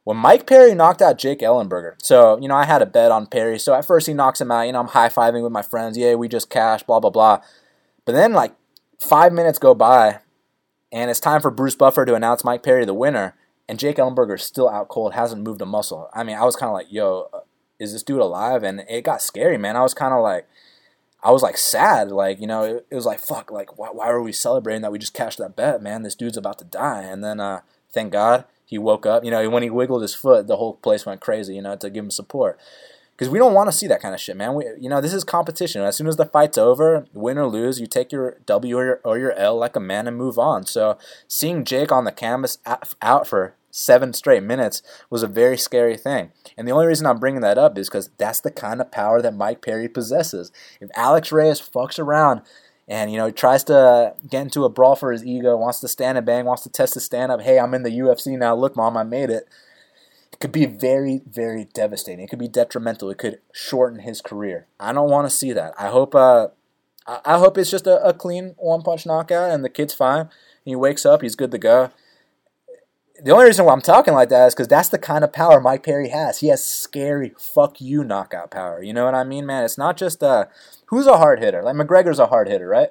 when 0.08 0.16
Mike 0.16 0.46
Perry 0.46 0.74
knocked 0.74 1.02
out 1.02 1.18
Jake 1.18 1.40
Ellenberger, 1.40 1.96
so, 2.02 2.38
you 2.40 2.48
know, 2.48 2.54
I 2.54 2.64
had 2.64 2.80
a 2.80 2.86
bet 2.86 3.12
on 3.12 3.26
Perry. 3.26 3.58
So 3.58 3.74
at 3.74 3.84
first 3.84 4.06
he 4.06 4.14
knocks 4.14 4.40
him 4.40 4.50
out. 4.50 4.62
You 4.62 4.72
know, 4.72 4.80
I'm 4.80 4.86
high 4.86 5.10
fiving 5.10 5.42
with 5.42 5.52
my 5.52 5.60
friends. 5.60 5.98
Yeah, 5.98 6.14
we 6.14 6.28
just 6.28 6.48
cashed, 6.48 6.86
blah, 6.86 6.98
blah, 6.98 7.10
blah. 7.10 7.42
But 8.06 8.12
then, 8.12 8.32
like, 8.32 8.54
five 8.98 9.34
minutes 9.34 9.58
go 9.58 9.74
by, 9.74 10.20
and 10.90 11.10
it's 11.10 11.20
time 11.20 11.42
for 11.42 11.50
Bruce 11.50 11.74
Buffer 11.74 12.06
to 12.06 12.14
announce 12.14 12.42
Mike 12.42 12.62
Perry 12.62 12.86
the 12.86 12.94
winner. 12.94 13.34
And 13.68 13.78
Jake 13.78 13.98
Ellenberger 13.98 14.36
is 14.36 14.42
still 14.44 14.70
out 14.70 14.88
cold, 14.88 15.12
hasn't 15.12 15.42
moved 15.42 15.60
a 15.60 15.66
muscle. 15.66 16.08
I 16.14 16.24
mean, 16.24 16.38
I 16.38 16.44
was 16.46 16.56
kind 16.56 16.70
of 16.70 16.74
like, 16.74 16.90
yo, 16.90 17.28
uh, 17.34 17.40
is 17.78 17.92
this 17.92 18.02
dude 18.02 18.20
alive? 18.20 18.62
And 18.62 18.84
it 18.88 19.02
got 19.02 19.22
scary, 19.22 19.58
man. 19.58 19.76
I 19.76 19.82
was 19.82 19.94
kind 19.94 20.14
of 20.14 20.22
like, 20.22 20.46
I 21.22 21.30
was 21.30 21.42
like 21.42 21.56
sad, 21.56 22.10
like 22.10 22.40
you 22.40 22.46
know, 22.46 22.62
it, 22.62 22.86
it 22.90 22.94
was 22.94 23.06
like 23.06 23.18
fuck, 23.18 23.50
like 23.50 23.78
why, 23.78 23.88
why 23.88 24.08
are 24.08 24.22
we 24.22 24.32
celebrating 24.32 24.82
that 24.82 24.92
we 24.92 24.98
just 24.98 25.14
cashed 25.14 25.38
that 25.38 25.56
bet, 25.56 25.82
man? 25.82 26.02
This 26.02 26.14
dude's 26.14 26.36
about 26.36 26.58
to 26.58 26.64
die, 26.64 27.02
and 27.02 27.24
then 27.24 27.40
uh, 27.40 27.62
thank 27.90 28.12
God 28.12 28.44
he 28.64 28.78
woke 28.78 29.04
up. 29.04 29.24
You 29.24 29.30
know, 29.30 29.50
when 29.50 29.62
he 29.62 29.70
wiggled 29.70 30.02
his 30.02 30.14
foot, 30.14 30.46
the 30.46 30.56
whole 30.56 30.74
place 30.74 31.04
went 31.04 31.20
crazy. 31.20 31.56
You 31.56 31.62
know, 31.62 31.76
to 31.76 31.90
give 31.90 32.04
him 32.04 32.10
support. 32.10 32.58
Because 33.18 33.30
we 33.30 33.40
don't 33.40 33.52
want 33.52 33.68
to 33.68 33.76
see 33.76 33.88
that 33.88 34.00
kind 34.00 34.14
of 34.14 34.20
shit, 34.20 34.36
man. 34.36 34.54
We, 34.54 34.64
you 34.78 34.88
know, 34.88 35.00
this 35.00 35.12
is 35.12 35.24
competition. 35.24 35.82
As 35.82 35.96
soon 35.96 36.06
as 36.06 36.14
the 36.14 36.24
fight's 36.24 36.56
over, 36.56 37.04
win 37.12 37.36
or 37.36 37.48
lose, 37.48 37.80
you 37.80 37.88
take 37.88 38.12
your 38.12 38.36
W 38.46 38.78
or 38.78 38.84
your, 38.84 39.00
or 39.02 39.18
your 39.18 39.32
L 39.32 39.56
like 39.56 39.74
a 39.74 39.80
man 39.80 40.06
and 40.06 40.16
move 40.16 40.38
on. 40.38 40.66
So 40.66 40.96
seeing 41.26 41.64
Jake 41.64 41.90
on 41.90 42.04
the 42.04 42.12
canvas 42.12 42.58
out 43.02 43.26
for 43.26 43.56
seven 43.70 44.12
straight 44.12 44.42
minutes 44.42 44.82
was 45.10 45.22
a 45.22 45.28
very 45.28 45.56
scary 45.56 45.96
thing. 45.96 46.32
And 46.56 46.66
the 46.66 46.72
only 46.72 46.86
reason 46.86 47.06
I'm 47.06 47.18
bringing 47.18 47.42
that 47.42 47.58
up 47.58 47.76
is 47.78 47.88
because 47.88 48.10
that's 48.18 48.40
the 48.40 48.50
kind 48.50 48.80
of 48.80 48.90
power 48.90 49.20
that 49.22 49.34
Mike 49.34 49.62
Perry 49.62 49.88
possesses. 49.88 50.50
If 50.80 50.90
Alex 50.94 51.32
Reyes 51.32 51.60
fucks 51.60 51.98
around 51.98 52.42
and 52.86 53.12
you 53.12 53.18
know 53.18 53.30
tries 53.30 53.64
to 53.64 54.14
get 54.28 54.42
into 54.42 54.64
a 54.64 54.68
brawl 54.68 54.96
for 54.96 55.12
his 55.12 55.24
ego, 55.24 55.56
wants 55.56 55.80
to 55.80 55.88
stand 55.88 56.18
and 56.18 56.26
bang, 56.26 56.44
wants 56.44 56.62
to 56.62 56.70
test 56.70 56.94
his 56.94 57.04
stand 57.04 57.30
up. 57.30 57.42
Hey, 57.42 57.58
I'm 57.58 57.74
in 57.74 57.82
the 57.82 57.90
UFC 57.90 58.38
now. 58.38 58.54
Look, 58.54 58.76
mom, 58.76 58.96
I 58.96 59.02
made 59.02 59.30
it. 59.30 59.48
It 60.32 60.40
could 60.40 60.52
be 60.52 60.66
very, 60.66 61.22
very 61.26 61.64
devastating. 61.74 62.24
It 62.24 62.30
could 62.30 62.38
be 62.38 62.48
detrimental. 62.48 63.10
It 63.10 63.18
could 63.18 63.40
shorten 63.52 64.00
his 64.00 64.20
career. 64.20 64.66
I 64.78 64.92
don't 64.92 65.10
want 65.10 65.26
to 65.26 65.34
see 65.34 65.52
that. 65.52 65.74
I 65.78 65.88
hope. 65.88 66.14
Uh, 66.14 66.48
I 67.24 67.38
hope 67.38 67.56
it's 67.56 67.70
just 67.70 67.86
a, 67.86 68.04
a 68.04 68.12
clean 68.12 68.54
one 68.58 68.82
punch 68.82 69.06
knockout 69.06 69.50
and 69.50 69.64
the 69.64 69.70
kid's 69.70 69.94
fine. 69.94 70.28
He 70.62 70.76
wakes 70.76 71.06
up, 71.06 71.22
he's 71.22 71.36
good 71.36 71.50
to 71.52 71.58
go 71.58 71.90
the 73.22 73.32
only 73.32 73.46
reason 73.46 73.64
why 73.64 73.72
I'm 73.72 73.80
talking 73.80 74.14
like 74.14 74.28
that 74.28 74.46
is 74.46 74.54
because 74.54 74.68
that's 74.68 74.88
the 74.88 74.98
kind 74.98 75.24
of 75.24 75.32
power 75.32 75.60
Mike 75.60 75.82
Perry 75.82 76.10
has. 76.10 76.38
He 76.38 76.48
has 76.48 76.64
scary 76.64 77.32
fuck 77.38 77.80
you 77.80 78.04
knockout 78.04 78.50
power. 78.50 78.82
You 78.82 78.92
know 78.92 79.04
what 79.04 79.14
I 79.14 79.24
mean, 79.24 79.46
man? 79.46 79.64
It's 79.64 79.78
not 79.78 79.96
just 79.96 80.22
uh, 80.22 80.46
who's 80.86 81.06
a 81.06 81.18
hard 81.18 81.40
hitter. 81.40 81.62
Like 81.62 81.76
McGregor's 81.76 82.18
a 82.18 82.26
hard 82.26 82.48
hitter, 82.48 82.68
right? 82.68 82.90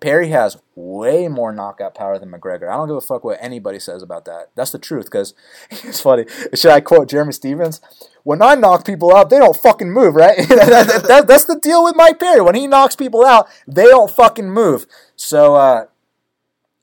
Perry 0.00 0.28
has 0.28 0.56
way 0.74 1.28
more 1.28 1.52
knockout 1.52 1.94
power 1.94 2.18
than 2.18 2.30
McGregor. 2.30 2.68
I 2.68 2.76
don't 2.76 2.88
give 2.88 2.96
a 2.96 3.00
fuck 3.00 3.24
what 3.24 3.38
anybody 3.40 3.78
says 3.78 4.02
about 4.02 4.24
that. 4.24 4.50
That's 4.54 4.72
the 4.72 4.78
truth. 4.78 5.06
Because 5.06 5.34
it's 5.70 6.00
funny. 6.00 6.26
Should 6.54 6.72
I 6.72 6.80
quote 6.80 7.08
Jeremy 7.08 7.32
Stephens? 7.32 7.80
When 8.22 8.42
I 8.42 8.54
knock 8.54 8.84
people 8.84 9.14
out, 9.14 9.30
they 9.30 9.38
don't 9.38 9.56
fucking 9.56 9.92
move, 9.92 10.14
right? 10.14 10.36
that, 10.48 11.04
that, 11.06 11.28
that's 11.28 11.44
the 11.44 11.58
deal 11.58 11.84
with 11.84 11.94
Mike 11.96 12.18
Perry. 12.18 12.40
When 12.40 12.54
he 12.54 12.66
knocks 12.66 12.96
people 12.96 13.24
out, 13.24 13.48
they 13.66 13.84
don't 13.84 14.10
fucking 14.10 14.50
move. 14.50 14.86
So 15.16 15.54
uh, 15.54 15.86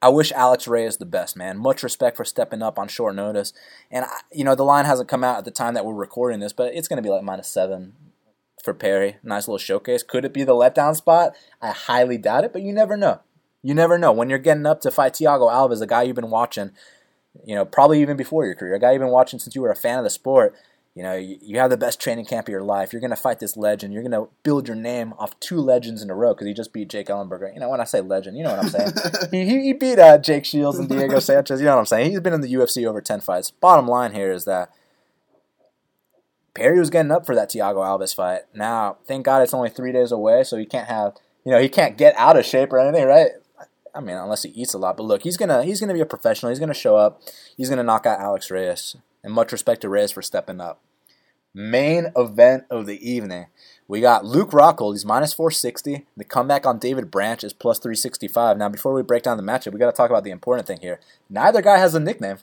I 0.02 0.10
wish 0.10 0.32
Alex 0.32 0.68
Reyes 0.68 0.98
the 0.98 1.06
best, 1.06 1.38
man. 1.38 1.60
Much 1.60 1.84
respect 1.84 2.18
for 2.18 2.26
stepping 2.26 2.64
up 2.64 2.80
on 2.80 2.88
short 2.88 3.16
notice. 3.16 3.54
And, 3.92 4.06
I, 4.06 4.22
you 4.32 4.44
know, 4.44 4.56
the 4.56 4.64
line 4.64 4.86
hasn't 4.86 5.10
come 5.10 5.24
out 5.24 5.38
at 5.38 5.46
the 5.46 5.52
time 5.52 5.76
that 5.76 5.86
we're 5.86 5.94
recording 5.94 6.40
this, 6.40 6.54
but 6.54 6.74
it's 6.74 6.88
going 6.88 6.98
to 6.98 7.08
be 7.08 7.12
like 7.12 7.24
minus 7.24 7.48
seven 7.48 7.94
for 8.64 8.74
Perry. 8.74 9.18
Nice 9.24 9.48
little 9.48 9.60
showcase. 9.60 10.02
Could 10.02 10.26
it 10.26 10.34
be 10.34 10.44
the 10.44 10.54
letdown 10.54 10.96
spot? 10.96 11.36
I 11.62 11.72
highly 11.72 12.18
doubt 12.18 12.46
it, 12.46 12.54
but 12.54 12.64
you 12.64 12.74
never 12.74 12.98
know. 12.98 13.22
You 13.62 13.76
never 13.76 14.00
know. 14.00 14.12
When 14.12 14.30
you're 14.30 14.40
getting 14.40 14.66
up 14.66 14.82
to 14.82 14.92
fight 14.92 15.14
Thiago 15.14 15.52
Alves, 15.52 15.82
a 15.82 15.88
guy 15.88 16.02
you've 16.04 16.16
been 16.16 16.32
watching, 16.32 16.72
you 17.46 17.54
know, 17.54 17.64
probably 17.64 18.02
even 18.02 18.18
before 18.18 18.46
your 18.46 18.56
career, 18.56 18.74
a 18.74 18.80
guy 18.80 18.94
you've 18.94 19.02
been 19.02 19.10
watching 19.10 19.38
since 19.38 19.56
you 19.56 19.62
were 19.62 19.72
a 19.72 19.76
fan 19.76 20.00
of 20.00 20.04
the 20.04 20.10
sport, 20.10 20.56
you 20.94 21.04
know, 21.04 21.16
you, 21.16 21.38
you 21.42 21.58
have 21.60 21.70
the 21.70 21.78
best 21.78 22.02
training 22.02 22.26
camp 22.26 22.48
of 22.48 22.52
your 22.52 22.64
life. 22.64 22.92
You're 22.92 23.00
going 23.00 23.12
to 23.12 23.16
fight 23.16 23.40
this 23.40 23.56
legend. 23.56 23.94
You're 23.94 24.04
going 24.04 24.12
to 24.12 24.30
build 24.44 24.68
your 24.68 24.76
name 24.76 25.14
off 25.18 25.40
two 25.40 25.58
legends 25.58 26.02
in 26.02 26.10
a 26.10 26.16
row 26.16 26.34
because 26.34 26.48
he 26.48 26.54
just 26.54 26.74
beat 26.74 26.90
Jake 26.90 27.08
Ellenberger. 27.08 27.54
You 27.54 27.62
know, 27.62 27.70
when 27.70 27.80
I 27.80 27.86
say 27.86 28.02
legend, 28.02 28.38
you 28.38 28.44
know 28.44 28.52
what 28.56 28.60
I'm 28.60 28.70
saying. 28.70 28.92
he, 29.32 29.64
he 29.64 29.74
beat 29.74 30.00
uh, 30.00 30.18
Jake 30.18 30.44
Shields 30.44 30.78
and 30.78 30.90
Diego 30.90 31.20
Sanchez. 31.20 31.62
You 31.62 31.68
know 31.68 31.76
what 31.76 31.80
I'm 31.80 31.86
saying. 31.86 32.12
He's 32.12 32.20
been 32.20 32.34
in 32.34 32.42
the 32.42 32.54
UFC 32.54 32.86
over 32.86 33.00
10 33.00 33.22
fights. 33.22 33.52
Bottom 33.52 33.88
line 33.88 34.14
here 34.14 34.32
is 34.32 34.44
that 34.46 34.70
Perry 36.54 36.78
was 36.78 36.90
getting 36.90 37.12
up 37.12 37.26
for 37.26 37.36
that 37.36 37.50
Thiago 37.50 37.78
Alves 37.78 38.14
fight. 38.14 38.42
Now, 38.54 38.98
thank 39.06 39.26
God 39.26 39.42
it's 39.42 39.54
only 39.54 39.70
three 39.70 39.94
days 39.94 40.12
away, 40.12 40.44
so 40.44 40.58
he 40.58 40.66
can't 40.66 40.90
have, 40.90 41.16
you 41.46 41.54
know, 41.54 41.60
he 41.62 41.70
can't 41.70 41.98
get 41.98 42.14
out 42.18 42.36
of 42.36 42.46
shape 42.46 42.74
or 42.74 42.80
anything, 42.80 43.08
right? 43.08 43.32
I 43.96 44.02
mean, 44.02 44.18
unless 44.18 44.44
he 44.44 44.50
eats 44.50 44.74
a 44.74 44.78
lot. 44.78 44.98
But 44.98 45.04
look, 45.04 45.24
he's 45.24 45.38
gonna 45.38 45.64
he's 45.64 45.80
gonna 45.80 45.94
be 45.94 46.00
a 46.00 46.06
professional. 46.06 46.50
He's 46.50 46.60
gonna 46.60 46.74
show 46.74 46.96
up. 46.96 47.22
He's 47.58 47.70
gonna 47.70 47.84
knock 47.84 48.06
out 48.06 48.20
Alex 48.20 48.50
Reyes. 48.50 48.96
And 49.24 49.34
much 49.34 49.52
respect 49.52 49.82
to 49.82 49.90
Reyes 49.90 50.12
for 50.12 50.22
stepping 50.22 50.60
up. 50.60 50.80
Main 51.54 52.12
event 52.16 52.64
of 52.70 52.86
the 52.86 53.10
evening. 53.10 53.48
We 53.88 54.00
got 54.00 54.24
Luke 54.24 54.52
Rockhold. 54.52 54.94
He's 54.94 55.06
minus 55.06 55.34
460. 55.34 56.06
The 56.16 56.24
comeback 56.24 56.66
on 56.66 56.80
David 56.80 57.12
Branch 57.12 57.44
is 57.44 57.52
plus 57.52 57.78
365. 57.78 58.58
Now, 58.58 58.70
before 58.70 58.94
we 58.94 59.04
break 59.04 59.24
down 59.24 59.38
the 59.38 59.44
matchup, 59.44 59.74
we 59.74 59.80
got 59.80 59.92
to 59.92 59.98
talk 59.98 60.10
about 60.10 60.24
the 60.24 60.32
important 60.32 60.66
thing 60.66 60.80
here. 60.80 61.00
Neither 61.30 61.62
guy 61.62 61.78
has 61.78 61.94
a 61.94 62.00
nickname. 62.00 62.38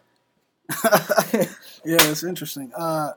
yeah, 0.85 1.47
it's 1.85 2.23
interesting. 2.23 2.71
Uh, 2.77 3.13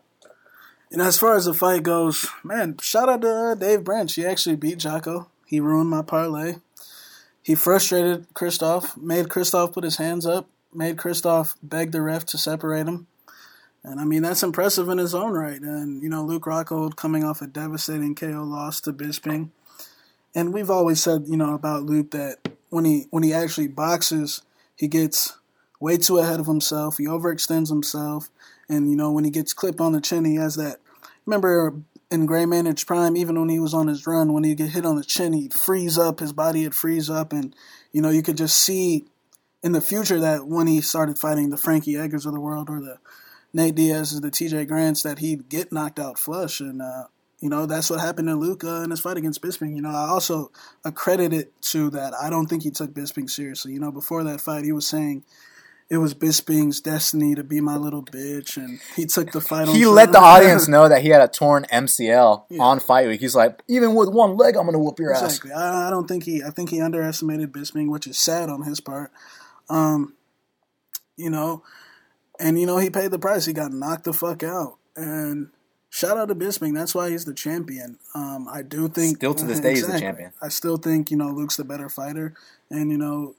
you 0.90 0.98
know, 0.98 1.06
as 1.06 1.18
far 1.18 1.36
as 1.36 1.46
the 1.46 1.54
fight 1.54 1.84
goes, 1.84 2.28
man, 2.44 2.78
shout 2.82 3.10
out 3.10 3.22
to 3.22 3.30
uh, 3.30 3.56
Dave 3.56 3.84
Branch. 3.84 4.14
He 4.14 4.26
actually 4.26 4.56
beat 4.56 4.78
Jotko. 4.78 5.28
He 5.46 5.60
ruined 5.60 5.90
my 5.90 6.02
parlay. 6.02 6.56
He 7.44 7.56
frustrated 7.56 8.28
Christoph, 8.34 8.96
made 8.96 9.30
Christoph 9.30 9.74
put 9.74 9.84
his 9.84 9.98
hands 9.98 10.26
up, 10.26 10.48
made 10.74 10.98
Christoph 10.98 11.58
beg 11.62 11.92
the 11.92 12.02
ref 12.02 12.26
to 12.28 12.38
separate 12.38 12.88
him. 12.88 13.08
And 13.84 14.00
I 14.00 14.04
mean, 14.04 14.22
that's 14.22 14.44
impressive 14.44 14.90
in 14.90 15.00
his 15.00 15.16
own 15.16 15.34
right. 15.34 15.60
And, 15.60 16.04
you 16.04 16.10
know, 16.10 16.24
Luke 16.24 16.44
Rockhold 16.44 16.96
coming 16.96 17.24
off 17.24 17.42
a 17.42 17.48
devastating 17.48 18.14
KO 18.14 18.44
loss 18.44 18.80
to 18.82 18.94
Bisping. 18.94 19.50
And 20.36 20.54
we've 20.54 20.70
always 20.70 21.02
said, 21.02 21.24
you 21.28 21.38
know, 21.38 21.54
about 21.56 21.84
Luke 21.84 22.12
that 22.12 22.38
when 22.70 22.86
he 22.86 23.08
when 23.10 23.24
he 23.24 23.34
actually 23.34 23.68
boxes, 23.68 24.44
he 24.76 24.88
gets 24.88 25.38
way 25.80 25.98
too 25.98 26.20
ahead 26.20 26.40
of 26.40 26.46
himself. 26.46 26.98
He 26.98 27.06
overextends 27.06 27.70
himself. 27.70 28.30
And, 28.70 28.90
you 28.90 28.96
know, 28.96 29.12
when 29.12 29.26
he 29.26 29.32
gets 29.32 29.54
clipped 29.54 29.82
on 29.82 29.92
the 29.92 30.00
chin, 30.00 30.26
he 30.26 30.36
has 30.36 30.56
that. 30.56 30.78
Remember 31.26 31.74
in 32.10 32.26
Gray 32.26 32.46
Maynard's 32.46 32.84
prime, 32.84 33.18
even 33.18 33.40
when 33.40 33.50
he 33.50 33.60
was 33.60 33.74
on 33.74 33.88
his 33.88 34.06
run, 34.06 34.34
when 34.34 34.44
he 34.44 34.54
get 34.54 34.70
hit 34.70 34.86
on 34.86 34.96
the 34.96 35.04
chin, 35.04 35.34
he'd 35.34 35.54
freeze 35.54 35.98
up, 35.98 36.20
his 36.20 36.34
body 36.34 36.64
would 36.64 36.76
freeze 36.76 37.10
up. 37.10 37.34
And, 37.34 37.56
you 37.92 38.02
know, 38.02 38.10
you 38.10 38.22
could 38.22 38.38
just 38.38 38.58
see 38.58 39.06
in 39.64 39.72
the 39.72 39.82
future 39.82 40.20
that 40.20 40.48
when 40.48 40.68
he 40.68 40.82
started 40.82 41.18
fighting 41.18 41.50
the 41.50 41.58
Frankie 41.58 41.94
Edgars 41.94 42.26
of 42.26 42.34
the 42.34 42.40
world 42.40 42.70
or 42.70 42.80
the 42.80 42.98
Nate 43.54 43.76
Diaz 43.76 44.14
is 44.14 44.22
the 44.22 44.32
TJ 44.32 44.68
Grants 44.68 45.04
that 45.04 45.20
he'd 45.20 45.50
get 45.50 45.72
knocked 45.72 46.00
out 46.00 46.18
flush. 46.18 46.60
And, 46.60 46.82
uh, 46.82 47.06
you 47.40 47.50
know, 47.50 47.66
that's 47.66 47.90
what 47.90 48.00
happened 48.00 48.28
to 48.28 48.68
uh, 48.68 48.84
in 48.84 48.92
his 48.92 49.00
fight 49.00 49.18
against 49.18 49.42
Bisping. 49.42 49.76
You 49.76 49.82
know, 49.82 49.90
I 49.90 50.08
also 50.08 50.52
accredit 50.86 51.34
it 51.34 51.60
to 51.64 51.90
that. 51.92 52.14
I 52.14 52.30
don't 52.30 52.48
think 52.48 52.64
he 52.64 52.72
took 52.72 52.94
Bisping 52.94 53.30
seriously. 53.30 53.74
You 53.74 53.80
know, 53.80 53.92
before 53.92 54.24
that 54.24 54.42
fight, 54.42 54.64
he 54.64 54.72
was 54.72 54.88
saying 54.88 55.24
it 55.92 55.98
was 55.98 56.14
Bisping's 56.14 56.80
destiny 56.80 57.36
to 57.36 57.44
be 57.44 57.60
my 57.60 57.76
little 57.76 58.02
bitch, 58.02 58.56
and 58.56 58.80
he 58.96 59.06
took 59.06 59.34
the 59.34 59.42
fight. 59.42 59.68
he 59.68 59.86
let 59.86 60.14
the 60.14 60.20
audience 60.22 60.70
know 60.70 60.88
that 60.88 61.02
he 61.02 61.10
had 61.10 61.22
a 61.22 61.28
torn 61.28 61.66
MCL 61.66 62.46
yeah. 62.50 62.64
on 62.64 62.80
fight 62.80 63.10
week. 63.10 63.20
He's 63.20 63.36
like, 63.36 63.62
even 63.68 63.94
with 63.94 64.08
one 64.08 64.38
leg, 64.38 64.56
I'm 64.56 64.66
gonna 64.66 64.80
whoop 64.80 65.00
your 65.00 65.12
exactly. 65.12 65.52
ass. 65.52 65.58
I, 65.58 65.88
I 65.88 65.90
don't 65.90 66.08
think 66.08 66.24
he. 66.24 66.42
I 66.44 66.50
think 66.50 66.70
he 66.70 66.80
underestimated 66.80 67.52
Bisping, 67.52 67.90
which 67.90 68.08
is 68.08 68.18
sad 68.18 68.50
on 68.50 68.62
his 68.62 68.80
part. 68.80 69.12
Um, 69.68 70.14
you 71.18 71.30
know, 71.30 71.64
and 72.42 72.60
you 72.60 72.66
know, 72.66 72.78
he 72.78 72.90
paid 72.90 73.12
the 73.12 73.20
price. 73.20 73.46
He 73.46 73.54
got 73.54 73.72
knocked 73.72 74.04
the 74.04 74.14
fuck 74.14 74.44
out. 74.44 74.78
And 74.96 75.50
shout 75.90 76.18
out 76.18 76.28
to 76.30 76.36
Bisping. 76.36 76.74
That's 76.74 76.96
why 76.96 77.12
he's 77.12 77.26
the 77.26 77.34
champion. 77.34 78.00
Um, 78.16 78.48
I 78.52 78.64
do 78.64 78.90
think 78.90 79.18
still 79.18 79.36
to 79.36 79.46
this 79.46 79.60
day 79.62 79.72
exactly, 79.72 79.94
he's 79.94 80.02
the 80.02 80.06
champion. 80.06 80.34
I 80.42 80.50
still 80.50 80.78
think 80.78 81.12
you 81.12 81.18
know 81.18 81.30
Luke's 81.30 81.58
the 81.58 81.64
better 81.64 81.88
fighter, 81.88 82.34
and 82.70 82.92
you 82.92 82.98
know 82.98 83.36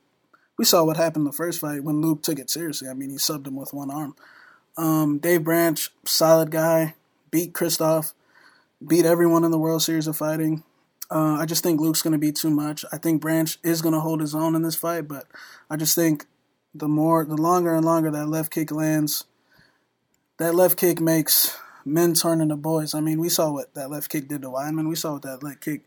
we 0.57 0.64
saw 0.64 0.84
what 0.84 0.96
happened 0.96 1.26
the 1.26 1.32
first 1.32 1.61
fight 1.61 1.82
when 1.82 2.00
Luke 2.00 2.22
took 2.22 2.38
it 2.38 2.48
seriously. 2.48 2.88
I 2.88 2.94
mean, 2.94 3.11
he 3.11 3.16
subbed 3.16 3.46
him 3.46 3.57
with 3.57 3.74
one 3.74 3.90
arm. 3.90 4.14
Um, 4.76 5.18
Dave 5.18 5.44
Branch, 5.44 5.90
solid 6.05 6.50
guy, 6.50 6.94
beat 7.30 7.53
Christoph, 7.53 8.12
beat 8.86 9.05
everyone 9.05 9.44
in 9.44 9.50
the 9.50 9.59
World 9.59 9.82
Series 9.82 10.07
of 10.07 10.16
Fighting. 10.16 10.62
Uh, 11.11 11.36
I 11.38 11.44
just 11.44 11.62
think 11.62 11.80
Luke's 11.80 12.00
going 12.00 12.12
to 12.12 12.18
be 12.18 12.32
too 12.32 12.48
much. 12.48 12.84
I 12.90 12.96
think 12.96 13.20
Branch 13.20 13.59
is 13.62 13.82
going 13.82 13.92
to 13.92 14.00
hold 14.00 14.20
his 14.20 14.34
own 14.34 14.55
in 14.55 14.62
this 14.62 14.76
fight, 14.76 15.09
but 15.09 15.26
I 15.68 15.76
just 15.76 15.94
think 15.94 16.26
the 16.74 16.88
more, 16.88 17.24
the 17.24 17.36
longer 17.36 17.74
and 17.74 17.84
longer 17.84 18.10
that 18.10 18.28
left 18.28 18.52
kick 18.52 18.70
lands, 18.70 19.24
that 20.38 20.54
left 20.54 20.78
kick 20.78 21.00
makes 21.00 21.56
men 21.84 22.14
turn 22.14 22.40
into 22.40 22.56
boys. 22.56 22.94
I 22.94 23.00
mean, 23.00 23.20
we 23.20 23.28
saw 23.28 23.52
what 23.52 23.74
that 23.74 23.90
left 23.90 24.10
kick 24.10 24.28
did 24.28 24.42
to 24.42 24.48
Weidman. 24.48 24.88
We 24.88 24.94
saw 24.94 25.14
what 25.14 25.22
that 25.22 25.42
left 25.42 25.60
kick, 25.60 25.82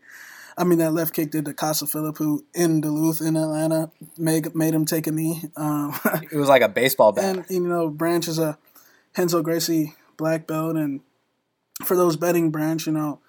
I 0.56 0.64
mean, 0.64 0.78
that 0.78 0.92
left 0.92 1.14
kick 1.14 1.30
did 1.30 1.44
to 1.44 1.54
Costa 1.54 1.84
Philippou, 1.84 2.18
who 2.18 2.44
in 2.54 2.80
Duluth 2.80 3.20
in 3.20 3.36
Atlanta 3.36 3.90
made 4.16 4.54
made 4.54 4.74
him 4.74 4.86
take 4.86 5.06
a 5.06 5.12
knee. 5.12 5.42
Um, 5.56 5.94
it 6.30 6.36
was 6.36 6.48
like 6.48 6.62
a 6.62 6.68
baseball 6.68 7.12
bat. 7.12 7.36
And 7.36 7.46
you 7.50 7.60
know, 7.60 7.88
Branch 7.88 8.26
is 8.26 8.38
a 8.38 8.58
Renzo 9.16 9.42
Gracie 9.42 9.94
black 10.16 10.46
belt, 10.46 10.76
and 10.76 11.00
for 11.84 11.96
those 11.96 12.16
betting 12.16 12.50
Branch, 12.50 12.86
you 12.86 12.92
know, 12.92 13.20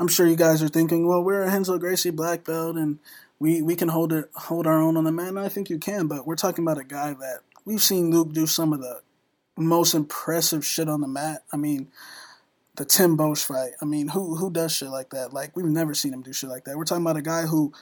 I'm 0.00 0.08
sure 0.08 0.26
you 0.26 0.36
guys 0.36 0.62
are 0.62 0.68
thinking, 0.68 1.06
well, 1.06 1.22
we're 1.22 1.42
a 1.42 1.46
Renzo 1.46 1.78
Gracie 1.78 2.10
black 2.10 2.44
belt, 2.44 2.76
and 2.76 2.98
we 3.40 3.62
we 3.62 3.74
can 3.74 3.88
hold 3.88 4.12
it 4.12 4.30
hold 4.34 4.66
our 4.66 4.80
own 4.80 4.96
on 4.96 5.04
the 5.04 5.10
mat. 5.10 5.36
I 5.36 5.48
think 5.48 5.70
you 5.70 5.78
can, 5.78 6.06
but 6.06 6.26
we're 6.26 6.36
talking 6.36 6.62
about 6.62 6.78
a 6.78 6.84
guy 6.84 7.14
that 7.14 7.40
we've 7.64 7.82
seen 7.82 8.10
Luke 8.10 8.32
do 8.32 8.46
some 8.46 8.72
of 8.72 8.80
the 8.80 9.00
most 9.56 9.94
impressive 9.94 10.64
shit 10.64 10.88
on 10.88 11.00
the 11.00 11.08
mat. 11.08 11.42
I 11.52 11.56
mean, 11.56 11.88
the 12.76 12.84
Tim 12.84 13.16
Boetsch 13.16 13.44
fight. 13.44 13.72
I 13.80 13.86
mean, 13.86 14.08
who 14.08 14.36
who 14.36 14.50
does 14.50 14.72
shit 14.72 14.90
like 14.90 15.10
that? 15.10 15.32
Like 15.32 15.56
we've 15.56 15.64
never 15.66 15.94
seen 15.94 16.12
him 16.12 16.22
do 16.22 16.32
shit 16.32 16.50
like 16.50 16.64
that. 16.64 16.76
We're 16.76 16.84
talking 16.84 17.04
about 17.04 17.16
a 17.16 17.22
guy 17.22 17.42
who 17.42 17.72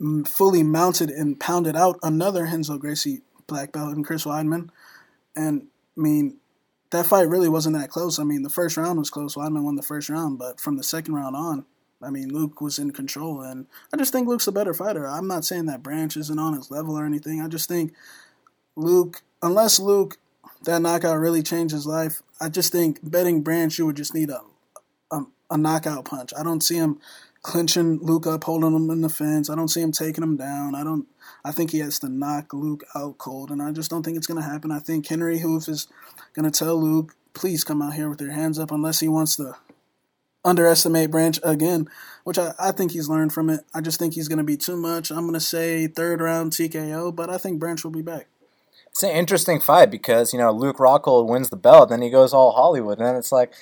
mm, 0.00 0.26
fully 0.26 0.64
mounted 0.64 1.08
and 1.08 1.38
pounded 1.38 1.76
out 1.76 1.98
another 2.02 2.44
Renzo 2.44 2.76
Gracie 2.76 3.22
black 3.46 3.72
belt 3.72 3.94
and 3.94 4.04
Chris 4.04 4.24
Weidman. 4.24 4.70
And 5.36 5.68
I 5.96 6.00
mean, 6.00 6.38
that 6.90 7.06
fight 7.06 7.28
really 7.28 7.48
wasn't 7.48 7.76
that 7.76 7.90
close. 7.90 8.18
I 8.18 8.24
mean, 8.24 8.42
the 8.42 8.50
first 8.50 8.76
round 8.76 8.98
was 8.98 9.10
close. 9.10 9.36
Weidman 9.36 9.62
won 9.62 9.76
the 9.76 9.82
first 9.82 10.08
round, 10.08 10.38
but 10.38 10.60
from 10.60 10.76
the 10.76 10.82
second 10.82 11.14
round 11.14 11.36
on, 11.36 11.64
I 12.02 12.10
mean, 12.10 12.32
Luke 12.32 12.60
was 12.60 12.78
in 12.78 12.92
control, 12.92 13.42
and 13.42 13.66
I 13.92 13.96
just 13.96 14.12
think 14.12 14.26
Luke's 14.26 14.46
a 14.46 14.52
better 14.52 14.72
fighter. 14.72 15.06
I'm 15.06 15.26
not 15.26 15.44
saying 15.44 15.66
that 15.66 15.82
Branch 15.82 16.16
isn't 16.16 16.38
on 16.38 16.54
his 16.54 16.70
level 16.70 16.98
or 16.98 17.04
anything. 17.04 17.42
I 17.42 17.48
just 17.48 17.68
think 17.68 17.92
Luke, 18.76 19.22
unless 19.42 19.78
Luke, 19.78 20.18
that 20.64 20.82
knockout 20.82 21.18
really 21.18 21.42
changed 21.42 21.74
his 21.74 21.86
life, 21.86 22.22
I 22.40 22.48
just 22.48 22.72
think 22.72 22.98
betting 23.02 23.42
Branch, 23.42 23.76
you 23.78 23.86
would 23.86 23.96
just 23.96 24.14
need 24.14 24.30
a, 24.30 24.40
a, 25.10 25.24
a 25.50 25.58
knockout 25.58 26.06
punch. 26.06 26.32
I 26.38 26.42
don't 26.42 26.62
see 26.62 26.76
him 26.76 26.98
clinching 27.42 27.98
Luke 27.98 28.26
up, 28.26 28.44
holding 28.44 28.74
him 28.74 28.90
in 28.90 29.00
the 29.00 29.08
fence. 29.08 29.50
I 29.50 29.54
don't 29.54 29.68
see 29.68 29.80
him 29.80 29.92
taking 29.92 30.22
him 30.22 30.36
down. 30.36 30.74
I 30.74 30.84
don't. 30.84 31.06
I 31.44 31.52
think 31.52 31.70
he 31.70 31.78
has 31.78 31.98
to 32.00 32.08
knock 32.08 32.52
Luke 32.52 32.84
out 32.94 33.18
cold, 33.18 33.50
and 33.50 33.62
I 33.62 33.72
just 33.72 33.90
don't 33.90 34.02
think 34.02 34.16
it's 34.16 34.26
going 34.26 34.40
to 34.42 34.48
happen. 34.48 34.70
I 34.70 34.78
think 34.78 35.06
Henri 35.10 35.40
Hooft 35.40 35.68
is 35.68 35.88
going 36.34 36.50
to 36.50 36.56
tell 36.56 36.80
Luke, 36.80 37.14
please 37.32 37.64
come 37.64 37.80
out 37.80 37.94
here 37.94 38.10
with 38.10 38.20
your 38.20 38.32
hands 38.32 38.58
up, 38.58 38.70
unless 38.70 39.00
he 39.00 39.08
wants 39.08 39.36
to 39.36 39.56
underestimate 40.44 41.10
Branch 41.10 41.38
again, 41.42 41.88
which 42.24 42.38
I, 42.38 42.52
I 42.58 42.72
think 42.72 42.92
he's 42.92 43.08
learned 43.08 43.32
from 43.32 43.50
it. 43.50 43.60
I 43.74 43.80
just 43.80 43.98
think 43.98 44.14
he's 44.14 44.28
going 44.28 44.38
to 44.38 44.44
be 44.44 44.56
too 44.56 44.76
much. 44.76 45.10
I'm 45.10 45.22
going 45.22 45.34
to 45.34 45.40
say 45.40 45.86
third 45.86 46.20
round 46.20 46.52
TKO, 46.52 47.14
but 47.14 47.30
I 47.30 47.38
think 47.38 47.58
Branch 47.58 47.82
will 47.82 47.90
be 47.90 48.02
back. 48.02 48.26
It's 48.88 49.02
an 49.02 49.10
interesting 49.10 49.60
fight 49.60 49.90
because 49.90 50.32
you 50.32 50.38
know 50.38 50.50
Luke 50.50 50.78
Rockhold 50.78 51.28
wins 51.28 51.50
the 51.50 51.56
belt, 51.56 51.90
then 51.90 52.02
he 52.02 52.10
goes 52.10 52.32
all 52.32 52.52
Hollywood, 52.52 52.98
and 52.98 53.06
then 53.06 53.16
it's 53.16 53.32
like 53.32 53.52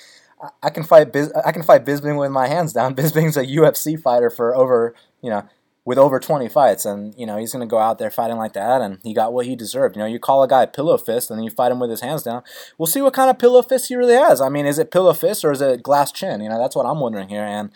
I 0.63 0.69
can 0.69 0.83
fight 0.83 1.13
Bis- 1.13 1.31
I 1.45 1.51
can 1.51 1.63
fight 1.63 1.85
Bisping 1.85 2.19
with 2.19 2.31
my 2.31 2.47
hands 2.47 2.73
down. 2.73 2.95
Bisping's 2.95 3.37
a 3.37 3.45
UFC 3.45 4.01
fighter 4.01 4.29
for 4.29 4.55
over 4.55 4.95
you 5.21 5.29
know 5.29 5.47
with 5.89 5.97
over 5.97 6.19
20 6.19 6.47
fights, 6.49 6.85
and 6.85 7.15
you 7.17 7.25
know 7.25 7.35
he's 7.35 7.51
going 7.51 7.67
to 7.67 7.71
go 7.71 7.79
out 7.79 7.97
there 7.97 8.11
fighting 8.11 8.37
like 8.37 8.53
that, 8.53 8.79
and 8.79 8.99
he 9.01 9.11
got 9.11 9.33
what 9.33 9.47
he 9.47 9.55
deserved. 9.55 9.95
You 9.95 10.01
know, 10.03 10.05
you 10.05 10.19
call 10.19 10.43
a 10.43 10.47
guy 10.47 10.67
pillow 10.67 10.99
fist, 10.99 11.31
and 11.31 11.39
then 11.39 11.43
you 11.43 11.49
fight 11.49 11.71
him 11.71 11.79
with 11.79 11.89
his 11.89 12.01
hands 12.01 12.21
down. 12.21 12.43
We'll 12.77 12.85
see 12.85 13.01
what 13.01 13.15
kind 13.15 13.27
of 13.27 13.39
pillow 13.39 13.63
fist 13.63 13.87
he 13.87 13.95
really 13.95 14.13
has. 14.13 14.39
I 14.39 14.49
mean, 14.49 14.67
is 14.67 14.77
it 14.77 14.91
pillow 14.91 15.13
fist 15.13 15.43
or 15.43 15.51
is 15.51 15.61
it 15.61 15.81
glass 15.81 16.11
chin? 16.11 16.41
You 16.41 16.49
know, 16.49 16.59
that's 16.59 16.75
what 16.75 16.85
I'm 16.85 16.99
wondering 16.99 17.29
here. 17.29 17.43
And 17.43 17.71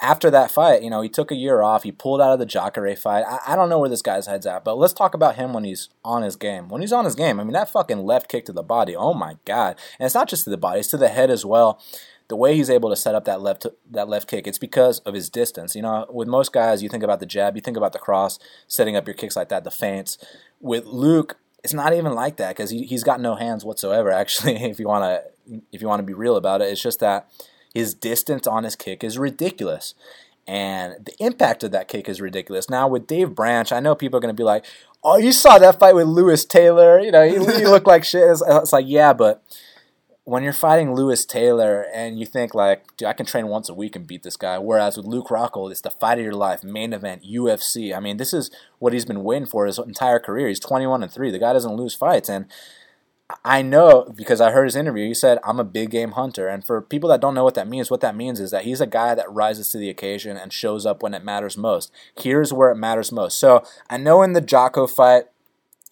after 0.00 0.28
that 0.28 0.50
fight, 0.50 0.82
you 0.82 0.90
know, 0.90 1.02
he 1.02 1.08
took 1.08 1.30
a 1.30 1.36
year 1.36 1.62
off. 1.62 1.84
He 1.84 1.92
pulled 1.92 2.20
out 2.20 2.32
of 2.32 2.40
the 2.40 2.46
Jacare 2.46 2.96
fight. 2.96 3.24
I, 3.24 3.52
I 3.52 3.54
don't 3.54 3.68
know 3.68 3.78
where 3.78 3.88
this 3.88 4.02
guy's 4.02 4.26
head's 4.26 4.44
at, 4.44 4.64
but 4.64 4.76
let's 4.76 4.92
talk 4.92 5.14
about 5.14 5.36
him 5.36 5.52
when 5.52 5.62
he's 5.62 5.88
on 6.04 6.22
his 6.22 6.34
game. 6.34 6.68
When 6.68 6.80
he's 6.80 6.92
on 6.92 7.04
his 7.04 7.14
game, 7.14 7.38
I 7.38 7.44
mean, 7.44 7.52
that 7.52 7.70
fucking 7.70 8.04
left 8.04 8.28
kick 8.28 8.44
to 8.46 8.52
the 8.52 8.64
body. 8.64 8.96
Oh 8.96 9.14
my 9.14 9.36
god! 9.44 9.76
And 10.00 10.06
it's 10.06 10.16
not 10.16 10.28
just 10.28 10.42
to 10.44 10.50
the 10.50 10.56
body; 10.56 10.80
it's 10.80 10.88
to 10.88 10.96
the 10.96 11.06
head 11.06 11.30
as 11.30 11.46
well 11.46 11.80
the 12.28 12.36
way 12.36 12.56
he's 12.56 12.70
able 12.70 12.90
to 12.90 12.96
set 12.96 13.14
up 13.14 13.24
that 13.24 13.40
left 13.40 13.66
that 13.90 14.08
left 14.08 14.28
kick, 14.28 14.46
it's 14.46 14.58
because 14.58 14.98
of 15.00 15.14
his 15.14 15.30
distance. 15.30 15.74
You 15.76 15.82
know, 15.82 16.06
with 16.10 16.28
most 16.28 16.52
guys, 16.52 16.82
you 16.82 16.88
think 16.88 17.02
about 17.02 17.20
the 17.20 17.26
jab, 17.26 17.54
you 17.54 17.62
think 17.62 17.76
about 17.76 17.92
the 17.92 17.98
cross, 17.98 18.38
setting 18.66 18.96
up 18.96 19.06
your 19.06 19.14
kicks 19.14 19.36
like 19.36 19.48
that, 19.48 19.64
the 19.64 19.70
feints. 19.70 20.18
With 20.60 20.86
Luke, 20.86 21.38
it's 21.62 21.74
not 21.74 21.92
even 21.92 22.12
like 22.12 22.36
that 22.36 22.56
because 22.56 22.70
he, 22.70 22.84
he's 22.84 23.04
got 23.04 23.20
no 23.20 23.34
hands 23.34 23.64
whatsoever. 23.64 24.10
Actually, 24.12 24.56
if 24.64 24.78
you 24.80 24.88
want 24.88 25.04
to 25.04 25.60
if 25.72 25.80
you 25.80 25.88
want 25.88 26.00
to 26.00 26.06
be 26.06 26.14
real 26.14 26.36
about 26.36 26.60
it, 26.60 26.70
it's 26.70 26.82
just 26.82 27.00
that 27.00 27.30
his 27.72 27.94
distance 27.94 28.46
on 28.46 28.64
his 28.64 28.74
kick 28.74 29.04
is 29.04 29.18
ridiculous. 29.18 29.94
And 30.48 31.04
the 31.04 31.12
impact 31.18 31.64
of 31.64 31.72
that 31.72 31.88
kick 31.88 32.08
is 32.08 32.20
ridiculous. 32.20 32.70
Now 32.70 32.86
with 32.86 33.08
Dave 33.08 33.34
Branch, 33.34 33.70
I 33.72 33.80
know 33.80 33.96
people 33.96 34.16
are 34.18 34.20
going 34.20 34.34
to 34.34 34.40
be 34.40 34.44
like, 34.44 34.64
"Oh, 35.02 35.16
you 35.16 35.32
saw 35.32 35.58
that 35.58 35.80
fight 35.80 35.96
with 35.96 36.06
Lewis 36.06 36.44
Taylor? 36.44 37.00
You 37.00 37.10
know, 37.10 37.22
he, 37.22 37.34
he 37.34 37.66
looked 37.66 37.86
like 37.86 38.04
shit." 38.04 38.22
It's, 38.22 38.42
it's 38.46 38.72
like, 38.72 38.86
yeah, 38.88 39.12
but 39.12 39.42
when 40.26 40.42
you're 40.42 40.52
fighting 40.52 40.92
Lewis 40.92 41.24
Taylor 41.24 41.86
and 41.94 42.18
you 42.18 42.26
think 42.26 42.52
like, 42.52 42.96
dude, 42.96 43.06
I 43.06 43.12
can 43.12 43.26
train 43.26 43.46
once 43.46 43.68
a 43.68 43.74
week 43.74 43.94
and 43.94 44.08
beat 44.08 44.24
this 44.24 44.36
guy. 44.36 44.58
Whereas 44.58 44.96
with 44.96 45.06
Luke 45.06 45.28
Rockhold, 45.28 45.70
it's 45.70 45.82
the 45.82 45.90
fight 45.90 46.18
of 46.18 46.24
your 46.24 46.34
life, 46.34 46.64
main 46.64 46.92
event, 46.92 47.22
UFC. 47.22 47.96
I 47.96 48.00
mean, 48.00 48.16
this 48.16 48.34
is 48.34 48.50
what 48.80 48.92
he's 48.92 49.04
been 49.04 49.22
waiting 49.22 49.46
for 49.46 49.66
his 49.66 49.78
entire 49.78 50.18
career. 50.18 50.48
He's 50.48 50.58
21 50.58 51.04
and 51.04 51.12
three. 51.12 51.30
The 51.30 51.38
guy 51.38 51.52
doesn't 51.52 51.76
lose 51.76 51.94
fights, 51.94 52.28
and 52.28 52.46
I 53.44 53.62
know 53.62 54.12
because 54.16 54.40
I 54.40 54.50
heard 54.50 54.64
his 54.64 54.74
interview. 54.74 55.06
He 55.06 55.14
said, 55.14 55.38
I'm 55.44 55.60
a 55.60 55.64
big 55.64 55.90
game 55.90 56.12
hunter. 56.12 56.48
And 56.48 56.64
for 56.64 56.82
people 56.82 57.08
that 57.10 57.20
don't 57.20 57.34
know 57.34 57.44
what 57.44 57.54
that 57.54 57.68
means, 57.68 57.88
what 57.88 58.00
that 58.00 58.16
means 58.16 58.40
is 58.40 58.50
that 58.50 58.64
he's 58.64 58.80
a 58.80 58.86
guy 58.86 59.14
that 59.14 59.30
rises 59.32 59.70
to 59.70 59.78
the 59.78 59.90
occasion 59.90 60.36
and 60.36 60.52
shows 60.52 60.84
up 60.84 61.04
when 61.04 61.14
it 61.14 61.24
matters 61.24 61.56
most. 61.56 61.92
Here's 62.20 62.52
where 62.52 62.72
it 62.72 62.76
matters 62.76 63.12
most. 63.12 63.38
So 63.38 63.64
I 63.88 63.96
know 63.96 64.22
in 64.22 64.32
the 64.32 64.42
Jotko 64.42 64.90
fight, 64.90 65.26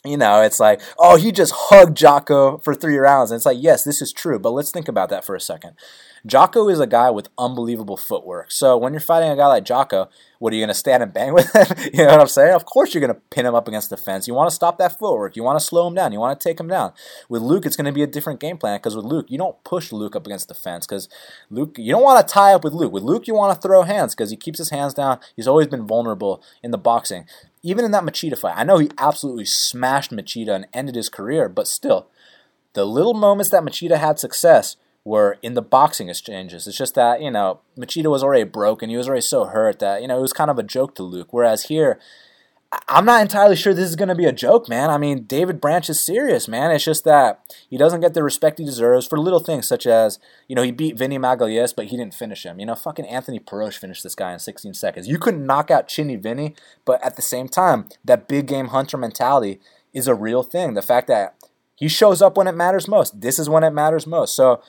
you 0.05 0.19
know, 0.19 0.43
it's 0.43 0.61
like, 0.61 0.83
oh, 0.99 1.17
he 1.17 1.33
just 1.33 1.53
hugged 1.57 1.97
Jotko 1.97 2.63
for 2.63 2.75
three 2.75 2.99
rounds. 2.99 3.31
And 3.31 3.39
it's 3.39 3.47
like, 3.47 3.57
yes, 3.59 3.85
this 3.85 4.03
is 4.03 4.13
true, 4.13 4.39
but 4.39 4.51
let's 4.51 4.71
think 4.71 4.87
about 4.87 5.09
that 5.09 5.25
for 5.25 5.35
a 5.35 5.41
second. 5.41 5.77
Jotko 6.27 6.71
is 6.71 6.81
a 6.81 6.87
guy 6.87 7.11
with 7.11 7.29
unbelievable 7.39 7.97
footwork. 7.97 8.51
So 8.51 8.77
when 8.77 8.93
you're 8.93 9.01
fighting 9.01 9.31
a 9.31 9.37
guy 9.37 9.47
like 9.47 9.65
Jotko, 9.65 10.09
what 10.39 10.53
are 10.53 10.57
you 10.57 10.61
going 10.61 10.69
to 10.69 10.75
stand 10.75 11.03
and 11.03 11.13
bang 11.13 11.33
with 11.35 11.51
him? 11.55 11.67
you 11.93 12.05
know 12.05 12.13
what 12.13 12.21
I'm 12.21 12.29
saying? 12.29 12.55
Of 12.55 12.67
course 12.67 12.93
you're 12.93 13.01
going 13.01 13.15
to 13.15 13.21
pin 13.31 13.47
him 13.47 13.55
up 13.55 13.67
against 13.67 13.89
the 13.89 13.97
fence. 13.97 14.29
You 14.29 14.35
want 14.35 14.51
to 14.51 14.55
stop 14.55 14.77
that 14.79 14.99
footwork. 14.99 15.37
You 15.37 15.43
want 15.43 15.59
to 15.59 15.65
slow 15.65 15.87
him 15.87 15.95
down. 15.95 16.13
You 16.13 16.21
want 16.21 16.39
to 16.39 16.49
take 16.49 16.61
him 16.61 16.69
down. 16.69 16.93
With 17.31 17.41
Luke, 17.41 17.65
it's 17.65 17.77
going 17.77 17.87
to 17.87 17.93
be 17.93 18.03
a 18.03 18.07
different 18.07 18.41
game 18.41 18.59
plan 18.59 18.79
because 18.79 18.97
with 18.97 19.07
Luke, 19.07 19.27
you 19.31 19.39
don't 19.39 19.63
push 19.65 19.91
Luke 19.91 20.17
up 20.17 20.27
against 20.27 20.49
the 20.49 20.55
fence 20.55 20.87
because 20.87 21.09
Luke, 21.51 21.77
you 21.79 21.93
don't 21.93 22.03
want 22.03 22.27
to 22.27 22.33
tie 22.33 22.53
up 22.53 22.65
with 22.65 22.75
Luke. 22.75 22.93
With 22.93 23.03
Luke, 23.03 23.27
you 23.27 23.35
want 23.35 23.55
to 23.55 23.61
throw 23.67 23.83
hands 23.83 24.15
because 24.15 24.31
he 24.31 24.37
keeps 24.37 24.59
his 24.59 24.71
hands 24.71 24.93
down. 24.93 25.19
He's 25.37 25.49
always 25.49 25.67
been 25.67 25.87
vulnerable 25.87 26.43
in 26.63 26.73
the 26.73 26.79
boxing 26.79 27.27
even 27.65 27.85
in 27.85 27.93
that 27.93 28.05
Machida 28.05 28.39
fight, 28.39 28.59
I 28.59 28.63
know 28.63 28.77
he 28.77 28.91
absolutely 28.99 29.47
smashed 29.47 30.13
Machida 30.13 30.55
and 30.55 30.67
ended 30.75 30.95
his 30.95 31.09
career, 31.09 31.49
but 31.49 31.67
still, 31.67 32.09
the 32.75 32.85
little 32.85 33.15
moments 33.15 33.51
that 33.51 33.63
Machida 33.63 33.97
had 33.97 34.19
success 34.19 34.77
were 35.03 35.39
in 35.43 35.55
the 35.55 35.63
boxing 35.63 36.11
exchanges. 36.11 36.67
It's 36.67 36.77
just 36.77 36.95
that, 36.95 37.23
you 37.23 37.31
know, 37.31 37.61
Machida 37.79 38.11
was 38.11 38.23
already 38.23 38.45
broken. 38.45 38.91
He 38.91 38.99
was 38.99 39.09
already 39.09 39.23
so 39.23 39.47
hurt 39.47 39.79
that, 39.79 40.03
you 40.03 40.09
know, 40.09 40.19
it 40.19 40.23
was 40.23 40.35
kind 40.35 40.51
of 40.51 40.59
a 40.59 40.63
joke 40.63 40.95
to 40.97 41.03
Luke. 41.03 41.29
Whereas 41.33 41.65
here, 41.65 41.99
I'm 42.89 43.05
not 43.05 43.23
entirely 43.23 43.57
sure 43.57 43.75
this 43.75 43.89
is 43.89 43.97
going 43.97 44.09
to 44.09 44.15
be 44.15 44.25
a 44.25 44.33
joke, 44.33 44.69
man. 44.69 44.91
I 44.91 44.99
mean, 44.99 45.25
David 45.25 45.61
Branch 45.61 45.89
is 45.91 46.01
serious, 46.01 46.49
man. 46.49 46.71
It's 46.71 46.85
just 46.85 47.05
that 47.05 47.41
he 47.69 47.77
doesn't 47.77 48.01
get 48.01 48.15
the 48.15 48.23
respect 48.23 48.59
he 48.59 48.65
deserves 48.65 49.07
for 49.07 49.19
little 49.19 49.41
things 49.41 49.67
such 49.67 49.87
as, 49.87 50.19
you 50.49 50.55
know, 50.55 50.63
he 50.63 50.71
beat 50.71 50.97
Vinny 50.97 51.19
Magalhães, 51.19 51.75
but 51.75 51.87
he 51.87 51.97
didn't 51.97 52.15
finish 52.15 52.45
him. 52.45 52.61
You 52.61 52.67
know, 52.67 52.75
fucking 52.75 53.07
Anthony 53.07 53.41
Perosh 53.41 53.77
finished 53.77 54.03
this 54.03 54.15
guy 54.15 54.33
in 54.33 54.39
16 54.39 54.75
seconds. 54.75 55.09
You 55.09 55.19
couldn't 55.19 55.47
knock 55.47 55.71
out 55.71 55.89
Chinny 55.89 56.17
Vinny, 56.17 56.55
but 56.85 57.03
at 57.05 57.17
the 57.17 57.23
same 57.23 57.49
time, 57.49 57.89
that 58.05 58.29
big 58.29 58.47
game 58.47 58.69
hunter 58.69 58.97
mentality 58.97 59.61
is 59.93 60.09
a 60.09 60.15
real 60.15 60.43
thing. 60.43 60.75
The 60.75 60.83
fact 60.83 61.07
that 61.09 61.35
he 61.75 61.89
shows 61.89 62.23
up 62.23 62.37
when 62.37 62.47
it 62.47 62.55
matters 62.55 62.89
most. 62.89 63.21
This 63.21 63.39
is 63.39 63.49
when 63.49 63.65
it 63.65 63.71
matters 63.71 64.07
most. 64.07 64.35
So, 64.35 64.63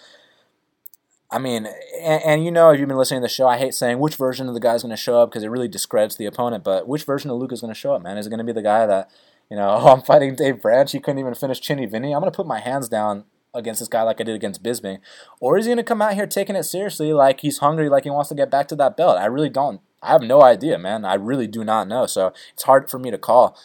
I 1.32 1.40
mean, 1.40 1.68
and, 2.02 2.24
and, 2.24 2.46
you 2.46 2.52
know, 2.52 2.70
if 2.70 2.80
you've 2.80 2.88
been 2.88 2.98
listening 2.98 3.22
to 3.22 3.26
the 3.26 3.30
show, 3.30 3.48
I 3.48 3.58
hate 3.58 3.74
saying 3.74 3.98
which 3.98 4.16
version 4.16 4.48
of 4.48 4.54
the 4.54 4.60
guy 4.60 4.76
is 4.76 4.84
going 4.84 4.92
to 4.92 4.98
show 4.98 5.22
up 5.22 5.32
because 5.32 5.44
it 5.44 5.50
really 5.50 5.68
discredits 5.68 6.16
the 6.16 6.28
opponent. 6.28 6.64
But 6.64 6.88
which 6.88 7.04
version 7.04 7.32
of 7.32 7.38
Luke 7.38 7.52
is 7.52 7.62
going 7.62 7.74
to 7.74 7.80
show 7.80 7.96
up, 7.96 8.04
man? 8.04 8.18
Is 8.18 8.28
it 8.28 8.30
going 8.30 8.38
to 8.38 8.46
be 8.46 8.52
the 8.52 8.62
guy 8.62 8.86
that, 8.86 9.10
you 9.50 9.58
know, 9.58 9.70
oh, 9.80 9.88
I'm 9.88 10.02
fighting 10.02 10.36
Dave 10.36 10.62
Branch, 10.62 10.92
he 10.92 11.00
couldn't 11.00 11.20
even 11.20 11.34
finish 11.34 11.60
Chinny 11.60 11.88
Vinny. 11.88 12.14
I'm 12.14 12.22
going 12.22 12.32
to 12.32 12.36
put 12.36 12.48
my 12.48 12.60
hands 12.60 12.88
down 12.88 13.26
against 13.56 13.80
this 13.80 13.88
guy 13.88 14.04
like 14.04 14.20
I 14.20 14.24
did 14.24 14.36
against 14.36 14.62
Bisping? 14.62 15.00
or 15.40 15.58
is 15.58 15.66
he 15.66 15.70
going 15.70 15.78
to 15.78 15.84
come 15.84 16.02
out 16.02 16.14
here 16.14 16.28
taking 16.28 16.56
it 16.56 16.64
seriously, 16.64 17.14
like 17.14 17.40
he's 17.40 17.60
hungry, 17.60 17.90
like 17.90 18.04
he 18.04 18.10
wants 18.10 18.30
to 18.30 18.36
get 18.36 18.52
back 18.52 18.68
to 18.68 18.76
that 18.76 18.98
belt? 18.98 19.18
I 19.18 19.26
really 19.26 19.50
don't. 19.50 19.82
I 20.02 20.12
have 20.12 20.22
no 20.22 20.44
idea, 20.44 20.78
man. 20.78 21.06
I 21.06 21.16
really 21.16 21.48
do 21.48 21.64
not 21.64 21.88
know. 21.88 22.06
So 22.06 22.34
it's 22.54 22.64
hard 22.64 22.92
for 22.92 23.00
me 23.00 23.10
to 23.12 23.18
call 23.18 23.58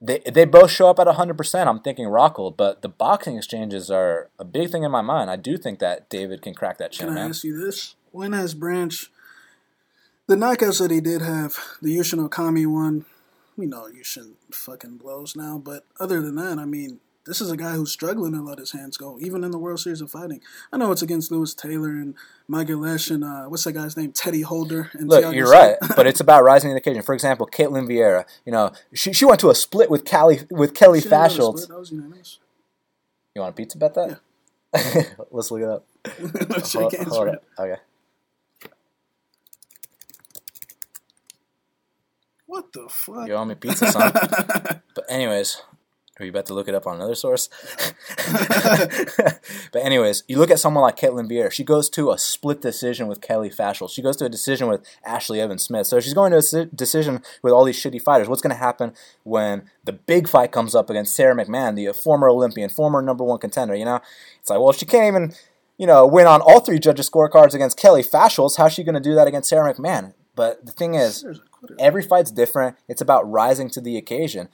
they 0.00 0.18
they 0.20 0.44
both 0.44 0.70
show 0.70 0.88
up 0.88 0.98
at 0.98 1.06
100%. 1.06 1.66
I'm 1.66 1.80
thinking 1.80 2.06
Rockhold, 2.06 2.56
but 2.56 2.82
the 2.82 2.88
boxing 2.88 3.36
exchanges 3.36 3.90
are 3.90 4.30
a 4.38 4.44
big 4.44 4.70
thing 4.70 4.84
in 4.84 4.90
my 4.90 5.02
mind. 5.02 5.30
I 5.30 5.36
do 5.36 5.56
think 5.56 5.78
that 5.80 6.08
David 6.08 6.42
can 6.42 6.54
crack 6.54 6.78
that 6.78 6.92
chin. 6.92 7.08
Can 7.08 7.16
I 7.16 7.20
man. 7.20 7.30
ask 7.30 7.44
you 7.44 7.58
this? 7.58 7.94
When 8.12 8.32
has 8.32 8.54
Branch 8.54 9.10
the 10.28 10.36
knockouts 10.36 10.78
that 10.80 10.90
he 10.90 11.00
did 11.00 11.22
have, 11.22 11.58
the 11.80 11.96
Yushin 11.96 12.28
Okami 12.28 12.66
one, 12.66 13.06
we 13.56 13.64
know 13.64 13.88
Yushin 13.88 14.34
fucking 14.52 14.98
blows 14.98 15.34
now, 15.34 15.56
but 15.56 15.86
other 15.98 16.20
than 16.20 16.36
that, 16.36 16.58
I 16.58 16.66
mean, 16.66 17.00
this 17.28 17.42
is 17.42 17.50
a 17.50 17.56
guy 17.56 17.72
who's 17.72 17.92
struggling 17.92 18.32
to 18.32 18.40
let 18.40 18.58
his 18.58 18.72
hands 18.72 18.96
go, 18.96 19.18
even 19.20 19.44
in 19.44 19.50
the 19.50 19.58
World 19.58 19.78
Series 19.78 20.00
of 20.00 20.10
Fighting. 20.10 20.40
I 20.72 20.78
know 20.78 20.90
it's 20.90 21.02
against 21.02 21.30
Lewis 21.30 21.52
Taylor 21.52 21.90
and 21.90 22.14
Magalhães 22.50 23.10
and 23.10 23.22
uh, 23.22 23.44
what's 23.44 23.64
that 23.64 23.72
guy's 23.72 23.98
name, 23.98 24.12
Teddy 24.12 24.40
Holder. 24.40 24.90
And 24.94 25.08
Look, 25.08 25.34
you're 25.34 25.50
right, 25.50 25.76
but 25.94 26.06
it's 26.06 26.20
about 26.20 26.42
rising 26.44 26.70
to 26.70 26.74
the 26.74 26.80
occasion. 26.80 27.02
For 27.02 27.14
example, 27.14 27.46
Ketlen 27.46 27.86
Vieira. 27.86 28.24
You 28.46 28.52
know, 28.52 28.72
she 28.94 29.12
she 29.12 29.26
went 29.26 29.40
to 29.40 29.50
a 29.50 29.54
split 29.54 29.90
with 29.90 30.06
Kelly 30.06 30.40
with 30.50 30.74
Kelly 30.74 31.00
Faszholz. 31.00 31.68
You 33.34 33.42
want 33.42 33.52
a 33.52 33.56
pizza 33.56 33.76
bet 33.76 33.94
that? 33.94 34.20
Yeah. 34.74 35.02
Let's 35.30 35.50
look 35.50 35.60
it 35.60 35.68
up. 35.68 35.86
Let's 36.48 36.72
hold, 36.72 36.94
hold 36.94 37.28
it. 37.28 37.42
Okay. 37.58 37.76
What 42.46 42.72
the 42.72 42.88
fuck? 42.88 43.28
You 43.28 43.34
owe 43.34 43.44
me 43.44 43.54
pizza, 43.54 43.92
son. 43.92 44.12
but 44.12 45.04
anyways, 45.10 45.60
are 46.20 46.24
you 46.24 46.30
about 46.30 46.46
to 46.46 46.54
look 46.54 46.68
it 46.68 46.74
up 46.74 46.86
on 46.86 46.96
another 46.96 47.14
source? 47.14 47.48
but 49.72 49.82
anyways, 49.82 50.24
you 50.26 50.38
look 50.38 50.50
at 50.50 50.58
someone 50.58 50.82
like 50.82 50.96
Ketlen 50.96 51.30
Vieira. 51.30 51.52
She 51.52 51.62
goes 51.62 51.88
to 51.90 52.10
a 52.10 52.18
split 52.18 52.60
decision 52.60 53.06
with 53.06 53.20
Kelly 53.20 53.50
Faszholz. 53.50 53.90
She 53.90 54.02
goes 54.02 54.16
to 54.16 54.24
a 54.24 54.28
decision 54.28 54.68
with 54.68 54.84
Ashlee 55.06 55.38
Evans 55.38 55.62
Smith. 55.62 55.86
So 55.86 56.00
she's 56.00 56.14
going 56.14 56.32
to 56.32 56.38
a 56.38 56.64
decision 56.66 57.22
with 57.42 57.52
all 57.52 57.64
these 57.64 57.80
shitty 57.80 58.02
fighters. 58.02 58.28
What's 58.28 58.42
going 58.42 58.54
to 58.54 58.60
happen 58.60 58.94
when 59.22 59.70
the 59.84 59.92
big 59.92 60.28
fight 60.28 60.50
comes 60.50 60.74
up 60.74 60.90
against 60.90 61.14
Sara 61.14 61.34
McMann, 61.34 61.76
the 61.76 61.92
former 61.92 62.28
Olympian, 62.28 62.68
former 62.68 63.00
number 63.00 63.22
one 63.22 63.38
contender? 63.38 63.76
You 63.76 63.84
know, 63.84 64.00
it's 64.40 64.50
like, 64.50 64.58
well, 64.58 64.72
she 64.72 64.86
can't 64.86 65.06
even, 65.06 65.34
you 65.76 65.86
know, 65.86 66.04
win 66.04 66.26
on 66.26 66.40
all 66.40 66.60
three 66.60 66.80
judges' 66.80 67.08
scorecards 67.08 67.54
against 67.54 67.78
Kelly 67.78 68.02
Faszholz. 68.02 68.56
How's 68.56 68.72
she 68.72 68.82
going 68.82 68.94
to 68.96 69.00
do 69.00 69.14
that 69.14 69.28
against 69.28 69.50
Sara 69.50 69.72
McMann? 69.72 70.14
But 70.34 70.66
the 70.66 70.72
thing 70.72 70.94
is, 70.94 71.24
every 71.78 72.02
fight's 72.02 72.30
different. 72.30 72.76
It's 72.88 73.00
about 73.00 73.28
rising 73.28 73.70
to 73.70 73.80
the 73.80 73.96
occasion. 73.96 74.48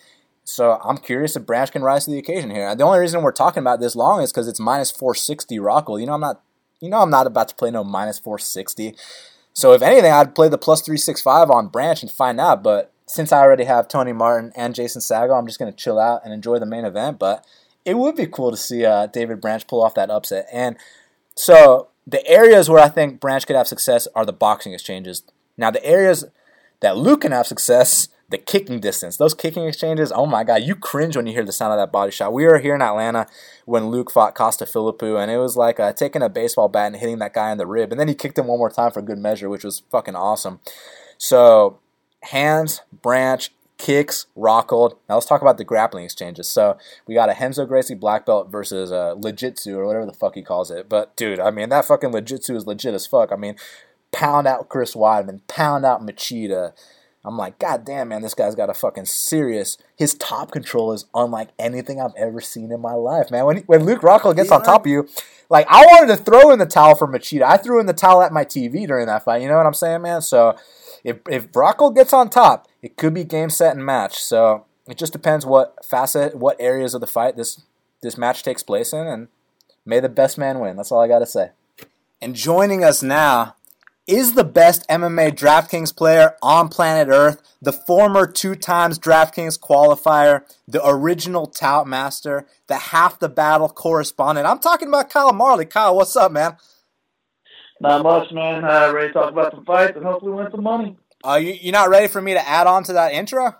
So 0.44 0.78
I'm 0.84 0.98
curious 0.98 1.36
if 1.36 1.46
Branch 1.46 1.72
can 1.72 1.82
rise 1.82 2.04
to 2.04 2.10
the 2.10 2.18
occasion 2.18 2.50
here. 2.50 2.74
The 2.74 2.84
only 2.84 2.98
reason 2.98 3.22
we're 3.22 3.32
talking 3.32 3.62
about 3.62 3.80
this 3.80 3.96
long 3.96 4.22
is 4.22 4.30
because 4.30 4.46
it's 4.46 4.60
minus 4.60 4.90
460 4.90 5.58
Rockhold. 5.58 6.00
You 6.00 6.06
know 6.06 6.12
I'm 6.12 6.20
not, 6.20 6.42
you 6.80 6.90
know 6.90 7.00
I'm 7.00 7.10
not 7.10 7.26
about 7.26 7.48
to 7.48 7.54
play 7.54 7.70
no 7.70 7.82
minus 7.82 8.18
460. 8.18 8.94
So 9.54 9.72
if 9.72 9.80
anything, 9.80 10.12
I'd 10.12 10.34
play 10.34 10.48
the 10.48 10.58
plus 10.58 10.82
365 10.82 11.50
on 11.50 11.68
Branch 11.68 12.02
and 12.02 12.10
find 12.10 12.38
out. 12.38 12.62
But 12.62 12.92
since 13.06 13.32
I 13.32 13.40
already 13.40 13.64
have 13.64 13.88
Tony 13.88 14.12
Martin 14.12 14.52
and 14.54 14.74
Jason 14.74 15.00
Saggo, 15.00 15.38
I'm 15.38 15.46
just 15.46 15.58
gonna 15.58 15.72
chill 15.72 15.98
out 15.98 16.20
and 16.24 16.34
enjoy 16.34 16.58
the 16.58 16.66
main 16.66 16.84
event. 16.84 17.18
But 17.18 17.46
it 17.86 17.96
would 17.96 18.16
be 18.16 18.26
cool 18.26 18.50
to 18.50 18.56
see 18.56 18.84
uh, 18.84 19.06
David 19.06 19.40
Branch 19.40 19.66
pull 19.66 19.82
off 19.82 19.94
that 19.94 20.10
upset. 20.10 20.46
And 20.52 20.76
so 21.36 21.88
the 22.06 22.26
areas 22.26 22.68
where 22.68 22.82
I 22.82 22.88
think 22.88 23.18
Branch 23.18 23.46
could 23.46 23.56
have 23.56 23.68
success 23.68 24.06
are 24.14 24.26
the 24.26 24.32
boxing 24.32 24.74
exchanges. 24.74 25.22
Now 25.56 25.70
the 25.70 25.84
areas 25.84 26.26
that 26.80 26.98
Luke 26.98 27.22
can 27.22 27.32
have 27.32 27.46
success 27.46 28.08
the 28.28 28.38
kicking 28.38 28.80
distance, 28.80 29.16
those 29.16 29.34
kicking 29.34 29.66
exchanges, 29.66 30.10
oh 30.10 30.26
my 30.26 30.44
God, 30.44 30.62
you 30.62 30.74
cringe 30.74 31.16
when 31.16 31.26
you 31.26 31.32
hear 31.32 31.44
the 31.44 31.52
sound 31.52 31.72
of 31.72 31.78
that 31.78 31.92
body 31.92 32.10
shot. 32.10 32.32
We 32.32 32.46
were 32.46 32.58
here 32.58 32.74
in 32.74 32.82
Atlanta 32.82 33.26
when 33.64 33.88
Luke 33.88 34.10
fought 34.10 34.34
Costa 34.34 34.64
Philippou, 34.64 35.20
and 35.20 35.30
it 35.30 35.38
was 35.38 35.56
like 35.56 35.78
uh, 35.78 35.92
taking 35.92 36.22
a 36.22 36.28
baseball 36.28 36.68
bat 36.68 36.88
and 36.88 36.96
hitting 36.96 37.18
that 37.18 37.34
guy 37.34 37.52
in 37.52 37.58
the 37.58 37.66
rib. 37.66 37.90
And 37.90 38.00
then 38.00 38.08
he 38.08 38.14
kicked 38.14 38.38
him 38.38 38.46
one 38.46 38.58
more 38.58 38.70
time 38.70 38.90
for 38.90 39.02
good 39.02 39.18
measure, 39.18 39.48
which 39.48 39.64
was 39.64 39.82
fucking 39.90 40.16
awesome. 40.16 40.60
So, 41.18 41.78
hands, 42.22 42.80
branch, 42.92 43.50
kicks, 43.78 44.26
Rockhold. 44.36 44.96
Now 45.08 45.16
let's 45.16 45.26
talk 45.26 45.42
about 45.42 45.58
the 45.58 45.64
grappling 45.64 46.04
exchanges. 46.04 46.48
So 46.48 46.78
we 47.06 47.14
got 47.14 47.28
a 47.28 47.36
Renzo 47.38 47.66
Gracie 47.66 47.94
black 47.94 48.26
belt 48.26 48.50
versus 48.50 48.90
a 48.90 49.14
Legitsu 49.18 49.76
or 49.76 49.86
whatever 49.86 50.06
the 50.06 50.12
fuck 50.12 50.34
he 50.34 50.42
calls 50.42 50.70
it. 50.70 50.88
But 50.88 51.16
dude, 51.16 51.40
I 51.40 51.50
mean 51.50 51.68
that 51.68 51.84
fucking 51.84 52.10
Legitsu 52.10 52.56
is 52.56 52.66
legit 52.66 52.94
as 52.94 53.06
fuck. 53.06 53.32
I 53.32 53.36
mean, 53.36 53.56
pound 54.12 54.46
out 54.46 54.68
Chris 54.68 54.94
Weidman, 54.94 55.40
pound 55.48 55.84
out 55.84 56.00
Machida. 56.06 56.72
I'm 57.24 57.38
like, 57.38 57.58
God 57.58 57.84
damn, 57.86 58.08
man, 58.08 58.20
this 58.20 58.34
guy's 58.34 58.54
got 58.54 58.68
a 58.68 58.74
fucking 58.74 59.06
serious. 59.06 59.78
His 59.96 60.14
top 60.14 60.50
control 60.50 60.92
is 60.92 61.06
unlike 61.14 61.48
anything 61.58 62.00
I've 62.00 62.14
ever 62.16 62.40
seen 62.40 62.70
in 62.70 62.80
my 62.80 62.92
life, 62.92 63.30
man. 63.30 63.46
When 63.46 63.58
when 63.60 63.84
Luke 63.84 64.02
Rockhold 64.02 64.36
gets 64.36 64.50
yeah. 64.50 64.56
on 64.56 64.62
top 64.62 64.84
of 64.84 64.92
you, 64.92 65.08
like 65.48 65.66
I 65.70 65.86
wanted 65.86 66.14
to 66.14 66.22
throw 66.22 66.50
in 66.50 66.58
the 66.58 66.66
towel 66.66 66.94
for 66.94 67.08
Machida. 67.08 67.42
I 67.42 67.56
threw 67.56 67.80
in 67.80 67.86
the 67.86 67.94
towel 67.94 68.22
at 68.22 68.32
my 68.32 68.44
TV 68.44 68.86
during 68.86 69.06
that 69.06 69.24
fight. 69.24 69.40
You 69.40 69.48
know 69.48 69.56
what 69.56 69.66
I'm 69.66 69.74
saying, 69.74 70.02
man? 70.02 70.20
So 70.20 70.56
if 71.02 71.18
if 71.28 71.50
Rockhold 71.52 71.94
gets 71.94 72.12
on 72.12 72.28
top, 72.28 72.68
it 72.82 72.96
could 72.96 73.14
be 73.14 73.24
game, 73.24 73.48
set, 73.48 73.74
and 73.74 73.84
match. 73.84 74.22
So 74.22 74.66
it 74.86 74.98
just 74.98 75.12
depends 75.12 75.46
what 75.46 75.82
facet, 75.82 76.34
what 76.34 76.56
areas 76.60 76.92
of 76.92 77.00
the 77.00 77.06
fight 77.06 77.36
this 77.36 77.62
this 78.02 78.18
match 78.18 78.42
takes 78.42 78.62
place 78.62 78.92
in, 78.92 79.06
and 79.06 79.28
may 79.86 79.98
the 79.98 80.10
best 80.10 80.36
man 80.36 80.60
win. 80.60 80.76
That's 80.76 80.92
all 80.92 81.00
I 81.00 81.08
got 81.08 81.20
to 81.20 81.26
say. 81.26 81.50
And 82.20 82.34
joining 82.34 82.84
us 82.84 83.02
now 83.02 83.56
is 84.06 84.34
the 84.34 84.44
best 84.44 84.86
MMA 84.88 85.32
DraftKings 85.32 85.94
player 85.96 86.36
on 86.42 86.68
planet 86.68 87.08
Earth, 87.08 87.42
the 87.62 87.72
former 87.72 88.26
two 88.26 88.54
times 88.54 88.98
DraftKings 88.98 89.58
qualifier, 89.58 90.42
the 90.68 90.86
original 90.86 91.46
tout 91.46 91.86
master, 91.86 92.46
the 92.66 92.76
half 92.76 93.18
the 93.18 93.28
battle 93.28 93.68
correspondent. 93.68 94.46
I'm 94.46 94.58
talking 94.58 94.88
about 94.88 95.10
Kyle 95.10 95.32
Marley. 95.32 95.64
Kyle, 95.64 95.96
what's 95.96 96.16
up, 96.16 96.32
man? 96.32 96.56
Not 97.80 98.02
much, 98.02 98.30
man. 98.32 98.64
Uh, 98.64 98.92
ready 98.92 99.08
to 99.08 99.14
talk 99.14 99.32
about 99.32 99.52
some 99.52 99.64
fights 99.64 99.96
and 99.96 100.04
hopefully 100.04 100.32
win 100.32 100.48
some 100.50 100.62
money. 100.62 100.96
Uh, 101.24 101.36
you, 101.36 101.52
you're 101.54 101.72
not 101.72 101.88
ready 101.88 102.06
for 102.06 102.20
me 102.20 102.34
to 102.34 102.48
add 102.48 102.66
on 102.66 102.84
to 102.84 102.92
that 102.92 103.12
intro? 103.12 103.54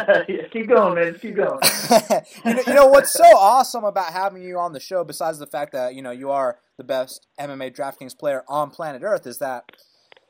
keep 0.52 0.68
going, 0.68 0.94
man. 0.94 1.18
Keep 1.20 1.36
going. 1.36 1.58
you, 2.44 2.54
know, 2.54 2.62
you 2.66 2.74
know 2.74 2.86
what's 2.86 3.12
so 3.12 3.24
awesome 3.24 3.84
about 3.84 4.12
having 4.12 4.42
you 4.42 4.58
on 4.58 4.72
the 4.72 4.80
show, 4.80 5.04
besides 5.04 5.38
the 5.38 5.46
fact 5.46 5.72
that 5.72 5.94
you 5.94 6.02
know 6.02 6.10
you 6.10 6.30
are 6.30 6.58
the 6.78 6.84
best 6.84 7.26
MMA 7.38 7.74
DraftKings 7.74 8.18
player 8.18 8.42
on 8.48 8.70
planet 8.70 9.02
Earth, 9.02 9.26
is 9.26 9.38
that. 9.38 9.64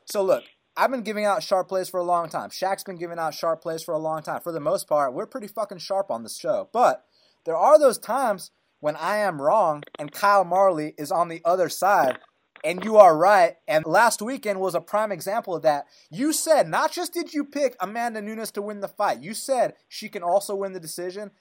So 0.05 0.23
look, 0.23 0.43
I've 0.75 0.91
been 0.91 1.03
giving 1.03 1.25
out 1.25 1.43
sharp 1.43 1.69
plays 1.69 1.89
for 1.89 1.99
a 1.99 2.03
long 2.03 2.29
time. 2.29 2.49
Shaq's 2.49 2.83
been 2.83 2.97
giving 2.97 3.19
out 3.19 3.33
sharp 3.33 3.61
plays 3.61 3.83
for 3.83 3.93
a 3.93 3.99
long 3.99 4.21
time. 4.23 4.41
For 4.41 4.51
the 4.51 4.59
most 4.59 4.87
part, 4.87 5.13
we're 5.13 5.27
pretty 5.27 5.47
fucking 5.47 5.77
sharp 5.77 6.09
on 6.09 6.23
this 6.23 6.37
show. 6.37 6.69
But 6.73 7.03
there 7.45 7.57
are 7.57 7.79
those 7.79 7.97
times 7.97 8.51
when 8.79 8.95
I 8.95 9.17
am 9.17 9.41
wrong 9.41 9.83
and 9.99 10.11
Kyle 10.11 10.43
Marley 10.43 10.93
is 10.97 11.11
on 11.11 11.29
the 11.29 11.41
other 11.45 11.69
side 11.69 12.19
and 12.63 12.83
you 12.83 12.97
are 12.97 13.17
right. 13.17 13.55
And 13.67 13.85
last 13.85 14.21
weekend 14.21 14.59
was 14.59 14.75
a 14.75 14.81
prime 14.81 15.11
example 15.11 15.55
of 15.55 15.63
that. 15.63 15.85
You 16.09 16.33
said 16.33 16.67
not 16.67 16.91
just 16.91 17.13
did 17.13 17.33
you 17.33 17.43
pick 17.43 17.75
Amanda 17.79 18.21
Nunes 18.21 18.51
to 18.51 18.61
win 18.61 18.81
the 18.81 18.87
fight, 18.87 19.21
you 19.21 19.33
said 19.33 19.73
she 19.87 20.09
can 20.09 20.23
also 20.23 20.55
win 20.55 20.73
the 20.73 20.79
decision, 20.79 21.31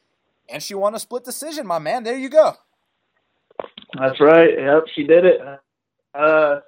and 0.49 0.63
she 0.63 0.75
won 0.75 0.95
a 0.95 0.99
split 0.99 1.25
decision, 1.25 1.67
my 1.67 1.79
man. 1.79 2.05
There 2.05 2.19
you 2.19 2.29
go. 2.29 2.55
That's 3.99 4.21
right. 4.21 4.51
Yep, 4.57 4.85
she 4.95 5.05
did 5.05 5.25
it. 5.25 5.41
Uh, 6.15 6.61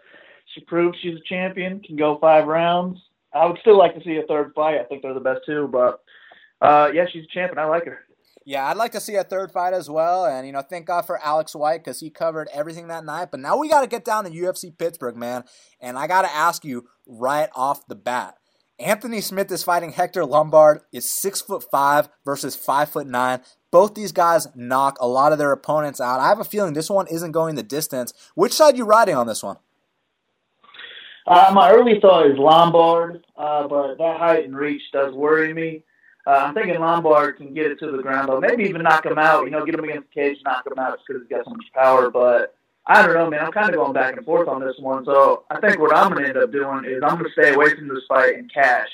she 0.55 0.61
proved 0.61 0.97
she's 1.01 1.17
a 1.17 1.29
champion. 1.29 1.81
Can 1.81 1.97
go 1.97 2.19
five 2.21 2.47
rounds. 2.47 2.99
I 3.33 3.47
would 3.47 3.59
still 3.61 3.77
like 3.77 3.95
to 3.95 4.05
see 4.05 4.17
a 4.17 4.27
third 4.27 4.53
fight. 4.55 4.81
I 4.81 4.85
think 4.85 5.03
they're 5.03 5.15
the 5.15 5.21
best 5.21 5.41
two, 5.45 5.69
but 5.73 6.03
uh, 6.61 6.91
yeah, 6.95 7.05
she's 7.13 7.25
a 7.25 7.35
champion. 7.35 7.59
I 7.59 7.65
like 7.65 7.85
her. 7.87 8.04
Yeah, 8.47 8.66
I'd 8.66 8.76
like 8.76 8.92
to 8.92 9.01
see 9.01 9.14
a 9.14 9.24
third 9.24 9.51
fight 9.51 9.72
as 9.72 9.88
well. 9.88 10.26
And, 10.26 10.47
you 10.47 10.53
know, 10.53 10.61
thank 10.61 10.86
God 10.86 11.07
for 11.07 11.18
Alex 11.24 11.55
White 11.55 11.82
because 11.82 12.01
he 12.01 12.11
covered 12.11 12.49
everything 12.53 12.88
that 12.88 13.05
night. 13.05 13.30
But 13.30 13.40
now 13.40 13.57
we 13.57 13.68
got 13.68 13.80
to 13.80 13.86
get 13.86 14.05
down 14.05 14.24
to 14.24 14.30
UFC 14.30 14.76
Pittsburgh, 14.76 15.16
man. 15.16 15.45
And 15.80 15.99
I 15.99 16.07
got 16.07 16.22
to 16.22 16.34
ask 16.34 16.64
you 16.64 16.86
right 17.07 17.49
off 17.55 17.86
the 17.86 17.95
bat. 17.95 18.36
Anthony 18.78 19.20
Smith 19.20 19.51
is 19.51 19.62
fighting 19.62 19.92
Hector 19.92 20.26
Lombard. 20.26 20.80
Is 20.92 21.09
six 21.09 21.40
foot 21.40 21.64
five 21.70 22.09
versus 22.24 22.57
five 22.57 22.90
foot 22.90 23.07
nine. 23.07 23.40
Both 23.70 23.95
these 23.95 24.12
guys 24.12 24.49
knock 24.55 24.99
a 25.01 25.09
lot 25.09 25.32
of 25.32 25.38
their 25.38 25.53
opponents 25.53 26.01
out. 26.01 26.20
I 26.20 26.28
have 26.28 26.40
a 26.40 26.45
feeling 26.45 26.74
this 26.74 26.90
one 26.90 27.07
isn't 27.07 27.32
going 27.32 27.55
the 27.55 27.62
distance. 27.62 28.12
Which 28.34 28.53
side 28.53 28.76
you 28.76 28.84
riding 28.84 29.16
on 29.16 29.26
this 29.26 29.42
one? 29.42 29.57
Uh, 31.26 31.51
my 31.55 31.70
early 31.70 31.99
thought 32.01 32.26
is 32.26 32.36
Lombard, 32.36 33.24
uh, 33.36 33.66
but 33.66 33.97
that 33.97 34.18
height 34.18 34.45
and 34.45 34.57
reach 34.57 34.82
does 34.92 35.14
worry 35.14 35.55
me. 35.55 35.82
Uh, 36.27 36.31
I'm 36.31 36.55
thinking 36.55 36.81
Lombard 36.81 37.37
can 37.37 37.53
get 37.53 37.70
it 37.70 37.79
to 37.81 37.91
the 37.91 38.03
ground, 38.03 38.29
though. 38.29 38.41
Maybe 38.41 38.64
even 38.64 38.83
knock 38.83 39.05
him 39.05 39.18
out. 39.18 39.45
You 39.45 39.51
know, 39.51 39.64
get 39.64 39.75
him 39.75 39.85
against 39.85 40.09
the 40.09 40.20
cage, 40.20 40.39
knock 40.45 40.66
him 40.66 40.79
out 40.79 40.99
because 41.07 41.22
he's 41.22 41.29
got 41.29 41.45
so 41.45 41.51
much 41.51 41.66
power. 41.75 42.11
But 42.11 42.57
I 42.87 43.05
don't 43.05 43.14
know, 43.14 43.29
man. 43.29 43.45
I'm 43.45 43.53
kind 43.53 43.68
of 43.68 43.77
going 43.77 43.93
back 43.93 44.16
and 44.16 44.25
forth 44.25 44.49
on 44.49 44.61
this 44.61 44.77
one. 44.79 45.05
So 45.05 45.45
I 45.51 45.61
think 45.61 45.79
what 45.81 45.95
I'm 45.95 46.12
going 46.12 46.22
to 46.22 46.29
end 46.31 46.39
up 46.39 46.51
doing 46.53 46.85
is 46.87 47.03
I'm 47.03 47.18
going 47.18 47.25
to 47.25 47.33
stay 47.33 47.53
away 47.53 47.75
from 47.75 47.89
this 47.89 48.05
fight 48.09 48.37
and 48.37 48.53
cash. 48.53 48.89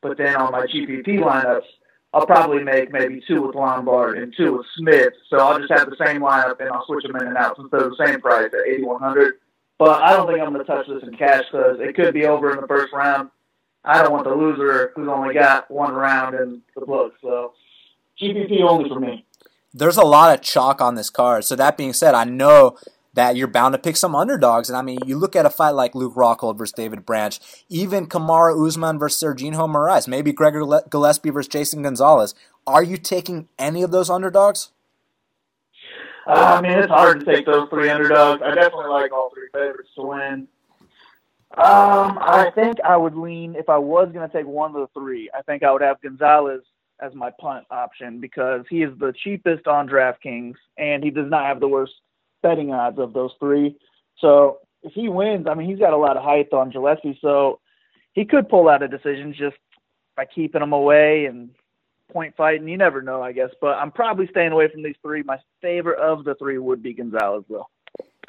But 0.00 0.16
then 0.16 0.36
on 0.36 0.52
my 0.52 0.66
GPP 0.66 1.18
lineups, 1.18 1.66
I'll 2.12 2.26
probably 2.26 2.64
make 2.64 2.92
maybe 2.92 3.22
two 3.26 3.42
with 3.42 3.54
Lombard 3.54 4.18
and 4.18 4.34
two 4.36 4.58
with 4.58 4.66
Smith. 4.76 5.12
So 5.28 5.38
I'll 5.38 5.58
just 5.58 5.72
have 5.72 5.90
the 5.90 6.04
same 6.04 6.22
lineup 6.22 6.60
and 6.60 6.70
I'll 6.70 6.84
switch 6.86 7.04
them 7.04 7.16
in 7.16 7.26
and 7.28 7.36
out 7.36 7.56
since 7.56 7.68
they're 7.70 7.88
the 7.88 8.04
same 8.04 8.20
price 8.20 8.50
at 8.52 8.66
8100 8.66 9.34
But 9.78 10.02
I 10.02 10.16
don't 10.16 10.26
think 10.26 10.40
I'm 10.40 10.52
going 10.52 10.64
to 10.64 10.70
touch 10.70 10.86
this 10.88 11.02
in 11.04 11.16
cash 11.16 11.44
because 11.50 11.78
it 11.80 11.94
could 11.94 12.14
be 12.14 12.26
over 12.26 12.52
in 12.52 12.60
the 12.60 12.66
first 12.66 12.92
round. 12.92 13.30
I 13.84 14.02
don't 14.02 14.12
want 14.12 14.24
the 14.24 14.34
loser 14.34 14.92
who's 14.94 15.08
only 15.08 15.34
got 15.34 15.70
one 15.70 15.94
round 15.94 16.34
in 16.34 16.62
the 16.74 16.84
book. 16.86 17.14
So 17.22 17.54
GPP 18.20 18.60
only 18.62 18.88
for 18.88 19.00
me. 19.00 19.24
There's 19.72 19.96
a 19.96 20.04
lot 20.04 20.34
of 20.34 20.42
chalk 20.42 20.80
on 20.80 20.96
this 20.96 21.10
card. 21.10 21.44
So 21.44 21.56
that 21.56 21.76
being 21.76 21.92
said, 21.92 22.14
I 22.14 22.24
know 22.24 22.76
that 23.14 23.36
you're 23.36 23.48
bound 23.48 23.72
to 23.72 23.78
pick 23.78 23.96
some 23.96 24.14
underdogs. 24.14 24.68
And 24.68 24.76
I 24.76 24.82
mean, 24.82 24.98
you 25.06 25.16
look 25.16 25.34
at 25.34 25.46
a 25.46 25.50
fight 25.50 25.70
like 25.70 25.94
Luke 25.94 26.14
Rockhold 26.14 26.58
versus 26.58 26.72
David 26.72 27.06
Branch, 27.06 27.38
even 27.68 28.06
Kamaru 28.06 28.66
Usman 28.66 28.98
versus 28.98 29.22
Serginho 29.22 29.68
Moraes, 29.68 30.06
maybe 30.06 30.32
Gregor 30.32 30.82
Gillespie 30.88 31.30
versus 31.30 31.48
Jason 31.48 31.82
Gonzalez. 31.82 32.34
Are 32.66 32.82
you 32.82 32.96
taking 32.96 33.48
any 33.58 33.82
of 33.82 33.90
those 33.90 34.10
underdogs? 34.10 34.70
Uh, 36.26 36.58
I 36.58 36.60
mean, 36.60 36.78
it's 36.78 36.88
hard 36.88 37.20
to 37.20 37.26
take 37.26 37.46
those 37.46 37.68
three 37.70 37.88
underdogs. 37.88 38.42
I 38.42 38.54
definitely 38.54 38.90
like 38.90 39.12
all 39.12 39.30
three 39.34 39.48
favorites 39.52 39.90
to 39.96 40.02
win. 40.02 40.48
Um, 41.56 42.18
I 42.20 42.52
think 42.54 42.78
I 42.84 42.96
would 42.96 43.16
lean 43.16 43.56
if 43.56 43.68
I 43.68 43.76
was 43.76 44.08
going 44.12 44.28
to 44.28 44.34
take 44.34 44.46
one 44.46 44.74
of 44.74 44.80
the 44.80 45.00
three. 45.00 45.28
I 45.36 45.42
think 45.42 45.62
I 45.62 45.72
would 45.72 45.82
have 45.82 46.00
Gonzalez 46.00 46.62
as 47.00 47.14
my 47.14 47.30
punt 47.40 47.64
option 47.70 48.20
because 48.20 48.64
he 48.70 48.82
is 48.82 48.96
the 48.98 49.12
cheapest 49.24 49.66
on 49.66 49.88
DraftKings 49.88 50.54
and 50.76 51.02
he 51.02 51.10
does 51.10 51.28
not 51.28 51.46
have 51.46 51.58
the 51.58 51.66
worst 51.66 51.94
betting 52.42 52.72
odds 52.72 52.98
of 52.98 53.12
those 53.12 53.32
three. 53.40 53.76
So 54.18 54.58
if 54.82 54.92
he 54.92 55.08
wins, 55.08 55.46
I 55.48 55.54
mean 55.54 55.68
he's 55.68 55.78
got 55.78 55.92
a 55.92 55.96
lot 55.96 56.16
of 56.16 56.22
height 56.22 56.52
on 56.52 56.70
Gillespie, 56.70 57.18
so 57.20 57.58
he 58.12 58.24
could 58.24 58.48
pull 58.48 58.68
out 58.68 58.82
a 58.82 58.88
decision 58.88 59.34
just 59.36 59.56
by 60.16 60.26
keeping 60.26 60.62
him 60.62 60.72
away 60.72 61.26
and 61.26 61.50
point 62.12 62.36
fighting. 62.36 62.68
You 62.68 62.76
never 62.76 63.02
know, 63.02 63.22
I 63.22 63.32
guess. 63.32 63.50
But 63.60 63.78
I'm 63.78 63.90
probably 63.92 64.26
staying 64.28 64.52
away 64.52 64.68
from 64.68 64.82
these 64.82 64.96
three. 65.02 65.22
My 65.22 65.38
favorite 65.62 65.98
of 65.98 66.24
the 66.24 66.34
three 66.36 66.58
would 66.58 66.82
be 66.82 66.92
Gonzalez, 66.92 67.44
though. 67.48 67.66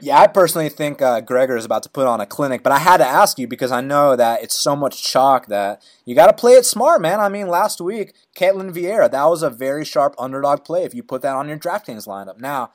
Yeah, 0.04 0.20
I 0.20 0.26
personally 0.26 0.70
think 0.70 1.00
uh, 1.00 1.22
Gregor 1.22 1.56
is 1.56 1.64
about 1.64 1.84
to 1.84 1.90
put 1.90 2.08
on 2.08 2.20
a 2.20 2.26
clinic, 2.26 2.64
but 2.64 2.72
I 2.72 2.80
had 2.80 2.98
to 2.98 3.08
ask 3.08 3.38
you 3.38 3.48
because 3.48 3.72
I 3.72 3.82
know 3.82 4.16
that 4.16 4.42
it's 4.42 4.56
so 4.56 4.76
much 4.76 5.04
chalk 5.04 5.46
that 5.48 5.84
you 6.06 6.16
got 6.16 6.26
to 6.26 6.34
play 6.34 6.54
it 6.54 6.66
smart, 6.66 7.04
man. 7.04 7.20
I 7.20 7.30
mean, 7.30 7.48
last 7.48 7.80
week, 7.80 8.14
Ketlen 8.36 8.74
Vieira, 8.74 9.12
that 9.12 9.26
was 9.26 9.44
a 9.44 9.52
very 9.52 9.86
sharp 9.86 10.16
underdog 10.18 10.66
play 10.66 10.84
if 10.86 10.96
you 10.96 11.04
put 11.04 11.22
that 11.22 11.36
on 11.36 11.48
your 11.48 11.60
DraftKings 11.60 12.08
lineup. 12.08 12.40
Now, 12.40 12.72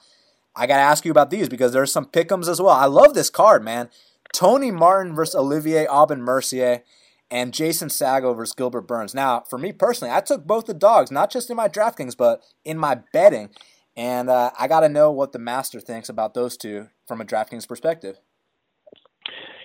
I 0.54 0.68
got 0.68 0.76
to 0.76 0.82
ask 0.82 1.04
you 1.04 1.10
about 1.10 1.30
these 1.30 1.48
because 1.48 1.72
there's 1.72 1.92
some 1.92 2.06
pickums 2.06 2.48
as 2.48 2.62
well. 2.62 2.74
I 2.74 2.86
love 2.86 3.14
this 3.14 3.28
card, 3.28 3.64
man. 3.64 3.90
Tony 4.32 4.70
Martin 4.70 5.12
versus 5.12 5.34
Olivier 5.34 5.86
Aubin 5.88 6.22
Mercier 6.22 6.82
and 7.28 7.52
Jason 7.52 7.88
Saggo 7.88 8.36
versus 8.36 8.54
Gilbert 8.54 8.82
Burns. 8.82 9.14
Now, 9.14 9.40
for 9.40 9.58
me 9.58 9.72
personally, 9.72 10.14
I 10.14 10.20
took 10.20 10.46
both 10.46 10.66
the 10.66 10.74
dogs, 10.74 11.10
not 11.10 11.32
just 11.32 11.50
in 11.50 11.56
my 11.56 11.68
DraftKings, 11.68 12.16
but 12.16 12.42
in 12.64 12.78
my 12.78 13.00
betting. 13.12 13.50
And 13.96 14.28
uh, 14.28 14.50
I 14.58 14.68
got 14.68 14.80
to 14.80 14.88
know 14.88 15.10
what 15.10 15.32
the 15.32 15.38
master 15.38 15.80
thinks 15.80 16.08
about 16.08 16.34
those 16.34 16.56
two 16.56 16.88
from 17.06 17.20
a 17.20 17.24
DraftKings 17.24 17.66
perspective. 17.66 18.18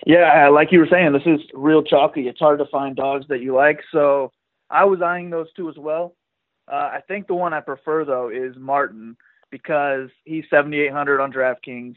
Yeah, 0.06 0.48
like 0.48 0.72
you 0.72 0.80
were 0.80 0.88
saying, 0.90 1.12
this 1.12 1.22
is 1.26 1.40
real 1.54 1.82
chalky. 1.82 2.26
It's 2.26 2.40
hard 2.40 2.58
to 2.58 2.66
find 2.66 2.96
dogs 2.96 3.26
that 3.28 3.40
you 3.40 3.54
like. 3.54 3.80
So 3.92 4.32
I 4.70 4.84
was 4.84 5.00
eyeing 5.02 5.30
those 5.30 5.52
two 5.54 5.68
as 5.68 5.76
well. 5.76 6.16
Uh, 6.66 6.90
I 6.92 7.00
think 7.06 7.26
the 7.26 7.34
one 7.34 7.52
I 7.52 7.60
prefer 7.60 8.04
though 8.04 8.28
is 8.30 8.56
Martin 8.56 9.16
because 9.50 10.08
he's 10.24 10.44
7,800 10.50 11.20
on 11.20 11.32
DraftKings. 11.32 11.96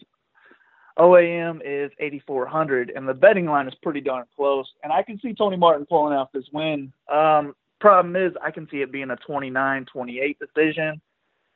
OAM 1.00 1.62
is 1.66 1.92
8,400, 2.00 2.92
and 2.96 3.08
the 3.08 3.14
betting 3.14 3.46
line 3.48 3.68
is 3.68 3.74
pretty 3.82 4.02
darn 4.02 4.26
close. 4.36 4.66
And 4.84 4.94
I 4.94 5.04
can 5.04 5.20
see 5.20 5.34
Tony 5.34 5.58
Martin 5.58 5.86
pulling 5.86 6.16
out 6.16 6.32
this 6.32 6.46
win. 6.54 6.94
Um, 7.12 7.54
problem 7.80 8.16
is, 8.16 8.34
I 8.42 8.52
can 8.52 8.68
see 8.70 8.78
it 8.78 8.92
being 8.92 9.12
a 9.12 9.16
29 9.18 9.86
28 9.86 10.40
decision 10.40 11.02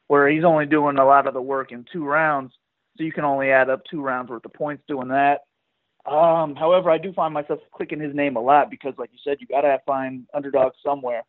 where 0.09 0.27
he's 0.27 0.43
only 0.43 0.65
doing 0.65 0.97
a 0.97 1.05
lot 1.05 1.27
of 1.27 1.35
the 1.35 1.41
work 1.41 1.71
in 1.71 1.85
two 1.93 2.03
rounds. 2.03 2.51
So 2.97 3.03
you 3.03 3.13
can 3.13 3.23
only 3.23 3.51
add 3.51 3.69
up 3.69 3.83
two 3.89 4.01
rounds 4.01 4.29
worth 4.29 4.43
of 4.43 4.53
points 4.53 4.83
doing 4.87 5.07
that. 5.09 5.41
Um, 6.05 6.55
however, 6.55 6.89
I 6.89 6.97
do 6.97 7.13
find 7.13 7.31
myself 7.31 7.59
clicking 7.71 7.99
his 7.99 8.15
name 8.15 8.35
a 8.35 8.41
lot 8.41 8.71
because, 8.71 8.95
like 8.97 9.11
you 9.13 9.19
said, 9.23 9.37
you 9.39 9.45
got 9.45 9.61
to 9.61 9.77
find 9.85 10.25
underdogs 10.33 10.75
somewhere. 10.83 11.21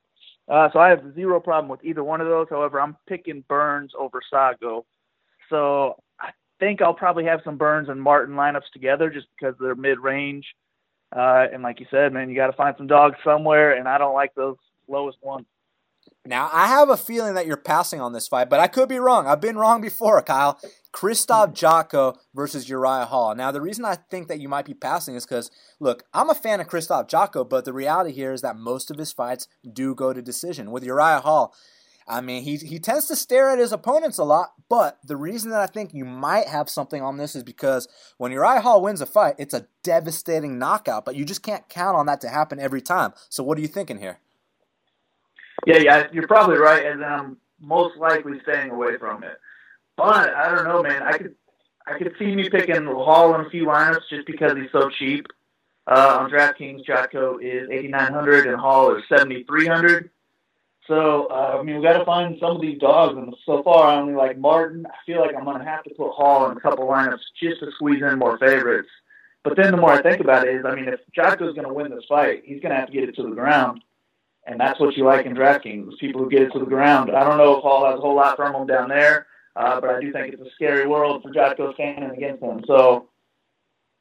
Uh, 0.48 0.70
so 0.72 0.78
I 0.78 0.88
have 0.88 1.14
zero 1.14 1.40
problem 1.40 1.68
with 1.68 1.84
either 1.84 2.02
one 2.02 2.22
of 2.22 2.26
those. 2.26 2.46
However, 2.48 2.80
I'm 2.80 2.96
picking 3.06 3.44
Burns 3.48 3.92
over 3.98 4.22
Saggo. 4.32 4.84
So 5.50 5.96
I 6.18 6.30
think 6.58 6.80
I'll 6.80 6.94
probably 6.94 7.24
have 7.26 7.40
some 7.44 7.58
Burns 7.58 7.90
and 7.90 8.00
Martin 8.00 8.34
lineups 8.34 8.72
together 8.72 9.10
just 9.10 9.26
because 9.38 9.54
they're 9.60 9.74
mid 9.74 9.98
range. 9.98 10.46
Uh, 11.14 11.46
and 11.52 11.62
like 11.62 11.80
you 11.80 11.86
said, 11.90 12.14
man, 12.14 12.30
you 12.30 12.34
got 12.34 12.46
to 12.46 12.56
find 12.56 12.74
some 12.78 12.86
dogs 12.86 13.16
somewhere, 13.22 13.76
and 13.76 13.86
I 13.86 13.98
don't 13.98 14.14
like 14.14 14.34
those 14.34 14.56
lowest 14.88 15.18
ones. 15.20 15.44
Now, 16.26 16.50
I 16.52 16.66
have 16.66 16.90
a 16.90 16.98
feeling 16.98 17.34
that 17.34 17.46
you're 17.46 17.56
passing 17.56 18.00
on 18.00 18.12
this 18.12 18.28
fight, 18.28 18.50
but 18.50 18.60
I 18.60 18.66
could 18.66 18.90
be 18.90 18.98
wrong. 18.98 19.26
I've 19.26 19.40
been 19.40 19.56
wrong 19.56 19.80
before, 19.80 20.20
Kyle. 20.20 20.60
Krzysztof 20.92 21.48
hmm. 21.48 21.52
Jotko 21.54 22.16
versus 22.34 22.68
Uriah 22.68 23.06
Hall. 23.06 23.34
Now, 23.34 23.50
the 23.50 23.60
reason 23.60 23.84
I 23.84 23.94
think 23.94 24.28
that 24.28 24.40
you 24.40 24.48
might 24.48 24.66
be 24.66 24.74
passing 24.74 25.14
is 25.14 25.24
because, 25.24 25.50
look, 25.78 26.04
I'm 26.12 26.28
a 26.28 26.34
fan 26.34 26.60
of 26.60 26.68
Krzysztof 26.68 27.08
Jotko, 27.08 27.48
but 27.48 27.64
the 27.64 27.72
reality 27.72 28.12
here 28.12 28.32
is 28.32 28.42
that 28.42 28.56
most 28.56 28.90
of 28.90 28.98
his 28.98 29.12
fights 29.12 29.48
do 29.72 29.94
go 29.94 30.12
to 30.12 30.20
decision. 30.20 30.70
With 30.70 30.84
Uriah 30.84 31.20
Hall, 31.20 31.54
I 32.06 32.20
mean, 32.20 32.42
he, 32.42 32.56
he 32.56 32.78
tends 32.78 33.06
to 33.06 33.16
stare 33.16 33.50
at 33.50 33.58
his 33.58 33.72
opponents 33.72 34.18
a 34.18 34.24
lot, 34.24 34.52
but 34.68 34.98
the 35.02 35.16
reason 35.16 35.50
that 35.52 35.60
I 35.60 35.66
think 35.66 35.94
you 35.94 36.04
might 36.04 36.48
have 36.48 36.68
something 36.68 37.00
on 37.00 37.16
this 37.16 37.34
is 37.34 37.44
because 37.44 37.88
when 38.18 38.32
Uriah 38.32 38.60
Hall 38.60 38.82
wins 38.82 39.00
a 39.00 39.06
fight, 39.06 39.36
it's 39.38 39.54
a 39.54 39.68
devastating 39.82 40.58
knockout, 40.58 41.04
but 41.04 41.16
you 41.16 41.24
just 41.24 41.42
can't 41.42 41.68
count 41.68 41.96
on 41.96 42.06
that 42.06 42.20
to 42.22 42.28
happen 42.28 42.58
every 42.58 42.82
time. 42.82 43.14
So, 43.28 43.42
what 43.42 43.56
are 43.56 43.62
you 43.62 43.68
thinking 43.68 43.98
here? 43.98 44.18
Yeah, 45.66 45.78
yeah, 45.78 46.06
you're 46.12 46.26
probably 46.26 46.58
right, 46.58 46.86
and 46.86 47.04
I'm 47.04 47.36
most 47.60 47.96
likely 47.98 48.40
staying 48.42 48.70
away 48.70 48.96
from 48.98 49.22
it. 49.22 49.38
But 49.96 50.34
I 50.34 50.54
don't 50.54 50.64
know, 50.64 50.82
man. 50.82 51.02
I 51.02 51.18
could 51.18 51.34
I 51.86 51.98
could 51.98 52.14
see 52.18 52.34
me 52.34 52.48
picking 52.48 52.86
Hall 52.86 53.34
in 53.34 53.42
a 53.44 53.50
few 53.50 53.66
lineups 53.66 54.08
just 54.08 54.26
because 54.26 54.56
he's 54.56 54.70
so 54.72 54.88
cheap. 54.90 55.26
Uh, 55.86 56.18
on 56.20 56.30
DraftKings, 56.30 56.86
Jotko 56.86 57.38
is 57.42 57.68
8,900 57.68 58.46
and 58.46 58.60
Hall 58.60 58.94
is 58.94 59.02
7,300. 59.08 60.10
So 60.86 61.26
uh, 61.26 61.58
I 61.58 61.62
mean, 61.62 61.76
we 61.76 61.82
got 61.82 61.98
to 61.98 62.04
find 62.04 62.36
some 62.40 62.56
of 62.56 62.62
these 62.62 62.78
dogs, 62.78 63.16
and 63.16 63.34
so 63.44 63.62
far 63.62 63.88
I 63.88 63.96
only 63.96 64.14
like 64.14 64.38
Martin. 64.38 64.86
I 64.86 64.94
feel 65.04 65.20
like 65.20 65.34
I'm 65.36 65.44
going 65.44 65.58
to 65.58 65.64
have 65.64 65.84
to 65.84 65.94
put 65.94 66.12
Hall 66.12 66.50
in 66.50 66.56
a 66.56 66.60
couple 66.60 66.86
lineups 66.86 67.18
just 67.40 67.60
to 67.60 67.70
squeeze 67.72 68.02
in 68.02 68.18
more 68.18 68.38
favorites. 68.38 68.88
But 69.42 69.56
then 69.56 69.70
the 69.70 69.76
more 69.78 69.92
I 69.92 70.02
think 70.02 70.20
about 70.20 70.46
it, 70.46 70.54
is 70.54 70.64
I 70.64 70.74
mean, 70.74 70.88
if 70.88 71.00
Jotko's 71.16 71.54
going 71.54 71.66
to 71.66 71.72
win 71.72 71.90
this 71.90 72.04
fight, 72.08 72.42
he's 72.44 72.60
going 72.60 72.72
to 72.72 72.76
have 72.76 72.86
to 72.86 72.92
get 72.92 73.08
it 73.08 73.16
to 73.16 73.22
the 73.22 73.30
ground 73.30 73.82
and 74.46 74.58
that's 74.58 74.80
what 74.80 74.96
you 74.96 75.04
like 75.04 75.26
in 75.26 75.34
DraftKings, 75.34 75.98
people 75.98 76.22
who 76.22 76.30
get 76.30 76.42
it 76.42 76.52
to 76.52 76.58
the 76.58 76.64
ground. 76.64 77.10
I 77.10 77.24
don't 77.24 77.38
know 77.38 77.56
if 77.56 77.62
Hall 77.62 77.86
has 77.86 77.98
a 77.98 78.00
whole 78.00 78.16
lot 78.16 78.36
from 78.36 78.54
him 78.54 78.66
down 78.66 78.88
there, 78.88 79.26
uh, 79.56 79.80
but 79.80 79.90
I 79.90 80.00
do 80.00 80.12
think 80.12 80.32
it's 80.32 80.42
a 80.42 80.50
scary 80.54 80.86
world 80.86 81.22
for 81.22 81.30
Jotko 81.30 81.74
standing 81.74 82.10
against 82.10 82.42
him. 82.42 82.62
So, 82.66 83.08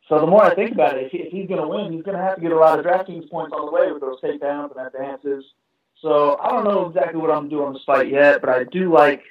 so 0.07 0.19
the 0.19 0.27
more 0.27 0.43
I 0.43 0.55
think 0.55 0.71
about 0.71 0.97
it, 0.97 1.05
if, 1.05 1.11
he, 1.11 1.17
if 1.19 1.31
he's 1.31 1.47
going 1.47 1.61
to 1.61 1.67
win, 1.67 1.93
he's 1.93 2.03
going 2.03 2.17
to 2.17 2.23
have 2.23 2.35
to 2.35 2.41
get 2.41 2.51
a 2.51 2.57
lot 2.57 2.79
of 2.79 2.85
DraftKings 2.85 3.29
points 3.29 3.53
on 3.55 3.65
the 3.65 3.71
way 3.71 3.91
with 3.91 4.01
those 4.01 4.19
takedowns 4.21 4.75
and 4.75 4.87
advances. 4.87 5.45
So 6.01 6.37
I 6.41 6.49
don't 6.51 6.63
know 6.63 6.87
exactly 6.87 7.19
what 7.19 7.31
I'm 7.31 7.49
doing 7.49 7.67
on 7.67 7.73
this 7.73 7.83
fight 7.85 8.09
yet, 8.09 8.41
but 8.41 8.49
I 8.49 8.63
do 8.63 8.93
like 8.93 9.21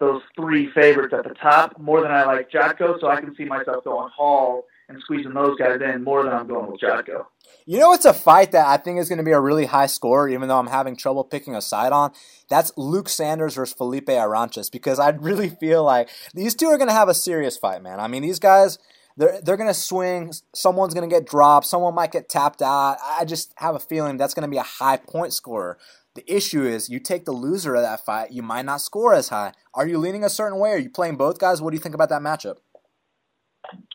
those 0.00 0.20
three 0.34 0.70
favorites 0.72 1.14
at 1.16 1.22
the 1.22 1.34
top 1.34 1.78
more 1.78 2.00
than 2.00 2.10
I 2.10 2.24
like 2.24 2.50
Jotko, 2.50 3.00
so 3.00 3.08
I 3.08 3.20
can 3.20 3.36
see 3.36 3.44
myself 3.44 3.84
going 3.84 4.10
Hall 4.10 4.64
and 4.88 5.00
squeezing 5.00 5.32
those 5.32 5.56
guys 5.56 5.80
in 5.80 6.02
more 6.02 6.24
than 6.24 6.32
I'm 6.32 6.48
going 6.48 6.70
with 6.70 6.80
Jotko. 6.80 7.26
You 7.64 7.78
know, 7.78 7.92
it's 7.92 8.04
a 8.04 8.12
fight 8.12 8.52
that 8.52 8.66
I 8.66 8.76
think 8.76 8.98
is 8.98 9.08
going 9.08 9.18
to 9.18 9.24
be 9.24 9.32
a 9.32 9.40
really 9.40 9.66
high 9.66 9.86
score, 9.86 10.28
even 10.28 10.48
though 10.48 10.58
I'm 10.58 10.66
having 10.66 10.96
trouble 10.96 11.22
picking 11.22 11.54
a 11.54 11.62
side 11.62 11.92
on. 11.92 12.12
That's 12.48 12.72
Luke 12.76 13.08
Sanders 13.08 13.54
versus 13.54 13.74
Felipe 13.74 14.08
Arantes, 14.08 14.70
because 14.70 14.98
I 14.98 15.10
really 15.10 15.48
feel 15.48 15.84
like 15.84 16.08
these 16.34 16.54
two 16.54 16.66
are 16.66 16.76
going 16.76 16.88
to 16.88 16.94
have 16.94 17.08
a 17.08 17.14
serious 17.14 17.56
fight, 17.56 17.82
man. 17.82 18.00
I 18.00 18.08
mean, 18.08 18.22
these 18.22 18.40
guys, 18.40 18.78
they're, 19.16 19.40
they're 19.40 19.56
going 19.56 19.70
to 19.70 19.74
swing. 19.74 20.32
Someone's 20.54 20.94
going 20.94 21.08
to 21.08 21.14
get 21.14 21.26
dropped. 21.26 21.66
Someone 21.66 21.94
might 21.94 22.12
get 22.12 22.28
tapped 22.28 22.62
out. 22.62 22.98
I 23.02 23.24
just 23.24 23.52
have 23.56 23.74
a 23.74 23.80
feeling 23.80 24.16
that's 24.16 24.34
going 24.34 24.48
to 24.48 24.50
be 24.50 24.56
a 24.56 24.62
high 24.62 24.96
point 24.96 25.32
scorer. 25.32 25.78
The 26.14 26.30
issue 26.30 26.64
is 26.64 26.90
you 26.90 26.98
take 26.98 27.24
the 27.24 27.32
loser 27.32 27.74
of 27.74 27.82
that 27.82 28.04
fight, 28.04 28.32
you 28.32 28.42
might 28.42 28.66
not 28.66 28.82
score 28.82 29.14
as 29.14 29.28
high. 29.28 29.52
Are 29.72 29.86
you 29.86 29.98
leaning 29.98 30.24
a 30.24 30.28
certain 30.28 30.58
way? 30.58 30.70
Are 30.70 30.78
you 30.78 30.90
playing 30.90 31.16
both 31.16 31.38
guys? 31.38 31.62
What 31.62 31.70
do 31.70 31.76
you 31.76 31.82
think 31.82 31.94
about 31.94 32.10
that 32.10 32.20
matchup? 32.20 32.56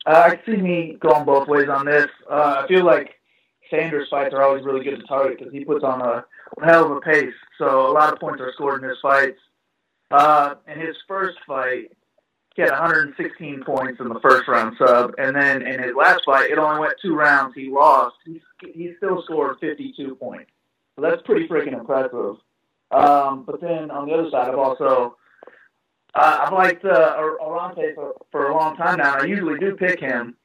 Uh, 0.05 0.31
I 0.31 0.39
see 0.45 0.55
me 0.55 0.97
going 0.99 1.25
both 1.25 1.47
ways 1.47 1.67
on 1.69 1.85
this. 1.85 2.07
Uh, 2.27 2.63
I 2.63 2.67
feel 2.67 2.85
like 2.85 3.16
Sanders 3.69 4.07
fights 4.09 4.33
are 4.33 4.43
always 4.43 4.63
really 4.63 4.83
good 4.83 4.99
to 4.99 5.05
target 5.05 5.39
because 5.39 5.53
he 5.53 5.65
puts 5.65 5.83
on 5.83 6.01
a 6.01 6.25
hell 6.63 6.85
of 6.85 6.91
a 6.91 7.01
pace. 7.01 7.33
So 7.57 7.87
a 7.87 7.93
lot 7.93 8.13
of 8.13 8.19
points 8.19 8.41
are 8.41 8.51
scored 8.53 8.83
in 8.83 8.89
his 8.89 8.99
fights. 9.01 9.39
Uh, 10.09 10.55
in 10.67 10.79
his 10.79 10.95
first 11.07 11.37
fight, 11.45 11.91
he 12.55 12.61
had 12.61 12.71
116 12.71 13.63
points 13.63 13.99
in 13.99 14.09
the 14.09 14.19
first 14.19 14.47
round 14.47 14.75
sub, 14.79 15.13
and 15.17 15.35
then 15.35 15.61
in 15.61 15.83
his 15.83 15.93
last 15.95 16.21
fight, 16.25 16.49
it 16.49 16.57
only 16.57 16.79
went 16.79 16.93
two 17.01 17.15
rounds. 17.15 17.53
He 17.55 17.69
lost. 17.69 18.15
He, 18.25 18.41
he 18.73 18.93
still 18.97 19.21
scored 19.23 19.59
52 19.59 20.15
points. 20.15 20.49
So 20.95 21.03
that's 21.03 21.21
pretty 21.23 21.47
freaking 21.47 21.73
impressive. 21.73 22.37
Um, 22.89 23.43
but 23.45 23.61
then 23.61 23.91
on 23.91 24.07
the 24.07 24.13
other 24.13 24.29
side, 24.31 24.49
I've 24.49 24.57
also 24.57 25.17
uh, 26.15 26.45
I've 26.45 26.53
liked 26.53 26.83
uh, 26.83 27.15
Arante 27.17 27.93
for, 27.93 28.13
for 28.31 28.47
a 28.47 28.55
long 28.57 28.75
time 28.75 28.97
now. 28.97 29.17
I 29.19 29.25
usually 29.25 29.59
do 29.59 29.75
pick 29.75 29.99
him. 29.99 30.35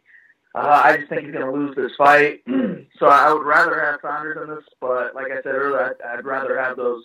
Uh, 0.54 0.82
I 0.84 0.96
just 0.98 1.08
think 1.08 1.22
he's 1.22 1.32
going 1.32 1.46
to 1.46 1.52
lose 1.52 1.74
this 1.74 1.92
fight. 1.96 2.42
so 2.98 3.06
I 3.06 3.32
would 3.32 3.46
rather 3.46 3.80
have 3.80 4.00
Sanders 4.02 4.38
in 4.42 4.54
this, 4.54 4.64
but 4.80 5.14
like 5.14 5.32
I 5.32 5.36
said 5.36 5.54
earlier, 5.54 5.94
I'd, 6.04 6.18
I'd 6.18 6.24
rather 6.24 6.58
have 6.58 6.76
those 6.76 7.04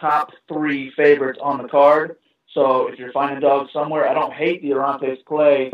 top 0.00 0.32
three 0.46 0.90
favorites 0.96 1.38
on 1.42 1.60
the 1.60 1.68
card. 1.68 2.16
So 2.54 2.88
if 2.88 2.98
you're 2.98 3.12
finding 3.12 3.40
dogs 3.40 3.72
somewhere, 3.72 4.08
I 4.08 4.14
don't 4.14 4.32
hate 4.32 4.62
the 4.62 4.70
Arantes 4.70 5.24
play. 5.26 5.70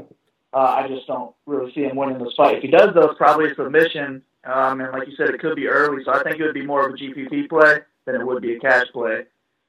Uh, 0.52 0.82
I 0.84 0.88
just 0.88 1.06
don't 1.06 1.34
really 1.46 1.72
see 1.72 1.82
him 1.82 1.96
winning 1.96 2.22
this 2.22 2.34
fight. 2.36 2.56
If 2.56 2.62
he 2.62 2.68
does, 2.68 2.94
though, 2.94 3.10
it's 3.10 3.18
probably 3.18 3.50
a 3.50 3.54
submission. 3.54 4.22
Um, 4.44 4.80
and 4.80 4.92
like 4.92 5.08
you 5.08 5.16
said, 5.16 5.30
it 5.30 5.40
could 5.40 5.56
be 5.56 5.68
early, 5.68 6.04
so 6.04 6.12
I 6.12 6.22
think 6.22 6.38
it 6.38 6.44
would 6.44 6.54
be 6.54 6.66
more 6.66 6.86
of 6.86 6.94
a 6.94 6.96
GPP 6.96 7.48
play 7.48 7.78
than 8.04 8.16
it 8.16 8.26
would 8.26 8.42
be 8.42 8.56
a 8.56 8.60
cash 8.60 8.86
play. 8.92 9.24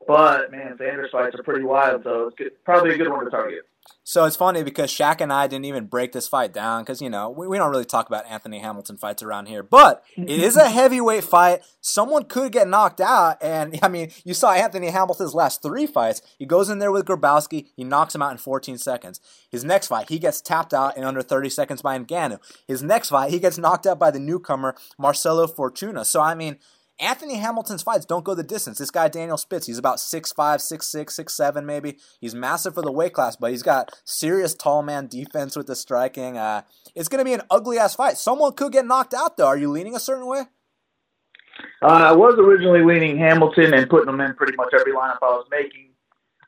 But 0.08 0.52
man, 0.52 0.76
Sanders 0.78 1.10
fights 1.12 1.36
are 1.36 1.44
pretty 1.44 1.64
wild, 1.64 2.04
so 2.04 2.28
it's 2.28 2.36
good, 2.36 2.52
probably 2.64 2.94
a 2.94 2.98
good 2.98 3.10
one 3.10 3.26
to 3.26 3.32
target. 3.32 3.64
So 4.04 4.26
it's 4.26 4.36
funny 4.36 4.62
because 4.64 4.92
Shaq 4.92 5.20
and 5.20 5.34
I 5.34 5.48
didn't 5.48 5.66
even 5.66 5.86
break 5.86 6.12
this 6.12 6.28
fight 6.28 6.54
down 6.54 6.84
because, 6.84 7.02
you 7.02 7.10
know, 7.10 7.30
we, 7.30 7.48
we 7.48 7.58
don't 7.58 7.72
really 7.72 7.86
talk 7.86 8.08
about 8.08 8.26
Anthony 8.28 8.60
Hamilton 8.60 8.98
fights 8.98 9.24
around 9.24 9.48
here. 9.48 9.64
But 9.64 10.04
it 10.16 10.30
is 10.30 10.56
a 10.58 10.70
heavyweight 10.70 11.24
fight. 11.24 11.62
Someone 11.82 12.26
could 12.26 12.52
get 12.52 12.68
knocked 12.68 13.02
out. 13.02 13.42
And, 13.42 13.80
I 13.82 13.88
mean, 13.88 14.12
you 14.24 14.36
saw 14.36 14.52
Anthony 14.52 14.90
Hamilton's 14.90 15.34
last 15.34 15.64
three 15.64 15.88
fights. 15.88 16.22
He 16.38 16.46
goes 16.46 16.70
in 16.70 16.78
there 16.78 16.92
with 16.92 17.06
Grabowski. 17.06 17.68
He 17.76 17.84
knocks 17.84 18.14
him 18.14 18.22
out 18.22 18.32
in 18.32 18.38
14 18.38 18.78
seconds. 18.78 19.20
His 19.50 19.64
next 19.64 19.88
fight, 19.88 20.10
he 20.10 20.20
gets 20.20 20.40
tapped 20.40 20.74
out 20.74 20.96
in 20.98 21.04
under 21.04 21.24
30 21.24 21.50
seconds 21.50 21.82
by 21.82 21.98
Ngannou. 21.98 22.40
His 22.68 22.84
next 22.84 23.10
fight, 23.10 23.32
he 23.32 23.40
gets 23.40 23.58
knocked 23.58 23.88
out 23.88 23.98
by 23.98 24.12
the 24.12 24.20
newcomer 24.20 24.76
Marcelo 25.00 25.48
Fortuna. 25.48 26.06
So, 26.06 26.22
I 26.22 26.36
mean, 26.36 26.58
Anthony 27.00 27.36
Hamilton's 27.36 27.84
fights 27.84 28.06
don't 28.06 28.24
go 28.24 28.36
the 28.36 28.44
distance. 28.44 28.78
This 28.78 28.92
guy 28.92 29.10
Daniel 29.10 29.38
Spitz, 29.38 29.68
he's 29.68 29.78
about 29.78 29.98
6'5", 29.98 30.34
6'6", 30.36 31.06
6'7", 31.06 31.66
maybe. 31.66 31.98
He's 32.22 32.34
massive 32.34 32.74
for 32.74 32.82
the 32.82 32.92
weight 32.92 33.14
class, 33.14 33.36
but 33.36 33.52
he's 33.52 33.64
got 33.64 33.92
serious 34.06 34.54
tall 34.54 34.82
man 34.82 35.08
defense 35.08 35.56
with 35.56 35.68
the 35.68 35.76
striking. 35.76 36.38
Uh, 36.38 36.62
it's 36.96 37.10
going 37.10 37.20
to 37.20 37.26
be 37.26 37.34
an 37.34 37.42
ugly 37.50 37.78
ass 37.78 37.96
fight. 37.96 38.18
Someone 38.18 38.54
could 38.54 38.72
get 38.72 38.86
knocked 38.86 39.14
out 39.14 39.36
though. 39.36 39.48
Are 39.48 39.58
you 39.58 39.70
leaning 39.70 39.96
a 39.96 40.00
certain 40.00 40.26
way? 40.26 40.44
Uh, 41.82 41.86
I 41.86 42.12
was 42.14 42.36
originally 42.38 42.84
leaning 42.84 43.18
Hamilton 43.18 43.74
and 43.74 43.90
putting 43.90 44.10
him 44.10 44.22
in 44.22 44.34
pretty 44.36 44.56
much 44.56 44.74
every 44.74 44.94
lineup 44.94 45.18
I 45.22 45.26
was 45.26 45.46
making. 45.52 45.90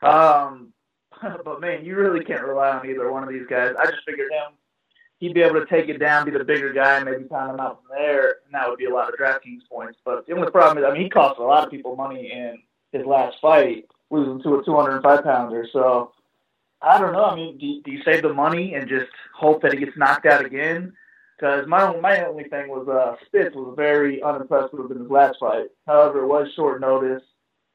Um, 0.02 0.72
but 1.44 1.60
man, 1.60 1.84
you 1.84 1.96
really 1.96 2.24
can't 2.24 2.42
rely 2.42 2.70
on 2.70 2.88
either 2.88 3.10
one 3.12 3.22
of 3.22 3.28
these 3.28 3.46
guys. 3.48 3.74
I 3.78 3.84
just 3.86 4.02
figured 4.06 4.30
him 4.30 4.54
he'd 5.18 5.34
be 5.34 5.42
able 5.42 5.60
to 5.60 5.66
take 5.66 5.88
it 5.88 5.98
down, 5.98 6.24
be 6.24 6.30
the 6.30 6.44
bigger 6.44 6.72
guy, 6.72 7.02
maybe 7.02 7.24
time 7.24 7.50
him 7.50 7.60
out 7.60 7.80
from 7.80 7.96
there, 7.96 8.36
and 8.44 8.54
that 8.54 8.68
would 8.68 8.78
be 8.78 8.86
a 8.86 8.94
lot 8.94 9.08
of 9.08 9.18
DraftKings 9.18 9.68
points. 9.70 9.98
But 10.04 10.26
the 10.26 10.34
only 10.34 10.50
problem 10.50 10.78
is, 10.78 10.88
I 10.88 10.92
mean, 10.92 11.02
he 11.02 11.10
cost 11.10 11.38
a 11.38 11.42
lot 11.42 11.64
of 11.64 11.70
people 11.70 11.96
money 11.96 12.30
in 12.32 12.58
his 12.92 13.04
last 13.04 13.36
fight, 13.42 13.86
losing 14.10 14.42
to 14.42 14.60
a 14.60 14.64
205 14.64 15.24
pounder. 15.24 15.66
So 15.72 16.12
I 16.80 16.98
don't 16.98 17.12
know. 17.12 17.24
I 17.24 17.34
mean, 17.34 17.58
do, 17.58 17.82
do 17.82 17.90
you 17.90 18.02
save 18.04 18.22
the 18.22 18.32
money 18.32 18.74
and 18.74 18.88
just 18.88 19.10
hope 19.34 19.62
that 19.62 19.72
he 19.72 19.78
gets 19.78 19.96
knocked 19.96 20.26
out 20.26 20.44
again? 20.44 20.92
Because 21.36 21.66
my 21.68 21.94
my 21.96 22.24
only 22.24 22.44
thing 22.44 22.68
was 22.68 22.88
uh, 22.88 23.14
Spitz 23.26 23.54
was 23.54 23.74
very 23.76 24.22
unimpressive 24.22 24.90
in 24.90 24.98
his 24.98 25.10
last 25.10 25.38
fight. 25.38 25.66
However, 25.86 26.22
it 26.22 26.26
was 26.26 26.48
short 26.56 26.80
notice, 26.80 27.22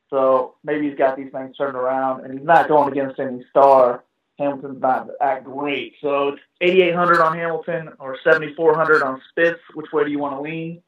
so 0.10 0.56
maybe 0.66 0.90
he's 0.90 0.98
got 0.98 1.16
these 1.16 1.32
things 1.32 1.56
turned 1.56 1.78
around, 1.78 2.26
and 2.26 2.38
he's 2.38 2.46
not 2.46 2.68
going 2.68 2.92
against 2.92 3.20
any 3.22 3.46
star 3.50 4.04
Hamilton's 4.40 4.82
not 4.82 5.08
that 5.20 5.44
great. 5.44 5.94
So 6.02 6.30
it's 6.30 6.42
8,800 6.62 7.22
on 7.22 7.38
Hamilton 7.38 7.90
or 8.00 8.18
7,400 8.24 9.04
on 9.04 9.22
Spitz. 9.30 9.60
Which 9.76 9.92
way 9.92 10.06
do 10.06 10.12
you 10.12 10.20
want 10.20 10.36
to 10.36 10.42
lean? 10.42 10.82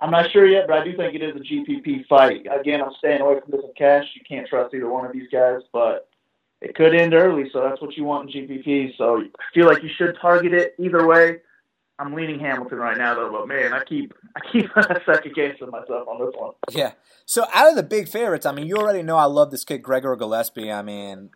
I'm 0.00 0.10
not 0.10 0.30
sure 0.32 0.46
yet, 0.46 0.66
but 0.66 0.78
I 0.78 0.84
do 0.84 0.96
think 0.96 1.14
it 1.14 1.22
is 1.22 1.36
a 1.36 1.38
GPP 1.38 2.06
fight. 2.08 2.46
Again, 2.52 2.82
I'm 2.82 2.92
staying 2.98 3.20
away 3.20 3.38
from 3.40 3.52
this 3.52 3.60
in 3.62 3.72
cash. 3.76 4.04
You 4.14 4.22
can't 4.28 4.48
trust 4.48 4.74
either 4.74 4.90
one 4.90 5.06
of 5.06 5.12
these 5.12 5.28
guys, 5.30 5.60
but 5.72 6.08
it 6.60 6.74
could 6.74 6.94
end 6.94 7.14
early, 7.14 7.48
so 7.52 7.60
that's 7.60 7.80
what 7.80 7.96
you 7.96 8.04
want 8.04 8.34
in 8.34 8.48
GPP. 8.48 8.96
So 8.96 9.20
I 9.20 9.44
feel 9.54 9.66
like 9.66 9.82
you 9.82 9.90
should 9.96 10.16
target 10.20 10.54
it 10.54 10.74
either 10.78 11.06
way. 11.06 11.38
I'm 11.98 12.14
leaning 12.14 12.40
Hamilton 12.40 12.78
right 12.78 12.96
now, 12.96 13.14
though. 13.14 13.30
But 13.30 13.46
man, 13.46 13.72
I 13.72 13.84
keep 13.84 14.12
I 14.34 14.40
keep 14.50 14.70
second 15.06 15.34
guessing 15.34 15.70
myself 15.70 16.08
on 16.08 16.18
this 16.18 16.34
one. 16.36 16.52
Yeah. 16.70 16.92
So 17.26 17.46
out 17.54 17.70
of 17.70 17.76
the 17.76 17.82
big 17.82 18.08
favorites, 18.08 18.46
I 18.46 18.52
mean, 18.52 18.66
you 18.66 18.76
already 18.76 19.02
know 19.02 19.16
I 19.16 19.24
love 19.24 19.50
this 19.50 19.64
kid 19.64 19.82
Gregor 19.82 20.16
Gillespie. 20.16 20.72
I 20.72 20.82
mean, 20.82 21.30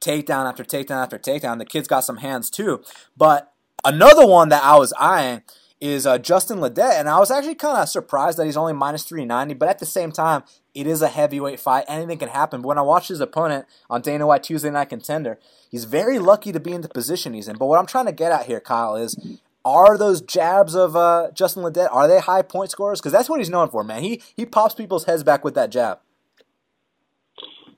takedown 0.00 0.48
after 0.48 0.64
takedown 0.64 1.02
after 1.02 1.18
takedown. 1.18 1.58
The 1.58 1.64
kid's 1.64 1.88
got 1.88 2.00
some 2.00 2.18
hands 2.18 2.50
too. 2.50 2.82
But 3.16 3.52
another 3.84 4.26
one 4.26 4.48
that 4.48 4.62
I 4.62 4.76
was 4.76 4.92
eyeing 4.98 5.42
is 5.80 6.06
uh, 6.06 6.18
Justin 6.18 6.58
Ledet, 6.58 6.98
and 6.98 7.08
I 7.08 7.18
was 7.18 7.30
actually 7.30 7.54
kind 7.54 7.78
of 7.78 7.88
surprised 7.88 8.38
that 8.38 8.44
he's 8.44 8.56
only 8.56 8.74
minus 8.74 9.02
390, 9.04 9.54
but 9.54 9.68
at 9.68 9.78
the 9.78 9.86
same 9.86 10.12
time, 10.12 10.42
it 10.74 10.86
is 10.86 11.00
a 11.00 11.08
heavyweight 11.08 11.58
fight. 11.58 11.84
Anything 11.88 12.18
can 12.18 12.28
happen. 12.28 12.60
But 12.60 12.68
when 12.68 12.78
I 12.78 12.82
watched 12.82 13.08
his 13.08 13.20
opponent 13.20 13.66
on 13.88 14.02
Dana 14.02 14.26
White 14.26 14.42
Tuesday 14.42 14.70
Night 14.70 14.90
Contender, 14.90 15.38
he's 15.70 15.84
very 15.84 16.18
lucky 16.18 16.52
to 16.52 16.60
be 16.60 16.72
in 16.72 16.82
the 16.82 16.88
position 16.88 17.32
he's 17.32 17.48
in. 17.48 17.56
But 17.56 17.66
what 17.66 17.78
I'm 17.78 17.86
trying 17.86 18.06
to 18.06 18.12
get 18.12 18.30
at 18.30 18.46
here, 18.46 18.60
Kyle, 18.60 18.94
is 18.94 19.16
are 19.64 19.96
those 19.96 20.20
jabs 20.20 20.74
of 20.74 20.96
uh, 20.96 21.30
Justin 21.32 21.62
Ledet, 21.62 21.88
are 21.90 22.06
they 22.06 22.20
high 22.20 22.42
point 22.42 22.70
scorers? 22.70 23.00
Because 23.00 23.12
that's 23.12 23.28
what 23.28 23.40
he's 23.40 23.50
known 23.50 23.70
for, 23.70 23.82
man. 23.82 24.02
He, 24.02 24.22
he 24.36 24.44
pops 24.44 24.74
people's 24.74 25.04
heads 25.04 25.22
back 25.22 25.44
with 25.44 25.54
that 25.54 25.70
jab. 25.70 26.00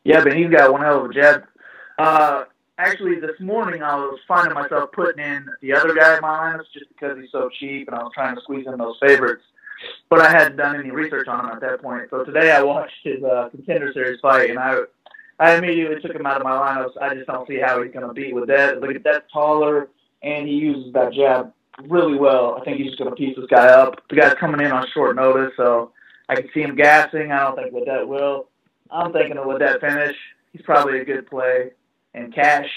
Yeah, 0.05 0.23
but 0.25 0.37
he's 0.37 0.51
got 0.51 0.73
one 0.73 0.83
hell 0.83 1.05
of 1.05 1.11
a 1.11 1.15
jab 1.15 1.45
uh, 1.99 2.45
actually, 2.79 3.21
this 3.21 3.39
morning 3.41 3.83
I 3.83 3.97
was 3.97 4.19
finding 4.27 4.55
myself 4.55 4.91
putting 4.93 5.25
in 5.25 5.47
the 5.61 5.73
other 5.73 5.95
guy 5.95 6.17
in 6.17 6.21
my 6.23 6.29
lineups 6.29 6.73
just 6.73 6.89
because 6.89 7.19
he's 7.19 7.31
so 7.31 7.49
cheap, 7.59 7.89
and 7.89 7.97
I 7.97 8.03
was 8.03 8.13
trying 8.15 8.35
to 8.35 8.43
squeeze 8.43 8.67
in 8.67 8.77
those 8.79 8.97
favorites. 9.01 9.43
But 10.09 10.21
I 10.21 10.31
hadn't 10.31 10.57
done 10.57 10.77
any 10.77 10.91
research 10.91 11.27
on 11.27 11.45
him 11.45 11.51
at 11.51 11.61
that 11.61 11.83
point. 11.83 12.09
So 12.11 12.25
today 12.25 12.53
I 12.53 12.63
watched 12.63 12.95
his 13.03 13.23
uh, 13.25 13.49
contender 13.51 13.93
series 13.93 14.21
fight, 14.21 14.51
and 14.51 14.59
I 14.59 14.83
I 15.41 15.57
immediately 15.57 16.01
took 16.01 16.15
him 16.15 16.27
out 16.27 16.37
of 16.37 16.45
my 16.45 16.53
lineups. 16.53 17.01
I 17.01 17.15
just 17.15 17.27
don't 17.27 17.49
see 17.49 17.59
how 17.59 17.83
he's 17.83 17.93
going 17.93 18.07
to 18.07 18.13
beat 18.13 18.35
with 18.35 18.47
that. 18.49 18.81
Look 18.81 18.95
at 18.95 19.03
that 19.05 19.31
taller, 19.33 19.89
and 20.23 20.47
he 20.47 20.55
uses 20.55 20.93
that 20.93 21.13
jab 21.13 21.53
really 21.89 22.17
well. 22.17 22.59
I 22.61 22.65
think 22.65 22.79
he's 22.79 22.89
just 22.89 22.99
going 22.99 23.11
to 23.11 23.17
piece 23.17 23.35
this 23.37 23.47
guy 23.47 23.67
up. 23.67 24.01
The 24.09 24.17
guy's 24.17 24.35
coming 24.35 24.65
in 24.65 24.71
on 24.71 24.87
short 24.95 25.17
notice, 25.17 25.53
so 25.57 25.91
I 26.29 26.37
can 26.37 26.49
see 26.55 26.63
him 26.63 26.77
gassing. 26.77 27.33
I 27.33 27.41
don't 27.41 27.57
think 27.57 27.75
Ledet 27.75 28.07
will. 28.07 28.49
I'm 28.91 29.13
thinking 29.13 29.37
of 29.37 29.47
Ledet 29.47 29.81
finish. 29.81 30.17
He's 30.53 30.63
probably 30.63 31.01
a 31.01 31.05
good 31.05 31.27
play 31.29 31.73
and 32.15 32.35
cash 32.35 32.69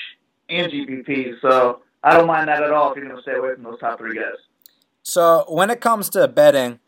and 0.49 0.71
GPP. 0.71 1.41
So 1.41 1.81
I 2.03 2.15
don't 2.15 2.27
mind 2.27 2.47
that 2.49 2.63
at 2.63 2.71
all 2.71 2.91
if 2.91 2.97
you're 2.97 3.05
going 3.05 3.17
to 3.17 3.21
stay 3.21 3.35
away 3.35 3.55
from 3.55 3.63
those 3.63 3.79
top 3.79 3.99
three 3.99 4.15
guys. 4.15 4.37
So 5.03 5.45
when 5.47 5.69
it 5.69 5.81
comes 5.81 6.09
to 6.09 6.27
betting 6.27 6.79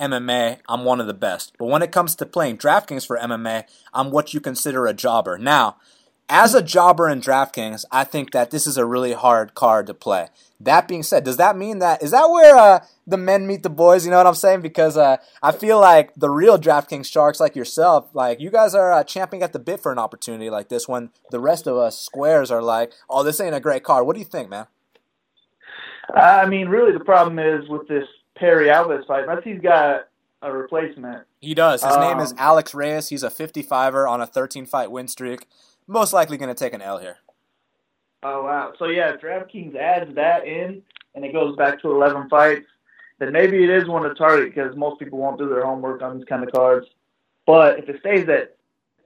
MMA, 0.00 0.58
I'm 0.68 0.84
one 0.84 1.00
of 1.00 1.06
the 1.06 1.14
best. 1.14 1.54
But 1.58 1.66
when 1.66 1.82
it 1.82 1.92
comes 1.92 2.14
to 2.16 2.26
playing 2.26 2.58
DraftKings 2.58 3.06
for 3.06 3.18
MMA, 3.18 3.64
I'm 3.92 4.10
what 4.10 4.34
you 4.34 4.40
consider 4.40 4.86
a 4.86 4.94
jobber. 4.94 5.38
Now, 5.38 5.76
as 6.30 6.54
a 6.54 6.62
jobber 6.62 7.08
in 7.08 7.20
DraftKings, 7.20 7.84
I 7.90 8.04
think 8.04 8.30
that 8.30 8.52
this 8.52 8.66
is 8.66 8.78
a 8.78 8.86
really 8.86 9.12
hard 9.12 9.54
card 9.54 9.88
to 9.88 9.94
play. 9.94 10.28
That 10.60 10.86
being 10.86 11.02
said, 11.02 11.24
does 11.24 11.38
that 11.38 11.56
mean 11.56 11.80
that 11.80 12.02
is 12.02 12.12
that 12.12 12.30
where 12.30 12.56
uh, 12.56 12.84
the 13.06 13.16
men 13.16 13.46
meet 13.46 13.62
the 13.62 13.70
boys? 13.70 14.04
You 14.04 14.12
know 14.12 14.18
what 14.18 14.26
I'm 14.26 14.34
saying? 14.34 14.60
Because 14.60 14.96
uh, 14.96 15.16
I 15.42 15.52
feel 15.52 15.80
like 15.80 16.14
the 16.14 16.30
real 16.30 16.58
DraftKings 16.58 17.06
sharks, 17.06 17.40
like 17.40 17.56
yourself, 17.56 18.10
like 18.14 18.40
you 18.40 18.50
guys 18.50 18.74
are 18.74 18.92
uh, 18.92 19.02
champing 19.02 19.42
at 19.42 19.52
the 19.52 19.58
bit 19.58 19.80
for 19.80 19.90
an 19.90 19.98
opportunity 19.98 20.50
like 20.50 20.68
this. 20.68 20.86
When 20.86 21.10
the 21.30 21.40
rest 21.40 21.66
of 21.66 21.76
us 21.76 21.98
squares 21.98 22.50
are 22.50 22.62
like, 22.62 22.92
"Oh, 23.08 23.22
this 23.22 23.40
ain't 23.40 23.54
a 23.54 23.60
great 23.60 23.82
card." 23.82 24.06
What 24.06 24.14
do 24.14 24.20
you 24.20 24.26
think, 24.26 24.48
man? 24.48 24.66
I 26.14 26.46
mean, 26.46 26.68
really, 26.68 26.92
the 26.92 27.04
problem 27.04 27.38
is 27.38 27.68
with 27.68 27.88
this 27.88 28.04
Perry 28.36 28.68
Alves 28.68 29.06
fight. 29.06 29.24
Unless 29.26 29.44
he's 29.44 29.60
got 29.60 30.08
a 30.42 30.52
replacement. 30.52 31.26
He 31.40 31.54
does. 31.54 31.82
His 31.82 31.92
um, 31.92 32.00
name 32.00 32.18
is 32.20 32.32
um, 32.32 32.38
Alex 32.38 32.74
Reyes. 32.74 33.08
He's 33.08 33.22
a 33.22 33.30
55er 33.30 34.08
on 34.08 34.20
a 34.20 34.26
13 34.26 34.66
fight 34.66 34.90
win 34.90 35.08
streak 35.08 35.46
most 35.90 36.12
likely 36.12 36.36
going 36.36 36.54
to 36.54 36.58
take 36.58 36.72
an 36.72 36.80
L 36.80 36.98
here. 36.98 37.18
Oh 38.22 38.44
wow! 38.44 38.72
So 38.78 38.86
yeah, 38.86 39.16
DraftKings 39.16 39.76
adds 39.76 40.14
that 40.14 40.46
in, 40.46 40.82
and 41.14 41.24
it 41.24 41.32
goes 41.32 41.56
back 41.56 41.80
to 41.82 41.90
11 41.90 42.28
fights, 42.28 42.66
then 43.18 43.32
maybe 43.32 43.64
it 43.64 43.70
is 43.70 43.88
one 43.88 44.02
to 44.02 44.14
target 44.14 44.54
because 44.54 44.76
most 44.76 44.98
people 44.98 45.18
won't 45.18 45.38
do 45.38 45.48
their 45.48 45.64
homework 45.64 46.02
on 46.02 46.18
these 46.18 46.26
kind 46.26 46.44
of 46.44 46.52
cards. 46.52 46.86
But 47.46 47.78
if 47.78 47.88
it 47.88 48.00
stays 48.00 48.28
at 48.28 48.56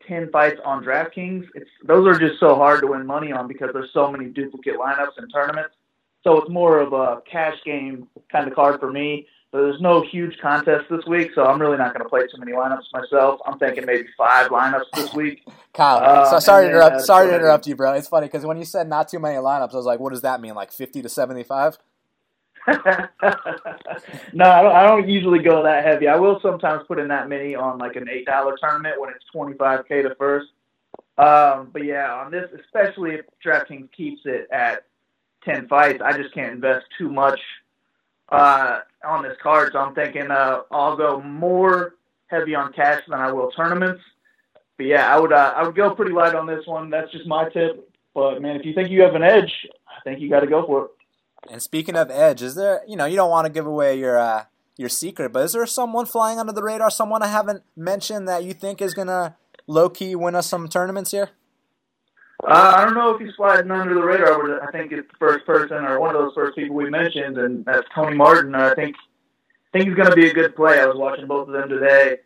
10 0.07 0.31
fights 0.31 0.61
on 0.65 0.85
DraftKings, 0.85 1.47
it's 1.55 1.71
those 1.85 2.07
are 2.07 2.19
just 2.19 2.39
so 2.41 2.57
hard 2.57 2.81
to 2.81 2.89
win 2.89 3.07
money 3.07 3.33
on 3.33 3.49
because 3.49 3.71
there's 3.73 3.93
so 3.93 4.11
many 4.11 4.27
duplicate 4.27 4.77
lineups 4.77 5.17
and 5.17 5.33
tournaments. 5.33 5.75
So 6.23 6.41
it's 6.41 6.51
more 6.51 6.81
of 6.81 6.93
a 6.93 7.23
cash 7.31 7.57
game 7.65 8.09
kind 8.33 8.49
of 8.49 8.55
card 8.55 8.81
for 8.81 8.91
me. 8.91 9.27
But 9.55 9.61
there's 9.61 9.81
no 9.81 10.03
huge 10.03 10.37
contest 10.39 10.87
this 10.91 11.07
week, 11.07 11.31
so 11.33 11.45
I'm 11.45 11.61
really 11.61 11.77
not 11.77 11.95
going 11.95 12.03
to 12.03 12.09
play 12.09 12.23
too 12.23 12.39
many 12.39 12.51
lineups 12.51 12.93
myself. 12.93 13.39
I'm 13.47 13.57
thinking 13.57 13.87
maybe 13.87 14.09
five 14.19 14.51
lineups 14.51 14.91
this 14.97 15.15
week. 15.15 15.47
Kyle, 15.73 15.99
uh, 16.03 16.29
so 16.29 16.41
sorry 16.41 16.65
to 16.65 16.71
interrupt. 16.71 17.03
Sorry 17.03 17.29
to 17.29 17.37
interrupt 17.37 17.69
you, 17.69 17.77
bro. 17.77 17.93
It's 17.93 18.09
funny 18.09 18.27
because 18.27 18.45
when 18.45 18.57
you 18.57 18.65
said 18.65 18.89
not 18.89 19.09
too 19.09 19.21
many 19.21 19.37
lineups, 19.37 19.73
I 19.73 19.77
was 19.77 19.87
like, 19.87 20.01
what 20.01 20.13
does 20.13 20.23
that 20.23 20.41
mean? 20.41 20.57
Like 20.57 20.73
50 20.73 21.03
to 21.03 21.09
75? 21.09 21.79
no, 22.67 22.75
I 22.75 24.63
don't, 24.63 24.75
I 24.75 24.83
don't 24.83 25.09
usually 25.09 25.39
go 25.39 25.63
that 25.63 25.85
heavy. 25.85 26.09
I 26.09 26.17
will 26.17 26.41
sometimes 26.43 26.83
put 26.89 26.99
in 26.99 27.07
that 27.07 27.29
many 27.29 27.55
on 27.55 27.79
like 27.79 27.95
an 27.95 28.09
eight 28.11 28.27
dollar 28.27 28.57
tournament 28.61 29.01
when 29.01 29.11
it's 29.11 29.25
twenty 29.33 29.57
five 29.57 29.87
k 29.87 30.03
to 30.03 30.17
first. 30.17 30.49
Um, 31.17 31.71
but 31.73 31.85
yeah, 31.85 32.13
on 32.13 32.33
this, 32.33 32.51
especially 32.59 33.13
if 33.13 33.27
DraftKings 33.45 33.93
keeps 33.93 34.23
it 34.25 34.49
at 34.51 34.87
ten 35.45 35.69
fights, 35.69 36.03
I 36.05 36.17
just 36.17 36.35
can't 36.35 36.55
invest 36.55 36.87
too 36.99 37.09
much 37.09 37.39
uh, 38.35 38.81
on 39.05 39.23
this 39.23 39.37
card. 39.43 39.73
So 39.73 39.79
I'm 39.79 39.95
thinking 39.95 40.31
uh, 40.31 40.63
I'll 40.71 40.97
go 40.97 41.21
more 41.21 41.95
heavy 42.27 42.55
on 42.55 42.73
cash 42.73 43.03
than 43.09 43.19
I 43.19 43.33
will 43.33 43.51
tournaments. 43.51 44.03
But 44.77 44.87
yeah, 44.87 45.15
I 45.15 45.19
would 45.19 45.33
uh, 45.33 45.55
I 45.57 45.63
would 45.65 45.77
go 45.77 45.95
pretty 45.95 46.13
light 46.13 46.35
on 46.35 46.47
this 46.47 46.67
one. 46.67 46.91
That's 46.91 47.11
just 47.13 47.27
my 47.27 47.49
tip. 47.49 47.89
But 48.15 48.41
man, 48.43 48.57
if 48.57 48.65
you 48.65 48.75
think 48.75 48.91
you 48.91 49.03
have 49.03 49.15
an 49.15 49.23
edge, 49.23 49.53
I 49.89 50.01
think 50.03 50.21
you 50.21 50.29
got 50.29 50.41
to 50.41 50.47
go 50.47 50.67
for 50.67 50.85
it. 50.87 50.91
And 51.51 51.63
speaking 51.63 51.97
of 51.97 52.11
edge, 52.11 52.43
is 52.43 52.55
there 52.55 52.83
you 52.87 52.97
know 52.97 53.05
you 53.05 53.17
don't 53.17 53.31
want 53.31 53.47
to 53.47 53.53
give 53.53 53.67
away 53.67 53.99
your 53.99 54.19
uh, 54.19 54.45
your 54.77 54.89
secret, 54.89 55.33
but 55.33 55.45
is 55.45 55.53
there 55.53 55.67
someone 55.67 56.07
flying 56.07 56.39
under 56.39 56.53
the 56.53 56.63
radar, 56.63 56.91
someone 56.91 57.23
I 57.23 57.29
haven't 57.29 57.63
mentioned 57.77 58.29
that 58.29 58.45
you 58.45 58.53
think 58.53 58.83
is 58.83 58.95
gonna 58.95 59.37
low 59.67 59.89
key 59.89 60.17
win 60.17 60.35
us 60.35 60.49
some 60.49 60.69
tournaments 60.69 61.13
here? 61.13 61.31
Uh, 62.47 62.75
I 62.77 62.85
don't 62.85 62.95
know 62.95 63.15
if 63.15 63.21
he's 63.21 63.35
sliding 63.37 63.71
under 63.71 63.95
the 63.95 64.03
radar, 64.03 64.47
but 64.47 64.63
I 64.63 64.71
think 64.71 64.93
it's 64.93 65.11
the 65.11 65.17
first 65.19 65.47
person 65.47 65.79
or 65.79 65.99
one 65.99 66.15
of 66.15 66.21
those 66.21 66.35
first 66.35 66.57
people 66.57 66.77
we 66.77 66.91
mentioned, 66.91 67.39
and 67.39 67.65
that's 67.65 67.87
Tony 67.95 68.17
Martin. 68.17 68.55
I 68.55 68.75
think 68.75 68.97
I 69.73 69.79
think 69.79 69.89
he's 69.89 69.97
going 69.97 70.11
to 70.11 70.17
be 70.17 70.29
a 70.29 70.35
good 70.35 70.55
play. 70.55 70.79
I 70.79 70.87
was 70.87 70.97
watching 70.97 71.27
both 71.27 71.49
of 71.49 71.55
them 71.55 71.69
today, 71.69 72.19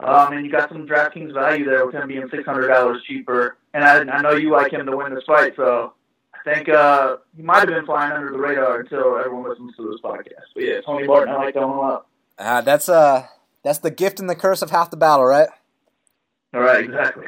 um, 0.00 0.34
and 0.34 0.44
you 0.44 0.52
got 0.52 0.68
some 0.68 0.86
DraftKings 0.86 1.32
value 1.32 1.64
there 1.64 1.86
with 1.86 1.94
him 1.94 2.08
being 2.08 2.28
six 2.30 2.44
hundred 2.44 2.68
dollars 2.68 3.02
cheaper. 3.06 3.56
And 3.72 3.82
I, 3.82 4.00
I 4.00 4.20
know 4.20 4.32
you 4.32 4.50
like 4.50 4.72
him 4.72 4.84
to 4.86 4.96
win 4.96 5.14
this 5.14 5.24
fight, 5.26 5.54
so 5.56 5.94
I 6.34 6.54
think 6.54 6.68
uh, 6.68 7.16
he 7.36 7.42
might 7.42 7.60
have 7.60 7.68
been 7.68 7.86
flying 7.86 8.12
under 8.12 8.30
the 8.30 8.38
radar 8.38 8.80
until 8.80 9.16
everyone 9.16 9.48
listens 9.48 9.74
to 9.76 9.90
this 9.90 10.00
podcast. 10.02 10.52
But 10.54 10.64
yeah, 10.64 10.80
Tony 10.84 11.06
Martin, 11.06 11.34
I 11.34 11.38
like 11.38 11.54
that 11.54 11.66
one 11.66 11.78
a 11.78 11.80
lot. 11.80 12.06
Uh, 12.38 12.60
that's 12.60 12.88
uh, 12.88 13.26
that's 13.62 13.78
the 13.78 13.90
gift 13.90 14.20
and 14.20 14.28
the 14.28 14.34
curse 14.34 14.60
of 14.60 14.70
half 14.70 14.90
the 14.90 14.96
battle, 14.96 15.24
right? 15.24 15.48
All 16.52 16.60
right, 16.60 16.84
exactly. 16.84 17.26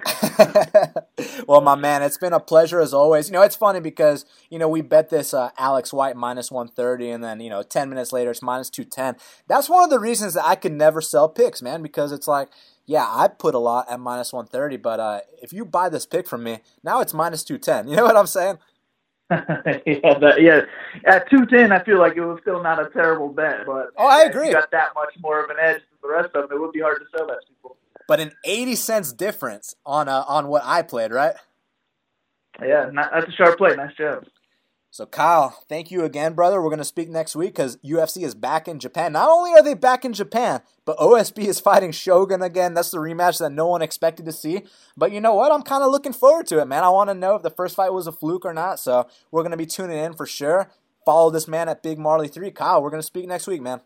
well, 1.46 1.60
my 1.60 1.76
man, 1.76 2.02
it's 2.02 2.18
been 2.18 2.32
a 2.32 2.40
pleasure 2.40 2.80
as 2.80 2.92
always. 2.92 3.28
You 3.28 3.34
know, 3.34 3.42
it's 3.42 3.54
funny 3.54 3.78
because 3.78 4.24
you 4.50 4.58
know 4.58 4.68
we 4.68 4.80
bet 4.80 5.10
this 5.10 5.32
uh, 5.32 5.50
Alex 5.56 5.92
White 5.92 6.16
minus 6.16 6.50
one 6.50 6.66
thirty, 6.66 7.08
and 7.08 7.22
then 7.22 7.38
you 7.38 7.48
know 7.48 7.62
ten 7.62 7.88
minutes 7.88 8.12
later 8.12 8.32
it's 8.32 8.42
minus 8.42 8.68
two 8.68 8.82
ten. 8.82 9.14
That's 9.46 9.68
one 9.68 9.84
of 9.84 9.90
the 9.90 10.00
reasons 10.00 10.34
that 10.34 10.44
I 10.44 10.56
could 10.56 10.72
never 10.72 11.00
sell 11.00 11.28
picks, 11.28 11.62
man, 11.62 11.82
because 11.82 12.10
it's 12.10 12.26
like, 12.26 12.48
yeah, 12.84 13.06
I 13.08 13.28
put 13.28 13.54
a 13.54 13.60
lot 13.60 13.88
at 13.88 14.00
minus 14.00 14.32
one 14.32 14.46
thirty, 14.46 14.76
but 14.76 14.98
uh, 14.98 15.20
if 15.40 15.52
you 15.52 15.64
buy 15.64 15.88
this 15.88 16.04
pick 16.04 16.26
from 16.26 16.42
me, 16.42 16.58
now 16.82 17.00
it's 17.00 17.14
minus 17.14 17.44
two 17.44 17.58
ten. 17.58 17.86
You 17.86 17.94
know 17.94 18.04
what 18.04 18.16
I'm 18.16 18.26
saying? 18.26 18.58
yeah, 19.30 20.18
that, 20.18 20.38
yeah. 20.40 20.62
At 21.06 21.30
two 21.30 21.46
ten, 21.46 21.70
I 21.70 21.84
feel 21.84 22.00
like 22.00 22.16
it 22.16 22.24
was 22.24 22.40
still 22.42 22.60
not 22.60 22.80
a 22.80 22.90
terrible 22.90 23.28
bet, 23.28 23.66
but 23.66 23.90
oh, 23.96 24.08
I 24.08 24.22
agree. 24.22 24.48
You 24.48 24.54
got 24.54 24.72
that 24.72 24.88
much 24.96 25.14
more 25.20 25.44
of 25.44 25.48
an 25.50 25.58
edge 25.60 25.76
than 25.76 25.98
the 26.02 26.08
rest 26.08 26.34
of 26.34 26.48
them. 26.48 26.58
It 26.58 26.60
would 26.60 26.72
be 26.72 26.80
hard 26.80 27.00
to 27.00 27.16
sell 27.16 27.28
that 27.28 27.38
to 27.40 27.46
people 27.48 27.76
but 28.12 28.20
an 28.20 28.32
80 28.44 28.74
cents 28.74 29.10
difference 29.14 29.74
on 29.86 30.06
uh, 30.06 30.22
on 30.28 30.48
what 30.48 30.60
I 30.66 30.82
played, 30.82 31.12
right? 31.12 31.32
Yeah, 32.62 32.90
that's 32.94 33.26
a 33.26 33.32
sharp 33.32 33.56
play. 33.56 33.74
Nice 33.74 33.94
job. 33.96 34.26
So, 34.90 35.06
Kyle, 35.06 35.64
thank 35.66 35.90
you 35.90 36.04
again, 36.04 36.34
brother. 36.34 36.60
We're 36.60 36.68
going 36.68 36.76
to 36.76 36.84
speak 36.84 37.08
next 37.08 37.34
week 37.34 37.54
because 37.54 37.78
UFC 37.78 38.22
is 38.22 38.34
back 38.34 38.68
in 38.68 38.78
Japan. 38.78 39.14
Not 39.14 39.30
only 39.30 39.52
are 39.52 39.62
they 39.62 39.72
back 39.72 40.04
in 40.04 40.12
Japan, 40.12 40.60
but 40.84 40.98
OSP 40.98 41.46
is 41.46 41.58
fighting 41.58 41.90
Shogun 41.90 42.42
again. 42.42 42.74
That's 42.74 42.90
the 42.90 42.98
rematch 42.98 43.38
that 43.38 43.48
no 43.48 43.68
one 43.68 43.80
expected 43.80 44.26
to 44.26 44.32
see. 44.32 44.64
But 44.94 45.12
you 45.12 45.22
know 45.22 45.32
what? 45.32 45.50
I'm 45.50 45.62
kind 45.62 45.82
of 45.82 45.90
looking 45.90 46.12
forward 46.12 46.46
to 46.48 46.60
it, 46.60 46.66
man. 46.66 46.84
I 46.84 46.90
want 46.90 47.08
to 47.08 47.14
know 47.14 47.36
if 47.36 47.42
the 47.42 47.48
first 47.48 47.74
fight 47.74 47.94
was 47.94 48.06
a 48.06 48.12
fluke 48.12 48.44
or 48.44 48.52
not. 48.52 48.78
So, 48.78 49.08
we're 49.30 49.40
going 49.40 49.52
to 49.52 49.56
be 49.56 49.64
tuning 49.64 49.96
in 49.96 50.12
for 50.12 50.26
sure. 50.26 50.70
Follow 51.06 51.30
this 51.30 51.48
man 51.48 51.70
at 51.70 51.82
Big 51.82 51.98
Marley 51.98 52.28
3. 52.28 52.50
Kyle, 52.50 52.82
we're 52.82 52.90
going 52.90 53.00
to 53.00 53.06
speak 53.06 53.26
next 53.26 53.46
week, 53.46 53.62
man. 53.62 53.80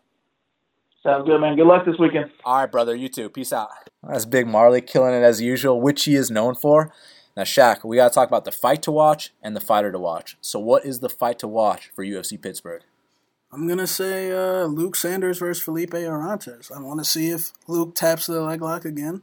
Sounds 1.07 1.25
good, 1.25 1.39
man. 1.39 1.55
Good 1.55 1.67
luck 1.67 1.85
this 1.85 1.97
weekend. 1.97 2.31
All 2.43 2.57
right, 2.57 2.69
brother. 2.69 2.93
You 2.93 3.07
too. 3.07 3.29
Peace 3.29 3.53
out. 3.53 3.69
That's 4.03 4.25
Big 4.25 4.45
Marley 4.45 4.81
killing 4.81 5.13
it 5.13 5.23
as 5.23 5.39
usual, 5.39 5.79
which 5.79 6.03
he 6.03 6.15
is 6.15 6.29
known 6.29 6.53
for. 6.53 6.91
Now, 7.37 7.43
Shaq, 7.43 7.85
we 7.85 7.95
got 7.95 8.09
to 8.09 8.13
talk 8.13 8.27
about 8.27 8.43
the 8.43 8.51
fight 8.51 8.81
to 8.81 8.91
watch 8.91 9.31
and 9.41 9.55
the 9.55 9.61
fighter 9.61 9.89
to 9.89 9.99
watch. 9.99 10.35
So, 10.41 10.59
what 10.59 10.83
is 10.85 10.99
the 10.99 11.07
fight 11.07 11.39
to 11.39 11.47
watch 11.47 11.91
for 11.95 12.03
UFC 12.03 12.41
Pittsburgh? 12.41 12.81
I'm 13.53 13.69
gonna 13.69 13.87
say 13.87 14.33
uh, 14.33 14.65
Luke 14.65 14.97
Sanders 14.97 15.39
versus 15.39 15.63
Felipe 15.63 15.91
Arantes. 15.91 16.75
I 16.75 16.81
want 16.81 16.99
to 16.99 17.05
see 17.05 17.29
if 17.29 17.53
Luke 17.67 17.95
taps 17.95 18.27
the 18.27 18.41
leg 18.41 18.61
lock 18.61 18.83
again, 18.83 19.21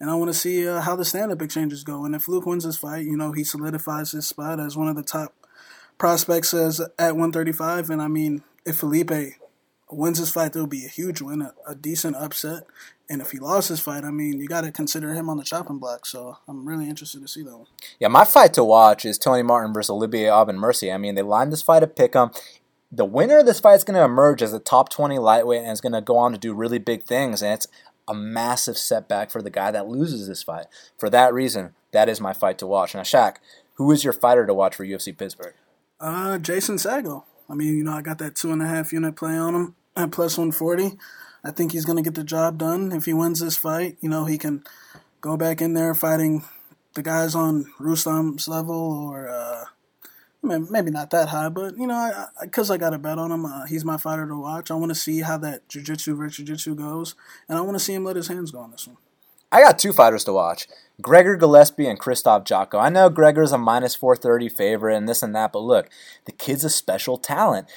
and 0.00 0.08
I 0.08 0.14
want 0.14 0.32
to 0.32 0.38
see 0.38 0.66
uh, 0.66 0.80
how 0.80 0.96
the 0.96 1.04
stand-up 1.04 1.42
exchanges 1.42 1.84
go. 1.84 2.06
And 2.06 2.14
if 2.14 2.28
Luke 2.28 2.46
wins 2.46 2.64
this 2.64 2.78
fight, 2.78 3.04
you 3.04 3.18
know 3.18 3.32
he 3.32 3.44
solidifies 3.44 4.12
his 4.12 4.26
spot 4.26 4.58
as 4.58 4.74
one 4.74 4.88
of 4.88 4.96
the 4.96 5.02
top 5.02 5.34
prospects 5.98 6.54
as 6.54 6.80
at 6.80 7.14
135. 7.14 7.90
And 7.90 8.00
I 8.00 8.08
mean, 8.08 8.42
if 8.64 8.78
Felipe 8.78 9.34
wins 9.96 10.18
this 10.18 10.30
fight, 10.30 10.52
there'll 10.52 10.66
be 10.66 10.84
a 10.84 10.88
huge 10.88 11.20
win, 11.20 11.42
a, 11.42 11.54
a 11.66 11.74
decent 11.74 12.16
upset. 12.16 12.64
And 13.08 13.20
if 13.20 13.32
he 13.32 13.38
lost 13.38 13.68
this 13.68 13.80
fight, 13.80 14.04
I 14.04 14.10
mean, 14.10 14.40
you 14.40 14.48
got 14.48 14.62
to 14.62 14.72
consider 14.72 15.12
him 15.12 15.28
on 15.28 15.36
the 15.36 15.44
chopping 15.44 15.78
block. 15.78 16.06
So 16.06 16.38
I'm 16.48 16.66
really 16.66 16.88
interested 16.88 17.20
to 17.20 17.28
see 17.28 17.42
that 17.42 17.56
one. 17.56 17.66
Yeah, 18.00 18.08
my 18.08 18.24
fight 18.24 18.54
to 18.54 18.64
watch 18.64 19.04
is 19.04 19.18
Tony 19.18 19.42
Martin 19.42 19.74
versus 19.74 19.90
Olivier 19.90 20.28
Aubin-Mercier. 20.28 20.94
I 20.94 20.98
mean, 20.98 21.14
they 21.14 21.22
lined 21.22 21.52
this 21.52 21.62
fight 21.62 21.82
at 21.82 21.96
Pick'em. 21.96 22.34
The 22.90 23.04
winner 23.04 23.38
of 23.38 23.46
this 23.46 23.60
fight 23.60 23.74
is 23.74 23.84
going 23.84 23.96
to 23.96 24.04
emerge 24.04 24.42
as 24.42 24.52
a 24.52 24.58
top 24.58 24.88
20 24.88 25.18
lightweight 25.18 25.62
and 25.62 25.70
is 25.70 25.80
going 25.80 25.92
to 25.92 26.00
go 26.00 26.16
on 26.16 26.32
to 26.32 26.38
do 26.38 26.54
really 26.54 26.78
big 26.78 27.02
things. 27.02 27.42
And 27.42 27.52
it's 27.52 27.66
a 28.08 28.14
massive 28.14 28.78
setback 28.78 29.30
for 29.30 29.42
the 29.42 29.50
guy 29.50 29.70
that 29.70 29.88
loses 29.88 30.26
this 30.28 30.42
fight. 30.42 30.66
For 30.98 31.10
that 31.10 31.34
reason, 31.34 31.74
that 31.90 32.08
is 32.08 32.20
my 32.20 32.32
fight 32.32 32.56
to 32.58 32.66
watch. 32.66 32.94
Now, 32.94 33.02
Shaq, 33.02 33.36
who 33.74 33.90
is 33.90 34.04
your 34.04 34.12
fighter 34.12 34.46
to 34.46 34.54
watch 34.54 34.76
for 34.76 34.84
UFC 34.84 35.16
Pittsburgh? 35.16 35.54
Uh, 36.00 36.38
Jason 36.38 36.76
Saggo. 36.76 37.24
I 37.50 37.54
mean, 37.54 37.76
you 37.76 37.84
know, 37.84 37.92
I 37.92 38.02
got 38.02 38.18
that 38.18 38.36
two 38.36 38.52
and 38.52 38.62
a 38.62 38.66
half 38.66 38.92
unit 38.92 39.16
play 39.16 39.36
on 39.36 39.54
him 39.54 39.74
at 39.96 40.10
plus 40.10 40.38
140. 40.38 40.98
I 41.44 41.50
think 41.50 41.72
he's 41.72 41.84
going 41.84 41.96
to 41.96 42.02
get 42.02 42.14
the 42.14 42.24
job 42.24 42.58
done. 42.58 42.92
If 42.92 43.04
he 43.04 43.12
wins 43.12 43.40
this 43.40 43.56
fight, 43.56 43.96
you 44.00 44.08
know, 44.08 44.24
he 44.24 44.38
can 44.38 44.64
go 45.20 45.36
back 45.36 45.60
in 45.60 45.74
there 45.74 45.94
fighting 45.94 46.44
the 46.94 47.02
guys 47.02 47.34
on 47.34 47.72
Rustam's 47.78 48.48
level 48.48 48.74
or 48.74 49.28
uh, 49.28 49.64
maybe 50.42 50.90
not 50.90 51.10
that 51.10 51.28
high, 51.28 51.48
but, 51.48 51.76
you 51.76 51.86
know, 51.86 52.26
because 52.40 52.70
I, 52.70 52.74
I, 52.74 52.76
I, 52.76 52.78
got 52.78 52.94
a 52.94 52.98
bet 52.98 53.18
on 53.18 53.32
him, 53.32 53.44
uh, 53.44 53.66
he's 53.66 53.84
my 53.84 53.96
fighter 53.96 54.26
to 54.26 54.36
watch. 54.38 54.70
I 54.70 54.74
want 54.74 54.90
to 54.90 54.94
see 54.94 55.20
how 55.20 55.38
that 55.38 55.68
jiu-jitsu 55.68 56.14
versus 56.14 56.36
jiu-jitsu 56.36 56.76
goes, 56.76 57.14
and 57.48 57.58
I 57.58 57.62
want 57.62 57.76
to 57.76 57.82
see 57.82 57.94
him 57.94 58.04
let 58.04 58.16
his 58.16 58.28
hands 58.28 58.50
go 58.50 58.60
on 58.60 58.70
this 58.70 58.86
one. 58.86 58.96
I 59.50 59.62
got 59.62 59.78
two 59.78 59.92
fighters 59.92 60.24
to 60.24 60.32
watch. 60.32 60.66
Gregor 61.00 61.36
Gillespie 61.36 61.86
and 61.86 61.98
Krzysztof 61.98 62.44
Jotko. 62.44 62.80
I 62.80 62.88
know 62.88 63.08
Gregor's 63.08 63.52
a 63.52 63.58
minus 63.58 63.94
430 63.94 64.48
favorite 64.48 64.96
and 64.96 65.08
this 65.08 65.22
and 65.22 65.34
that, 65.34 65.52
but 65.52 65.60
look, 65.60 65.88
the 66.24 66.32
kid's 66.32 66.64
a 66.64 66.70
special 66.70 67.18
talent. 67.18 67.68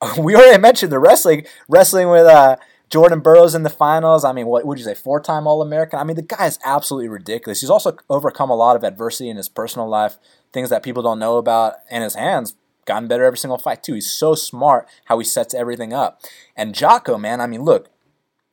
we 0.18 0.34
already 0.34 0.60
mentioned 0.60 0.92
the 0.92 0.98
wrestling, 0.98 1.46
wrestling 1.68 2.08
with 2.08 2.26
uh, 2.26 2.56
Jordan 2.90 3.20
Burroughs 3.20 3.54
in 3.54 3.62
the 3.62 3.70
finals. 3.70 4.24
I 4.24 4.32
mean, 4.32 4.46
what 4.46 4.64
would 4.64 4.78
you 4.78 4.84
say, 4.84 4.94
four 4.94 5.20
time 5.20 5.46
All 5.46 5.62
American? 5.62 5.98
I 5.98 6.04
mean, 6.04 6.16
the 6.16 6.22
guy 6.22 6.46
is 6.46 6.58
absolutely 6.64 7.08
ridiculous. 7.08 7.60
He's 7.60 7.70
also 7.70 7.96
overcome 8.08 8.50
a 8.50 8.56
lot 8.56 8.76
of 8.76 8.84
adversity 8.84 9.28
in 9.28 9.36
his 9.36 9.48
personal 9.48 9.88
life, 9.88 10.18
things 10.52 10.70
that 10.70 10.82
people 10.82 11.02
don't 11.02 11.18
know 11.18 11.36
about, 11.36 11.74
and 11.90 12.04
his 12.04 12.14
hands 12.14 12.54
gotten 12.84 13.08
better 13.08 13.24
every 13.24 13.38
single 13.38 13.58
fight, 13.58 13.82
too. 13.82 13.94
He's 13.94 14.10
so 14.10 14.34
smart 14.34 14.88
how 15.06 15.18
he 15.18 15.24
sets 15.24 15.52
everything 15.52 15.92
up. 15.92 16.22
And 16.56 16.74
Jotko, 16.74 17.20
man, 17.20 17.40
I 17.40 17.46
mean, 17.46 17.62
look, 17.62 17.90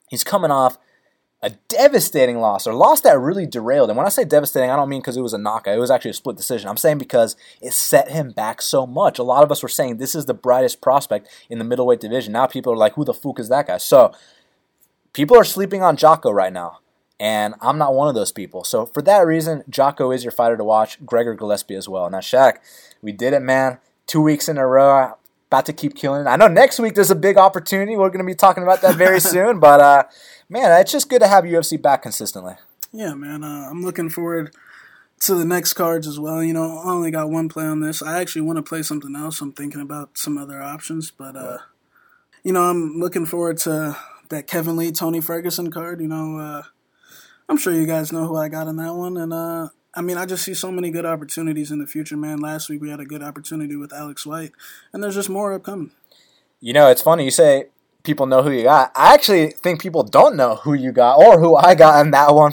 he's 0.08 0.24
coming 0.24 0.50
off 0.50 0.78
a 1.42 1.50
devastating 1.68 2.38
loss, 2.38 2.66
or 2.66 2.74
loss 2.74 3.02
that 3.02 3.18
really 3.18 3.46
derailed. 3.46 3.90
And 3.90 3.96
when 3.96 4.06
I 4.06 4.10
say 4.10 4.24
devastating, 4.24 4.70
I 4.70 4.76
don't 4.76 4.88
mean 4.88 5.00
because 5.00 5.16
it 5.16 5.22
was 5.22 5.34
a 5.34 5.38
knockout. 5.38 5.76
It 5.76 5.80
was 5.80 5.90
actually 5.90 6.12
a 6.12 6.14
split 6.14 6.36
decision. 6.36 6.68
I'm 6.68 6.78
saying 6.78 6.98
because 6.98 7.36
it 7.60 7.72
set 7.72 8.10
him 8.10 8.30
back 8.30 8.62
so 8.62 8.86
much. 8.86 9.18
A 9.18 9.22
lot 9.22 9.44
of 9.44 9.52
us 9.52 9.62
were 9.62 9.68
saying 9.68 9.98
this 9.98 10.14
is 10.14 10.26
the 10.26 10.34
brightest 10.34 10.80
prospect 10.80 11.28
in 11.50 11.58
the 11.58 11.64
middleweight 11.64 12.00
division. 12.00 12.32
Now 12.32 12.46
people 12.46 12.72
are 12.72 12.76
like, 12.76 12.94
who 12.94 13.04
the 13.04 13.14
fuck 13.14 13.38
is 13.38 13.50
that 13.50 13.66
guy? 13.66 13.76
So 13.76 14.12
people 15.12 15.36
are 15.36 15.44
sleeping 15.44 15.82
on 15.82 15.96
Jotko 15.96 16.32
right 16.32 16.52
now. 16.52 16.78
And 17.18 17.54
I'm 17.60 17.78
not 17.78 17.94
one 17.94 18.08
of 18.08 18.14
those 18.14 18.32
people. 18.32 18.64
So 18.64 18.86
for 18.86 19.00
that 19.02 19.26
reason, 19.26 19.62
Jotko 19.70 20.14
is 20.14 20.24
your 20.24 20.32
fighter 20.32 20.56
to 20.56 20.64
watch. 20.64 21.04
Gregor 21.04 21.34
Gillespie 21.34 21.74
as 21.74 21.88
well. 21.88 22.10
Now, 22.10 22.18
Shaq, 22.18 22.58
we 23.00 23.12
did 23.12 23.32
it, 23.32 23.40
man. 23.40 23.78
Two 24.06 24.20
weeks 24.20 24.48
in 24.48 24.58
a 24.58 24.66
row 24.66 25.16
about 25.48 25.66
to 25.66 25.72
keep 25.72 25.94
killing 25.94 26.22
it. 26.22 26.28
I 26.28 26.36
know 26.36 26.48
next 26.48 26.78
week 26.78 26.94
there's 26.94 27.10
a 27.10 27.16
big 27.16 27.38
opportunity. 27.38 27.96
We're 27.96 28.08
going 28.08 28.18
to 28.18 28.24
be 28.24 28.34
talking 28.34 28.62
about 28.62 28.82
that 28.82 28.96
very 28.96 29.20
soon. 29.34 29.60
But 29.60 29.80
uh, 29.80 30.04
man, 30.48 30.80
it's 30.80 30.92
just 30.92 31.08
good 31.08 31.20
to 31.20 31.28
have 31.28 31.44
UFC 31.44 31.80
back 31.80 32.02
consistently. 32.02 32.54
Yeah, 32.92 33.14
man. 33.14 33.44
Uh, 33.44 33.68
I'm 33.70 33.82
looking 33.82 34.10
forward 34.10 34.54
to 35.20 35.34
the 35.34 35.44
next 35.44 35.74
cards 35.74 36.06
as 36.06 36.18
well. 36.18 36.42
You 36.42 36.52
know, 36.52 36.78
I 36.78 36.90
only 36.90 37.10
got 37.10 37.30
one 37.30 37.48
play 37.48 37.64
on 37.64 37.80
this. 37.80 38.02
I 38.02 38.20
actually 38.20 38.42
want 38.42 38.56
to 38.56 38.62
play 38.62 38.82
something 38.82 39.14
else. 39.14 39.40
I'm 39.40 39.52
thinking 39.52 39.80
about 39.80 40.18
some 40.18 40.36
other 40.36 40.62
options, 40.62 41.10
but 41.10 41.36
uh, 41.36 41.58
you 42.42 42.52
know, 42.52 42.62
I'm 42.62 42.98
looking 42.98 43.26
forward 43.26 43.58
to 43.58 43.96
that 44.28 44.46
Kevin 44.46 44.76
Lee, 44.76 44.92
Tony 44.92 45.20
Ferguson 45.20 45.70
card. 45.70 46.00
You 46.00 46.08
know, 46.08 46.38
uh, 46.38 46.62
I'm 47.48 47.56
sure 47.56 47.72
you 47.72 47.86
guys 47.86 48.12
know 48.12 48.26
who 48.26 48.36
I 48.36 48.48
got 48.48 48.66
in 48.66 48.76
that 48.76 48.94
one, 48.94 49.16
and 49.16 49.32
uh, 49.32 49.68
I 49.96 50.02
mean, 50.02 50.18
I 50.18 50.26
just 50.26 50.44
see 50.44 50.52
so 50.52 50.70
many 50.70 50.90
good 50.90 51.06
opportunities 51.06 51.70
in 51.70 51.78
the 51.78 51.86
future, 51.86 52.18
man. 52.18 52.38
Last 52.38 52.68
week 52.68 52.82
we 52.82 52.90
had 52.90 53.00
a 53.00 53.06
good 53.06 53.22
opportunity 53.22 53.76
with 53.76 53.94
Alex 53.94 54.26
White, 54.26 54.52
and 54.92 55.02
there's 55.02 55.14
just 55.14 55.30
more 55.30 55.54
upcoming. 55.54 55.90
You 56.60 56.74
know, 56.74 56.88
it's 56.88 57.02
funny 57.02 57.24
you 57.24 57.30
say 57.30 57.68
people 58.06 58.26
know 58.26 58.42
who 58.42 58.50
you 58.50 58.62
got. 58.62 58.92
I 58.94 59.14
actually 59.14 59.48
think 59.48 59.80
people 59.80 60.02
don't 60.02 60.36
know 60.36 60.56
who 60.56 60.72
you 60.74 60.92
got 60.92 61.18
or 61.18 61.40
who 61.40 61.56
I 61.56 61.74
got 61.74 62.04
in 62.04 62.12
that 62.12 62.34
one. 62.34 62.52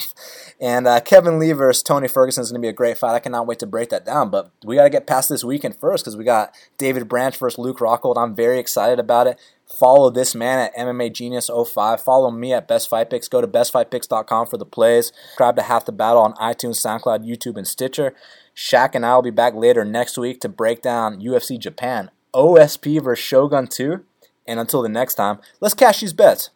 And 0.59 0.87
uh, 0.87 0.99
Kevin 1.01 1.39
Lee 1.39 1.51
versus 1.51 1.83
Tony 1.83 2.07
Ferguson 2.07 2.41
is 2.41 2.51
going 2.51 2.61
to 2.61 2.65
be 2.65 2.69
a 2.69 2.73
great 2.73 2.97
fight. 2.97 3.13
I 3.13 3.19
cannot 3.19 3.47
wait 3.47 3.59
to 3.59 3.67
break 3.67 3.89
that 3.89 4.05
down. 4.05 4.29
But 4.29 4.49
we 4.65 4.75
got 4.75 4.83
to 4.83 4.89
get 4.89 5.05
past 5.05 5.29
this 5.29 5.43
weekend 5.43 5.75
first 5.75 6.03
because 6.03 6.17
we 6.17 6.23
got 6.23 6.53
David 6.77 7.07
Branch 7.07 7.37
versus 7.37 7.59
Luke 7.59 7.79
Rockhold. 7.79 8.17
I'm 8.17 8.35
very 8.35 8.59
excited 8.59 8.99
about 8.99 9.27
it. 9.27 9.39
Follow 9.79 10.09
this 10.09 10.35
man 10.35 10.59
at 10.59 10.75
MMA 10.75 11.13
Genius 11.13 11.49
05. 11.49 12.01
Follow 12.01 12.29
me 12.29 12.53
at 12.53 12.67
Best 12.67 12.89
Fight 12.89 13.09
Picks. 13.09 13.27
Go 13.27 13.41
to 13.41 13.47
bestfightpicks.com 13.47 14.47
for 14.47 14.57
the 14.57 14.65
plays. 14.65 15.11
Subscribe 15.29 15.55
to 15.55 15.63
Half 15.63 15.85
the 15.85 15.91
Battle 15.91 16.21
on 16.21 16.33
iTunes, 16.33 16.79
SoundCloud, 16.79 17.27
YouTube, 17.27 17.57
and 17.57 17.67
Stitcher. 17.67 18.13
Shaq 18.55 18.93
and 18.93 19.05
I 19.05 19.15
will 19.15 19.23
be 19.23 19.31
back 19.31 19.55
later 19.55 19.83
next 19.83 20.17
week 20.17 20.39
to 20.41 20.49
break 20.49 20.81
down 20.81 21.21
UFC 21.21 21.57
Japan, 21.57 22.11
OSP 22.33 23.03
versus 23.03 23.25
Shogun 23.25 23.67
2. 23.67 24.03
And 24.45 24.59
until 24.59 24.81
the 24.81 24.89
next 24.89 25.15
time, 25.15 25.39
let's 25.59 25.73
cash 25.73 26.01
these 26.01 26.13
bets. 26.13 26.49